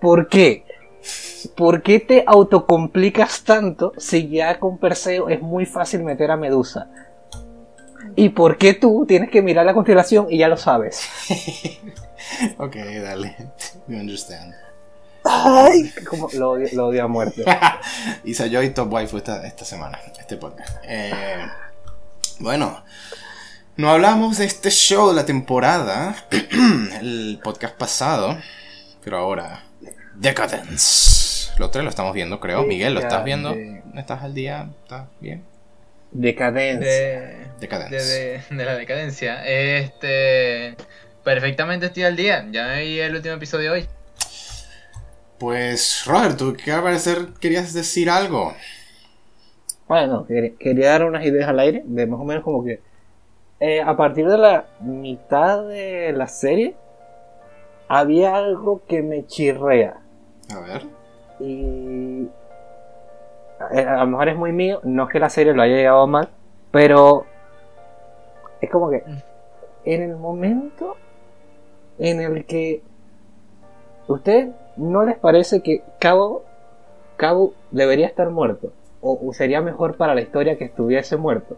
¿Por 0.00 0.28
qué? 0.28 0.64
¿Por 1.56 1.82
qué 1.82 1.98
te 2.00 2.24
autocomplicas 2.26 3.42
tanto 3.44 3.92
si 3.96 4.28
ya 4.28 4.58
con 4.60 4.78
Perseo 4.78 5.28
es 5.28 5.42
muy 5.42 5.66
fácil 5.66 6.04
meter 6.04 6.30
a 6.30 6.36
Medusa? 6.36 6.88
¿Y 8.16 8.30
por 8.30 8.58
qué 8.58 8.74
tú 8.74 9.04
tienes 9.06 9.30
que 9.30 9.42
mirar 9.42 9.66
la 9.66 9.74
constelación 9.74 10.26
y 10.30 10.38
ya 10.38 10.48
lo 10.48 10.56
sabes? 10.56 11.08
Ok, 12.56 12.76
dale. 12.76 13.36
We 13.88 13.96
understand. 13.96 14.54
Ay, 15.24 15.92
como 16.08 16.28
lo 16.32 16.50
odio, 16.50 16.68
lo 16.72 16.86
odio 16.88 17.04
a 17.04 17.08
muerte. 17.08 17.44
Isayoy 18.24 18.70
Top 18.70 18.92
Waifu 18.92 19.18
esta, 19.18 19.46
esta 19.46 19.64
semana, 19.64 19.98
este 20.18 20.36
podcast. 20.36 20.76
Eh, 20.84 21.46
bueno, 22.38 22.82
no 23.76 23.90
hablamos 23.90 24.38
de 24.38 24.46
este 24.46 24.70
show 24.70 25.08
de 25.08 25.14
la 25.14 25.26
temporada, 25.26 26.16
el 27.00 27.40
podcast 27.42 27.76
pasado, 27.76 28.38
pero 29.04 29.18
ahora, 29.18 29.64
Decadence. 30.14 31.52
Los 31.58 31.70
tres 31.70 31.84
lo 31.84 31.90
estamos 31.90 32.14
viendo, 32.14 32.40
creo. 32.40 32.62
Miguel, 32.64 32.94
¿lo 32.94 33.00
estás 33.00 33.24
viendo? 33.24 33.54
¿Estás 33.94 34.22
al 34.22 34.34
día? 34.34 34.70
¿Estás 34.82 35.06
bien? 35.20 35.44
Decadencia. 36.12 36.88
De, 36.90 37.46
Decadence. 37.60 37.96
de, 37.96 38.42
de- 38.50 38.56
de 38.56 38.64
la 38.64 38.74
decadencia. 38.76 39.44
Este. 39.46 40.76
Perfectamente 41.24 41.86
estoy 41.86 42.02
al 42.04 42.16
día. 42.16 42.46
Ya 42.50 42.66
me 42.66 42.82
vi 42.82 42.98
el 43.00 43.14
último 43.14 43.34
episodio 43.34 43.72
hoy. 43.72 43.86
Pues, 45.38 46.04
Robert, 46.06 46.36
tú 46.36 46.54
que 46.54 46.72
al 46.72 46.82
parecer 46.82 47.28
querías 47.40 47.72
decir 47.72 48.10
algo. 48.10 48.54
Bueno, 49.88 50.26
quer- 50.28 50.56
quería 50.58 50.90
dar 50.90 51.04
unas 51.04 51.24
ideas 51.24 51.48
al 51.48 51.58
aire, 51.60 51.82
de 51.84 52.06
más 52.06 52.20
o 52.20 52.24
menos 52.24 52.44
como 52.44 52.64
que 52.64 52.80
eh, 53.60 53.80
a 53.80 53.96
partir 53.96 54.26
de 54.26 54.38
la 54.38 54.66
mitad 54.80 55.66
de 55.66 56.12
la 56.12 56.26
serie 56.28 56.74
había 57.88 58.36
algo 58.36 58.82
que 58.86 59.02
me 59.02 59.26
chirrea. 59.26 59.96
A 60.54 60.60
ver. 60.60 60.82
Y 61.40 62.26
a 63.70 64.04
lo 64.04 64.06
mejor 64.06 64.28
es 64.28 64.36
muy 64.36 64.52
mío, 64.52 64.80
no 64.82 65.04
es 65.04 65.10
que 65.10 65.18
la 65.18 65.30
serie 65.30 65.54
lo 65.54 65.62
haya 65.62 65.76
llegado 65.76 66.06
mal, 66.06 66.28
pero 66.70 67.26
es 68.60 68.70
como 68.70 68.90
que 68.90 69.02
en 69.84 70.02
el 70.02 70.16
momento 70.16 70.96
en 71.98 72.20
el 72.20 72.44
que 72.44 72.82
usted 74.08 74.50
no 74.76 75.04
les 75.04 75.18
parece 75.18 75.62
que 75.62 75.82
Cabo 75.98 76.44
Cabo 77.16 77.54
debería 77.70 78.06
estar 78.06 78.30
muerto 78.30 78.72
o, 79.00 79.18
o 79.28 79.32
sería 79.32 79.60
mejor 79.60 79.96
para 79.96 80.14
la 80.14 80.22
historia 80.22 80.56
que 80.56 80.64
estuviese 80.64 81.16
muerto. 81.16 81.56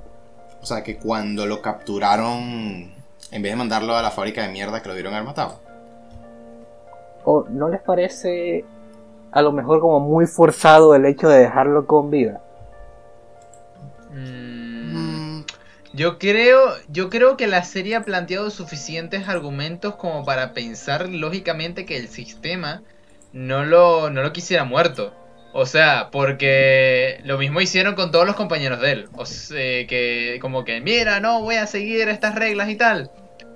O 0.60 0.66
sea, 0.66 0.82
que 0.82 0.96
cuando 0.98 1.46
lo 1.46 1.60
capturaron, 1.60 2.92
en 3.30 3.42
vez 3.42 3.52
de 3.52 3.56
mandarlo 3.56 3.94
a 3.96 4.02
la 4.02 4.10
fábrica 4.10 4.42
de 4.42 4.48
mierda 4.48 4.82
que 4.82 4.88
lo 4.88 4.94
dieron 4.94 5.14
al 5.14 5.24
matado. 5.24 5.60
o 7.24 7.46
no 7.48 7.68
les 7.68 7.80
parece 7.82 8.64
a 9.34 9.42
lo 9.42 9.52
mejor 9.52 9.80
como 9.80 10.00
muy 10.00 10.26
forzado 10.26 10.94
el 10.94 11.06
hecho 11.06 11.28
de 11.28 11.40
dejarlo 11.40 11.86
con 11.86 12.10
vida. 12.10 12.40
Mm, 14.10 15.42
Yo 15.92 16.18
creo, 16.18 16.58
yo 16.88 17.10
creo 17.10 17.36
que 17.36 17.46
la 17.46 17.64
serie 17.64 17.96
ha 17.96 18.04
planteado 18.04 18.50
suficientes 18.50 19.28
argumentos 19.28 19.96
como 19.96 20.24
para 20.24 20.52
pensar 20.54 21.08
lógicamente 21.08 21.86
que 21.86 21.96
el 21.98 22.08
sistema 22.08 22.84
no 23.32 23.64
lo, 23.64 24.10
no 24.10 24.22
lo 24.22 24.32
quisiera 24.32 24.64
muerto. 24.64 25.14
O 25.52 25.66
sea, 25.66 26.10
porque 26.12 27.20
lo 27.24 27.38
mismo 27.38 27.60
hicieron 27.60 27.94
con 27.94 28.10
todos 28.12 28.26
los 28.26 28.36
compañeros 28.36 28.80
de 28.80 28.92
él. 28.92 29.10
O 29.14 29.26
sea, 29.26 29.86
que 29.86 30.38
como 30.42 30.64
que, 30.64 30.80
mira, 30.80 31.20
no, 31.20 31.42
voy 31.42 31.56
a 31.56 31.66
seguir 31.68 32.08
estas 32.08 32.34
reglas 32.34 32.68
y 32.70 32.76
tal. 32.76 33.12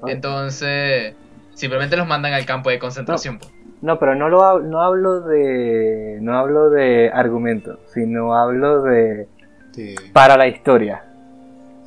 Entonces, 0.06 1.16
simplemente 1.54 1.96
los 1.96 2.06
mandan 2.06 2.34
al 2.34 2.46
campo 2.46 2.70
de 2.70 2.78
concentración. 2.78 3.38
pues. 3.40 3.52
No, 3.80 3.98
pero 3.98 4.14
no 4.14 4.28
lo 4.28 4.60
no 4.60 4.80
hablo 4.82 5.20
de 5.20 6.18
no 6.20 6.36
hablo 6.36 6.70
de 6.70 7.10
argumentos, 7.12 7.78
sino 7.94 8.34
hablo 8.34 8.82
de 8.82 9.28
Sí. 9.72 9.94
para 10.12 10.36
la 10.36 10.48
historia. 10.48 11.04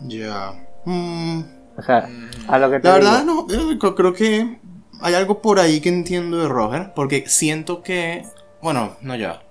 Ya. 0.08 0.54
Mm, 0.86 1.42
O 1.78 1.82
sea, 1.82 2.08
a 2.48 2.58
lo 2.60 2.70
que 2.72 2.80
te 2.80 2.88
La 2.88 2.96
digo. 3.00 3.10
verdad, 3.12 3.24
no, 3.26 3.48
eh, 3.50 3.78
creo 3.96 4.14
que 4.14 4.58
hay 5.02 5.14
algo 5.14 5.42
por 5.42 5.60
ahí 5.60 5.82
que 5.82 5.90
entiendo 5.90 6.38
de 6.42 6.48
Roger, 6.48 6.92
porque 6.96 7.26
siento 7.28 7.82
que, 7.84 8.24
bueno, 8.62 8.96
no 9.02 9.16
ya. 9.16 9.42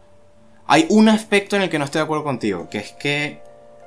Hay 0.66 0.86
un 0.90 1.08
aspecto 1.08 1.56
en 1.56 1.62
el 1.62 1.70
que 1.70 1.78
no 1.78 1.84
estoy 1.84 1.98
de 2.00 2.04
acuerdo 2.04 2.24
contigo, 2.24 2.68
que 2.70 2.78
es 2.78 2.92
que 2.92 3.42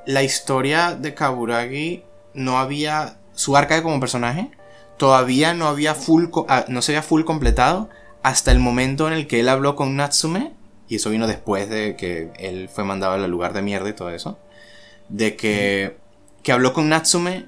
la 0.06 0.22
historia 0.24 0.96
de 0.96 1.14
Kaburagi 1.14 2.04
no 2.34 2.58
había, 2.60 3.16
su 3.34 3.56
arca 3.56 3.82
como 3.82 4.00
personaje, 4.00 4.52
todavía 4.98 5.54
no 5.54 5.68
había 5.68 5.96
full, 5.96 6.26
ah, 6.50 6.66
no 6.68 6.82
se 6.82 6.92
había 6.92 7.02
full 7.04 7.24
completado 7.24 7.90
hasta 8.24 8.52
el 8.52 8.60
momento 8.60 9.08
en 9.08 9.14
el 9.14 9.28
que 9.28 9.40
él 9.40 9.50
habló 9.50 9.76
con 9.76 9.96
Natsume, 9.96 10.54
y 10.88 10.96
eso 10.96 11.10
vino 11.10 11.28
después 11.28 11.70
de 11.70 11.96
que 11.96 12.32
él 12.40 12.70
fue 12.70 12.84
mandado 12.84 13.14
al 13.14 13.30
lugar 13.30 13.54
de 13.54 13.62
mierda 13.62 13.90
y 13.90 13.94
todo 13.94 14.10
eso, 14.10 14.40
de 15.10 15.36
que, 15.36 15.98
que 16.42 16.52
habló 16.52 16.74
con 16.74 16.90
Natsume 16.90 17.46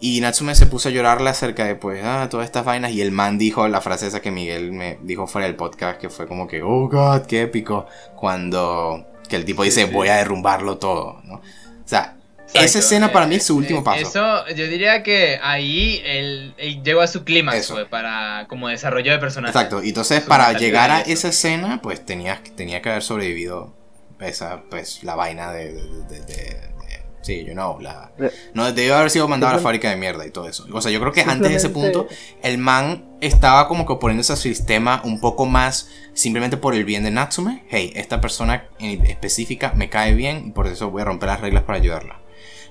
y 0.00 0.20
Natsume 0.20 0.54
se 0.54 0.66
puso 0.66 0.88
a 0.88 0.92
llorarle 0.92 1.28
acerca 1.28 1.64
de, 1.64 1.74
pues, 1.74 2.02
ah, 2.04 2.28
todas 2.30 2.46
estas 2.46 2.64
vainas. 2.64 2.92
Y 2.92 3.00
el 3.00 3.10
man 3.10 3.36
dijo 3.36 3.66
la 3.68 3.80
frase 3.80 4.06
esa 4.06 4.20
que 4.20 4.30
Miguel 4.30 4.72
me 4.72 4.98
dijo 5.02 5.26
fuera 5.26 5.46
del 5.46 5.56
podcast, 5.56 6.00
que 6.00 6.08
fue 6.08 6.28
como 6.28 6.46
que, 6.46 6.62
oh 6.62 6.88
god, 6.88 7.22
qué 7.22 7.42
épico. 7.42 7.86
Cuando 8.14 9.06
Que 9.28 9.36
el 9.36 9.44
tipo 9.44 9.62
dice, 9.64 9.86
voy 9.86 10.08
a 10.08 10.16
derrumbarlo 10.16 10.78
todo, 10.78 11.20
¿no? 11.24 11.34
O 11.34 11.40
sea, 11.84 12.17
esa 12.54 12.78
escena 12.78 13.12
para 13.12 13.26
mí 13.26 13.36
es 13.36 13.46
su 13.46 13.54
eh, 13.54 13.56
último 13.56 13.84
paso. 13.84 14.00
Eso, 14.00 14.46
yo 14.54 14.66
diría 14.66 15.02
que 15.02 15.38
ahí 15.42 16.02
él, 16.04 16.54
llegó 16.82 17.00
a 17.00 17.06
su 17.06 17.24
clímax, 17.24 17.70
pues, 17.70 17.86
para 17.86 18.46
como 18.48 18.68
desarrollo 18.68 19.12
de 19.12 19.18
personaje. 19.18 19.50
Exacto, 19.50 19.82
y 19.82 19.88
entonces 19.88 20.22
para 20.22 20.52
llegar 20.52 20.90
a 20.90 21.00
esa 21.00 21.28
escena, 21.28 21.80
pues 21.82 22.04
tenía, 22.04 22.42
tenía 22.56 22.82
que 22.82 22.90
haber 22.90 23.02
sobrevivido 23.02 23.74
esa, 24.20 24.62
pues, 24.70 25.04
la 25.04 25.14
vaina 25.14 25.52
de, 25.52 25.72
de, 25.72 26.20
de, 26.20 26.60
sí, 27.20 27.44
you 27.44 27.52
know, 27.52 27.78
la, 27.80 28.12
no, 28.54 28.72
debió 28.72 28.96
haber 28.96 29.10
sido 29.10 29.28
mandado 29.28 29.52
a 29.52 29.56
la 29.56 29.62
fábrica 29.62 29.90
de 29.90 29.96
mierda 29.96 30.26
y 30.26 30.30
todo 30.30 30.48
eso. 30.48 30.66
O 30.72 30.80
sea, 30.80 30.90
yo 30.90 31.00
creo 31.00 31.12
que 31.12 31.22
antes 31.22 31.50
de 31.50 31.56
ese 31.56 31.68
punto, 31.68 32.08
el 32.42 32.58
man 32.58 33.04
estaba 33.20 33.68
como 33.68 33.86
que 33.86 33.94
poniéndose 33.96 34.32
al 34.32 34.38
sistema 34.38 35.02
un 35.04 35.20
poco 35.20 35.46
más 35.46 35.88
simplemente 36.14 36.56
por 36.56 36.74
el 36.74 36.84
bien 36.84 37.04
de 37.04 37.10
Natsume. 37.10 37.64
Hey, 37.68 37.92
esta 37.94 38.20
persona 38.20 38.68
en 38.78 39.04
específica 39.06 39.72
me 39.76 39.90
cae 39.90 40.14
bien 40.14 40.48
y 40.48 40.50
por 40.50 40.66
eso 40.66 40.90
voy 40.90 41.02
a 41.02 41.04
romper 41.04 41.28
las 41.28 41.40
reglas 41.40 41.64
para 41.64 41.78
ayudarla. 41.78 42.20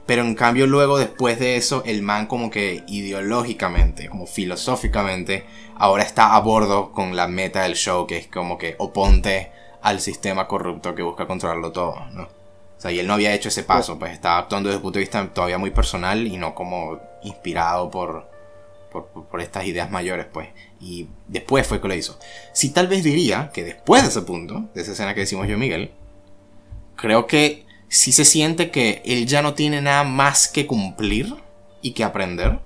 Pero 0.08 0.24
en 0.24 0.36
cambio 0.36 0.66
luego 0.66 0.98
después 0.98 1.38
de 1.38 1.58
eso 1.58 1.84
el 1.86 2.02
man 2.02 2.28
como 2.28 2.50
que 2.50 2.84
ideológicamente, 2.88 4.08
como 4.08 4.26
filosóficamente, 4.26 5.46
ahora 5.76 6.04
está 6.04 6.36
a 6.36 6.40
bordo 6.40 6.92
con 6.94 7.16
la 7.16 7.28
meta 7.28 7.64
del 7.64 7.76
show 7.76 8.08
que 8.08 8.18
es 8.18 8.28
como 8.28 8.58
que 8.58 8.76
oponte 8.80 9.52
al 9.82 10.00
sistema 10.00 10.48
corrupto 10.48 10.96
que 10.96 11.04
busca 11.04 11.28
controlarlo 11.28 11.72
todo, 11.72 12.06
¿no? 12.14 12.24
O 12.24 12.80
sea, 12.80 12.92
y 12.92 13.00
él 13.00 13.08
no 13.08 13.14
había 13.14 13.34
hecho 13.34 13.50
ese 13.50 13.64
paso, 13.64 14.00
pues 14.00 14.14
estaba 14.14 14.38
actuando 14.38 14.70
desde 14.70 14.78
un 14.78 14.84
punto 14.84 15.00
de 15.00 15.04
vista 15.04 15.28
todavía 15.34 15.58
muy 15.58 15.72
personal 15.72 16.26
y 16.26 16.38
no 16.38 16.54
como 16.54 17.00
inspirado 17.24 17.90
por, 17.90 18.30
por, 18.92 19.08
por, 19.08 19.42
estas 19.42 19.66
ideas 19.66 19.90
mayores, 19.90 20.28
pues. 20.32 20.50
Y 20.80 21.08
después 21.28 21.66
fue 21.66 21.82
que 21.82 21.88
lo 21.88 21.96
hizo. 21.96 22.20
Si 22.54 22.70
tal 22.70 22.88
vez 22.88 23.04
diría 23.04 23.50
que 23.52 23.64
después 23.64 24.04
de 24.04 24.10
ese 24.10 24.22
punto, 24.22 24.70
de 24.76 24.82
esa 24.84 24.92
escena 24.92 25.16
que 25.16 25.22
decimos 25.22 25.48
yo 25.48 25.58
Miguel, 25.58 25.92
creo 26.96 27.26
que 27.26 27.67
si 27.90 28.12
se 28.12 28.26
siente 28.26 28.70
que 28.72 29.02
él 29.06 29.26
ya 29.26 29.42
no 29.42 29.54
tiene 29.54 29.82
nada 29.82 30.04
más 30.04 30.48
que 30.48 30.68
cumplir 30.68 31.34
y 31.82 31.92
que 31.92 32.04
aprender. 32.04 32.60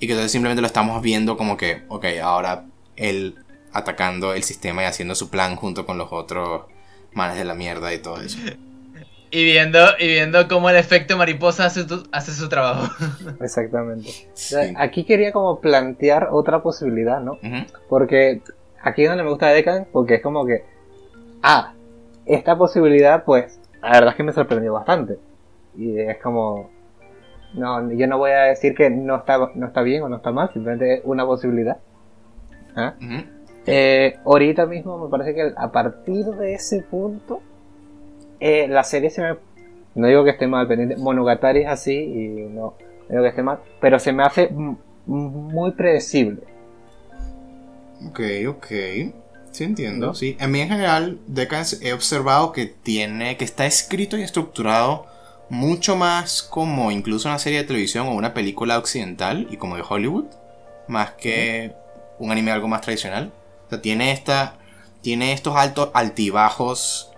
Y 0.00 0.06
que 0.06 0.12
entonces 0.12 0.32
simplemente 0.32 0.60
lo 0.60 0.66
estamos 0.66 1.02
viendo 1.02 1.36
como 1.36 1.56
que, 1.56 1.82
ok, 1.88 2.04
ahora 2.22 2.66
él 2.96 3.36
atacando 3.72 4.32
el 4.32 4.42
sistema 4.44 4.82
y 4.82 4.86
haciendo 4.86 5.14
su 5.14 5.28
plan 5.30 5.56
junto 5.56 5.84
con 5.86 5.98
los 5.98 6.08
otros 6.12 6.62
manes 7.12 7.36
de 7.36 7.44
la 7.44 7.54
mierda 7.54 7.92
y 7.92 7.98
todo 7.98 8.20
eso. 8.20 8.38
Y 9.30 9.44
viendo, 9.44 9.78
y 9.98 10.06
viendo 10.06 10.48
cómo 10.48 10.70
el 10.70 10.76
efecto 10.76 11.18
mariposa 11.18 11.66
hace, 11.66 11.84
hace 12.12 12.32
su 12.32 12.48
trabajo. 12.48 12.90
Exactamente. 13.42 14.08
Aquí 14.78 15.04
quería 15.04 15.32
como 15.32 15.60
plantear 15.60 16.28
otra 16.32 16.62
posibilidad, 16.62 17.20
¿no? 17.20 17.38
Porque 17.90 18.40
aquí 18.82 19.02
es 19.02 19.08
donde 19.10 19.24
me 19.24 19.28
gusta 19.28 19.48
Decan, 19.48 19.86
porque 19.92 20.14
es 20.14 20.22
como 20.22 20.46
que, 20.46 20.64
ah, 21.42 21.74
esta 22.24 22.56
posibilidad 22.56 23.24
pues 23.24 23.60
la 23.82 23.90
verdad 23.90 24.08
es 24.10 24.14
que 24.16 24.22
me 24.22 24.32
sorprendió 24.32 24.72
bastante. 24.72 25.18
Y 25.76 25.98
es 25.98 26.18
como, 26.18 26.70
no, 27.54 27.90
yo 27.92 28.06
no 28.06 28.18
voy 28.18 28.32
a 28.32 28.44
decir 28.44 28.74
que 28.74 28.90
no 28.90 29.16
está, 29.16 29.38
no 29.54 29.66
está 29.66 29.82
bien 29.82 30.02
o 30.02 30.08
no 30.08 30.16
está 30.16 30.32
mal, 30.32 30.50
simplemente 30.52 30.94
es 30.94 31.00
una 31.04 31.24
posibilidad. 31.24 31.78
¿Ah? 32.74 32.94
Eh, 33.66 34.18
ahorita 34.24 34.66
mismo 34.66 34.98
me 34.98 35.10
parece 35.10 35.34
que 35.34 35.52
a 35.56 35.70
partir 35.70 36.24
de 36.24 36.54
ese 36.54 36.82
punto, 36.82 37.40
eh, 38.40 38.66
la 38.68 38.84
serie 38.84 39.10
se 39.10 39.22
me... 39.22 39.36
No 39.94 40.06
digo 40.06 40.22
que 40.24 40.30
esté 40.30 40.46
mal, 40.46 40.68
pendiente. 40.68 40.96
Monogatari 40.96 41.62
es 41.62 41.68
así 41.68 41.96
y 41.96 42.28
no, 42.48 42.74
no 43.08 43.08
digo 43.08 43.22
que 43.22 43.28
esté 43.28 43.42
mal, 43.42 43.58
pero 43.80 43.98
se 43.98 44.12
me 44.12 44.22
hace 44.22 44.48
muy 45.06 45.72
predecible. 45.72 46.42
Ok, 48.06 48.20
ok. 48.48 48.66
Sí, 49.58 49.64
entiendo. 49.64 50.14
Sí. 50.14 50.36
A 50.38 50.46
mí 50.46 50.60
en 50.60 50.68
general, 50.68 51.18
Decadence 51.26 51.78
he 51.80 51.92
observado 51.92 52.52
que 52.52 52.66
tiene, 52.66 53.36
que 53.36 53.44
está 53.44 53.66
escrito 53.66 54.16
y 54.16 54.22
estructurado 54.22 55.06
mucho 55.50 55.96
más 55.96 56.44
como 56.44 56.92
incluso 56.92 57.28
una 57.28 57.40
serie 57.40 57.58
de 57.58 57.64
televisión 57.64 58.06
o 58.06 58.12
una 58.12 58.34
película 58.34 58.78
occidental 58.78 59.48
y 59.50 59.56
como 59.56 59.74
de 59.74 59.82
Hollywood, 59.88 60.26
más 60.86 61.10
que 61.14 61.72
un 62.20 62.30
anime 62.30 62.52
algo 62.52 62.68
más 62.68 62.82
tradicional. 62.82 63.32
O 63.66 63.70
sea, 63.70 63.82
tiene 63.82 64.12
esta, 64.12 64.58
tiene 65.02 65.32
estos 65.32 65.56
altos 65.56 65.90
altibajos 65.92 67.10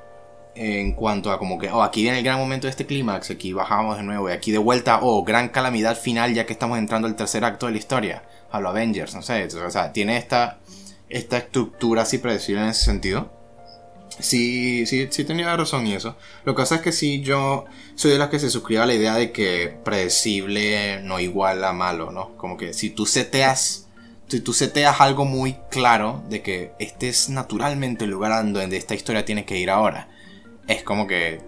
en 0.55 0.95
cuanto 0.95 1.33
a 1.33 1.39
como 1.39 1.59
que, 1.59 1.71
oh, 1.71 1.83
aquí 1.83 2.01
viene 2.01 2.21
el 2.21 2.25
gran 2.25 2.39
momento 2.39 2.69
de 2.69 2.71
este 2.71 2.87
clímax, 2.87 3.31
aquí 3.31 3.53
bajamos 3.53 3.99
de 3.99 4.03
nuevo 4.03 4.31
y 4.31 4.33
aquí 4.33 4.51
de 4.51 4.57
vuelta, 4.57 5.01
oh, 5.03 5.25
gran 5.25 5.51
calamidad 5.51 5.95
final 5.95 6.33
ya 6.33 6.47
que 6.47 6.55
estamos 6.55 6.79
entrando 6.79 7.07
al 7.07 7.17
tercer 7.17 7.45
acto 7.45 7.67
de 7.67 7.73
la 7.73 7.79
historia, 7.79 8.23
a 8.51 8.61
los 8.61 8.71
Avengers, 8.71 9.15
no 9.15 9.21
sé, 9.21 9.45
o 9.45 9.71
sea, 9.71 9.93
tiene 9.93 10.17
esta 10.17 10.59
esta 11.11 11.39
estructura 11.39 12.03
así 12.03 12.19
predecible 12.19 12.63
en 12.63 12.69
ese 12.69 12.85
sentido. 12.85 13.31
Sí, 14.19 14.87
sí, 14.87 15.09
sí 15.11 15.25
tenía 15.25 15.57
razón 15.57 15.87
y 15.87 15.95
eso. 15.95 16.17
Lo 16.45 16.55
que 16.55 16.63
pasa 16.63 16.77
es 16.77 16.81
que 16.83 16.93
sí, 16.93 17.23
yo 17.23 17.65
soy 17.95 18.13
de 18.13 18.19
las 18.19 18.29
que 18.29 18.39
se 18.39 18.51
suscribe 18.51 18.83
a 18.83 18.87
la 18.87 18.95
idea 18.95 19.15
de 19.15 19.33
que 19.33 19.79
predecible 19.85 21.01
no 21.03 21.21
igual 21.21 21.65
a 21.65 21.73
malo, 21.73 22.11
¿no? 22.11 22.37
Como 22.37 22.57
que 22.57 22.73
si 22.75 22.91
tú 22.91 23.07
seteas, 23.07 23.89
si 24.29 24.41
tú 24.41 24.53
seteas 24.53 25.01
algo 25.01 25.25
muy 25.25 25.57
claro 25.71 26.23
de 26.29 26.43
que 26.43 26.73
este 26.79 27.09
es 27.09 27.29
naturalmente 27.31 28.05
el 28.05 28.11
lugar 28.11 28.45
donde 28.53 28.77
esta 28.77 28.95
historia 28.95 29.25
tiene 29.25 29.45
que 29.45 29.59
ir 29.59 29.71
ahora, 29.71 30.09
es 30.69 30.83
como 30.83 31.07
que, 31.07 31.41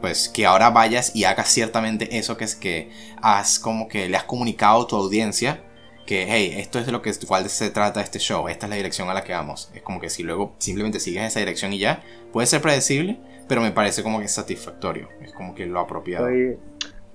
pues, 0.00 0.28
que 0.28 0.46
ahora 0.46 0.70
vayas 0.70 1.14
y 1.14 1.24
hagas 1.24 1.48
ciertamente 1.48 2.18
eso 2.18 2.36
que 2.36 2.44
es 2.44 2.54
que 2.54 2.90
has 3.20 3.58
como 3.58 3.88
que 3.88 4.08
le 4.08 4.16
has 4.16 4.24
comunicado 4.24 4.82
a 4.82 4.86
tu 4.86 4.96
audiencia 4.96 5.62
que, 6.06 6.26
hey, 6.28 6.54
esto 6.56 6.78
es 6.78 6.86
de 6.86 6.92
lo 6.92 7.02
que 7.02 7.12
cual 7.26 7.48
se 7.50 7.70
trata 7.70 8.00
este 8.00 8.18
show, 8.18 8.48
esta 8.48 8.66
es 8.66 8.70
la 8.70 8.76
dirección 8.76 9.10
a 9.10 9.14
la 9.14 9.24
que 9.24 9.32
vamos. 9.32 9.70
Es 9.74 9.82
como 9.82 10.00
que 10.00 10.08
si 10.08 10.22
luego 10.22 10.54
simplemente 10.58 11.00
sigues 11.00 11.24
esa 11.24 11.40
dirección 11.40 11.72
y 11.72 11.78
ya, 11.78 12.02
puede 12.32 12.46
ser 12.46 12.62
predecible, 12.62 13.18
pero 13.48 13.60
me 13.60 13.72
parece 13.72 14.02
como 14.02 14.20
que 14.20 14.26
es 14.26 14.32
satisfactorio, 14.32 15.08
es 15.20 15.32
como 15.32 15.54
que 15.54 15.66
lo 15.66 15.80
apropiado. 15.80 16.28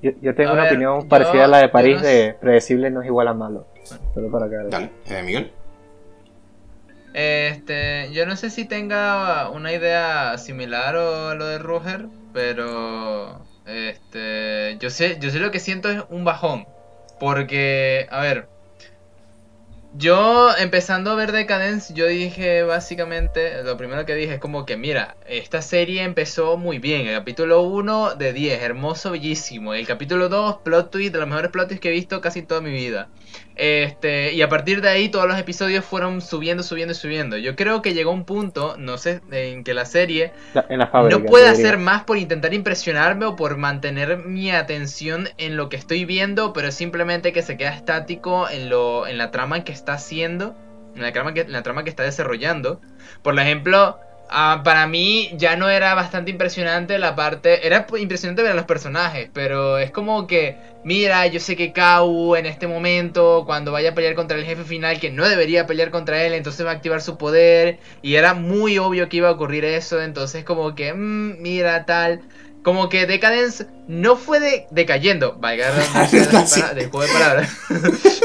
yo, 0.02 0.36
tengo 0.36 0.54
una 0.54 0.66
opinión 0.66 1.08
parecida 1.08 1.46
a 1.46 1.48
la 1.48 1.58
de 1.60 1.70
París 1.70 2.02
de 2.02 2.36
predecible 2.40 2.92
no 2.92 3.02
es 3.02 3.08
igual 3.08 3.28
a 3.28 3.34
malo. 3.34 3.66
Solo 4.14 4.30
para 4.30 4.46
acá. 4.46 4.58
Dale, 4.70 4.92
eh, 5.10 5.24
Miguel. 5.24 5.52
Este, 7.14 8.10
yo 8.14 8.26
no 8.26 8.36
sé 8.38 8.50
si 8.50 8.66
tenga 8.66 9.50
una 9.50 9.74
idea 9.74 10.38
similar 10.38 10.96
o 10.96 11.36
lo 11.36 11.46
de 11.46 11.60
Roger, 11.60 12.08
pero 12.34 13.42
este, 13.66 14.78
yo 14.80 14.90
sé, 14.90 15.18
yo 15.20 15.30
sé 15.30 15.40
lo 15.40 15.52
que 15.52 15.60
siento 15.60 15.90
es 15.90 16.04
un 16.10 16.24
bajón, 16.24 16.66
porque, 17.20 18.08
a 18.12 18.22
ver, 18.22 18.48
yo 19.94 20.56
empezando 20.58 21.12
a 21.12 21.16
ver 21.16 21.32
Decadence, 21.32 21.94
yo 21.94 22.08
dije 22.08 22.64
básicamente, 22.64 23.62
lo 23.64 23.76
primero 23.76 24.06
que 24.06 24.16
dije 24.16 24.36
es 24.36 24.40
como 24.40 24.66
que 24.66 24.78
mira, 24.78 25.18
esta 25.28 25.62
serie 25.62 26.04
empezó 26.04 26.58
muy 26.58 26.80
bien, 26.80 27.08
el 27.08 27.18
capítulo 27.18 27.62
1 27.62 28.16
de 28.16 28.32
10, 28.32 28.62
hermoso, 28.62 29.12
bellísimo, 29.12 29.74
el 29.74 29.86
capítulo 29.86 30.30
2, 30.30 30.58
plot 30.64 30.92
twist, 30.92 31.14
de 31.14 31.20
los 31.20 31.28
mejores 31.28 31.52
plot 31.52 31.68
twists 31.68 31.82
que 31.82 31.90
he 31.90 31.92
visto 31.92 32.22
casi 32.22 32.42
toda 32.42 32.62
mi 32.62 32.72
vida. 32.72 33.10
Este, 33.56 34.34
y 34.34 34.42
a 34.42 34.50
partir 34.50 34.82
de 34.82 34.90
ahí 34.90 35.10
todos 35.10 35.28
los 35.28 35.38
episodios 35.38 35.84
fueron 35.84 36.22
subiendo, 36.22 36.64
subiendo 36.64 36.94
y 36.94 36.96
subiendo. 36.96 37.38
Yo 37.38 37.56
creo 37.56 37.82
que 37.82 37.94
llegó 37.94 38.12
un 38.12 38.26
punto, 38.26 38.76
no 38.78 38.98
sé, 38.98 39.22
en 39.32 39.64
que 39.64 39.74
la 39.74 39.86
serie 39.86 40.32
no 41.10 41.24
puede 41.24 41.48
hacer 41.48 41.78
más 41.78 42.04
por 42.04 42.18
intentar 42.18 42.54
impresionarme 42.54 43.26
o 43.26 43.36
por 43.36 43.58
mantener 43.58 44.18
mi 44.18 44.52
atención 44.52 45.30
en 45.38 45.58
lo 45.58 45.70
que 45.70 45.78
estoy 45.78 46.06
viendo, 46.06 46.54
pero 46.54 46.72
simplemente 46.72 47.34
que 47.34 47.42
se 47.42 47.58
queda 47.58 47.76
estático 47.76 48.50
en, 48.50 48.70
lo, 48.70 49.08
en 49.08 49.18
la 49.18 49.32
trama 49.32 49.64
que 49.64 49.72
está 49.72 49.94
haciendo, 49.94 50.56
en 50.96 51.02
la 51.02 51.12
trama 51.12 51.34
que, 51.34 51.42
en 51.42 51.52
la 51.52 51.64
trama 51.64 51.84
que 51.84 51.90
está 51.90 52.04
desarrollando. 52.04 52.82
Por 53.22 53.38
ejemplo, 53.40 54.00
Ah, 54.34 54.62
para 54.64 54.88
mí 54.88 55.30
ya 55.36 55.58
no 55.58 55.70
era 55.70 55.94
bastante 55.94 56.32
impresionante 56.32 56.98
la 56.98 57.16
parte. 57.16 57.68
Era 57.68 57.86
impresionante 58.00 58.42
ver 58.42 58.54
a 58.54 58.56
los 58.56 58.64
personajes, 58.64 59.30
pero 59.34 59.78
es 59.78 59.92
como 59.92 60.26
que, 60.26 60.56
mira, 60.86 61.28
yo 61.28 61.42
sé 61.42 61.58
que 61.58 61.74
Kau 61.74 62.38
en 62.38 62.46
este 62.46 62.66
momento, 62.66 63.44
cuando 63.46 63.74
vaya 63.74 63.90
a 63.90 63.94
pelear 63.94 64.16
contra 64.16 64.38
el 64.38 64.46
jefe 64.46 64.64
final, 64.64 65.02
que 65.02 65.12
no 65.12 65.28
debería 65.28 65.68
pelear 65.68 65.92
contra 65.92 66.24
él, 66.24 66.34
entonces 66.34 66.66
va 66.66 66.70
a 66.72 66.76
activar 66.76 67.02
su 67.02 67.18
poder. 67.18 67.80
Y 68.02 68.16
era 68.16 68.34
muy 68.34 68.78
obvio 68.78 69.10
que 69.10 69.18
iba 69.18 69.28
a 69.28 69.34
ocurrir 69.34 69.66
eso, 69.66 70.02
entonces 70.02 70.46
como 70.46 70.76
que, 70.76 70.94
mmm, 70.94 71.42
mira, 71.42 71.86
tal. 71.86 72.22
Como 72.64 72.88
que 72.88 73.08
Decadence 73.08 73.66
no 73.88 74.16
fue 74.16 74.40
de, 74.40 74.68
decayendo, 74.72 75.36
vaya, 75.40 75.74
de 76.74 76.86
juego 76.86 77.02
de 77.02 77.08
palabras. 77.12 77.50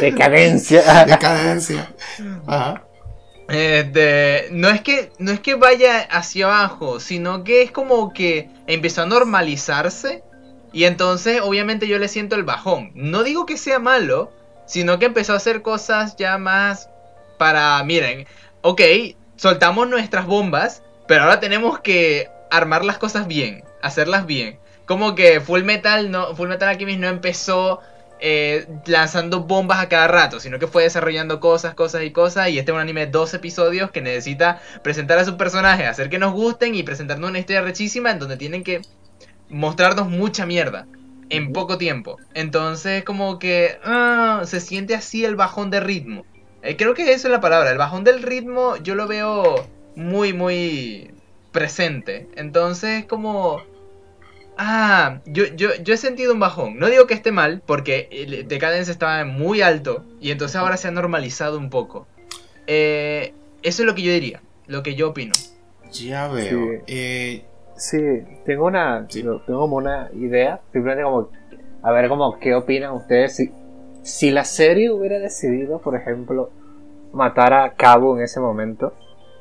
Decadencia. 0.01 1.05
Decadencia. 1.05 1.91
Ajá. 2.47 2.83
Este, 3.49 4.49
no 4.51 4.69
es 4.69 4.81
que 4.81 5.13
no 5.19 5.31
es 5.31 5.41
que 5.41 5.55
vaya 5.55 6.01
hacia 6.01 6.47
abajo, 6.47 6.99
sino 6.99 7.45
que 7.45 7.63
es 7.63 7.71
como 7.71 8.13
que 8.13 8.51
empezó 8.67 9.03
a 9.03 9.07
normalizarse 9.07 10.25
y 10.73 10.85
entonces 10.85 11.41
obviamente 11.43 11.87
yo 11.87 11.99
le 11.99 12.09
siento 12.09 12.35
el 12.37 12.43
bajón. 12.43 12.91
No 12.95 13.23
digo 13.23 13.47
que 13.47 13.57
sea 13.57 13.79
malo, 13.79 14.33
sino 14.67 14.99
que 14.99 15.07
empezó 15.07 15.33
a 15.33 15.37
hacer 15.37 15.63
cosas 15.63 16.17
ya 16.17 16.39
más 16.39 16.91
para, 17.39 17.83
miren, 17.85 18.27
ok, 18.63 18.83
soltamos 19.37 19.89
nuestras 19.89 20.27
bombas, 20.27 20.83
pero 21.07 21.23
ahora 21.23 21.41
tenemos 21.41 21.79
que 21.81 22.29
armar 22.51 22.85
las 22.85 22.99
cosas 22.99 23.29
bien, 23.29 23.65
hacerlas 23.81 24.27
bien. 24.27 24.59
Como 24.87 25.15
que 25.15 25.41
Full 25.41 25.63
Metal 25.63 26.11
no 26.11 26.35
Full 26.35 26.49
Metal 26.49 26.69
Alchemist 26.69 27.01
no 27.01 27.09
empezó 27.09 27.81
eh, 28.21 28.67
lanzando 28.87 29.45
bombas 29.45 29.81
a 29.81 29.89
cada 29.89 30.09
rato, 30.09 30.41
sino 30.41 30.59
que 30.59 30.67
fue 30.67 30.85
desarrollando 30.85 31.41
cosas, 31.41 31.75
cosas 31.75 32.03
y 32.05 32.11
cosas. 32.11 32.49
Y 32.49 32.59
este 32.59 32.71
es 32.71 32.75
un 32.75 32.81
anime 32.81 33.07
de 33.07 33.13
dos 33.13 33.35
episodios 33.35 33.91
que 33.91 34.01
necesita 34.01 34.61
presentar 34.83 35.19
a 35.19 35.25
sus 35.25 35.35
personajes, 35.35 35.87
hacer 35.87 36.09
que 36.09 36.19
nos 36.19 36.33
gusten 36.33 36.75
y 36.75 36.83
presentarnos 36.83 37.31
una 37.31 37.39
historia 37.39 37.63
rechísima 37.63 38.11
en 38.11 38.19
donde 38.19 38.37
tienen 38.37 38.65
que 38.65 38.83
mostrarnos 39.49 40.09
mucha 40.09 40.47
mierda 40.47 40.87
en 41.29 41.53
poco 41.53 41.79
tiempo. 41.79 42.19
Entonces, 42.35 43.05
como 43.05 43.39
que 43.39 43.79
ah, 43.85 44.43
se 44.45 44.61
siente 44.61 44.95
así 44.95 45.25
el 45.25 45.37
bajón 45.37 45.71
de 45.71 45.81
ritmo. 45.81 46.25
Eh, 46.63 46.77
creo 46.77 46.95
que 46.95 47.13
eso 47.13 47.29
es 47.29 47.33
la 47.33 47.41
palabra. 47.41 47.71
El 47.71 47.79
bajón 47.79 48.05
del 48.05 48.23
ritmo 48.23 48.77
yo 48.77 48.95
lo 48.95 49.07
veo 49.07 49.67
muy, 49.95 50.33
muy 50.33 51.11
presente. 51.53 52.29
Entonces, 52.37 53.05
como 53.05 53.63
Ah, 54.59 55.21
yo, 55.27 55.45
yo, 55.55 55.75
yo 55.83 55.95
he 55.95 55.97
sentido 55.97 56.33
un 56.33 56.41
bajón. 56.41 56.79
No 56.79 56.89
digo 56.89 57.07
que 57.07 57.15
esté 57.15 57.31
mal, 57.31 57.63
porque 57.67 58.45
Decadence 58.49 58.91
estaba 58.91 59.25
muy 59.25 59.61
alto 59.61 60.05
y 60.21 60.31
entonces 60.31 60.57
ahora 60.57 60.77
se 60.77 60.89
ha 60.89 60.91
normalizado 60.91 61.59
un 61.59 61.71
poco. 61.71 62.07
Eh, 62.67 63.35
eso 63.63 63.83
es 63.83 63.87
lo 63.87 63.95
que 63.95 64.03
yo 64.03 64.13
diría, 64.13 64.41
lo 64.67 64.83
que 64.83 64.95
yo 64.95 65.11
opino. 65.11 65.35
Ya 65.93 66.29
veo. 66.29 66.49
Sí, 66.49 66.83
eh, 66.87 67.45
sí 67.77 67.99
tengo 68.45 68.67
una 68.67 69.07
tengo 69.09 69.43
como 69.45 69.77
una 69.77 70.11
idea, 70.15 70.61
simplemente 70.73 71.05
como 71.05 71.29
a 71.83 71.93
ver 71.93 72.09
como 72.09 72.39
qué 72.39 72.55
opinan 72.55 72.93
ustedes 72.93 73.37
si, 73.37 73.53
si 74.03 74.31
la 74.31 74.45
serie 74.45 74.91
hubiera 74.91 75.19
decidido, 75.19 75.81
por 75.81 75.95
ejemplo, 75.95 76.51
matar 77.13 77.53
a 77.53 77.75
Cabo 77.75 78.17
en 78.17 78.25
ese 78.25 78.41
momento, 78.41 78.95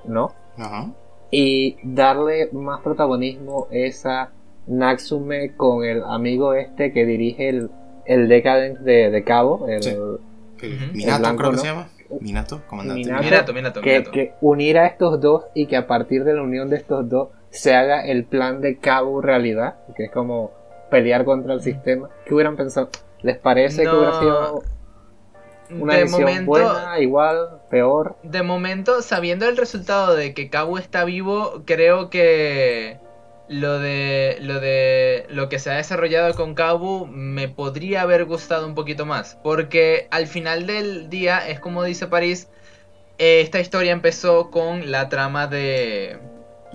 ¿no? 0.05 0.33
Ajá. 0.57 0.91
Y 1.31 1.77
darle 1.83 2.49
más 2.51 2.81
protagonismo 2.81 3.67
a 3.71 3.75
esa 3.75 4.31
Natsume 4.67 5.55
con 5.55 5.83
el 5.83 6.03
amigo 6.03 6.53
este 6.53 6.91
que 6.91 7.05
dirige 7.05 7.49
el, 7.49 7.69
el 8.05 8.27
Decadence 8.27 8.83
de, 8.83 9.23
Cabo, 9.23 9.67
el, 9.67 10.19
Minato, 10.93 11.35
creo 11.35 11.51
que 11.51 11.57
se 11.57 11.67
llama. 11.67 11.89
Minato, 12.19 12.61
comandante. 12.67 13.11
Minato, 13.11 13.53
Minato, 13.53 13.81
que, 13.81 14.03
que, 14.03 14.33
unir 14.41 14.77
a 14.77 14.87
estos 14.87 15.19
dos 15.19 15.45
y 15.53 15.65
que 15.65 15.75
a 15.75 15.87
partir 15.87 16.23
de 16.23 16.33
la 16.33 16.43
unión 16.43 16.69
de 16.69 16.77
estos 16.77 17.09
dos 17.09 17.29
se 17.49 17.73
haga 17.73 18.05
el 18.05 18.25
plan 18.25 18.61
de 18.61 18.77
Cabo 18.77 19.21
realidad, 19.21 19.75
que 19.95 20.05
es 20.05 20.11
como 20.11 20.51
pelear 20.89 21.25
contra 21.25 21.53
el 21.53 21.61
sistema. 21.61 22.09
¿Qué 22.25 22.33
hubieran 22.33 22.55
pensado? 22.55 22.89
¿Les 23.21 23.37
parece 23.37 23.83
que 23.83 23.89
hubiera 23.89 24.19
sido 24.19 24.63
una 25.71 25.95
decisión 25.95 26.45
buena, 26.45 26.99
igual, 26.99 27.61
peor? 27.69 28.17
De 28.23 28.43
momento, 28.43 29.01
sabiendo 29.01 29.47
el 29.47 29.57
resultado 29.57 30.15
de 30.15 30.33
que 30.33 30.49
Cabo 30.49 30.77
está 30.77 31.05
vivo, 31.05 31.63
creo 31.65 32.09
que 32.09 32.99
lo 33.47 33.79
de 33.79 34.37
lo 34.41 34.59
de 34.59 35.25
lo 35.29 35.49
que 35.49 35.59
se 35.59 35.69
ha 35.69 35.75
desarrollado 35.75 36.33
con 36.33 36.55
Kabu 36.55 37.05
me 37.05 37.47
podría 37.47 38.01
haber 38.01 38.25
gustado 38.25 38.65
un 38.65 38.73
poquito 38.73 39.05
más 39.05 39.37
porque 39.43 40.07
al 40.09 40.25
final 40.27 40.65
del 40.65 41.09
día 41.09 41.47
es 41.47 41.59
como 41.59 41.83
dice 41.83 42.07
París 42.07 42.47
eh, 43.19 43.41
esta 43.41 43.59
historia 43.59 43.91
empezó 43.91 44.49
con 44.49 44.89
la 44.91 45.09
trama 45.09 45.45
de 45.45 46.17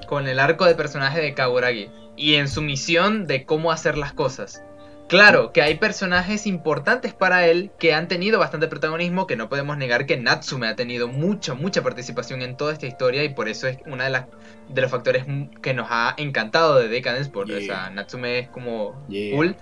con 0.07 0.29
el 0.29 0.39
arco 0.39 0.65
de 0.65 0.77
personaje 0.77 1.21
de 1.21 1.35
Kaburagi 1.35 1.91
y 2.17 2.35
en 2.35 2.49
su 2.49 2.63
misión 2.63 3.27
de 3.27 3.45
cómo 3.45 3.73
hacer 3.73 3.99
las 3.99 4.13
cosas 4.13 4.63
Claro, 5.11 5.51
que 5.53 5.61
hay 5.61 5.75
personajes 5.75 6.47
importantes 6.47 7.13
para 7.13 7.49
él 7.49 7.73
que 7.81 7.95
han 7.95 8.07
tenido 8.07 8.39
bastante 8.39 8.69
protagonismo, 8.69 9.27
que 9.27 9.35
no 9.35 9.49
podemos 9.49 9.77
negar 9.77 10.07
que 10.07 10.17
Natsume 10.17 10.69
ha 10.69 10.77
tenido 10.77 11.09
mucha, 11.09 11.55
mucha 11.55 11.83
participación 11.83 12.43
en 12.43 12.57
toda 12.57 12.73
esta 12.73 12.87
historia 12.87 13.25
y 13.25 13.31
por 13.31 13.49
eso 13.49 13.67
es 13.67 13.79
una 13.87 14.05
de 14.05 14.11
las 14.11 14.27
de 14.69 14.81
los 14.81 14.89
factores 14.89 15.25
que 15.63 15.75
nos 15.75 15.89
ha 15.91 16.15
encantado 16.17 16.79
de 16.79 16.87
Decadence, 16.87 17.29
porque 17.29 17.57
o 17.57 17.61
sea, 17.61 17.91
Natsume 17.91 18.39
es 18.39 18.49
como 18.51 19.05
cool. 19.33 19.57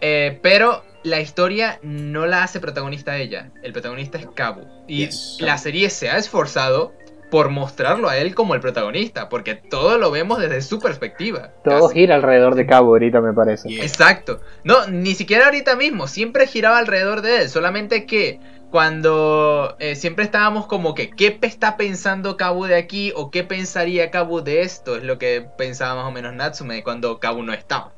Eh, 0.00 0.38
pero 0.40 0.84
la 1.02 1.20
historia 1.20 1.80
no 1.82 2.26
la 2.26 2.44
hace 2.44 2.60
protagonista 2.60 3.18
ella, 3.18 3.50
el 3.64 3.72
protagonista 3.72 4.18
es 4.18 4.28
Kabu. 4.28 4.68
Y 4.86 5.08
la 5.40 5.58
serie 5.58 5.90
se 5.90 6.10
ha 6.10 6.16
esforzado 6.16 6.94
por 7.32 7.48
mostrarlo 7.48 8.10
a 8.10 8.18
él 8.18 8.34
como 8.34 8.54
el 8.54 8.60
protagonista, 8.60 9.30
porque 9.30 9.54
todo 9.54 9.96
lo 9.96 10.10
vemos 10.10 10.38
desde 10.38 10.60
su 10.60 10.80
perspectiva. 10.80 11.48
Todo 11.64 11.88
gira 11.88 12.14
alrededor 12.14 12.56
de 12.56 12.66
Cabo 12.66 12.88
ahorita, 12.88 13.22
me 13.22 13.32
parece. 13.32 13.70
Exacto. 13.82 14.42
No, 14.64 14.86
ni 14.88 15.14
siquiera 15.14 15.46
ahorita 15.46 15.74
mismo, 15.74 16.08
siempre 16.08 16.46
giraba 16.46 16.76
alrededor 16.76 17.22
de 17.22 17.38
él, 17.38 17.48
solamente 17.48 18.04
que 18.04 18.38
cuando 18.70 19.76
eh, 19.78 19.96
siempre 19.96 20.26
estábamos 20.26 20.66
como 20.66 20.94
que, 20.94 21.08
¿qué 21.08 21.38
está 21.40 21.78
pensando 21.78 22.36
Cabo 22.36 22.66
de 22.66 22.76
aquí? 22.76 23.14
¿O 23.16 23.30
qué 23.30 23.44
pensaría 23.44 24.10
Cabo 24.10 24.42
de 24.42 24.60
esto? 24.60 24.98
Es 24.98 25.02
lo 25.02 25.16
que 25.16 25.42
pensaba 25.56 25.94
más 25.94 26.04
o 26.04 26.10
menos 26.10 26.34
Natsume 26.34 26.84
cuando 26.84 27.18
Cabo 27.18 27.42
no 27.42 27.54
estaba. 27.54 27.92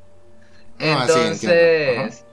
Ah, 0.79 1.07
Entonces... 1.09 2.23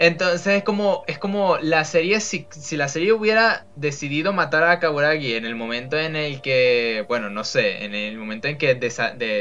Entonces 0.00 0.58
es 0.58 0.62
como, 0.62 1.02
es 1.08 1.18
como 1.18 1.58
la 1.58 1.84
serie, 1.84 2.20
si, 2.20 2.46
la 2.76 2.86
serie 2.86 3.12
hubiera 3.12 3.66
decidido 3.74 4.32
matar 4.32 4.62
a 4.62 4.78
Kaburagi 4.78 5.34
en 5.34 5.44
el 5.44 5.56
momento 5.56 5.98
en 5.98 6.14
el 6.14 6.40
que, 6.40 7.04
bueno, 7.08 7.30
no 7.30 7.42
sé, 7.42 7.84
en 7.84 7.96
el 7.96 8.16
momento 8.16 8.46
en 8.46 8.58
que 8.58 8.76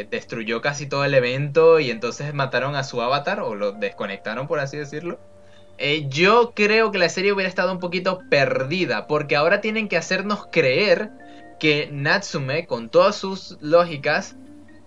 destruyó 0.10 0.60
casi 0.60 0.88
todo 0.88 1.06
el 1.06 1.14
evento 1.14 1.80
y 1.80 1.92
entonces 1.92 2.34
mataron 2.34 2.76
a 2.76 2.84
su 2.84 3.00
avatar 3.04 3.40
o 3.42 3.54
lo 3.54 3.74
desconectaron, 3.74 4.48
por 4.48 4.60
así 4.60 4.78
decirlo. 4.78 5.20
Eh, 5.78 6.08
yo 6.10 6.54
creo 6.56 6.92
que 6.92 6.98
la 6.98 7.10
serie 7.10 7.34
hubiera 7.34 7.50
estado 7.50 7.72
un 7.72 7.80
poquito 7.80 8.22
perdida 8.32 9.06
porque 9.06 9.36
ahora 9.36 9.62
tienen 9.62 9.88
que 9.88 9.98
hacernos 9.98 10.48
creer 10.52 11.12
que 11.60 11.88
Natsume, 11.92 12.66
con 12.66 12.90
todas 12.90 13.16
sus 13.16 13.60
lógicas, 13.62 14.36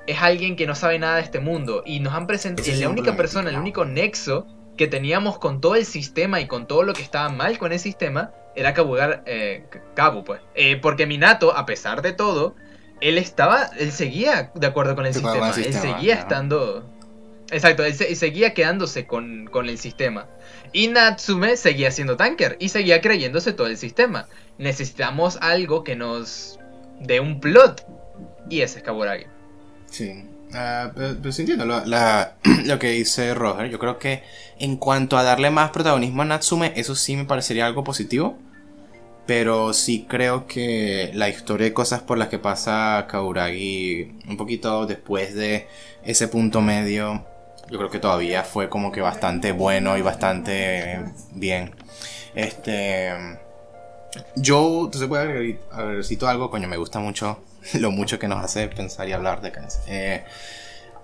es 0.08 0.20
alguien 0.20 0.56
que 0.56 0.66
no 0.66 0.74
sabe 0.74 0.98
nada 0.98 1.16
de 1.16 1.22
este 1.22 1.38
mundo 1.38 1.84
y 1.86 2.00
nos 2.00 2.12
han 2.14 2.26
presentado, 2.26 2.68
es 2.68 2.80
la 2.80 2.88
única 2.88 3.16
persona, 3.16 3.50
el 3.50 3.56
único 3.56 3.84
nexo 3.84 4.48
que 4.80 4.86
teníamos 4.86 5.38
con 5.38 5.60
todo 5.60 5.74
el 5.74 5.84
sistema 5.84 6.40
y 6.40 6.46
con 6.46 6.66
todo 6.66 6.84
lo 6.84 6.94
que 6.94 7.02
estaba 7.02 7.28
mal 7.28 7.58
con 7.58 7.70
el 7.70 7.78
sistema 7.78 8.32
era 8.56 8.72
Kabugar, 8.72 9.22
eh, 9.26 9.66
Kabu, 9.94 10.24
pues. 10.24 10.40
Eh, 10.54 10.78
porque 10.80 11.04
Minato, 11.04 11.54
a 11.54 11.66
pesar 11.66 12.00
de 12.00 12.14
todo, 12.14 12.56
él 13.02 13.18
estaba, 13.18 13.64
él 13.78 13.92
seguía 13.92 14.50
de 14.54 14.66
acuerdo 14.66 14.96
con 14.96 15.04
el, 15.04 15.12
sistema, 15.12 15.50
él 15.54 15.74
seguía 15.74 16.14
estando... 16.14 16.90
Exacto, 17.50 17.84
él, 17.84 17.94
seguía 17.94 18.54
quedándose 18.54 19.06
con, 19.06 19.50
con, 19.52 19.68
el 19.68 19.76
sistema. 19.76 20.28
Y 20.72 20.88
Natsume 20.88 21.58
seguía 21.58 21.90
siendo 21.90 22.16
tanker 22.16 22.56
y 22.58 22.70
seguía 22.70 23.02
creyéndose 23.02 23.52
todo 23.52 23.66
el 23.66 23.76
sistema. 23.76 24.28
Necesitamos 24.56 25.36
algo 25.42 25.84
que 25.84 25.94
nos 25.94 26.58
dé 27.00 27.20
un 27.20 27.38
plot. 27.38 27.84
Y 28.48 28.62
ese 28.62 28.78
es 28.78 28.84
Kaburagi. 28.84 29.26
Sí. 29.90 30.24
Uh, 30.50 30.90
pero, 30.94 31.30
entiendo 31.38 31.64
lo, 32.66 32.78
que 32.78 32.90
dice 32.90 33.34
Roger. 33.34 33.70
Yo 33.70 33.78
creo 33.78 33.98
que 33.98 34.22
en 34.58 34.76
cuanto 34.76 35.16
a 35.16 35.22
darle 35.22 35.50
más 35.50 35.70
protagonismo 35.70 36.22
a 36.22 36.24
Natsume, 36.24 36.72
eso 36.76 36.94
sí 36.94 37.16
me 37.16 37.24
parecería 37.24 37.66
algo 37.66 37.84
positivo. 37.84 38.36
Pero 39.26 39.72
sí 39.72 40.06
creo 40.08 40.46
que 40.46 41.12
la 41.14 41.28
historia 41.28 41.66
de 41.66 41.72
cosas 41.72 42.00
por 42.02 42.18
las 42.18 42.28
que 42.28 42.38
pasa 42.38 43.06
Kauragi 43.08 44.18
un 44.28 44.36
poquito 44.36 44.86
después 44.86 45.34
de 45.34 45.68
ese 46.02 46.26
punto 46.26 46.60
medio, 46.60 47.24
yo 47.70 47.78
creo 47.78 47.90
que 47.90 48.00
todavía 48.00 48.42
fue 48.42 48.68
como 48.68 48.90
que 48.90 49.00
bastante 49.00 49.52
bueno 49.52 49.96
y 49.96 50.02
bastante 50.02 51.04
bien. 51.32 51.76
Este. 52.34 53.38
Yo, 54.34 54.86
entonces 54.86 55.08
voy 55.08 55.18
a 55.18 55.22
agregar 55.22 55.60
algo, 56.28 56.50
coño, 56.50 56.66
me 56.66 56.76
gusta 56.76 56.98
mucho 56.98 57.38
lo 57.74 57.90
mucho 57.90 58.18
que 58.18 58.28
nos 58.28 58.44
hace 58.44 58.68
pensar 58.68 59.08
y 59.08 59.12
hablar 59.12 59.40
de 59.40 59.52
cáncer. 59.52 59.82
Eh, 59.86 60.24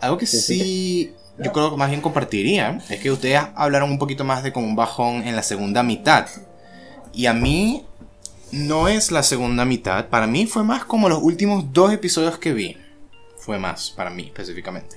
algo 0.01 0.19
que 0.19 0.27
sí, 0.27 1.15
yo 1.39 1.53
creo 1.53 1.71
que 1.71 1.77
más 1.77 1.89
bien 1.89 2.01
compartiría 2.01 2.81
es 2.89 3.01
que 3.01 3.11
ustedes 3.11 3.41
hablaron 3.55 3.91
un 3.91 3.99
poquito 3.99 4.25
más 4.25 4.43
de 4.43 4.53
como 4.53 4.67
un 4.67 4.77
bajón 4.77 5.27
en 5.27 5.37
la 5.37 5.43
segunda 5.43 5.83
mitad. 5.83 6.27
Y 7.13 7.27
a 7.27 7.33
mí 7.33 7.87
no 8.53 8.89
es 8.89 9.11
la 9.11 9.23
segunda 9.23 9.65
mitad, 9.65 10.07
para 10.09 10.27
mí 10.27 10.47
fue 10.47 10.63
más 10.63 10.85
como 10.85 11.09
los 11.09 11.23
últimos 11.23 11.73
dos 11.73 11.93
episodios 11.93 12.39
que 12.39 12.53
vi. 12.53 12.77
Fue 13.39 13.59
más 13.59 13.91
para 13.91 14.11
mí 14.11 14.25
específicamente. 14.27 14.97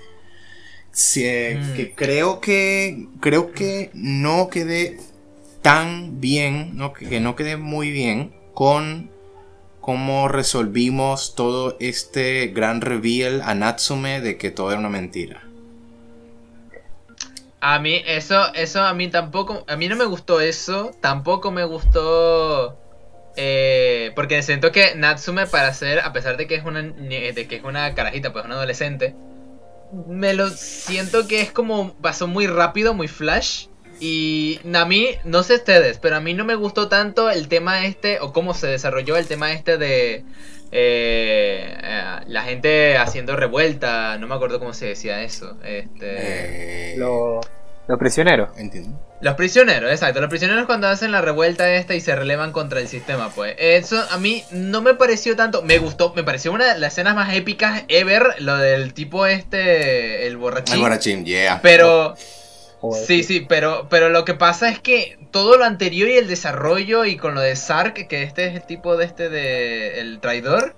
Eh, 1.15 1.61
mm. 1.61 1.75
que 1.75 1.93
creo 1.93 2.41
que 2.41 3.07
creo 3.21 3.51
que 3.51 3.89
no 3.93 4.49
quedé 4.49 4.99
tan 5.61 6.19
bien, 6.19 6.75
no, 6.75 6.93
que 6.93 7.19
no 7.19 7.35
quedé 7.35 7.57
muy 7.57 7.91
bien 7.91 8.33
con 8.53 9.09
cómo 9.89 10.27
resolvimos 10.27 11.33
todo 11.33 11.75
este 11.79 12.49
gran 12.49 12.79
reveal 12.79 13.41
a 13.43 13.55
Natsume 13.55 14.21
de 14.21 14.37
que 14.37 14.51
todo 14.51 14.69
era 14.69 14.79
una 14.79 14.89
mentira. 14.89 15.41
A 17.59 17.79
mí 17.79 18.03
eso, 18.05 18.53
eso 18.53 18.83
a 18.83 18.93
mí 18.93 19.07
tampoco, 19.07 19.65
a 19.67 19.75
mí 19.77 19.87
no 19.87 19.95
me 19.95 20.05
gustó 20.05 20.41
eso, 20.41 20.91
tampoco 21.01 21.49
me 21.49 21.63
gustó, 21.63 22.77
eh, 23.35 24.11
porque 24.13 24.43
siento 24.43 24.71
que 24.71 24.93
Natsume 24.93 25.47
para 25.47 25.73
ser, 25.73 26.01
a 26.01 26.13
pesar 26.13 26.37
de 26.37 26.45
que 26.45 26.53
es 26.53 26.63
una, 26.63 26.83
de 26.83 27.47
que 27.49 27.55
es 27.55 27.63
una 27.63 27.95
carajita, 27.95 28.31
pues 28.31 28.45
una 28.45 28.57
adolescente, 28.57 29.15
me 30.05 30.35
lo 30.35 30.51
siento 30.51 31.27
que 31.27 31.41
es 31.41 31.51
como 31.51 31.95
pasó 31.95 32.27
muy 32.27 32.45
rápido, 32.45 32.93
muy 32.93 33.07
flash, 33.07 33.65
y 33.99 34.59
a 34.73 34.85
mí, 34.85 35.09
no 35.23 35.43
sé 35.43 35.55
ustedes, 35.55 35.97
pero 35.99 36.15
a 36.15 36.19
mí 36.19 36.33
no 36.33 36.45
me 36.45 36.55
gustó 36.55 36.87
tanto 36.87 37.29
el 37.29 37.47
tema 37.47 37.85
este, 37.85 38.19
o 38.19 38.33
cómo 38.33 38.53
se 38.53 38.67
desarrolló 38.67 39.17
el 39.17 39.27
tema 39.27 39.51
este 39.51 39.77
de 39.77 40.23
eh, 40.71 41.77
eh, 41.83 42.19
la 42.27 42.43
gente 42.43 42.97
haciendo 42.97 43.35
revuelta, 43.35 44.17
no 44.17 44.27
me 44.27 44.35
acuerdo 44.35 44.59
cómo 44.59 44.73
se 44.73 44.87
decía 44.87 45.23
eso. 45.23 45.57
Este... 45.63 46.93
Eh, 46.93 46.95
Los 46.97 47.97
prisioneros. 47.97 48.49
Entiendo. 48.57 48.99
Los 49.21 49.33
prisioneros, 49.35 49.91
exacto. 49.91 50.21
Los 50.21 50.29
prisioneros 50.29 50.65
cuando 50.65 50.87
hacen 50.87 51.11
la 51.11 51.21
revuelta 51.21 51.73
esta 51.73 51.93
y 51.93 52.01
se 52.01 52.15
relevan 52.15 52.53
contra 52.53 52.79
el 52.79 52.87
sistema, 52.87 53.29
pues. 53.31 53.55
Eso 53.57 54.01
a 54.11 54.17
mí 54.17 54.43
no 54.51 54.81
me 54.81 54.93
pareció 54.93 55.35
tanto. 55.35 55.61
Me 55.61 55.77
gustó, 55.77 56.13
me 56.13 56.23
pareció 56.23 56.53
una 56.53 56.73
de 56.73 56.79
las 56.79 56.93
escenas 56.93 57.15
más 57.15 57.33
épicas 57.33 57.83
ever. 57.89 58.35
Lo 58.39 58.55
del 58.57 58.93
tipo 58.93 59.25
este, 59.25 60.27
el 60.27 60.37
borrachín. 60.37 60.75
El 60.75 60.81
borrachín, 60.81 61.25
yeah. 61.25 61.59
Pero. 61.61 62.15
Joder, 62.81 63.05
Sí, 63.05 63.23
sí, 63.23 63.45
pero, 63.47 63.87
pero 63.89 64.09
lo 64.09 64.23
que 64.25 64.33
pasa 64.33 64.69
es 64.69 64.79
que 64.79 65.17
todo 65.31 65.57
lo 65.57 65.65
anterior 65.65 66.07
y 66.09 66.17
el 66.17 66.27
desarrollo 66.27 67.03
y 67.05 67.17
con 67.17 67.35
lo 67.35 67.41
de 67.41 67.55
Sark, 67.55 68.07
que 68.07 68.23
este 68.23 68.45
es 68.47 68.55
el 68.55 68.63
tipo 68.63 68.95
de 68.95 69.05
este 69.05 69.29
de 69.29 69.99
el 69.99 70.19
traidor, 70.19 70.75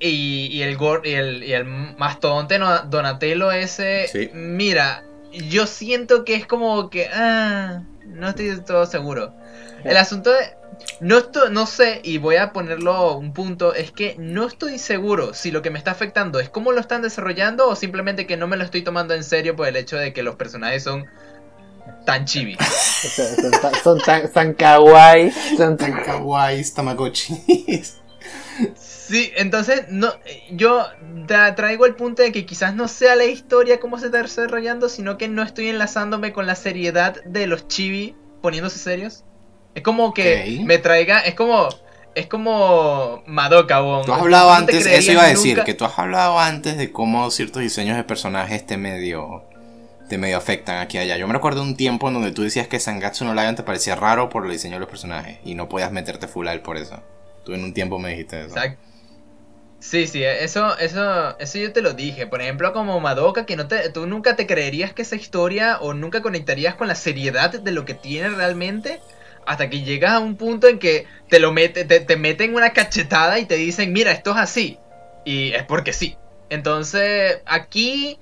y, 0.00 0.46
y 0.50 0.62
el 0.62 0.76
gor- 0.78 1.02
y 1.06 1.12
el, 1.12 1.44
y 1.44 1.52
el 1.52 1.64
mastodonte 1.64 2.58
no- 2.58 2.82
Donatello 2.84 3.52
ese, 3.52 4.08
Sí. 4.08 4.30
mira, 4.32 5.04
yo 5.32 5.66
siento 5.66 6.24
que 6.24 6.34
es 6.34 6.46
como 6.46 6.90
que, 6.90 7.08
ah, 7.12 7.82
no 8.06 8.28
estoy 8.28 8.46
del 8.46 8.64
todo 8.64 8.86
seguro. 8.86 9.32
El 9.84 9.96
asunto 9.96 10.30
de, 10.30 10.38
no 11.00 11.18
estoy, 11.18 11.50
no 11.52 11.66
sé, 11.66 12.00
y 12.04 12.18
voy 12.18 12.36
a 12.36 12.52
ponerlo 12.52 13.16
un 13.16 13.32
punto, 13.32 13.74
es 13.74 13.90
que 13.90 14.16
no 14.18 14.46
estoy 14.46 14.78
seguro 14.78 15.34
si 15.34 15.50
lo 15.50 15.62
que 15.62 15.70
me 15.70 15.78
está 15.78 15.90
afectando 15.92 16.40
es 16.40 16.48
cómo 16.50 16.72
lo 16.72 16.80
están 16.80 17.02
desarrollando 17.02 17.68
o 17.68 17.76
simplemente 17.76 18.26
que 18.26 18.36
no 18.36 18.46
me 18.46 18.56
lo 18.56 18.64
estoy 18.64 18.82
tomando 18.82 19.14
en 19.14 19.24
serio 19.24 19.56
por 19.56 19.66
el 19.68 19.76
hecho 19.76 19.96
de 19.96 20.12
que 20.12 20.22
los 20.22 20.36
personajes 20.36 20.82
son 20.82 21.06
tan 22.06 22.24
chibi. 22.24 22.56
Son, 22.60 23.36
son 23.36 23.50
tan- 23.60 23.74
son 23.82 23.98
tan, 24.00 24.32
tan 24.32 24.54
kawaii. 24.54 25.30
Son 25.56 25.76
tan 25.76 25.92
kawaii, 26.02 26.64
tamagotchis. 26.72 27.96
Sí, 28.76 29.32
entonces 29.36 29.86
no, 29.88 30.12
yo 30.50 30.86
tra- 31.26 31.54
traigo 31.56 31.86
el 31.86 31.94
punto 31.96 32.22
de 32.22 32.30
que 32.30 32.46
quizás 32.46 32.74
no 32.74 32.86
sea 32.88 33.16
la 33.16 33.24
historia 33.24 33.80
cómo 33.80 33.98
se 33.98 34.06
está 34.06 34.22
desarrollando, 34.22 34.88
sino 34.88 35.18
que 35.18 35.26
no 35.28 35.42
estoy 35.42 35.68
enlazándome 35.68 36.32
con 36.32 36.46
la 36.46 36.54
seriedad 36.54 37.16
de 37.24 37.46
los 37.46 37.66
chibi 37.66 38.14
poniéndose 38.40 38.78
serios. 38.78 39.24
Es 39.74 39.82
como 39.82 40.12
que 40.12 40.58
me 40.64 40.78
traiga, 40.78 41.20
es 41.20 41.34
como, 41.34 41.68
es 42.14 42.26
como 42.26 43.22
Madoka, 43.26 43.80
Wong. 43.80 44.04
Tú 44.04 44.12
has 44.12 44.20
hablado 44.20 44.50
antes, 44.52 44.84
eso 44.86 45.12
iba 45.12 45.22
a 45.22 45.28
decir, 45.28 45.56
nunca- 45.56 45.64
que 45.64 45.74
tú 45.74 45.84
has 45.84 45.98
hablado 45.98 46.38
antes 46.38 46.76
de 46.76 46.90
cómo 46.92 47.30
ciertos 47.30 47.62
diseños 47.62 47.96
de 47.96 48.04
personajes 48.04 48.66
te 48.66 48.76
medio, 48.76 49.44
te 50.08 50.18
medio 50.18 50.36
afectan 50.36 50.78
aquí 50.78 50.96
y 50.98 51.00
allá. 51.00 51.16
Yo 51.16 51.26
me 51.28 51.34
recuerdo 51.34 51.62
un 51.62 51.76
tiempo 51.76 52.08
en 52.08 52.14
donde 52.14 52.32
tú 52.32 52.42
decías 52.42 52.66
que 52.66 52.80
Sangatsu 52.80 53.24
no 53.24 53.34
Lion 53.34 53.54
te 53.54 53.62
parecía 53.62 53.94
raro 53.94 54.28
por 54.28 54.44
el 54.44 54.50
diseño 54.52 54.74
de 54.74 54.80
los 54.80 54.88
personajes 54.88 55.38
y 55.44 55.54
no 55.54 55.68
podías 55.68 55.92
meterte 55.92 56.26
full 56.26 56.48
a 56.48 56.52
él 56.52 56.60
por 56.60 56.76
eso. 56.76 57.00
Tú 57.44 57.54
en 57.54 57.62
un 57.64 57.72
tiempo 57.72 57.98
me 57.98 58.10
dijiste 58.10 58.40
eso. 58.40 58.48
Exacto. 58.48 58.82
Sí, 59.78 60.06
sí, 60.06 60.22
eso, 60.22 60.76
eso, 60.78 61.38
eso 61.38 61.58
yo 61.58 61.72
te 61.72 61.80
lo 61.80 61.94
dije. 61.94 62.26
Por 62.26 62.42
ejemplo, 62.42 62.72
como 62.74 63.00
Madoka, 63.00 63.46
que 63.46 63.56
no 63.56 63.66
te, 63.66 63.88
tú 63.88 64.06
nunca 64.06 64.36
te 64.36 64.46
creerías 64.46 64.92
que 64.92 65.00
esa 65.02 65.16
historia 65.16 65.78
o 65.80 65.94
nunca 65.94 66.20
conectarías 66.20 66.74
con 66.74 66.86
la 66.86 66.94
seriedad 66.94 67.50
de 67.50 67.70
lo 67.72 67.86
que 67.86 67.94
tiene 67.94 68.28
realmente. 68.28 69.00
Hasta 69.50 69.68
que 69.68 69.82
llegas 69.82 70.12
a 70.12 70.20
un 70.20 70.36
punto 70.36 70.68
en 70.68 70.78
que 70.78 71.06
te 71.28 71.40
lo 71.40 71.52
mete, 71.52 71.84
te, 71.84 71.98
te 71.98 72.16
meten 72.16 72.54
una 72.54 72.70
cachetada 72.70 73.40
y 73.40 73.46
te 73.46 73.56
dicen, 73.56 73.92
mira, 73.92 74.12
esto 74.12 74.30
es 74.30 74.36
así. 74.36 74.78
Y 75.24 75.50
es 75.54 75.64
porque 75.64 75.92
sí. 75.92 76.16
Entonces, 76.50 77.42
aquí 77.46 78.16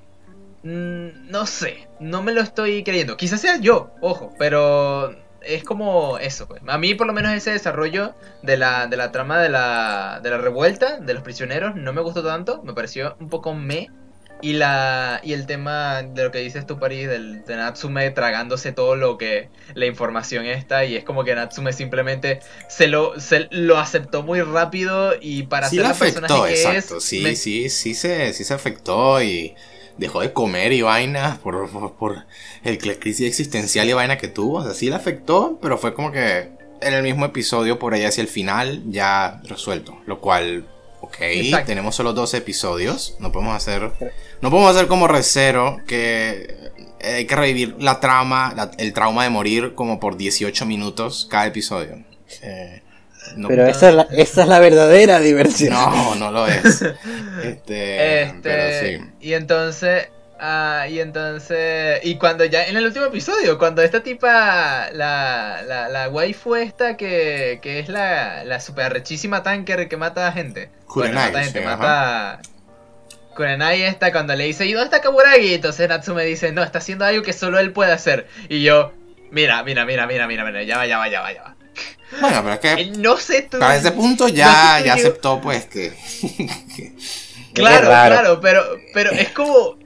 mm, 0.62 1.28
no 1.28 1.44
sé, 1.44 1.86
no 2.00 2.22
me 2.22 2.32
lo 2.32 2.40
estoy 2.40 2.82
creyendo. 2.82 3.18
Quizás 3.18 3.42
sea 3.42 3.58
yo, 3.60 3.90
ojo, 4.00 4.32
pero 4.38 5.14
es 5.42 5.64
como 5.64 6.16
eso. 6.16 6.48
pues. 6.48 6.62
A 6.66 6.78
mí 6.78 6.94
por 6.94 7.06
lo 7.06 7.12
menos 7.12 7.32
ese 7.34 7.50
desarrollo 7.50 8.14
de 8.42 8.56
la, 8.56 8.86
de 8.86 8.96
la 8.96 9.12
trama 9.12 9.38
de 9.38 9.50
la, 9.50 10.20
de 10.22 10.30
la 10.30 10.38
revuelta, 10.38 10.98
de 10.98 11.12
los 11.12 11.22
prisioneros, 11.22 11.76
no 11.76 11.92
me 11.92 12.00
gustó 12.00 12.24
tanto, 12.24 12.62
me 12.62 12.72
pareció 12.72 13.16
un 13.20 13.28
poco 13.28 13.52
me. 13.52 13.90
Y, 14.40 14.52
la, 14.52 15.20
y 15.24 15.32
el 15.32 15.46
tema 15.46 16.02
de 16.02 16.24
lo 16.24 16.30
que 16.30 16.38
dices 16.38 16.64
tú, 16.66 16.78
París, 16.78 17.08
del, 17.08 17.44
de 17.44 17.56
Natsume 17.56 18.10
tragándose 18.12 18.72
todo 18.72 18.94
lo 18.94 19.18
que 19.18 19.50
la 19.74 19.86
información 19.86 20.46
está 20.46 20.84
y 20.84 20.94
es 20.96 21.04
como 21.04 21.24
que 21.24 21.34
Natsume 21.34 21.72
simplemente 21.72 22.40
se 22.68 22.86
lo, 22.86 23.18
se 23.18 23.48
lo 23.50 23.78
aceptó 23.78 24.22
muy 24.22 24.40
rápido 24.42 25.12
y 25.20 25.44
para 25.44 25.70
sí 25.70 25.76
ser 25.76 25.86
personaje 25.98 26.34
afectó, 26.34 26.44
que 26.44 26.52
exacto. 26.52 26.96
es... 26.98 27.04
sí, 27.04 27.20
me- 27.20 27.34
sí, 27.34 27.68
sí 27.68 27.94
se, 27.94 28.32
sí 28.32 28.44
se 28.44 28.54
afectó 28.54 29.20
y 29.22 29.54
dejó 29.96 30.20
de 30.20 30.32
comer 30.32 30.72
y 30.72 30.82
vaina 30.82 31.40
por, 31.42 31.68
por, 31.70 31.94
por 31.96 32.26
el 32.64 32.78
la 32.84 32.94
crisis 32.94 33.26
existencial 33.26 33.88
y 33.88 33.92
vaina 33.92 34.18
que 34.18 34.28
tuvo. 34.28 34.58
O 34.58 34.64
sea, 34.64 34.74
sí 34.74 34.88
le 34.88 34.94
afectó, 34.96 35.58
pero 35.60 35.78
fue 35.78 35.94
como 35.94 36.12
que 36.12 36.50
en 36.80 36.94
el 36.94 37.02
mismo 37.02 37.24
episodio, 37.24 37.78
por 37.80 37.94
allá 37.94 38.08
hacia 38.08 38.20
el 38.22 38.28
final, 38.28 38.82
ya 38.86 39.40
resuelto. 39.44 40.00
Lo 40.06 40.20
cual, 40.20 40.68
ok, 41.00 41.16
Exacto. 41.20 41.66
tenemos 41.66 41.94
solo 41.94 42.12
12 42.12 42.36
episodios. 42.38 43.16
No 43.20 43.32
podemos 43.32 43.54
hacer, 43.56 43.90
no 44.40 44.50
podemos 44.50 44.74
hacer 44.74 44.86
como 44.88 45.08
Recero, 45.08 45.78
que 45.86 46.56
eh, 47.00 47.14
hay 47.16 47.24
que 47.26 47.36
revivir 47.36 47.76
la 47.78 48.00
trama, 48.00 48.52
la- 48.56 48.70
el 48.78 48.92
trauma 48.92 49.24
de 49.24 49.30
morir 49.30 49.74
como 49.74 50.00
por 50.00 50.16
18 50.16 50.66
minutos 50.66 51.26
cada 51.30 51.46
episodio. 51.46 52.04
Eh, 52.42 52.82
no- 53.36 53.48
Pero 53.48 53.66
esa 53.66 53.88
es, 53.90 53.94
la, 53.94 54.02
esa 54.10 54.42
es 54.42 54.48
la 54.48 54.58
verdadera 54.58 55.20
diversión. 55.20 55.72
no, 55.74 56.14
no 56.16 56.30
lo 56.30 56.46
es. 56.46 56.82
Este, 57.42 58.22
Este, 58.22 58.40
pero 58.42 58.86
sí. 59.04 59.10
y 59.20 59.32
entonces, 59.34 60.08
ah, 60.40 60.86
y 60.88 61.00
entonces, 61.00 62.00
y 62.04 62.16
cuando 62.16 62.44
ya, 62.44 62.66
en 62.66 62.76
el 62.76 62.84
último 62.84 63.06
episodio, 63.06 63.58
cuando 63.58 63.82
esta 63.82 64.02
tipa, 64.02 64.88
la, 64.92 65.62
la, 65.66 65.88
la 65.88 66.08
waifu 66.08 66.54
esta 66.56 66.96
que, 66.96 67.58
que 67.62 67.78
es 67.80 67.88
la, 67.88 68.44
la 68.44 68.60
super 68.60 68.86
arrechísima 68.86 69.42
tanker 69.42 69.88
que 69.88 69.96
mata 69.96 70.26
a 70.26 70.32
gente. 70.32 70.70
Bueno, 70.70 71.12
Kurenai, 71.12 71.26
mata 71.32 71.42
gente, 71.44 71.58
sí, 71.60 71.64
mata... 71.64 72.40
Kurenai 73.36 73.82
esta 73.82 74.10
cuando 74.12 74.34
le 74.34 74.44
dice, 74.44 74.66
¿y 74.66 74.72
dónde 74.72 74.86
está 74.86 75.00
Kaburagi? 75.00 75.54
Entonces 75.54 75.88
Natsume 75.88 76.24
dice, 76.24 76.50
no, 76.52 76.62
está 76.64 76.78
haciendo 76.78 77.04
algo 77.04 77.22
que 77.22 77.32
solo 77.32 77.58
él 77.60 77.72
puede 77.72 77.92
hacer. 77.92 78.26
Y 78.48 78.62
yo, 78.62 78.92
mira, 79.30 79.62
mira, 79.62 79.84
mira, 79.84 80.06
mira, 80.06 80.26
mira, 80.26 80.44
mira, 80.44 80.62
ya 80.64 80.76
va, 80.76 80.86
ya 80.86 80.98
va, 80.98 81.08
ya 81.08 81.20
va, 81.20 81.32
ya 81.32 81.42
va. 81.42 81.54
Bueno, 82.20 82.42
pero 82.42 82.54
es 82.54 82.60
que 82.60 82.72
Eh, 82.82 82.92
No 82.96 83.16
sé 83.16 83.42
tú... 83.42 83.58
para 83.60 83.76
ese 83.76 83.92
punto 83.92 84.24
no 84.24 84.30
ya, 84.30 84.78
sé 84.78 84.86
ya 84.86 84.94
aceptó 84.94 85.40
pues 85.40 85.66
que, 85.66 85.92
que- 86.76 86.92
Claro, 87.54 87.86
claro, 87.86 88.40
pero, 88.40 88.62
pero 88.94 89.10
es 89.12 89.30
como. 89.30 89.78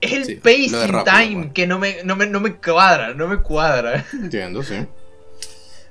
Es 0.00 0.12
el 0.12 0.24
Sí, 0.24 0.34
lo 0.34 0.40
de 0.40 0.42
pacing 0.42 0.92
rápido, 0.92 1.04
time 1.16 1.34
bueno. 1.36 1.50
que 1.54 1.66
no 1.66 1.78
me, 1.78 1.96
no, 2.04 2.16
me, 2.16 2.26
no 2.26 2.40
me 2.40 2.54
cuadra, 2.56 3.14
no 3.14 3.26
me 3.28 3.38
cuadra. 3.38 4.04
Entiendo, 4.12 4.62
sí. 4.62 4.86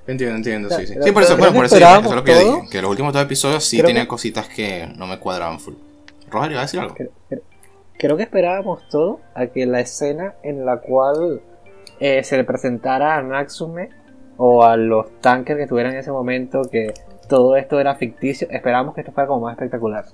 Entiendo, 0.07 0.35
entiendo, 0.35 0.69
sí, 0.69 0.85
sí. 0.85 0.93
Pero- 0.93 1.05
Sí, 1.05 1.11
por 1.11 1.23
eso, 1.23 1.35
bueno, 1.37 1.51
¿no 1.51 1.55
por 1.57 1.65
eso, 1.65 1.77
eso 1.77 1.99
es 1.99 2.11
lo 2.15 2.23
que 2.23 2.31
yo 2.33 2.39
todo? 2.41 2.55
dije. 2.57 2.69
Que 2.69 2.81
los 2.81 2.91
últimos 2.91 3.13
dos 3.13 3.23
episodios 3.23 3.63
sí 3.65 3.77
Creo 3.77 3.87
tenían 3.87 4.05
que- 4.05 4.09
cositas 4.09 4.47
que 4.47 4.87
no 4.95 5.07
me 5.07 5.17
cuadraban 5.19 5.59
full. 5.59 5.73
Roger, 6.29 6.51
¿iba 6.51 6.59
a 6.61 6.63
decir 6.63 6.79
algo? 6.79 6.93
Creo, 6.93 7.09
creo- 7.29 7.41
creo 7.97 8.17
que 8.17 8.23
esperábamos 8.23 8.87
todo 8.89 9.19
a 9.33 9.47
que 9.47 9.65
la 9.65 9.79
escena 9.79 10.35
en 10.43 10.65
la 10.65 10.77
cual 10.77 11.41
eh, 11.99 12.23
se 12.23 12.37
le 12.37 12.43
presentara 12.43 13.15
a 13.17 13.23
Natsume 13.23 13.89
o 14.37 14.63
a 14.63 14.75
los 14.77 15.19
tankers 15.21 15.57
que 15.57 15.63
estuvieran 15.63 15.93
en 15.93 15.99
ese 15.99 16.11
momento 16.11 16.61
que 16.69 16.93
todo 17.29 17.55
esto 17.55 17.79
era 17.79 17.95
ficticio, 17.95 18.47
esperábamos 18.51 18.93
que 18.93 19.01
esto 19.01 19.11
fuera 19.13 19.27
como 19.27 19.45
más 19.45 19.53
espectacular. 19.53 20.05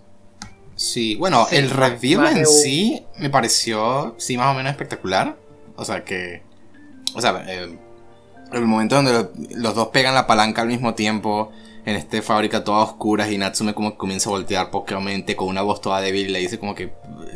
Sí, 0.82 1.16
bueno, 1.16 1.46
Sí, 1.48 1.56
el 1.58 1.70
más 2.18 2.32
en 2.32 2.38
sí 2.64 3.06
me 3.18 3.30
pareció, 3.30 4.16
sí, 4.18 4.36
más 4.38 4.48
o 4.52 4.58
menos 4.58 4.72
espectacular. 4.72 5.38
O 5.76 5.86
sea 5.86 6.04
que, 6.04 6.42
o 7.14 7.22
sea, 7.22 7.44
eh, 7.48 7.78
el 8.52 8.62
momento 8.66 8.96
donde 8.96 9.14
lo- 9.14 9.32
los 9.56 9.76
dos 9.76 9.90
pegan 9.90 10.16
la 10.16 10.26
palanca 10.28 10.62
al 10.64 10.68
mismo 10.68 10.96
tiempo 10.96 11.52
en 11.86 11.96
esta 11.96 12.22
fábrica 12.22 12.64
toda 12.64 12.84
oscura 12.84 13.30
y 13.30 13.38
Natsume 13.38 13.74
como 13.76 13.92
que 13.92 13.98
comienza 13.98 14.30
a 14.30 14.34
voltear 14.34 14.72
pokeramente 14.72 15.36
con 15.36 15.48
una 15.50 15.62
voz 15.62 15.82
toda 15.82 16.02
débil 16.02 16.28
y 16.28 16.32
le 16.32 16.40
dice 16.40 16.60
como 16.60 16.74
que, 16.76 16.92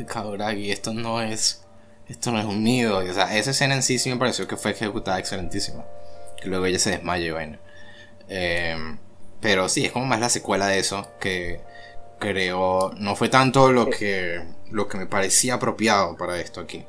Kaguragi, 0.07 0.71
esto 0.71 0.93
no 0.93 1.21
es, 1.21 1.63
esto 2.07 2.31
no 2.31 2.39
es 2.39 2.45
un 2.45 2.63
nido. 2.63 3.05
Y, 3.05 3.09
o 3.09 3.13
sea, 3.13 3.35
esa 3.37 3.51
escena 3.51 3.75
en 3.75 3.83
sí 3.83 3.99
sí 3.99 4.09
me 4.09 4.17
pareció 4.17 4.47
que 4.47 4.57
fue 4.57 4.71
ejecutada 4.71 5.19
excelentísima. 5.19 5.83
Que 6.41 6.49
luego 6.49 6.65
ella 6.65 6.79
se 6.79 6.91
desmaya 6.91 7.25
y 7.25 7.31
vaina. 7.31 7.59
Eh, 8.27 8.75
pero 9.39 9.69
sí, 9.69 9.85
es 9.85 9.91
como 9.91 10.05
más 10.05 10.19
la 10.19 10.29
secuela 10.29 10.67
de 10.67 10.79
eso 10.79 11.07
que 11.19 11.61
creo 12.19 12.91
no 12.97 13.15
fue 13.15 13.29
tanto 13.29 13.71
lo 13.71 13.89
que 13.89 14.41
lo 14.71 14.87
que 14.87 14.97
me 14.97 15.05
parecía 15.05 15.55
apropiado 15.55 16.17
para 16.17 16.39
esto 16.39 16.59
aquí. 16.61 16.83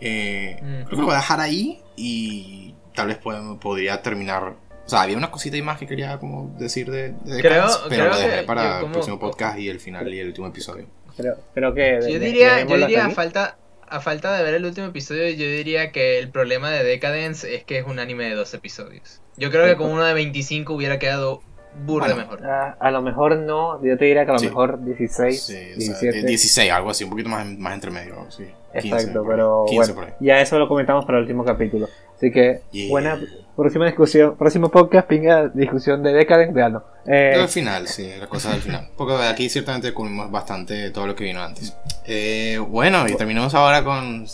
Eh, 0.00 0.56
Mm. 0.62 0.66
Creo 0.84 0.88
que 0.90 0.96
lo 0.96 1.04
voy 1.04 1.14
a 1.14 1.18
dejar 1.18 1.40
ahí 1.40 1.82
y 1.96 2.74
tal 2.94 3.08
vez 3.08 3.20
pod- 3.20 3.58
podría 3.58 4.00
terminar. 4.02 4.54
O 4.86 4.88
sea, 4.88 5.02
había 5.02 5.16
una 5.16 5.30
cosita 5.30 5.56
y 5.56 5.62
más 5.62 5.78
que 5.78 5.86
quería 5.86 6.18
como 6.18 6.54
decir 6.58 6.90
de, 6.90 7.10
de 7.12 7.40
Creo- 7.42 7.66
Decadence, 7.66 7.78
pero 7.88 8.04
creo 8.04 8.12
lo 8.14 8.18
dejé 8.18 8.40
que 8.40 8.46
para 8.46 8.76
el 8.76 8.80
como- 8.82 8.92
próximo 8.94 9.18
podcast 9.18 9.58
y 9.58 9.68
el 9.68 9.80
final 9.80 10.12
y 10.12 10.18
el 10.20 10.28
último 10.28 10.46
episodio. 10.46 10.86
Creo, 11.16 11.36
creo 11.52 11.74
que... 11.74 11.98
Yo 12.08 12.18
diría, 12.20 12.62
yo 12.64 12.76
diría 12.76 13.06
a 13.06 13.10
falta, 13.10 13.58
a 13.88 14.00
falta 14.00 14.36
de 14.36 14.42
ver 14.44 14.54
el 14.54 14.64
último 14.64 14.86
episodio, 14.86 15.28
yo 15.30 15.46
diría 15.46 15.90
que 15.90 16.18
el 16.20 16.30
problema 16.30 16.70
de 16.70 16.84
Decadence 16.84 17.54
es 17.54 17.64
que 17.64 17.78
es 17.78 17.86
un 17.86 17.98
anime 17.98 18.24
de 18.28 18.34
dos 18.36 18.54
episodios. 18.54 19.20
Yo 19.36 19.50
creo 19.50 19.64
que 19.66 19.76
con 19.76 19.90
uno 19.90 20.04
de 20.04 20.14
25 20.14 20.72
hubiera 20.72 20.98
quedado 21.00 21.42
burda 21.84 22.06
Bueno, 22.14 22.16
mejor. 22.22 22.46
Ah, 22.46 22.76
a 22.78 22.90
lo 22.90 23.02
mejor 23.02 23.36
no, 23.36 23.82
yo 23.84 23.96
te 23.98 24.04
diría 24.06 24.24
que 24.24 24.30
a 24.30 24.34
lo 24.34 24.38
Sí. 24.38 24.46
mejor 24.46 24.84
16, 24.84 25.42
Sí, 25.42 25.52
o 25.52 25.56
sea, 25.56 25.74
17. 25.76 26.26
16, 26.26 26.70
algo 26.72 26.90
así, 26.90 27.04
un 27.04 27.10
poquito 27.10 27.28
más, 27.28 27.46
más 27.46 27.74
entre 27.74 27.90
medio. 27.90 28.26
Sí, 28.30 28.44
15 28.72 28.88
Exacto, 28.88 29.22
por 29.22 29.32
ahí, 29.32 29.36
pero 29.36 29.64
15 29.68 29.92
bueno, 29.92 30.12
ya 30.20 30.40
eso 30.40 30.58
lo 30.58 30.68
comentamos 30.68 31.04
para 31.04 31.18
el 31.18 31.22
último 31.24 31.44
capítulo. 31.44 31.88
Así 32.16 32.32
que, 32.32 32.62
Yeah. 32.72 32.90
buena 32.90 33.20
próxima 33.56 33.86
discusión, 33.86 34.36
próximo 34.36 34.70
podcast, 34.70 35.06
pinga 35.08 35.48
discusión 35.48 36.02
de 36.02 36.12
Decadence, 36.12 36.52
veanlo. 36.52 36.84
Eh, 37.06 37.30
Lo 37.34 37.40
del 37.42 37.48
final, 37.48 37.86
sí, 37.86 38.10
la 38.18 38.26
cosa 38.26 38.50
del 38.50 38.60
final. 38.60 38.88
Porque 38.96 39.14
aquí 39.14 39.48
ciertamente 39.48 39.92
cubrimos 39.94 40.28
bastante 40.30 40.90
todo 40.90 41.06
lo 41.06 41.14
que 41.14 41.24
vino 41.24 41.40
antes. 41.42 41.76
Eh, 42.06 42.58
bueno, 42.68 43.06
y 43.08 43.14
terminamos 43.16 43.54
ahora 43.54 43.84
con 43.84 44.26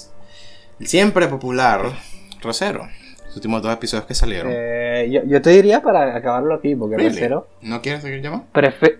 El 0.80 0.86
siempre 0.86 1.28
popular 1.28 1.82
Rosero. 2.42 2.88
Los 3.34 3.38
últimos 3.38 3.62
dos 3.62 3.72
episodios 3.74 4.06
que 4.06 4.14
salieron. 4.14 4.52
Eh, 4.54 5.08
yo, 5.10 5.22
yo 5.26 5.42
te 5.42 5.50
diría 5.50 5.82
para 5.82 6.14
acabarlo 6.14 6.54
aquí, 6.54 6.76
porque 6.76 6.96
Really? 6.96 7.10
Recero, 7.16 7.48
¿No 7.62 7.82
quieres 7.82 8.02
seguir 8.02 8.22
llamando? 8.22 8.46
prefe- 8.54 8.98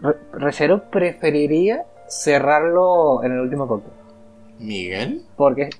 Re- 0.00 0.16
Recero 0.32 0.90
preferiría 0.90 1.84
cerrarlo 2.08 3.22
en 3.22 3.30
el 3.34 3.38
último 3.38 3.68
corte. 3.68 3.86
Miguel. 4.58 5.22
Porque 5.36 5.70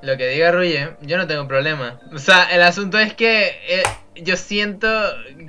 Lo 0.00 0.16
que 0.16 0.28
diga 0.28 0.52
Ruye, 0.52 0.90
yo 1.02 1.16
no 1.18 1.26
tengo 1.26 1.48
problema. 1.48 1.98
O 2.14 2.18
sea, 2.18 2.44
el 2.44 2.62
asunto 2.62 3.00
es 3.00 3.14
que 3.14 3.48
eh, 3.68 3.82
yo 4.22 4.36
siento 4.36 4.88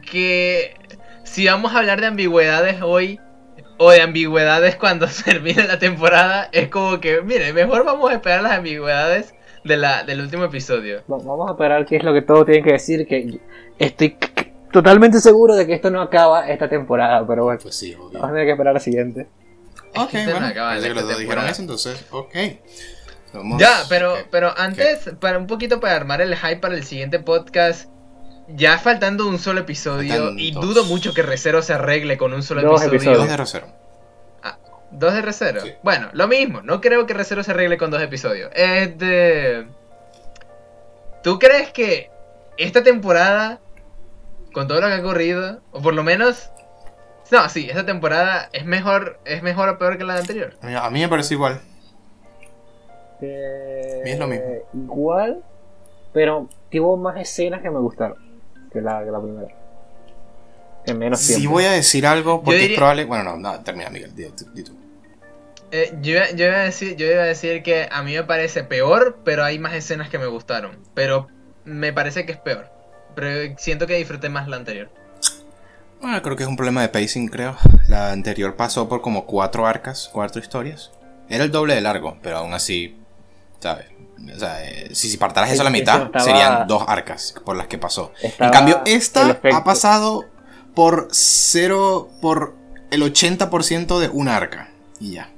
que 0.10 0.74
si 1.24 1.46
vamos 1.46 1.76
a 1.76 1.78
hablar 1.78 2.02
de 2.02 2.08
ambigüedades 2.08 2.82
hoy, 2.82 3.20
o 3.78 3.92
de 3.92 4.02
ambigüedades 4.02 4.76
cuando 4.76 5.06
termine 5.26 5.68
la 5.68 5.78
temporada, 5.78 6.50
es 6.52 6.70
como 6.70 7.00
que, 7.00 7.22
mire, 7.22 7.54
mejor 7.54 7.86
vamos 7.86 8.10
a 8.10 8.16
esperar 8.16 8.42
las 8.42 8.54
ambigüedades 8.54 9.35
de 9.66 9.78
la, 9.78 10.04
del 10.04 10.22
último 10.22 10.46
episodio. 10.46 10.98
va- 11.12 11.18
vamos 11.18 11.50
a 11.50 11.52
esperar 11.54 11.86
qué 11.86 11.98
es 11.98 12.04
lo 12.04 12.14
que 12.14 12.22
todo 12.22 12.46
tiene 12.46 12.64
que 12.64 12.72
decir, 12.74 13.06
que 13.08 13.40
estoy 13.80 14.16
totalmente 14.72 15.20
seguro 15.20 15.56
de 15.56 15.66
que 15.68 15.74
esto 15.74 15.90
no 15.90 16.02
acaba 16.02 16.48
esta 16.50 16.70
temporada, 16.70 17.26
pero 17.28 17.44
bueno, 17.46 17.60
Pues 17.62 17.76
sí, 17.76 17.94
obvio. 17.96 18.20
vamos 18.20 18.30
a 18.30 18.32
tener 18.34 18.46
que 18.46 18.52
esperar 18.52 18.72
a 18.72 18.74
la 18.76 18.80
siguiente. 18.80 19.28
Ok, 19.98 20.14
no 20.14 20.32
bueno. 20.32 20.48
acaba 20.48 20.70
Parece 20.70 20.88
en 20.88 20.94
que 20.94 20.96
los 20.96 21.04
esta 21.04 21.14
dos 21.14 21.20
dijeron 21.20 21.20
temporada. 21.20 21.50
eso, 21.50 21.62
entonces, 21.62 22.06
ok. 22.12 22.36
Vamos- 23.34 23.60
Ya, 23.62 23.84
pero, 23.90 24.14
pero 24.32 24.54
antes, 24.58 25.10
para 25.20 25.38
un 25.38 25.48
poquito 25.48 25.80
para 25.80 25.96
armar 25.96 26.22
el 26.22 26.36
hype 26.36 26.58
para 26.58 26.76
el 26.76 26.84
siguiente 26.84 27.20
podcast, 27.20 27.90
ya 28.50 28.78
faltando 28.78 29.28
un 29.28 29.40
solo 29.40 29.62
episodio, 29.62 30.14
Faltan 30.14 30.40
y 30.40 30.52
dos. 30.52 30.64
dudo 30.64 30.84
mucho 30.86 31.14
que 31.14 31.22
Recero 31.22 31.62
se 31.62 31.74
arregle 31.74 32.18
con 32.18 32.34
un 32.34 32.44
solo 32.44 32.62
Dos 32.62 32.82
episodio. 32.84 32.96
episodios. 32.96 33.18
Dos 33.20 33.28
de. 33.30 33.64
¿Dos 34.92 35.14
de 35.14 35.22
Recero? 35.22 35.62
Sí. 35.62 35.74
Bueno, 35.84 36.10
lo 36.14 36.28
mismo. 36.28 36.62
No 36.62 36.80
creo 36.82 37.06
que 37.06 37.14
Recero 37.14 37.44
se 37.44 37.52
arregle 37.52 37.78
con 37.78 37.92
dos 37.92 38.02
episodios. 38.02 38.52
Este... 38.56 39.66
¿Tú 41.24 41.40
crees 41.40 41.72
que 41.72 42.12
esta 42.58 42.84
temporada, 42.84 43.60
con 44.54 44.68
todo 44.68 44.80
lo 44.82 44.88
que 44.88 44.94
ha 44.94 45.00
ocurrido, 45.00 45.62
o 45.72 45.82
por 45.82 45.94
lo 45.94 46.04
menos... 46.04 46.52
No, 47.32 47.50
sí, 47.50 47.68
esta 47.70 47.86
temporada 47.86 48.50
es 48.54 48.66
mejor, 48.66 49.20
es 49.26 49.42
mejor 49.42 49.70
o 49.70 49.78
peor 49.80 49.98
que 49.98 50.04
la 50.04 50.16
anterior. 50.18 50.54
A 50.62 50.68
mí- 50.68 50.76
A 50.76 50.90
mí 50.92 51.02
me 51.02 51.10
parece 51.10 51.34
igual. 51.34 51.60
Eh, 53.22 54.02
Es 54.06 54.20
lo 54.20 54.28
mismo. 54.28 54.46
Igual, 54.74 55.44
pero 56.14 56.48
tuvo 56.70 56.98
más 56.98 57.18
escenas 57.18 57.62
que 57.62 57.70
me 57.72 57.80
gustaron 57.80 58.18
que 58.72 58.82
la, 58.82 59.04
que 59.04 59.10
la 59.12 59.22
primera. 59.22 59.48
En 60.88 60.98
menos 61.00 61.20
Si 61.20 61.36
tiempo. 61.36 61.52
voy 61.52 61.66
a 61.66 61.72
decir 61.72 62.06
algo, 62.06 62.44
porque 62.44 62.60
diría- 62.60 62.74
es 62.76 62.78
probable. 62.78 63.06
Bueno, 63.06 63.24
no, 63.24 63.38
no, 63.38 63.60
termina, 63.64 63.90
Miguel. 63.90 64.16
Di, 64.16 64.24
di- 64.24 64.32
di 64.54 64.64
tú. 64.64 64.78
Eh, 65.72 65.94
yo, 66.02 66.14
iba- 66.14 66.32
yo, 66.32 66.46
iba 66.46 66.56
a 66.58 66.64
decir, 66.64 66.96
yo 66.96 67.06
iba 67.08 67.24
a 67.24 67.26
decir 67.26 67.64
que 67.64 67.88
a 67.92 68.04
mí 68.04 68.14
me 68.14 68.24
parece 68.24 68.64
peor, 68.64 69.18
pero 69.24 69.44
hay 69.44 69.58
más 69.60 69.74
escenas 69.74 70.10
que 70.10 70.20
me 70.20 70.28
gustaron. 70.28 70.78
Pero 70.94 71.28
me 71.66 71.92
parece 71.92 72.26
que 72.26 72.32
es 72.34 72.38
peor. 72.38 72.70
Pero 73.16 73.56
siento 73.58 73.88
que 73.88 73.96
disfruté 73.96 74.30
más 74.30 74.48
la 74.48 74.58
anterior. 74.58 74.90
Bueno, 76.02 76.22
creo 76.22 76.36
que 76.36 76.44
es 76.44 76.50
un 76.50 76.56
problema 76.58 76.82
de 76.82 76.90
pacing, 76.90 77.28
creo. 77.30 77.58
La 77.88 78.12
anterior 78.12 78.56
pasó 78.56 78.88
por 78.88 79.02
como 79.02 79.26
cuatro 79.26 79.66
arcas, 79.66 80.10
cuatro 80.14 80.42
historias. 80.42 80.92
Era 81.30 81.44
el 81.44 81.52
doble 81.52 81.74
de 81.74 81.82
largo, 81.82 82.18
pero 82.22 82.38
aún 82.38 82.54
así, 82.54 82.98
¿sabes? 83.60 83.88
O 84.36 84.40
sea, 84.40 84.64
eh, 84.64 84.90
si, 84.94 85.10
si 85.10 85.18
partaras 85.18 85.52
eso 85.52 85.62
a 85.62 85.66
la 85.66 85.70
mitad, 85.72 86.04
estaba- 86.04 86.24
serían 86.24 86.68
dos 86.68 86.84
arcas 86.88 87.34
por 87.44 87.56
las 87.56 87.68
que 87.68 87.78
pasó. 87.78 88.12
Estaba 88.22 88.48
en 88.50 88.54
cambio, 88.54 88.82
esta 88.86 89.40
ha 89.54 89.64
pasado 89.64 90.26
por 90.76 91.08
cero, 91.12 92.10
por 92.22 92.54
el 92.92 93.02
80% 93.02 94.00
de 94.00 94.10
una 94.10 94.36
arca. 94.38 94.70
Y 95.00 95.14
ya. 95.14 95.30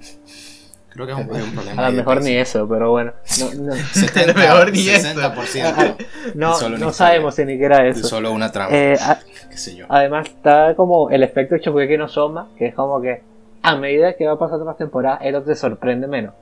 Creo 0.90 1.06
que 1.06 1.12
es 1.14 1.18
un, 1.20 1.36
hay 1.36 1.42
un 1.44 1.52
problema. 1.54 1.82
A 1.84 1.86
lo 1.86 1.92
de 1.92 1.98
mejor 1.98 2.24
ni 2.24 2.32
eso, 2.36 2.68
pero 2.68 2.90
bueno. 2.92 3.14
No, 3.40 3.54
no, 3.54 3.76
70, 3.94 4.34
mejor 4.34 4.72
ni 4.72 4.90
eso. 4.90 5.08
60%. 5.10 5.96
no, 6.34 6.48
no 6.50 6.54
historia. 6.54 6.92
sabemos 6.94 7.36
si 7.36 7.46
ni 7.46 7.54
siquiera 7.54 7.84
de 7.84 7.90
eso. 7.90 8.08
Solo 8.08 8.32
una 8.32 8.52
trama. 8.52 8.76
Eh, 8.76 8.98
a- 9.00 9.20
qué 9.50 9.58
sé 9.58 9.76
yo. 9.76 9.86
además 9.90 10.28
está 10.28 10.74
como 10.76 11.10
el 11.12 11.22
efecto 11.24 11.56
Shokugeki 11.58 11.98
no 11.98 12.08
Soma, 12.08 12.50
que 12.58 12.68
es 12.68 12.76
como 12.76 13.00
que 13.02 13.22
a 13.62 13.76
medida 13.76 14.16
que 14.16 14.26
va 14.26 14.40
pasando 14.40 14.66
las 14.66 14.78
temporadas, 14.78 15.20
esto 15.24 15.44
te 15.44 15.56
sorprende 15.56 16.08
menos. 16.08 16.34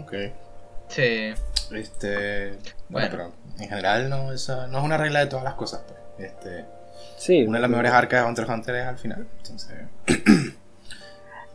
Ok. 0.00 0.12
Sí. 0.88 1.32
Este. 1.74 2.58
Bueno, 2.88 3.08
Bueno. 3.08 3.08
pero 3.10 3.32
en 3.58 3.68
general 3.68 4.08
no, 4.08 4.32
esa, 4.32 4.68
no 4.68 4.78
es 4.78 4.84
una 4.84 4.96
regla 4.96 5.20
de 5.20 5.26
todas 5.26 5.44
las 5.44 5.54
cosas. 5.54 5.82
pues. 5.86 6.30
Este, 6.30 6.64
Sí. 7.16 7.42
una 7.44 7.58
de 7.58 7.62
las 7.62 7.70
mejores 7.70 7.92
arcas 7.92 8.22
de 8.22 8.28
Hunter 8.28 8.44
x 8.44 8.54
Hunter 8.54 8.74
es 8.76 8.86
al 8.86 8.98
final. 8.98 9.26
Entonces. 9.38 9.76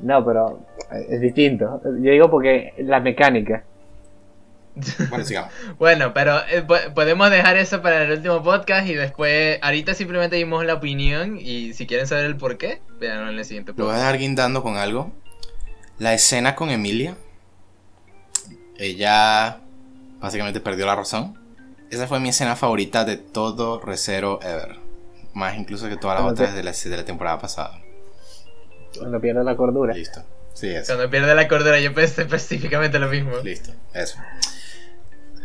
No, 0.03 0.25
pero 0.25 0.65
eh, 0.91 1.05
es 1.11 1.21
distinto. 1.21 1.79
Yo 1.83 2.11
digo 2.11 2.27
porque 2.31 2.73
la 2.79 2.99
mecánica. 2.99 3.63
Bueno, 5.09 5.23
sigamos. 5.23 5.53
Bueno, 5.77 6.11
pero 6.11 6.39
eh, 6.49 6.63
po- 6.63 6.93
podemos 6.95 7.29
dejar 7.29 7.55
eso 7.57 7.83
para 7.83 8.01
el 8.05 8.11
último 8.13 8.41
podcast 8.41 8.87
y 8.87 8.95
después, 8.95 9.59
ahorita 9.61 9.93
simplemente 9.93 10.37
dimos 10.37 10.65
la 10.65 10.73
opinión 10.73 11.37
y 11.39 11.73
si 11.73 11.85
quieren 11.85 12.07
saber 12.07 12.25
el 12.25 12.35
por 12.35 12.57
qué, 12.57 12.81
veanlo 12.99 13.29
en 13.29 13.37
el 13.37 13.45
siguiente 13.45 13.73
Lo 13.77 13.83
voy 13.83 13.83
a 13.83 13.87
podcast. 13.89 14.05
dejar 14.07 14.19
guindando 14.19 14.63
con 14.63 14.77
algo. 14.77 15.11
La 15.99 16.15
escena 16.15 16.55
con 16.55 16.71
Emilia. 16.71 17.15
Ella 18.77 19.59
básicamente 20.19 20.59
perdió 20.61 20.87
la 20.87 20.95
razón. 20.95 21.37
Esa 21.91 22.07
fue 22.07 22.19
mi 22.19 22.29
escena 22.29 22.55
favorita 22.55 23.05
de 23.05 23.17
todo 23.17 23.79
Recero 23.81 24.39
Ever. 24.41 24.77
Más 25.33 25.55
incluso 25.57 25.87
que 25.89 25.97
todas 25.97 26.15
las 26.15 26.23
Cuando 26.23 26.37
te- 26.37 26.43
otras 26.43 26.55
de 26.55 26.63
la, 26.63 26.71
de 26.95 27.01
la 27.01 27.05
temporada 27.05 27.39
pasada. 27.39 27.79
Cuando 28.97 29.19
pierde 29.21 29.43
la 29.43 29.55
cordura. 29.55 29.93
Listo. 29.93 30.21
Sí, 30.53 30.67
eso. 30.67 30.93
Cuando 30.93 31.09
pierde 31.09 31.33
la 31.33 31.47
cordura 31.47 31.79
yo 31.79 31.93
pensé 31.93 32.23
específicamente 32.23 32.99
lo 32.99 33.07
mismo. 33.07 33.31
Listo, 33.43 33.71
eso. 33.93 34.17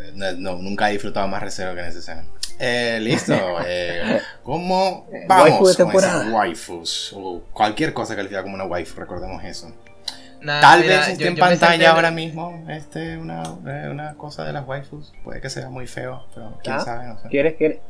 Eh, 0.01 0.13
No, 0.15 0.33
no, 0.33 0.57
nunca 0.57 0.89
he 0.89 0.93
disfrutado 0.93 1.29
más 1.29 1.43
recero 1.43 1.75
que 1.75 1.81
en 1.81 1.87
esa 1.87 1.99
escena. 2.01 2.25
Eh, 2.59 2.99
listo. 3.01 3.35
Eh, 3.67 4.21
¿Cómo 4.43 5.07
Waifu 5.11 5.27
vamos 5.29 5.59
con 5.59 5.65
esas 5.71 5.77
temporada. 5.77 6.29
waifus? 6.31 7.13
O 7.17 7.43
cualquier 7.53 7.93
cosa 7.93 8.15
calificada 8.17 8.43
como 8.43 8.55
una 8.55 8.65
waifu, 8.65 8.99
recordemos 9.01 9.43
eso. 9.45 9.73
Tal 10.45 10.81
mira, 10.83 10.99
vez 10.99 11.09
esté 11.09 11.25
yo- 11.25 11.31
en 11.31 11.37
yo 11.37 11.41
pantalla 11.41 11.91
ahora 11.93 12.11
mismo 12.11 12.65
este, 12.69 13.17
una, 13.17 13.43
eh, 13.67 13.89
una 13.91 14.15
cosa 14.15 14.45
de 14.45 14.53
las 14.53 14.67
waifus. 14.67 15.13
Puede 15.25 15.41
que 15.41 15.51
sea 15.51 15.69
muy 15.71 15.87
feo, 15.87 16.25
pero 16.35 16.59
quién 16.63 16.77
Ah, 16.77 16.81
sabe, 16.81 17.07
no 17.07 17.19
sé. 17.21 17.29
¿Quieres 17.29 17.57
que 17.57 17.81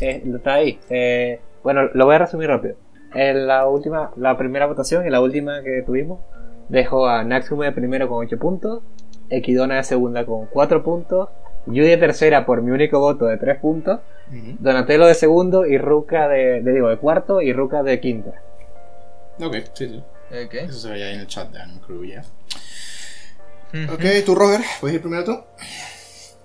eh, 0.00 0.22
está 0.34 0.54
ahí? 0.54 0.78
Eh, 0.90 1.40
bueno, 1.62 1.88
lo 1.92 2.06
voy 2.06 2.14
a 2.14 2.18
resumir 2.18 2.48
rápido. 2.48 2.76
En 3.14 3.46
la 3.46 3.66
última, 3.66 4.10
la 4.16 4.36
primera 4.36 4.66
votación 4.66 5.06
y 5.06 5.10
la 5.10 5.20
última 5.20 5.62
que 5.62 5.82
tuvimos, 5.84 6.20
dejo 6.68 7.06
a 7.06 7.24
Natsume 7.24 7.66
de 7.66 7.72
primero 7.72 8.08
con 8.08 8.24
8 8.24 8.38
puntos, 8.38 8.82
Equidona 9.30 9.76
de 9.76 9.84
segunda 9.84 10.24
con 10.26 10.46
4 10.46 10.82
puntos, 10.82 11.28
Yui 11.66 11.86
de 11.86 11.96
tercera 11.96 12.46
por 12.46 12.62
mi 12.62 12.70
único 12.70 12.98
voto 12.98 13.26
de 13.26 13.36
3 13.36 13.58
puntos, 13.58 14.00
Ujú. 14.28 14.56
Donatello 14.58 15.06
de 15.06 15.14
segundo 15.14 15.64
y 15.66 15.78
Ruka 15.78 16.28
de, 16.28 16.60
de, 16.62 16.72
digo, 16.72 16.88
de 16.90 16.98
cuarto 16.98 17.40
y 17.40 17.52
Ruka 17.52 17.82
de 17.82 17.98
quinta. 17.98 18.32
Ok, 19.40 19.56
sí, 19.72 19.88
sí. 19.88 20.02
Eso 20.30 20.72
se 20.78 20.90
veía 20.90 21.06
ahí 21.06 21.14
en 21.14 21.20
el 21.20 21.26
chat 21.26 21.50
de 21.50 21.60
Anime 21.60 21.80
Crew, 21.80 22.04
ya. 22.04 22.22
Ujú. 23.72 23.94
Ok, 23.94 24.02
tú, 24.26 24.34
Robert, 24.34 24.64
¿puedes 24.80 24.96
ir 24.96 25.00
primero 25.00 25.24
tú? 25.24 25.38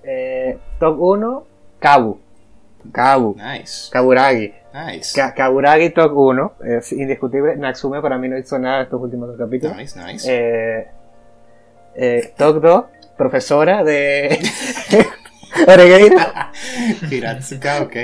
Eh, 0.03 0.57
top 0.79 0.95
1, 0.99 1.45
Kabu. 1.79 2.19
Kabu. 2.91 3.35
Nice, 3.37 3.89
Kaburagi. 3.91 4.53
nice. 4.73 5.13
Ka- 5.15 5.33
Kaburagi 5.33 5.89
top 5.91 6.11
1, 6.13 6.53
es 6.65 6.91
indiscutible. 6.91 7.55
Natsume 7.55 8.01
para 8.01 8.17
mí 8.17 8.27
no 8.29 8.37
hizo 8.37 8.57
nada 8.59 8.83
estos 8.83 9.01
últimos 9.01 9.29
dos 9.29 9.37
capítulos. 9.37 9.75
Nice, 9.77 9.99
nice. 9.99 10.27
Eh, 10.29 10.87
eh, 11.95 12.33
top 12.37 12.61
2, 12.61 12.83
profesora 13.17 13.83
de 13.83 14.39
Oregueira. 15.67 16.51
Hiratsuka, 17.09 17.83
ok. 17.83 17.95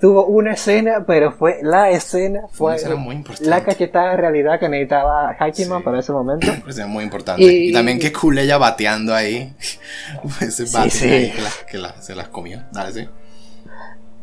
Tuvo 0.00 0.24
una 0.26 0.52
escena, 0.54 1.04
pero 1.06 1.32
fue 1.32 1.58
la 1.62 1.90
escena, 1.90 2.40
Fue 2.50 2.74
escena 2.76 2.96
muy 2.96 3.14
importante. 3.16 3.48
la 3.50 3.62
cachetada 3.62 4.12
de 4.12 4.16
realidad 4.16 4.58
que 4.58 4.68
necesitaba 4.68 5.36
Hachiman 5.38 5.78
Sí. 5.80 5.84
para 5.84 5.98
ese 6.00 6.12
momento. 6.12 6.46
Una 6.62 6.70
escena 6.70 6.86
muy 6.86 7.04
importante. 7.04 7.42
Y- 7.42 7.68
Y, 7.68 7.72
también 7.72 7.98
que 7.98 8.10
cool 8.12 8.38
ella 8.38 8.56
bateando 8.58 9.14
ahí. 9.14 9.54
Ese 10.40 10.66
Sí, 10.66 10.74
bate 10.76 10.90
sí. 10.90 11.08
ahí 11.08 11.30
que, 11.30 11.40
la- 11.42 11.50
que 11.70 11.78
la- 11.78 12.00
se 12.02 12.14
las 12.14 12.28
comió. 12.28 12.62
Dale, 12.72 12.92
sí. 12.92 13.08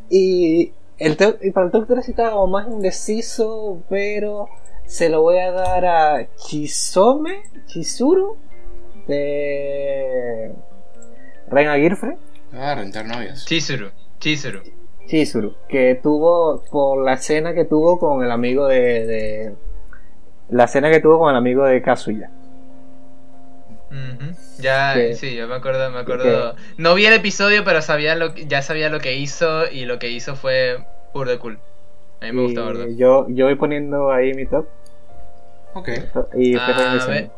Y, 0.10 0.74
el 0.98 1.18
y 1.41 1.52
para 1.52 1.68
el 1.68 1.72
top 1.72 1.86
3 1.88 2.10
estaba 2.10 2.46
más 2.48 2.68
indeciso, 2.68 3.84
pero 3.90 4.50
se 4.88 5.08
lo 5.08 5.22
voy 5.22 5.38
a 5.38 5.52
dar 5.52 5.86
a 5.86 6.28
Chisome, 6.36 7.44
Chizuru, 7.68 8.38
de 9.08 10.52
Reina 11.48 11.76
Girfre. 11.78 12.18
Ah, 12.54 12.74
rentar 12.76 13.06
novias. 13.06 13.46
Chizuru. 13.46 13.91
Chizuru. 14.20 14.62
Chizuru, 15.10 15.56
que 15.68 15.99
tuvo 16.02 16.61
por 16.69 17.03
la 17.03 17.14
escena 17.14 17.53
que 17.53 17.65
tuvo 17.65 17.98
con 17.98 18.23
el 18.23 18.31
amigo 18.31 18.68
de, 18.68 19.07
de- 19.07 19.56
la 20.49 20.65
escena 20.65 20.91
que 20.91 20.99
tuvo 20.99 21.18
con 21.19 21.31
el 21.31 21.36
amigo 21.36 21.65
de 21.65 21.81
Kazuya. 21.81 22.30
Ya, 24.60 24.94
Que- 24.94 25.15
sí, 25.15 25.36
yo 25.36 25.48
me 25.48 25.56
acuerdo, 25.56 25.90
me 25.90 25.99
acuerdo. 25.99 26.56
No 26.77 26.94
vi 26.94 27.06
el 27.06 27.14
episodio, 27.14 27.64
pero 27.64 27.81
sabía 27.81 28.15
lo 28.15 28.34
que- 28.36 28.45
ya 28.45 28.61
sabía 28.61 28.90
lo 28.90 28.99
que 28.99 29.15
hizo 29.15 29.68
y 29.72 29.86
lo 29.86 29.98
que 29.98 30.10
hizo 30.10 30.36
fue 30.36 30.77
puro 31.11 31.31
de 31.31 31.40
cool. 31.40 31.60
A 32.22 32.26
mí 32.26 32.31
me 32.34 32.44
gusta, 32.44 32.61
¿verdad? 32.64 32.88
Yo, 32.95 33.26
yo 33.30 33.45
voy 33.45 33.56
poniendo 33.56 34.11
ahí 34.11 34.34
mi 34.34 34.45
top 34.45 34.68
Ok. 35.73 35.90
y 36.36 36.56
a 36.57 37.06
ver. 37.07 37.30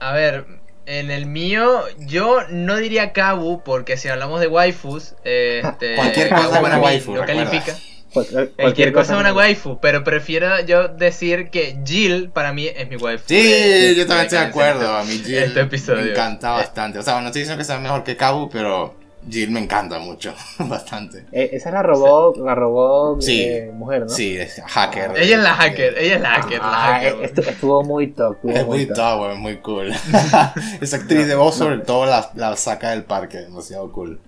A 0.00 0.12
ver, 0.12 0.44
En 0.84 1.10
el 1.10 1.26
mío, 1.26 1.82
yo 1.98 2.40
no 2.50 2.76
diría 2.76 3.12
Kabu, 3.12 3.62
porque 3.62 3.96
si 3.96 4.08
hablamos 4.08 4.40
de 4.40 4.48
waifus, 4.48 5.14
este, 5.24 5.94
Cualquier 5.96 6.28
cosa 6.30 6.42
es 6.42 6.48
para 6.50 6.60
una 6.66 6.76
mí 6.78 6.82
waifu, 6.84 7.14
no 7.14 7.24
califica. 7.24 7.76
Cualquier, 8.12 8.50
Cualquier 8.50 8.92
cosa 8.92 9.14
es 9.14 9.20
una 9.20 9.32
waifu, 9.32 9.78
pero 9.80 10.04
prefiero 10.04 10.60
yo 10.66 10.88
decir 10.88 11.48
que 11.50 11.78
Jill 11.86 12.30
para 12.30 12.52
mí 12.52 12.66
es 12.66 12.88
mi 12.88 12.96
waifu. 12.96 13.24
Sí, 13.28 13.36
de- 13.42 13.94
yo 13.96 14.06
también 14.06 14.26
estoy 14.26 14.38
de 14.40 14.44
acuerdo. 14.44 14.96
A 14.96 15.04
mí 15.04 15.12
Jill 15.24 15.34
este 15.38 15.60
episodio. 15.60 16.02
me 16.04 16.10
encanta 16.10 16.50
bastante. 16.50 16.98
O 16.98 17.02
sea, 17.02 17.20
no 17.20 17.26
estoy 17.28 17.42
diciendo 17.42 17.58
que 17.60 17.64
sea 17.64 17.78
mejor 17.78 18.04
que 18.04 18.16
Kabu, 18.16 18.50
pero 18.50 18.94
Jill 19.28 19.50
me 19.52 19.60
encanta 19.60 19.98
mucho. 20.00 20.34
bastante. 20.58 21.26
Eh, 21.32 21.50
esa 21.52 21.68
es 21.68 21.72
la 21.74 21.82
robot, 21.82 22.36
la 22.38 22.54
robot 22.54 23.22
Sí. 23.22 23.42
eh, 23.42 23.70
mujer, 23.72 24.00
¿no? 24.02 24.08
Sí, 24.08 24.36
es 24.36 24.60
hacker. 24.66 25.12
Ella 25.16 25.36
es 25.36 25.42
la 25.42 25.54
hacker, 25.54 25.98
ella 25.98 26.14
es 26.16 26.20
la 26.20 26.30
hacker, 26.30 26.58
la 26.58 26.64
Ah, 26.88 26.92
hacker. 26.94 27.12
eh, 27.14 27.32
estu- 27.32 27.46
estuvo 27.48 27.82
muy 27.84 28.08
top. 28.08 28.34
estuvo 28.36 28.52
Es 28.52 28.66
muy 28.66 28.86
top. 28.86 28.96
top, 28.96 29.36
muy 29.36 29.56
cool. 29.58 29.92
Esa 30.80 30.96
actriz 30.96 31.26
de 31.28 31.34
voz, 31.36 31.54
sobre 31.54 31.78
todo, 31.78 32.06
la, 32.06 32.30
la 32.34 32.56
saca 32.56 32.90
del 32.90 33.04
parque. 33.04 33.38
Demasiado 33.38 33.90
cool. 33.92 34.18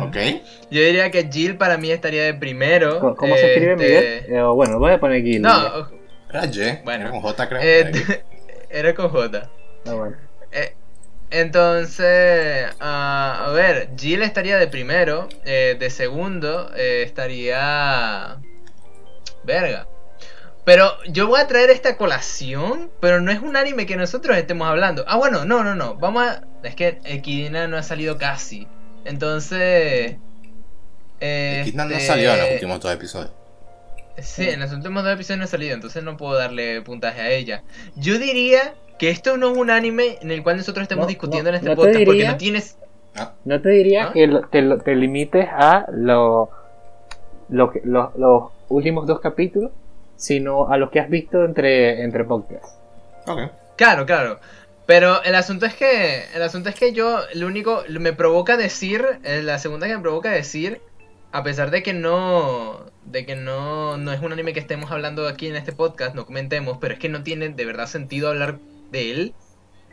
¿Ok? 0.00 0.16
Yo 0.72 0.80
diría 0.82 1.10
que 1.12 1.28
Jill 1.30 1.56
para 1.56 1.76
mí 1.78 1.90
estaría 1.92 2.24
de 2.24 2.34
primero. 2.34 2.98
¿Cómo, 2.98 3.14
cómo 3.16 3.36
se 3.36 3.52
escribe 3.52 3.72
este, 3.74 3.84
Miguel? 3.86 4.36
Eh, 4.36 4.42
bueno, 4.52 4.78
voy 4.80 4.92
a 4.92 4.98
poner 5.00 5.20
aquí. 5.20 5.38
No, 5.38 5.52
Era 6.28 6.40
J. 6.42 6.80
Bueno. 6.84 7.02
Era 7.04 7.10
con 7.12 7.20
J, 7.20 7.48
creo. 7.48 7.60
eh, 7.62 8.22
era 8.68 8.94
con 8.94 9.08
J. 9.10 9.48
Ah, 9.86 9.92
bueno. 9.94 10.16
Eh, 11.30 11.40
entonces, 11.40 12.68
ah, 12.80 13.44
a 13.46 13.50
ver, 13.50 13.90
Jill 13.96 14.22
estaría 14.22 14.58
de 14.58 14.66
primero, 14.66 15.28
eh, 15.44 15.76
de 15.78 15.90
segundo 15.90 16.70
eh, 16.76 17.02
estaría... 17.04 18.38
Verga. 19.44 19.86
Pero 20.64 20.92
yo 21.08 21.26
voy 21.26 21.40
a 21.40 21.46
traer 21.46 21.70
esta 21.70 21.96
colación, 21.96 22.90
pero 23.00 23.20
no 23.20 23.32
es 23.32 23.40
un 23.40 23.56
anime 23.56 23.86
que 23.86 23.96
nosotros 23.96 24.36
estemos 24.36 24.68
hablando. 24.68 25.04
Ah, 25.08 25.16
bueno, 25.16 25.44
no, 25.44 25.64
no, 25.64 25.74
no. 25.74 25.94
Vamos 25.96 26.22
a... 26.26 26.42
Es 26.62 26.74
que 26.74 27.00
Equidna 27.04 27.66
no 27.66 27.76
ha 27.76 27.82
salido 27.82 28.18
casi. 28.18 28.68
Entonces... 29.04 30.16
Kidnap 31.18 31.88
no 31.88 31.94
este, 31.94 32.06
salió 32.06 32.32
en 32.32 32.40
los 32.40 32.50
últimos 32.52 32.80
dos 32.80 32.92
episodios. 32.92 33.32
Sí, 34.18 34.48
en 34.48 34.60
los 34.60 34.72
últimos 34.72 35.02
dos 35.02 35.14
episodios 35.14 35.38
no 35.38 35.44
ha 35.44 35.48
salido, 35.48 35.74
entonces 35.74 36.02
no 36.02 36.16
puedo 36.16 36.34
darle 36.34 36.82
puntaje 36.82 37.20
a 37.20 37.30
ella. 37.30 37.62
Yo 37.96 38.18
diría 38.18 38.74
que 39.00 39.10
esto 39.10 39.36
no 39.38 39.50
es 39.50 39.56
un 39.58 39.70
anime 39.70 40.18
en 40.20 40.30
el 40.30 40.42
cual 40.42 40.58
nosotros 40.58 40.82
estemos 40.82 41.04
No, 41.04 41.08
discutiendo 41.08 41.50
no, 41.50 41.56
en 41.56 41.60
este 41.62 41.70
no 41.70 41.76
podcast, 41.76 42.04
porque 42.04 42.26
no 42.28 42.36
tienes... 42.36 42.76
No 43.44 43.60
te 43.60 43.70
diría 43.70 44.04
¿Ah? 44.04 44.12
que 44.12 44.26
lo- 44.28 44.42
te, 44.48 44.62
lo- 44.62 44.78
te 44.78 44.94
limites 44.94 45.48
a 45.50 45.86
lo, 45.90 46.50
lo 47.48 47.70
que- 47.72 47.82
los 47.84 48.52
últimos 48.68 49.06
dos 49.06 49.20
capítulos, 49.20 49.72
sino 50.16 50.68
a 50.68 50.76
los 50.76 50.90
que 50.90 51.00
has 51.00 51.10
visto 51.10 51.44
entre, 51.44 52.02
entre 52.04 52.24
podcasts. 52.24 52.76
Ok. 53.26 53.40
Claro, 53.76 54.06
claro. 54.06 54.38
Pero 54.86 55.22
el 55.22 55.34
asunto 55.34 55.66
es 55.66 55.74
que. 55.74 56.24
El 56.34 56.42
asunto 56.42 56.68
es 56.68 56.74
que 56.74 56.92
yo. 56.92 57.20
Lo 57.34 57.46
único. 57.46 57.82
Me 57.88 58.12
provoca 58.12 58.56
decir. 58.56 59.04
eh, 59.24 59.40
La 59.42 59.58
segunda 59.58 59.86
que 59.86 59.96
me 59.96 60.02
provoca 60.02 60.30
decir. 60.30 60.80
A 61.32 61.42
pesar 61.42 61.70
de 61.70 61.82
que 61.82 61.92
no. 61.94 62.80
De 63.04 63.24
que 63.24 63.36
no. 63.36 63.96
No 63.96 64.12
es 64.12 64.20
un 64.20 64.32
anime 64.32 64.52
que 64.52 64.60
estemos 64.60 64.90
hablando 64.90 65.26
aquí 65.28 65.46
en 65.46 65.56
este 65.56 65.72
podcast. 65.72 66.14
No 66.14 66.26
comentemos. 66.26 66.78
Pero 66.80 66.94
es 66.94 67.00
que 67.00 67.08
no 67.08 67.22
tiene 67.22 67.48
de 67.50 67.64
verdad 67.64 67.86
sentido 67.86 68.28
hablar 68.28 68.56
de 68.90 69.10
él. 69.12 69.34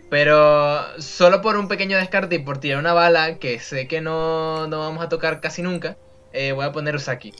Pero 0.09 0.79
solo 1.01 1.41
por 1.41 1.57
un 1.57 1.67
pequeño 1.67 1.97
descarte 1.97 2.35
y 2.35 2.39
por 2.39 2.59
tirar 2.59 2.79
una 2.79 2.93
bala 2.93 3.39
que 3.39 3.59
sé 3.59 3.87
que 3.87 3.99
no, 3.99 4.67
no 4.67 4.79
vamos 4.79 5.03
a 5.03 5.09
tocar 5.09 5.41
casi 5.41 5.61
nunca, 5.61 5.97
eh, 6.31 6.53
voy 6.53 6.65
a 6.65 6.71
poner 6.71 6.95
Usaki. 6.95 7.33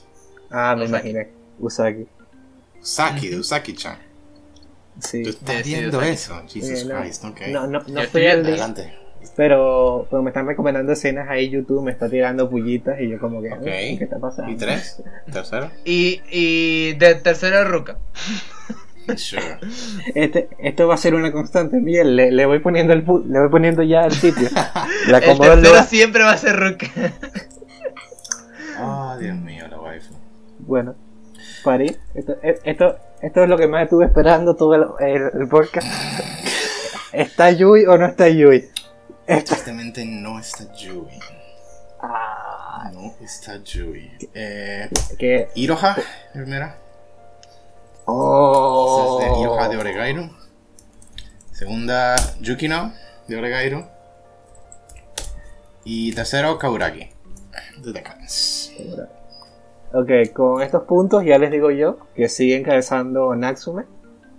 Ah, 0.50 0.74
me 0.76 0.84
Usaki. 0.84 1.08
imaginé. 1.10 1.30
Usaki. 1.58 2.06
Usaki, 2.82 3.28
de 3.28 3.38
Usaki-chan. 3.38 3.98
Sí. 5.00 5.22
Tú 5.22 5.30
estás 5.30 5.56
Sí, 5.64 5.74
viendo 5.74 5.96
Usaki. 5.98 6.10
eso. 6.12 6.42
Jesus 6.46 6.82
Eh, 6.82 6.84
no, 6.86 7.00
Christ, 7.00 7.24
ok. 7.24 7.40
No, 7.48 7.66
no, 7.66 7.80
no 7.86 8.00
estoy 8.02 8.26
al 8.26 8.42
día, 8.42 8.52
Adelante. 8.54 8.94
pero, 9.34 10.06
pero 10.10 10.22
me 10.22 10.28
están 10.28 10.46
recomendando 10.46 10.92
escenas 10.92 11.28
ahí 11.30 11.48
YouTube, 11.48 11.82
me 11.82 11.90
está 11.92 12.08
tirando 12.10 12.50
pullitas 12.50 13.00
y 13.00 13.08
yo 13.08 13.18
como 13.18 13.40
que. 13.40 13.48
"Eh, 13.64 13.96
¿qué 13.96 14.04
está 14.04 14.18
pasando? 14.18 14.52
¿Y 14.52 14.56
tres? 14.56 15.02
¿Tercero? 15.32 15.70
Y, 15.86 16.20
y 16.30 16.92
de 16.94 17.14
tercero 17.14 17.64
Ruka. 17.64 17.96
Sure. 19.16 19.58
Este, 20.14 20.48
esto 20.58 20.86
va 20.88 20.94
a 20.94 20.98
ser 20.98 21.14
una 21.14 21.32
constante, 21.32 21.78
Miguel, 21.78 22.14
le, 22.16 22.30
le 22.30 22.46
voy 22.46 22.58
poniendo 22.60 22.92
el 22.92 23.00
le 23.26 23.40
voy 23.40 23.48
poniendo 23.50 23.82
ya 23.82 24.00
el 24.06 24.12
sitio. 24.12 24.48
Le 25.08 25.16
El 25.16 25.38
tercero 25.38 25.82
siempre 25.84 26.22
va 26.24 26.32
a 26.32 26.36
ser 26.36 26.56
Ruka. 26.56 26.86
Oh, 28.80 29.16
Dios 29.18 29.36
mío, 29.36 29.66
la 29.68 29.80
waifu. 29.80 30.14
Bueno, 30.60 30.94
París, 31.64 31.98
esto, 32.14 32.36
e- 32.42 32.60
esto, 32.64 32.96
esto 33.20 33.42
es 33.42 33.48
lo 33.48 33.56
que 33.56 33.66
más 33.66 33.84
estuve 33.84 34.04
esperando 34.04 34.54
todo 34.54 34.74
el, 34.74 34.84
el- 35.00 35.30
el 35.42 35.48
podcast. 35.48 35.86
¿Está 37.12 37.50
Yui 37.50 37.86
o 37.86 37.96
no 37.96 38.06
está 38.06 38.28
Yui? 38.28 38.64
Está... 39.26 39.54
Tristemente 39.54 40.04
no 40.04 40.38
está 40.38 40.72
Yui. 40.74 41.08
Ah, 42.00 42.90
No 42.94 43.14
está 43.24 43.56
Yui. 43.62 44.10
Eh, 44.34 44.88
que... 45.18 45.48
Iroha, 45.54 45.96
primera. 46.32 46.76
Oh. 48.10 49.18
Esa 49.20 49.26
es 49.26 49.32
de 49.32 49.40
Iroha 49.40 49.68
de 49.68 49.76
Oregairu. 49.76 50.30
Segunda, 51.52 52.16
Yukino 52.40 52.92
de 53.26 53.36
Oregairu. 53.36 53.84
Y 55.84 56.12
tercero, 56.12 56.58
Kauragi 56.58 57.18
de. 57.82 59.08
Ok, 59.92 60.32
con 60.34 60.62
estos 60.62 60.82
puntos 60.84 61.24
ya 61.24 61.38
les 61.38 61.50
digo 61.50 61.70
yo 61.70 61.98
que 62.14 62.28
sigue 62.28 62.56
encabezando 62.56 63.34
Natsume, 63.34 63.84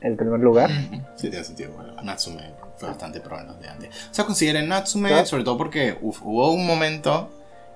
el 0.02 0.16
primer 0.16 0.40
lugar. 0.40 0.70
Sí, 1.16 1.30
tiene 1.30 1.44
sentido. 1.44 1.72
Bueno, 1.74 2.02
Natsume 2.02 2.54
fue 2.78 2.88
bastante 2.88 3.20
pro 3.20 3.38
en 3.40 3.48
los 3.48 3.60
de 3.60 3.68
antes. 3.68 3.90
O 4.10 4.14
sea, 4.14 4.26
consideren 4.26 4.70
Natsume, 4.70 5.26
sobre 5.26 5.44
todo 5.44 5.58
porque 5.58 5.98
uf, 6.02 6.22
hubo 6.24 6.54
un 6.54 6.66
momento 6.66 7.30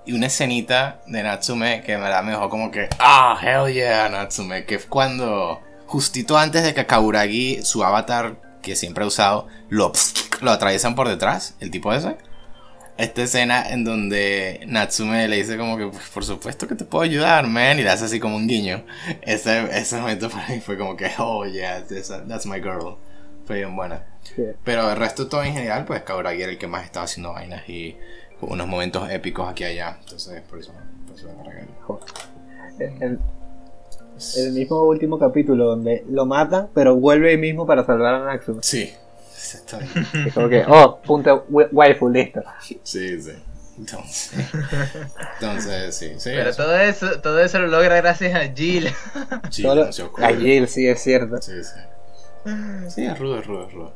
y 0.06 0.14
una 0.14 0.28
escenita 0.28 1.02
de 1.08 1.24
Natsume 1.24 1.82
que 1.82 1.98
me 1.98 2.10
la 2.10 2.22
me 2.22 2.32
dejó 2.32 2.50
como 2.50 2.72
que, 2.72 2.88
ah, 3.00 3.38
hell 3.42 3.74
yeah, 3.74 4.08
Natsume. 4.08 4.66
Que 4.66 4.76
es 4.76 4.86
cuando, 4.86 5.60
justito 5.86 6.38
antes 6.38 6.64
de 6.64 6.74
que 6.74 6.86
Kauragi, 6.86 7.64
su 7.64 7.84
avatar 7.84 8.42
que 8.62 8.76
siempre 8.76 9.04
ha 9.04 9.08
usado, 9.08 9.48
lo, 9.70 9.92
lo 10.42 10.52
atraviesan 10.52 10.96
por 10.96 11.08
detrás, 11.08 11.56
el 11.60 11.72
tipo 11.72 11.94
ese. 11.94 12.18
Esta 12.96 13.24
escena 13.24 13.68
en 13.70 13.84
donde 13.84 14.62
Natsume 14.68 15.28
le 15.28 15.38
dice 15.38 15.58
como 15.58 15.78
que, 15.78 15.88
"Pues, 15.88 16.10
por 16.10 16.24
supuesto 16.24 16.68
que 16.68 16.76
te 16.76 16.86
puedo 16.86 17.04
ayudar, 17.04 17.48
man, 17.48 17.80
y 17.80 17.84
le 17.84 17.90
hace 17.90 18.06
así 18.06 18.20
como 18.20 18.36
un 18.36 18.48
guiño. 18.48 18.86
Ese, 19.24 19.68
ese 19.78 20.00
momento 20.00 20.30
para 20.30 20.48
mí 20.50 20.60
fue 20.60 20.78
como 20.78 20.96
que, 20.96 21.12
oh 21.18 21.46
yeah, 21.46 21.84
that's 21.88 22.46
my 22.46 22.60
girl. 22.60 22.98
Fue 23.46 23.58
bien 23.58 23.76
buena. 23.76 24.06
Sí. 24.22 24.44
Pero 24.64 24.90
el 24.90 24.96
resto 24.96 25.28
todo 25.28 25.44
en 25.44 25.54
general, 25.54 25.86
pues 25.86 26.04
Kauragi 26.04 26.44
era 26.44 26.52
el 26.52 26.58
que 26.58 26.68
más 26.68 26.86
estaba 26.86 27.06
haciendo 27.06 27.34
vainas 27.34 27.68
y 27.68 27.98
unos 28.42 28.68
momentos 28.68 29.10
épicos 29.10 29.50
aquí 29.50 29.64
y 29.64 29.68
allá. 29.68 29.98
Entonces, 30.00 30.42
por 30.42 30.60
eso, 30.60 30.72
por 31.08 31.16
eso 31.18 31.28
me 31.36 31.44
regalé. 31.44 31.68
El, 32.80 33.20
el 34.38 34.52
mismo 34.54 34.82
último 34.84 35.18
capítulo 35.20 35.66
donde 35.66 36.06
lo 36.10 36.26
matan, 36.26 36.70
pero 36.74 36.96
vuelve 36.96 37.32
ahí 37.32 37.38
mismo 37.38 37.66
para 37.66 37.86
salvar 37.86 38.16
a 38.16 38.26
Natsume. 38.26 38.60
Sí, 38.64 38.92
exactamente. 39.36 40.02
Es 40.28 40.34
como 40.34 40.50
que, 40.50 40.64
oh, 40.68 41.00
punto 41.02 41.46
wa- 41.50 41.68
waifu, 41.72 42.10
listo. 42.10 42.42
Sí, 42.84 43.22
sí. 43.22 43.32
Entonces, 43.78 44.32
entonces 45.40 45.96
sí, 45.96 46.12
sí. 46.20 46.30
Pero 46.32 46.52
eso. 46.52 46.64
todo 46.64 46.78
eso, 46.80 47.22
todo 47.22 47.40
eso 47.40 47.58
lo 47.60 47.68
logra 47.68 47.96
gracias 47.98 48.36
a 48.36 48.54
Jill. 48.54 48.88
Solo- 49.50 49.90
cool. 50.12 50.24
a 50.24 50.30
Jill, 50.30 50.68
sí, 50.68 50.88
es 50.88 51.02
cierto. 51.02 51.42
Sí, 51.42 51.54
sí. 51.64 52.50
Sí, 52.90 53.06
es 53.06 53.18
rudo, 53.18 53.40
es 53.40 53.48
rudo, 53.48 53.68
es 53.68 53.74
rudo. 53.74 53.94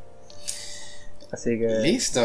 Así 1.31 1.60
que. 1.60 1.68
Listo. 1.84 2.22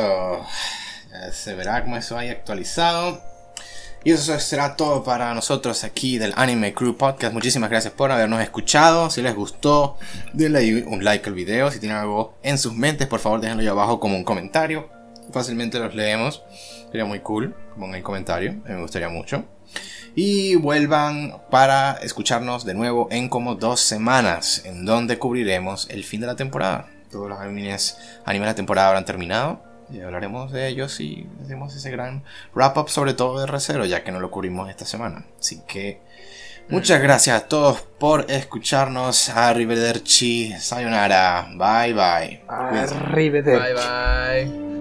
Se 1.32 1.54
verá 1.54 1.82
cómo 1.82 1.96
eso 1.98 2.16
haya 2.16 2.32
actualizado. 2.32 3.20
Y 4.04 4.10
eso 4.10 4.36
será 4.40 4.74
todo 4.74 5.04
para 5.04 5.32
nosotros 5.32 5.84
aquí 5.84 6.18
del 6.18 6.32
Anime 6.34 6.74
Crew 6.74 6.96
Podcast. 6.96 7.32
Muchísimas 7.32 7.70
gracias 7.70 7.92
por 7.92 8.10
habernos 8.10 8.42
escuchado. 8.42 9.10
Si 9.10 9.22
les 9.22 9.32
gustó, 9.32 9.96
denle 10.32 10.82
un 10.84 11.04
like 11.04 11.28
al 11.28 11.34
video. 11.34 11.70
Si 11.70 11.78
tienen 11.78 11.98
algo 11.98 12.34
en 12.42 12.58
sus 12.58 12.74
mentes, 12.74 13.06
por 13.06 13.20
favor 13.20 13.40
déjenlo 13.40 13.62
ahí 13.62 13.68
abajo 13.68 14.00
como 14.00 14.16
un 14.16 14.24
comentario. 14.24 14.88
Fácilmente 15.32 15.78
los 15.78 15.94
leemos. 15.94 16.42
Sería 16.90 17.04
muy 17.04 17.20
cool. 17.20 17.54
Pongan 17.78 17.94
el 17.94 18.02
comentario. 18.02 18.60
Me 18.64 18.80
gustaría 18.80 19.08
mucho. 19.08 19.44
Y 20.16 20.56
vuelvan 20.56 21.40
para 21.48 21.92
escucharnos 22.02 22.64
de 22.64 22.74
nuevo 22.74 23.06
en 23.12 23.28
como 23.28 23.54
dos 23.54 23.80
semanas, 23.80 24.62
en 24.64 24.84
donde 24.84 25.18
cubriremos 25.18 25.88
el 25.90 26.02
fin 26.02 26.20
de 26.22 26.26
la 26.26 26.34
temporada. 26.34 26.88
Todos 27.08 27.28
los 27.28 27.38
animes, 27.38 27.98
animes 28.24 28.46
de 28.46 28.50
la 28.50 28.56
temporada 28.56 28.88
habrán 28.88 29.04
terminado. 29.04 29.71
Y 29.92 30.00
hablaremos 30.00 30.52
de 30.52 30.68
ellos 30.68 31.00
y 31.00 31.26
hacemos 31.42 31.74
ese 31.76 31.90
gran 31.90 32.22
wrap 32.54 32.76
up, 32.78 32.88
sobre 32.88 33.14
todo 33.14 33.40
de 33.40 33.46
Recero, 33.46 33.84
ya 33.84 34.02
que 34.02 34.12
no 34.12 34.20
lo 34.20 34.30
cubrimos 34.30 34.70
esta 34.70 34.84
semana. 34.84 35.24
Así 35.38 35.60
que 35.66 36.00
muchas 36.68 37.02
gracias 37.02 37.42
a 37.42 37.48
todos 37.48 37.82
por 37.98 38.30
escucharnos. 38.30 39.28
Arrivederci, 39.28 40.54
sayonara, 40.58 41.48
bye 41.50 41.92
bye. 41.92 42.42
Arrivederci. 42.48 43.50
Bye 43.50 43.74
bye. 43.74 44.71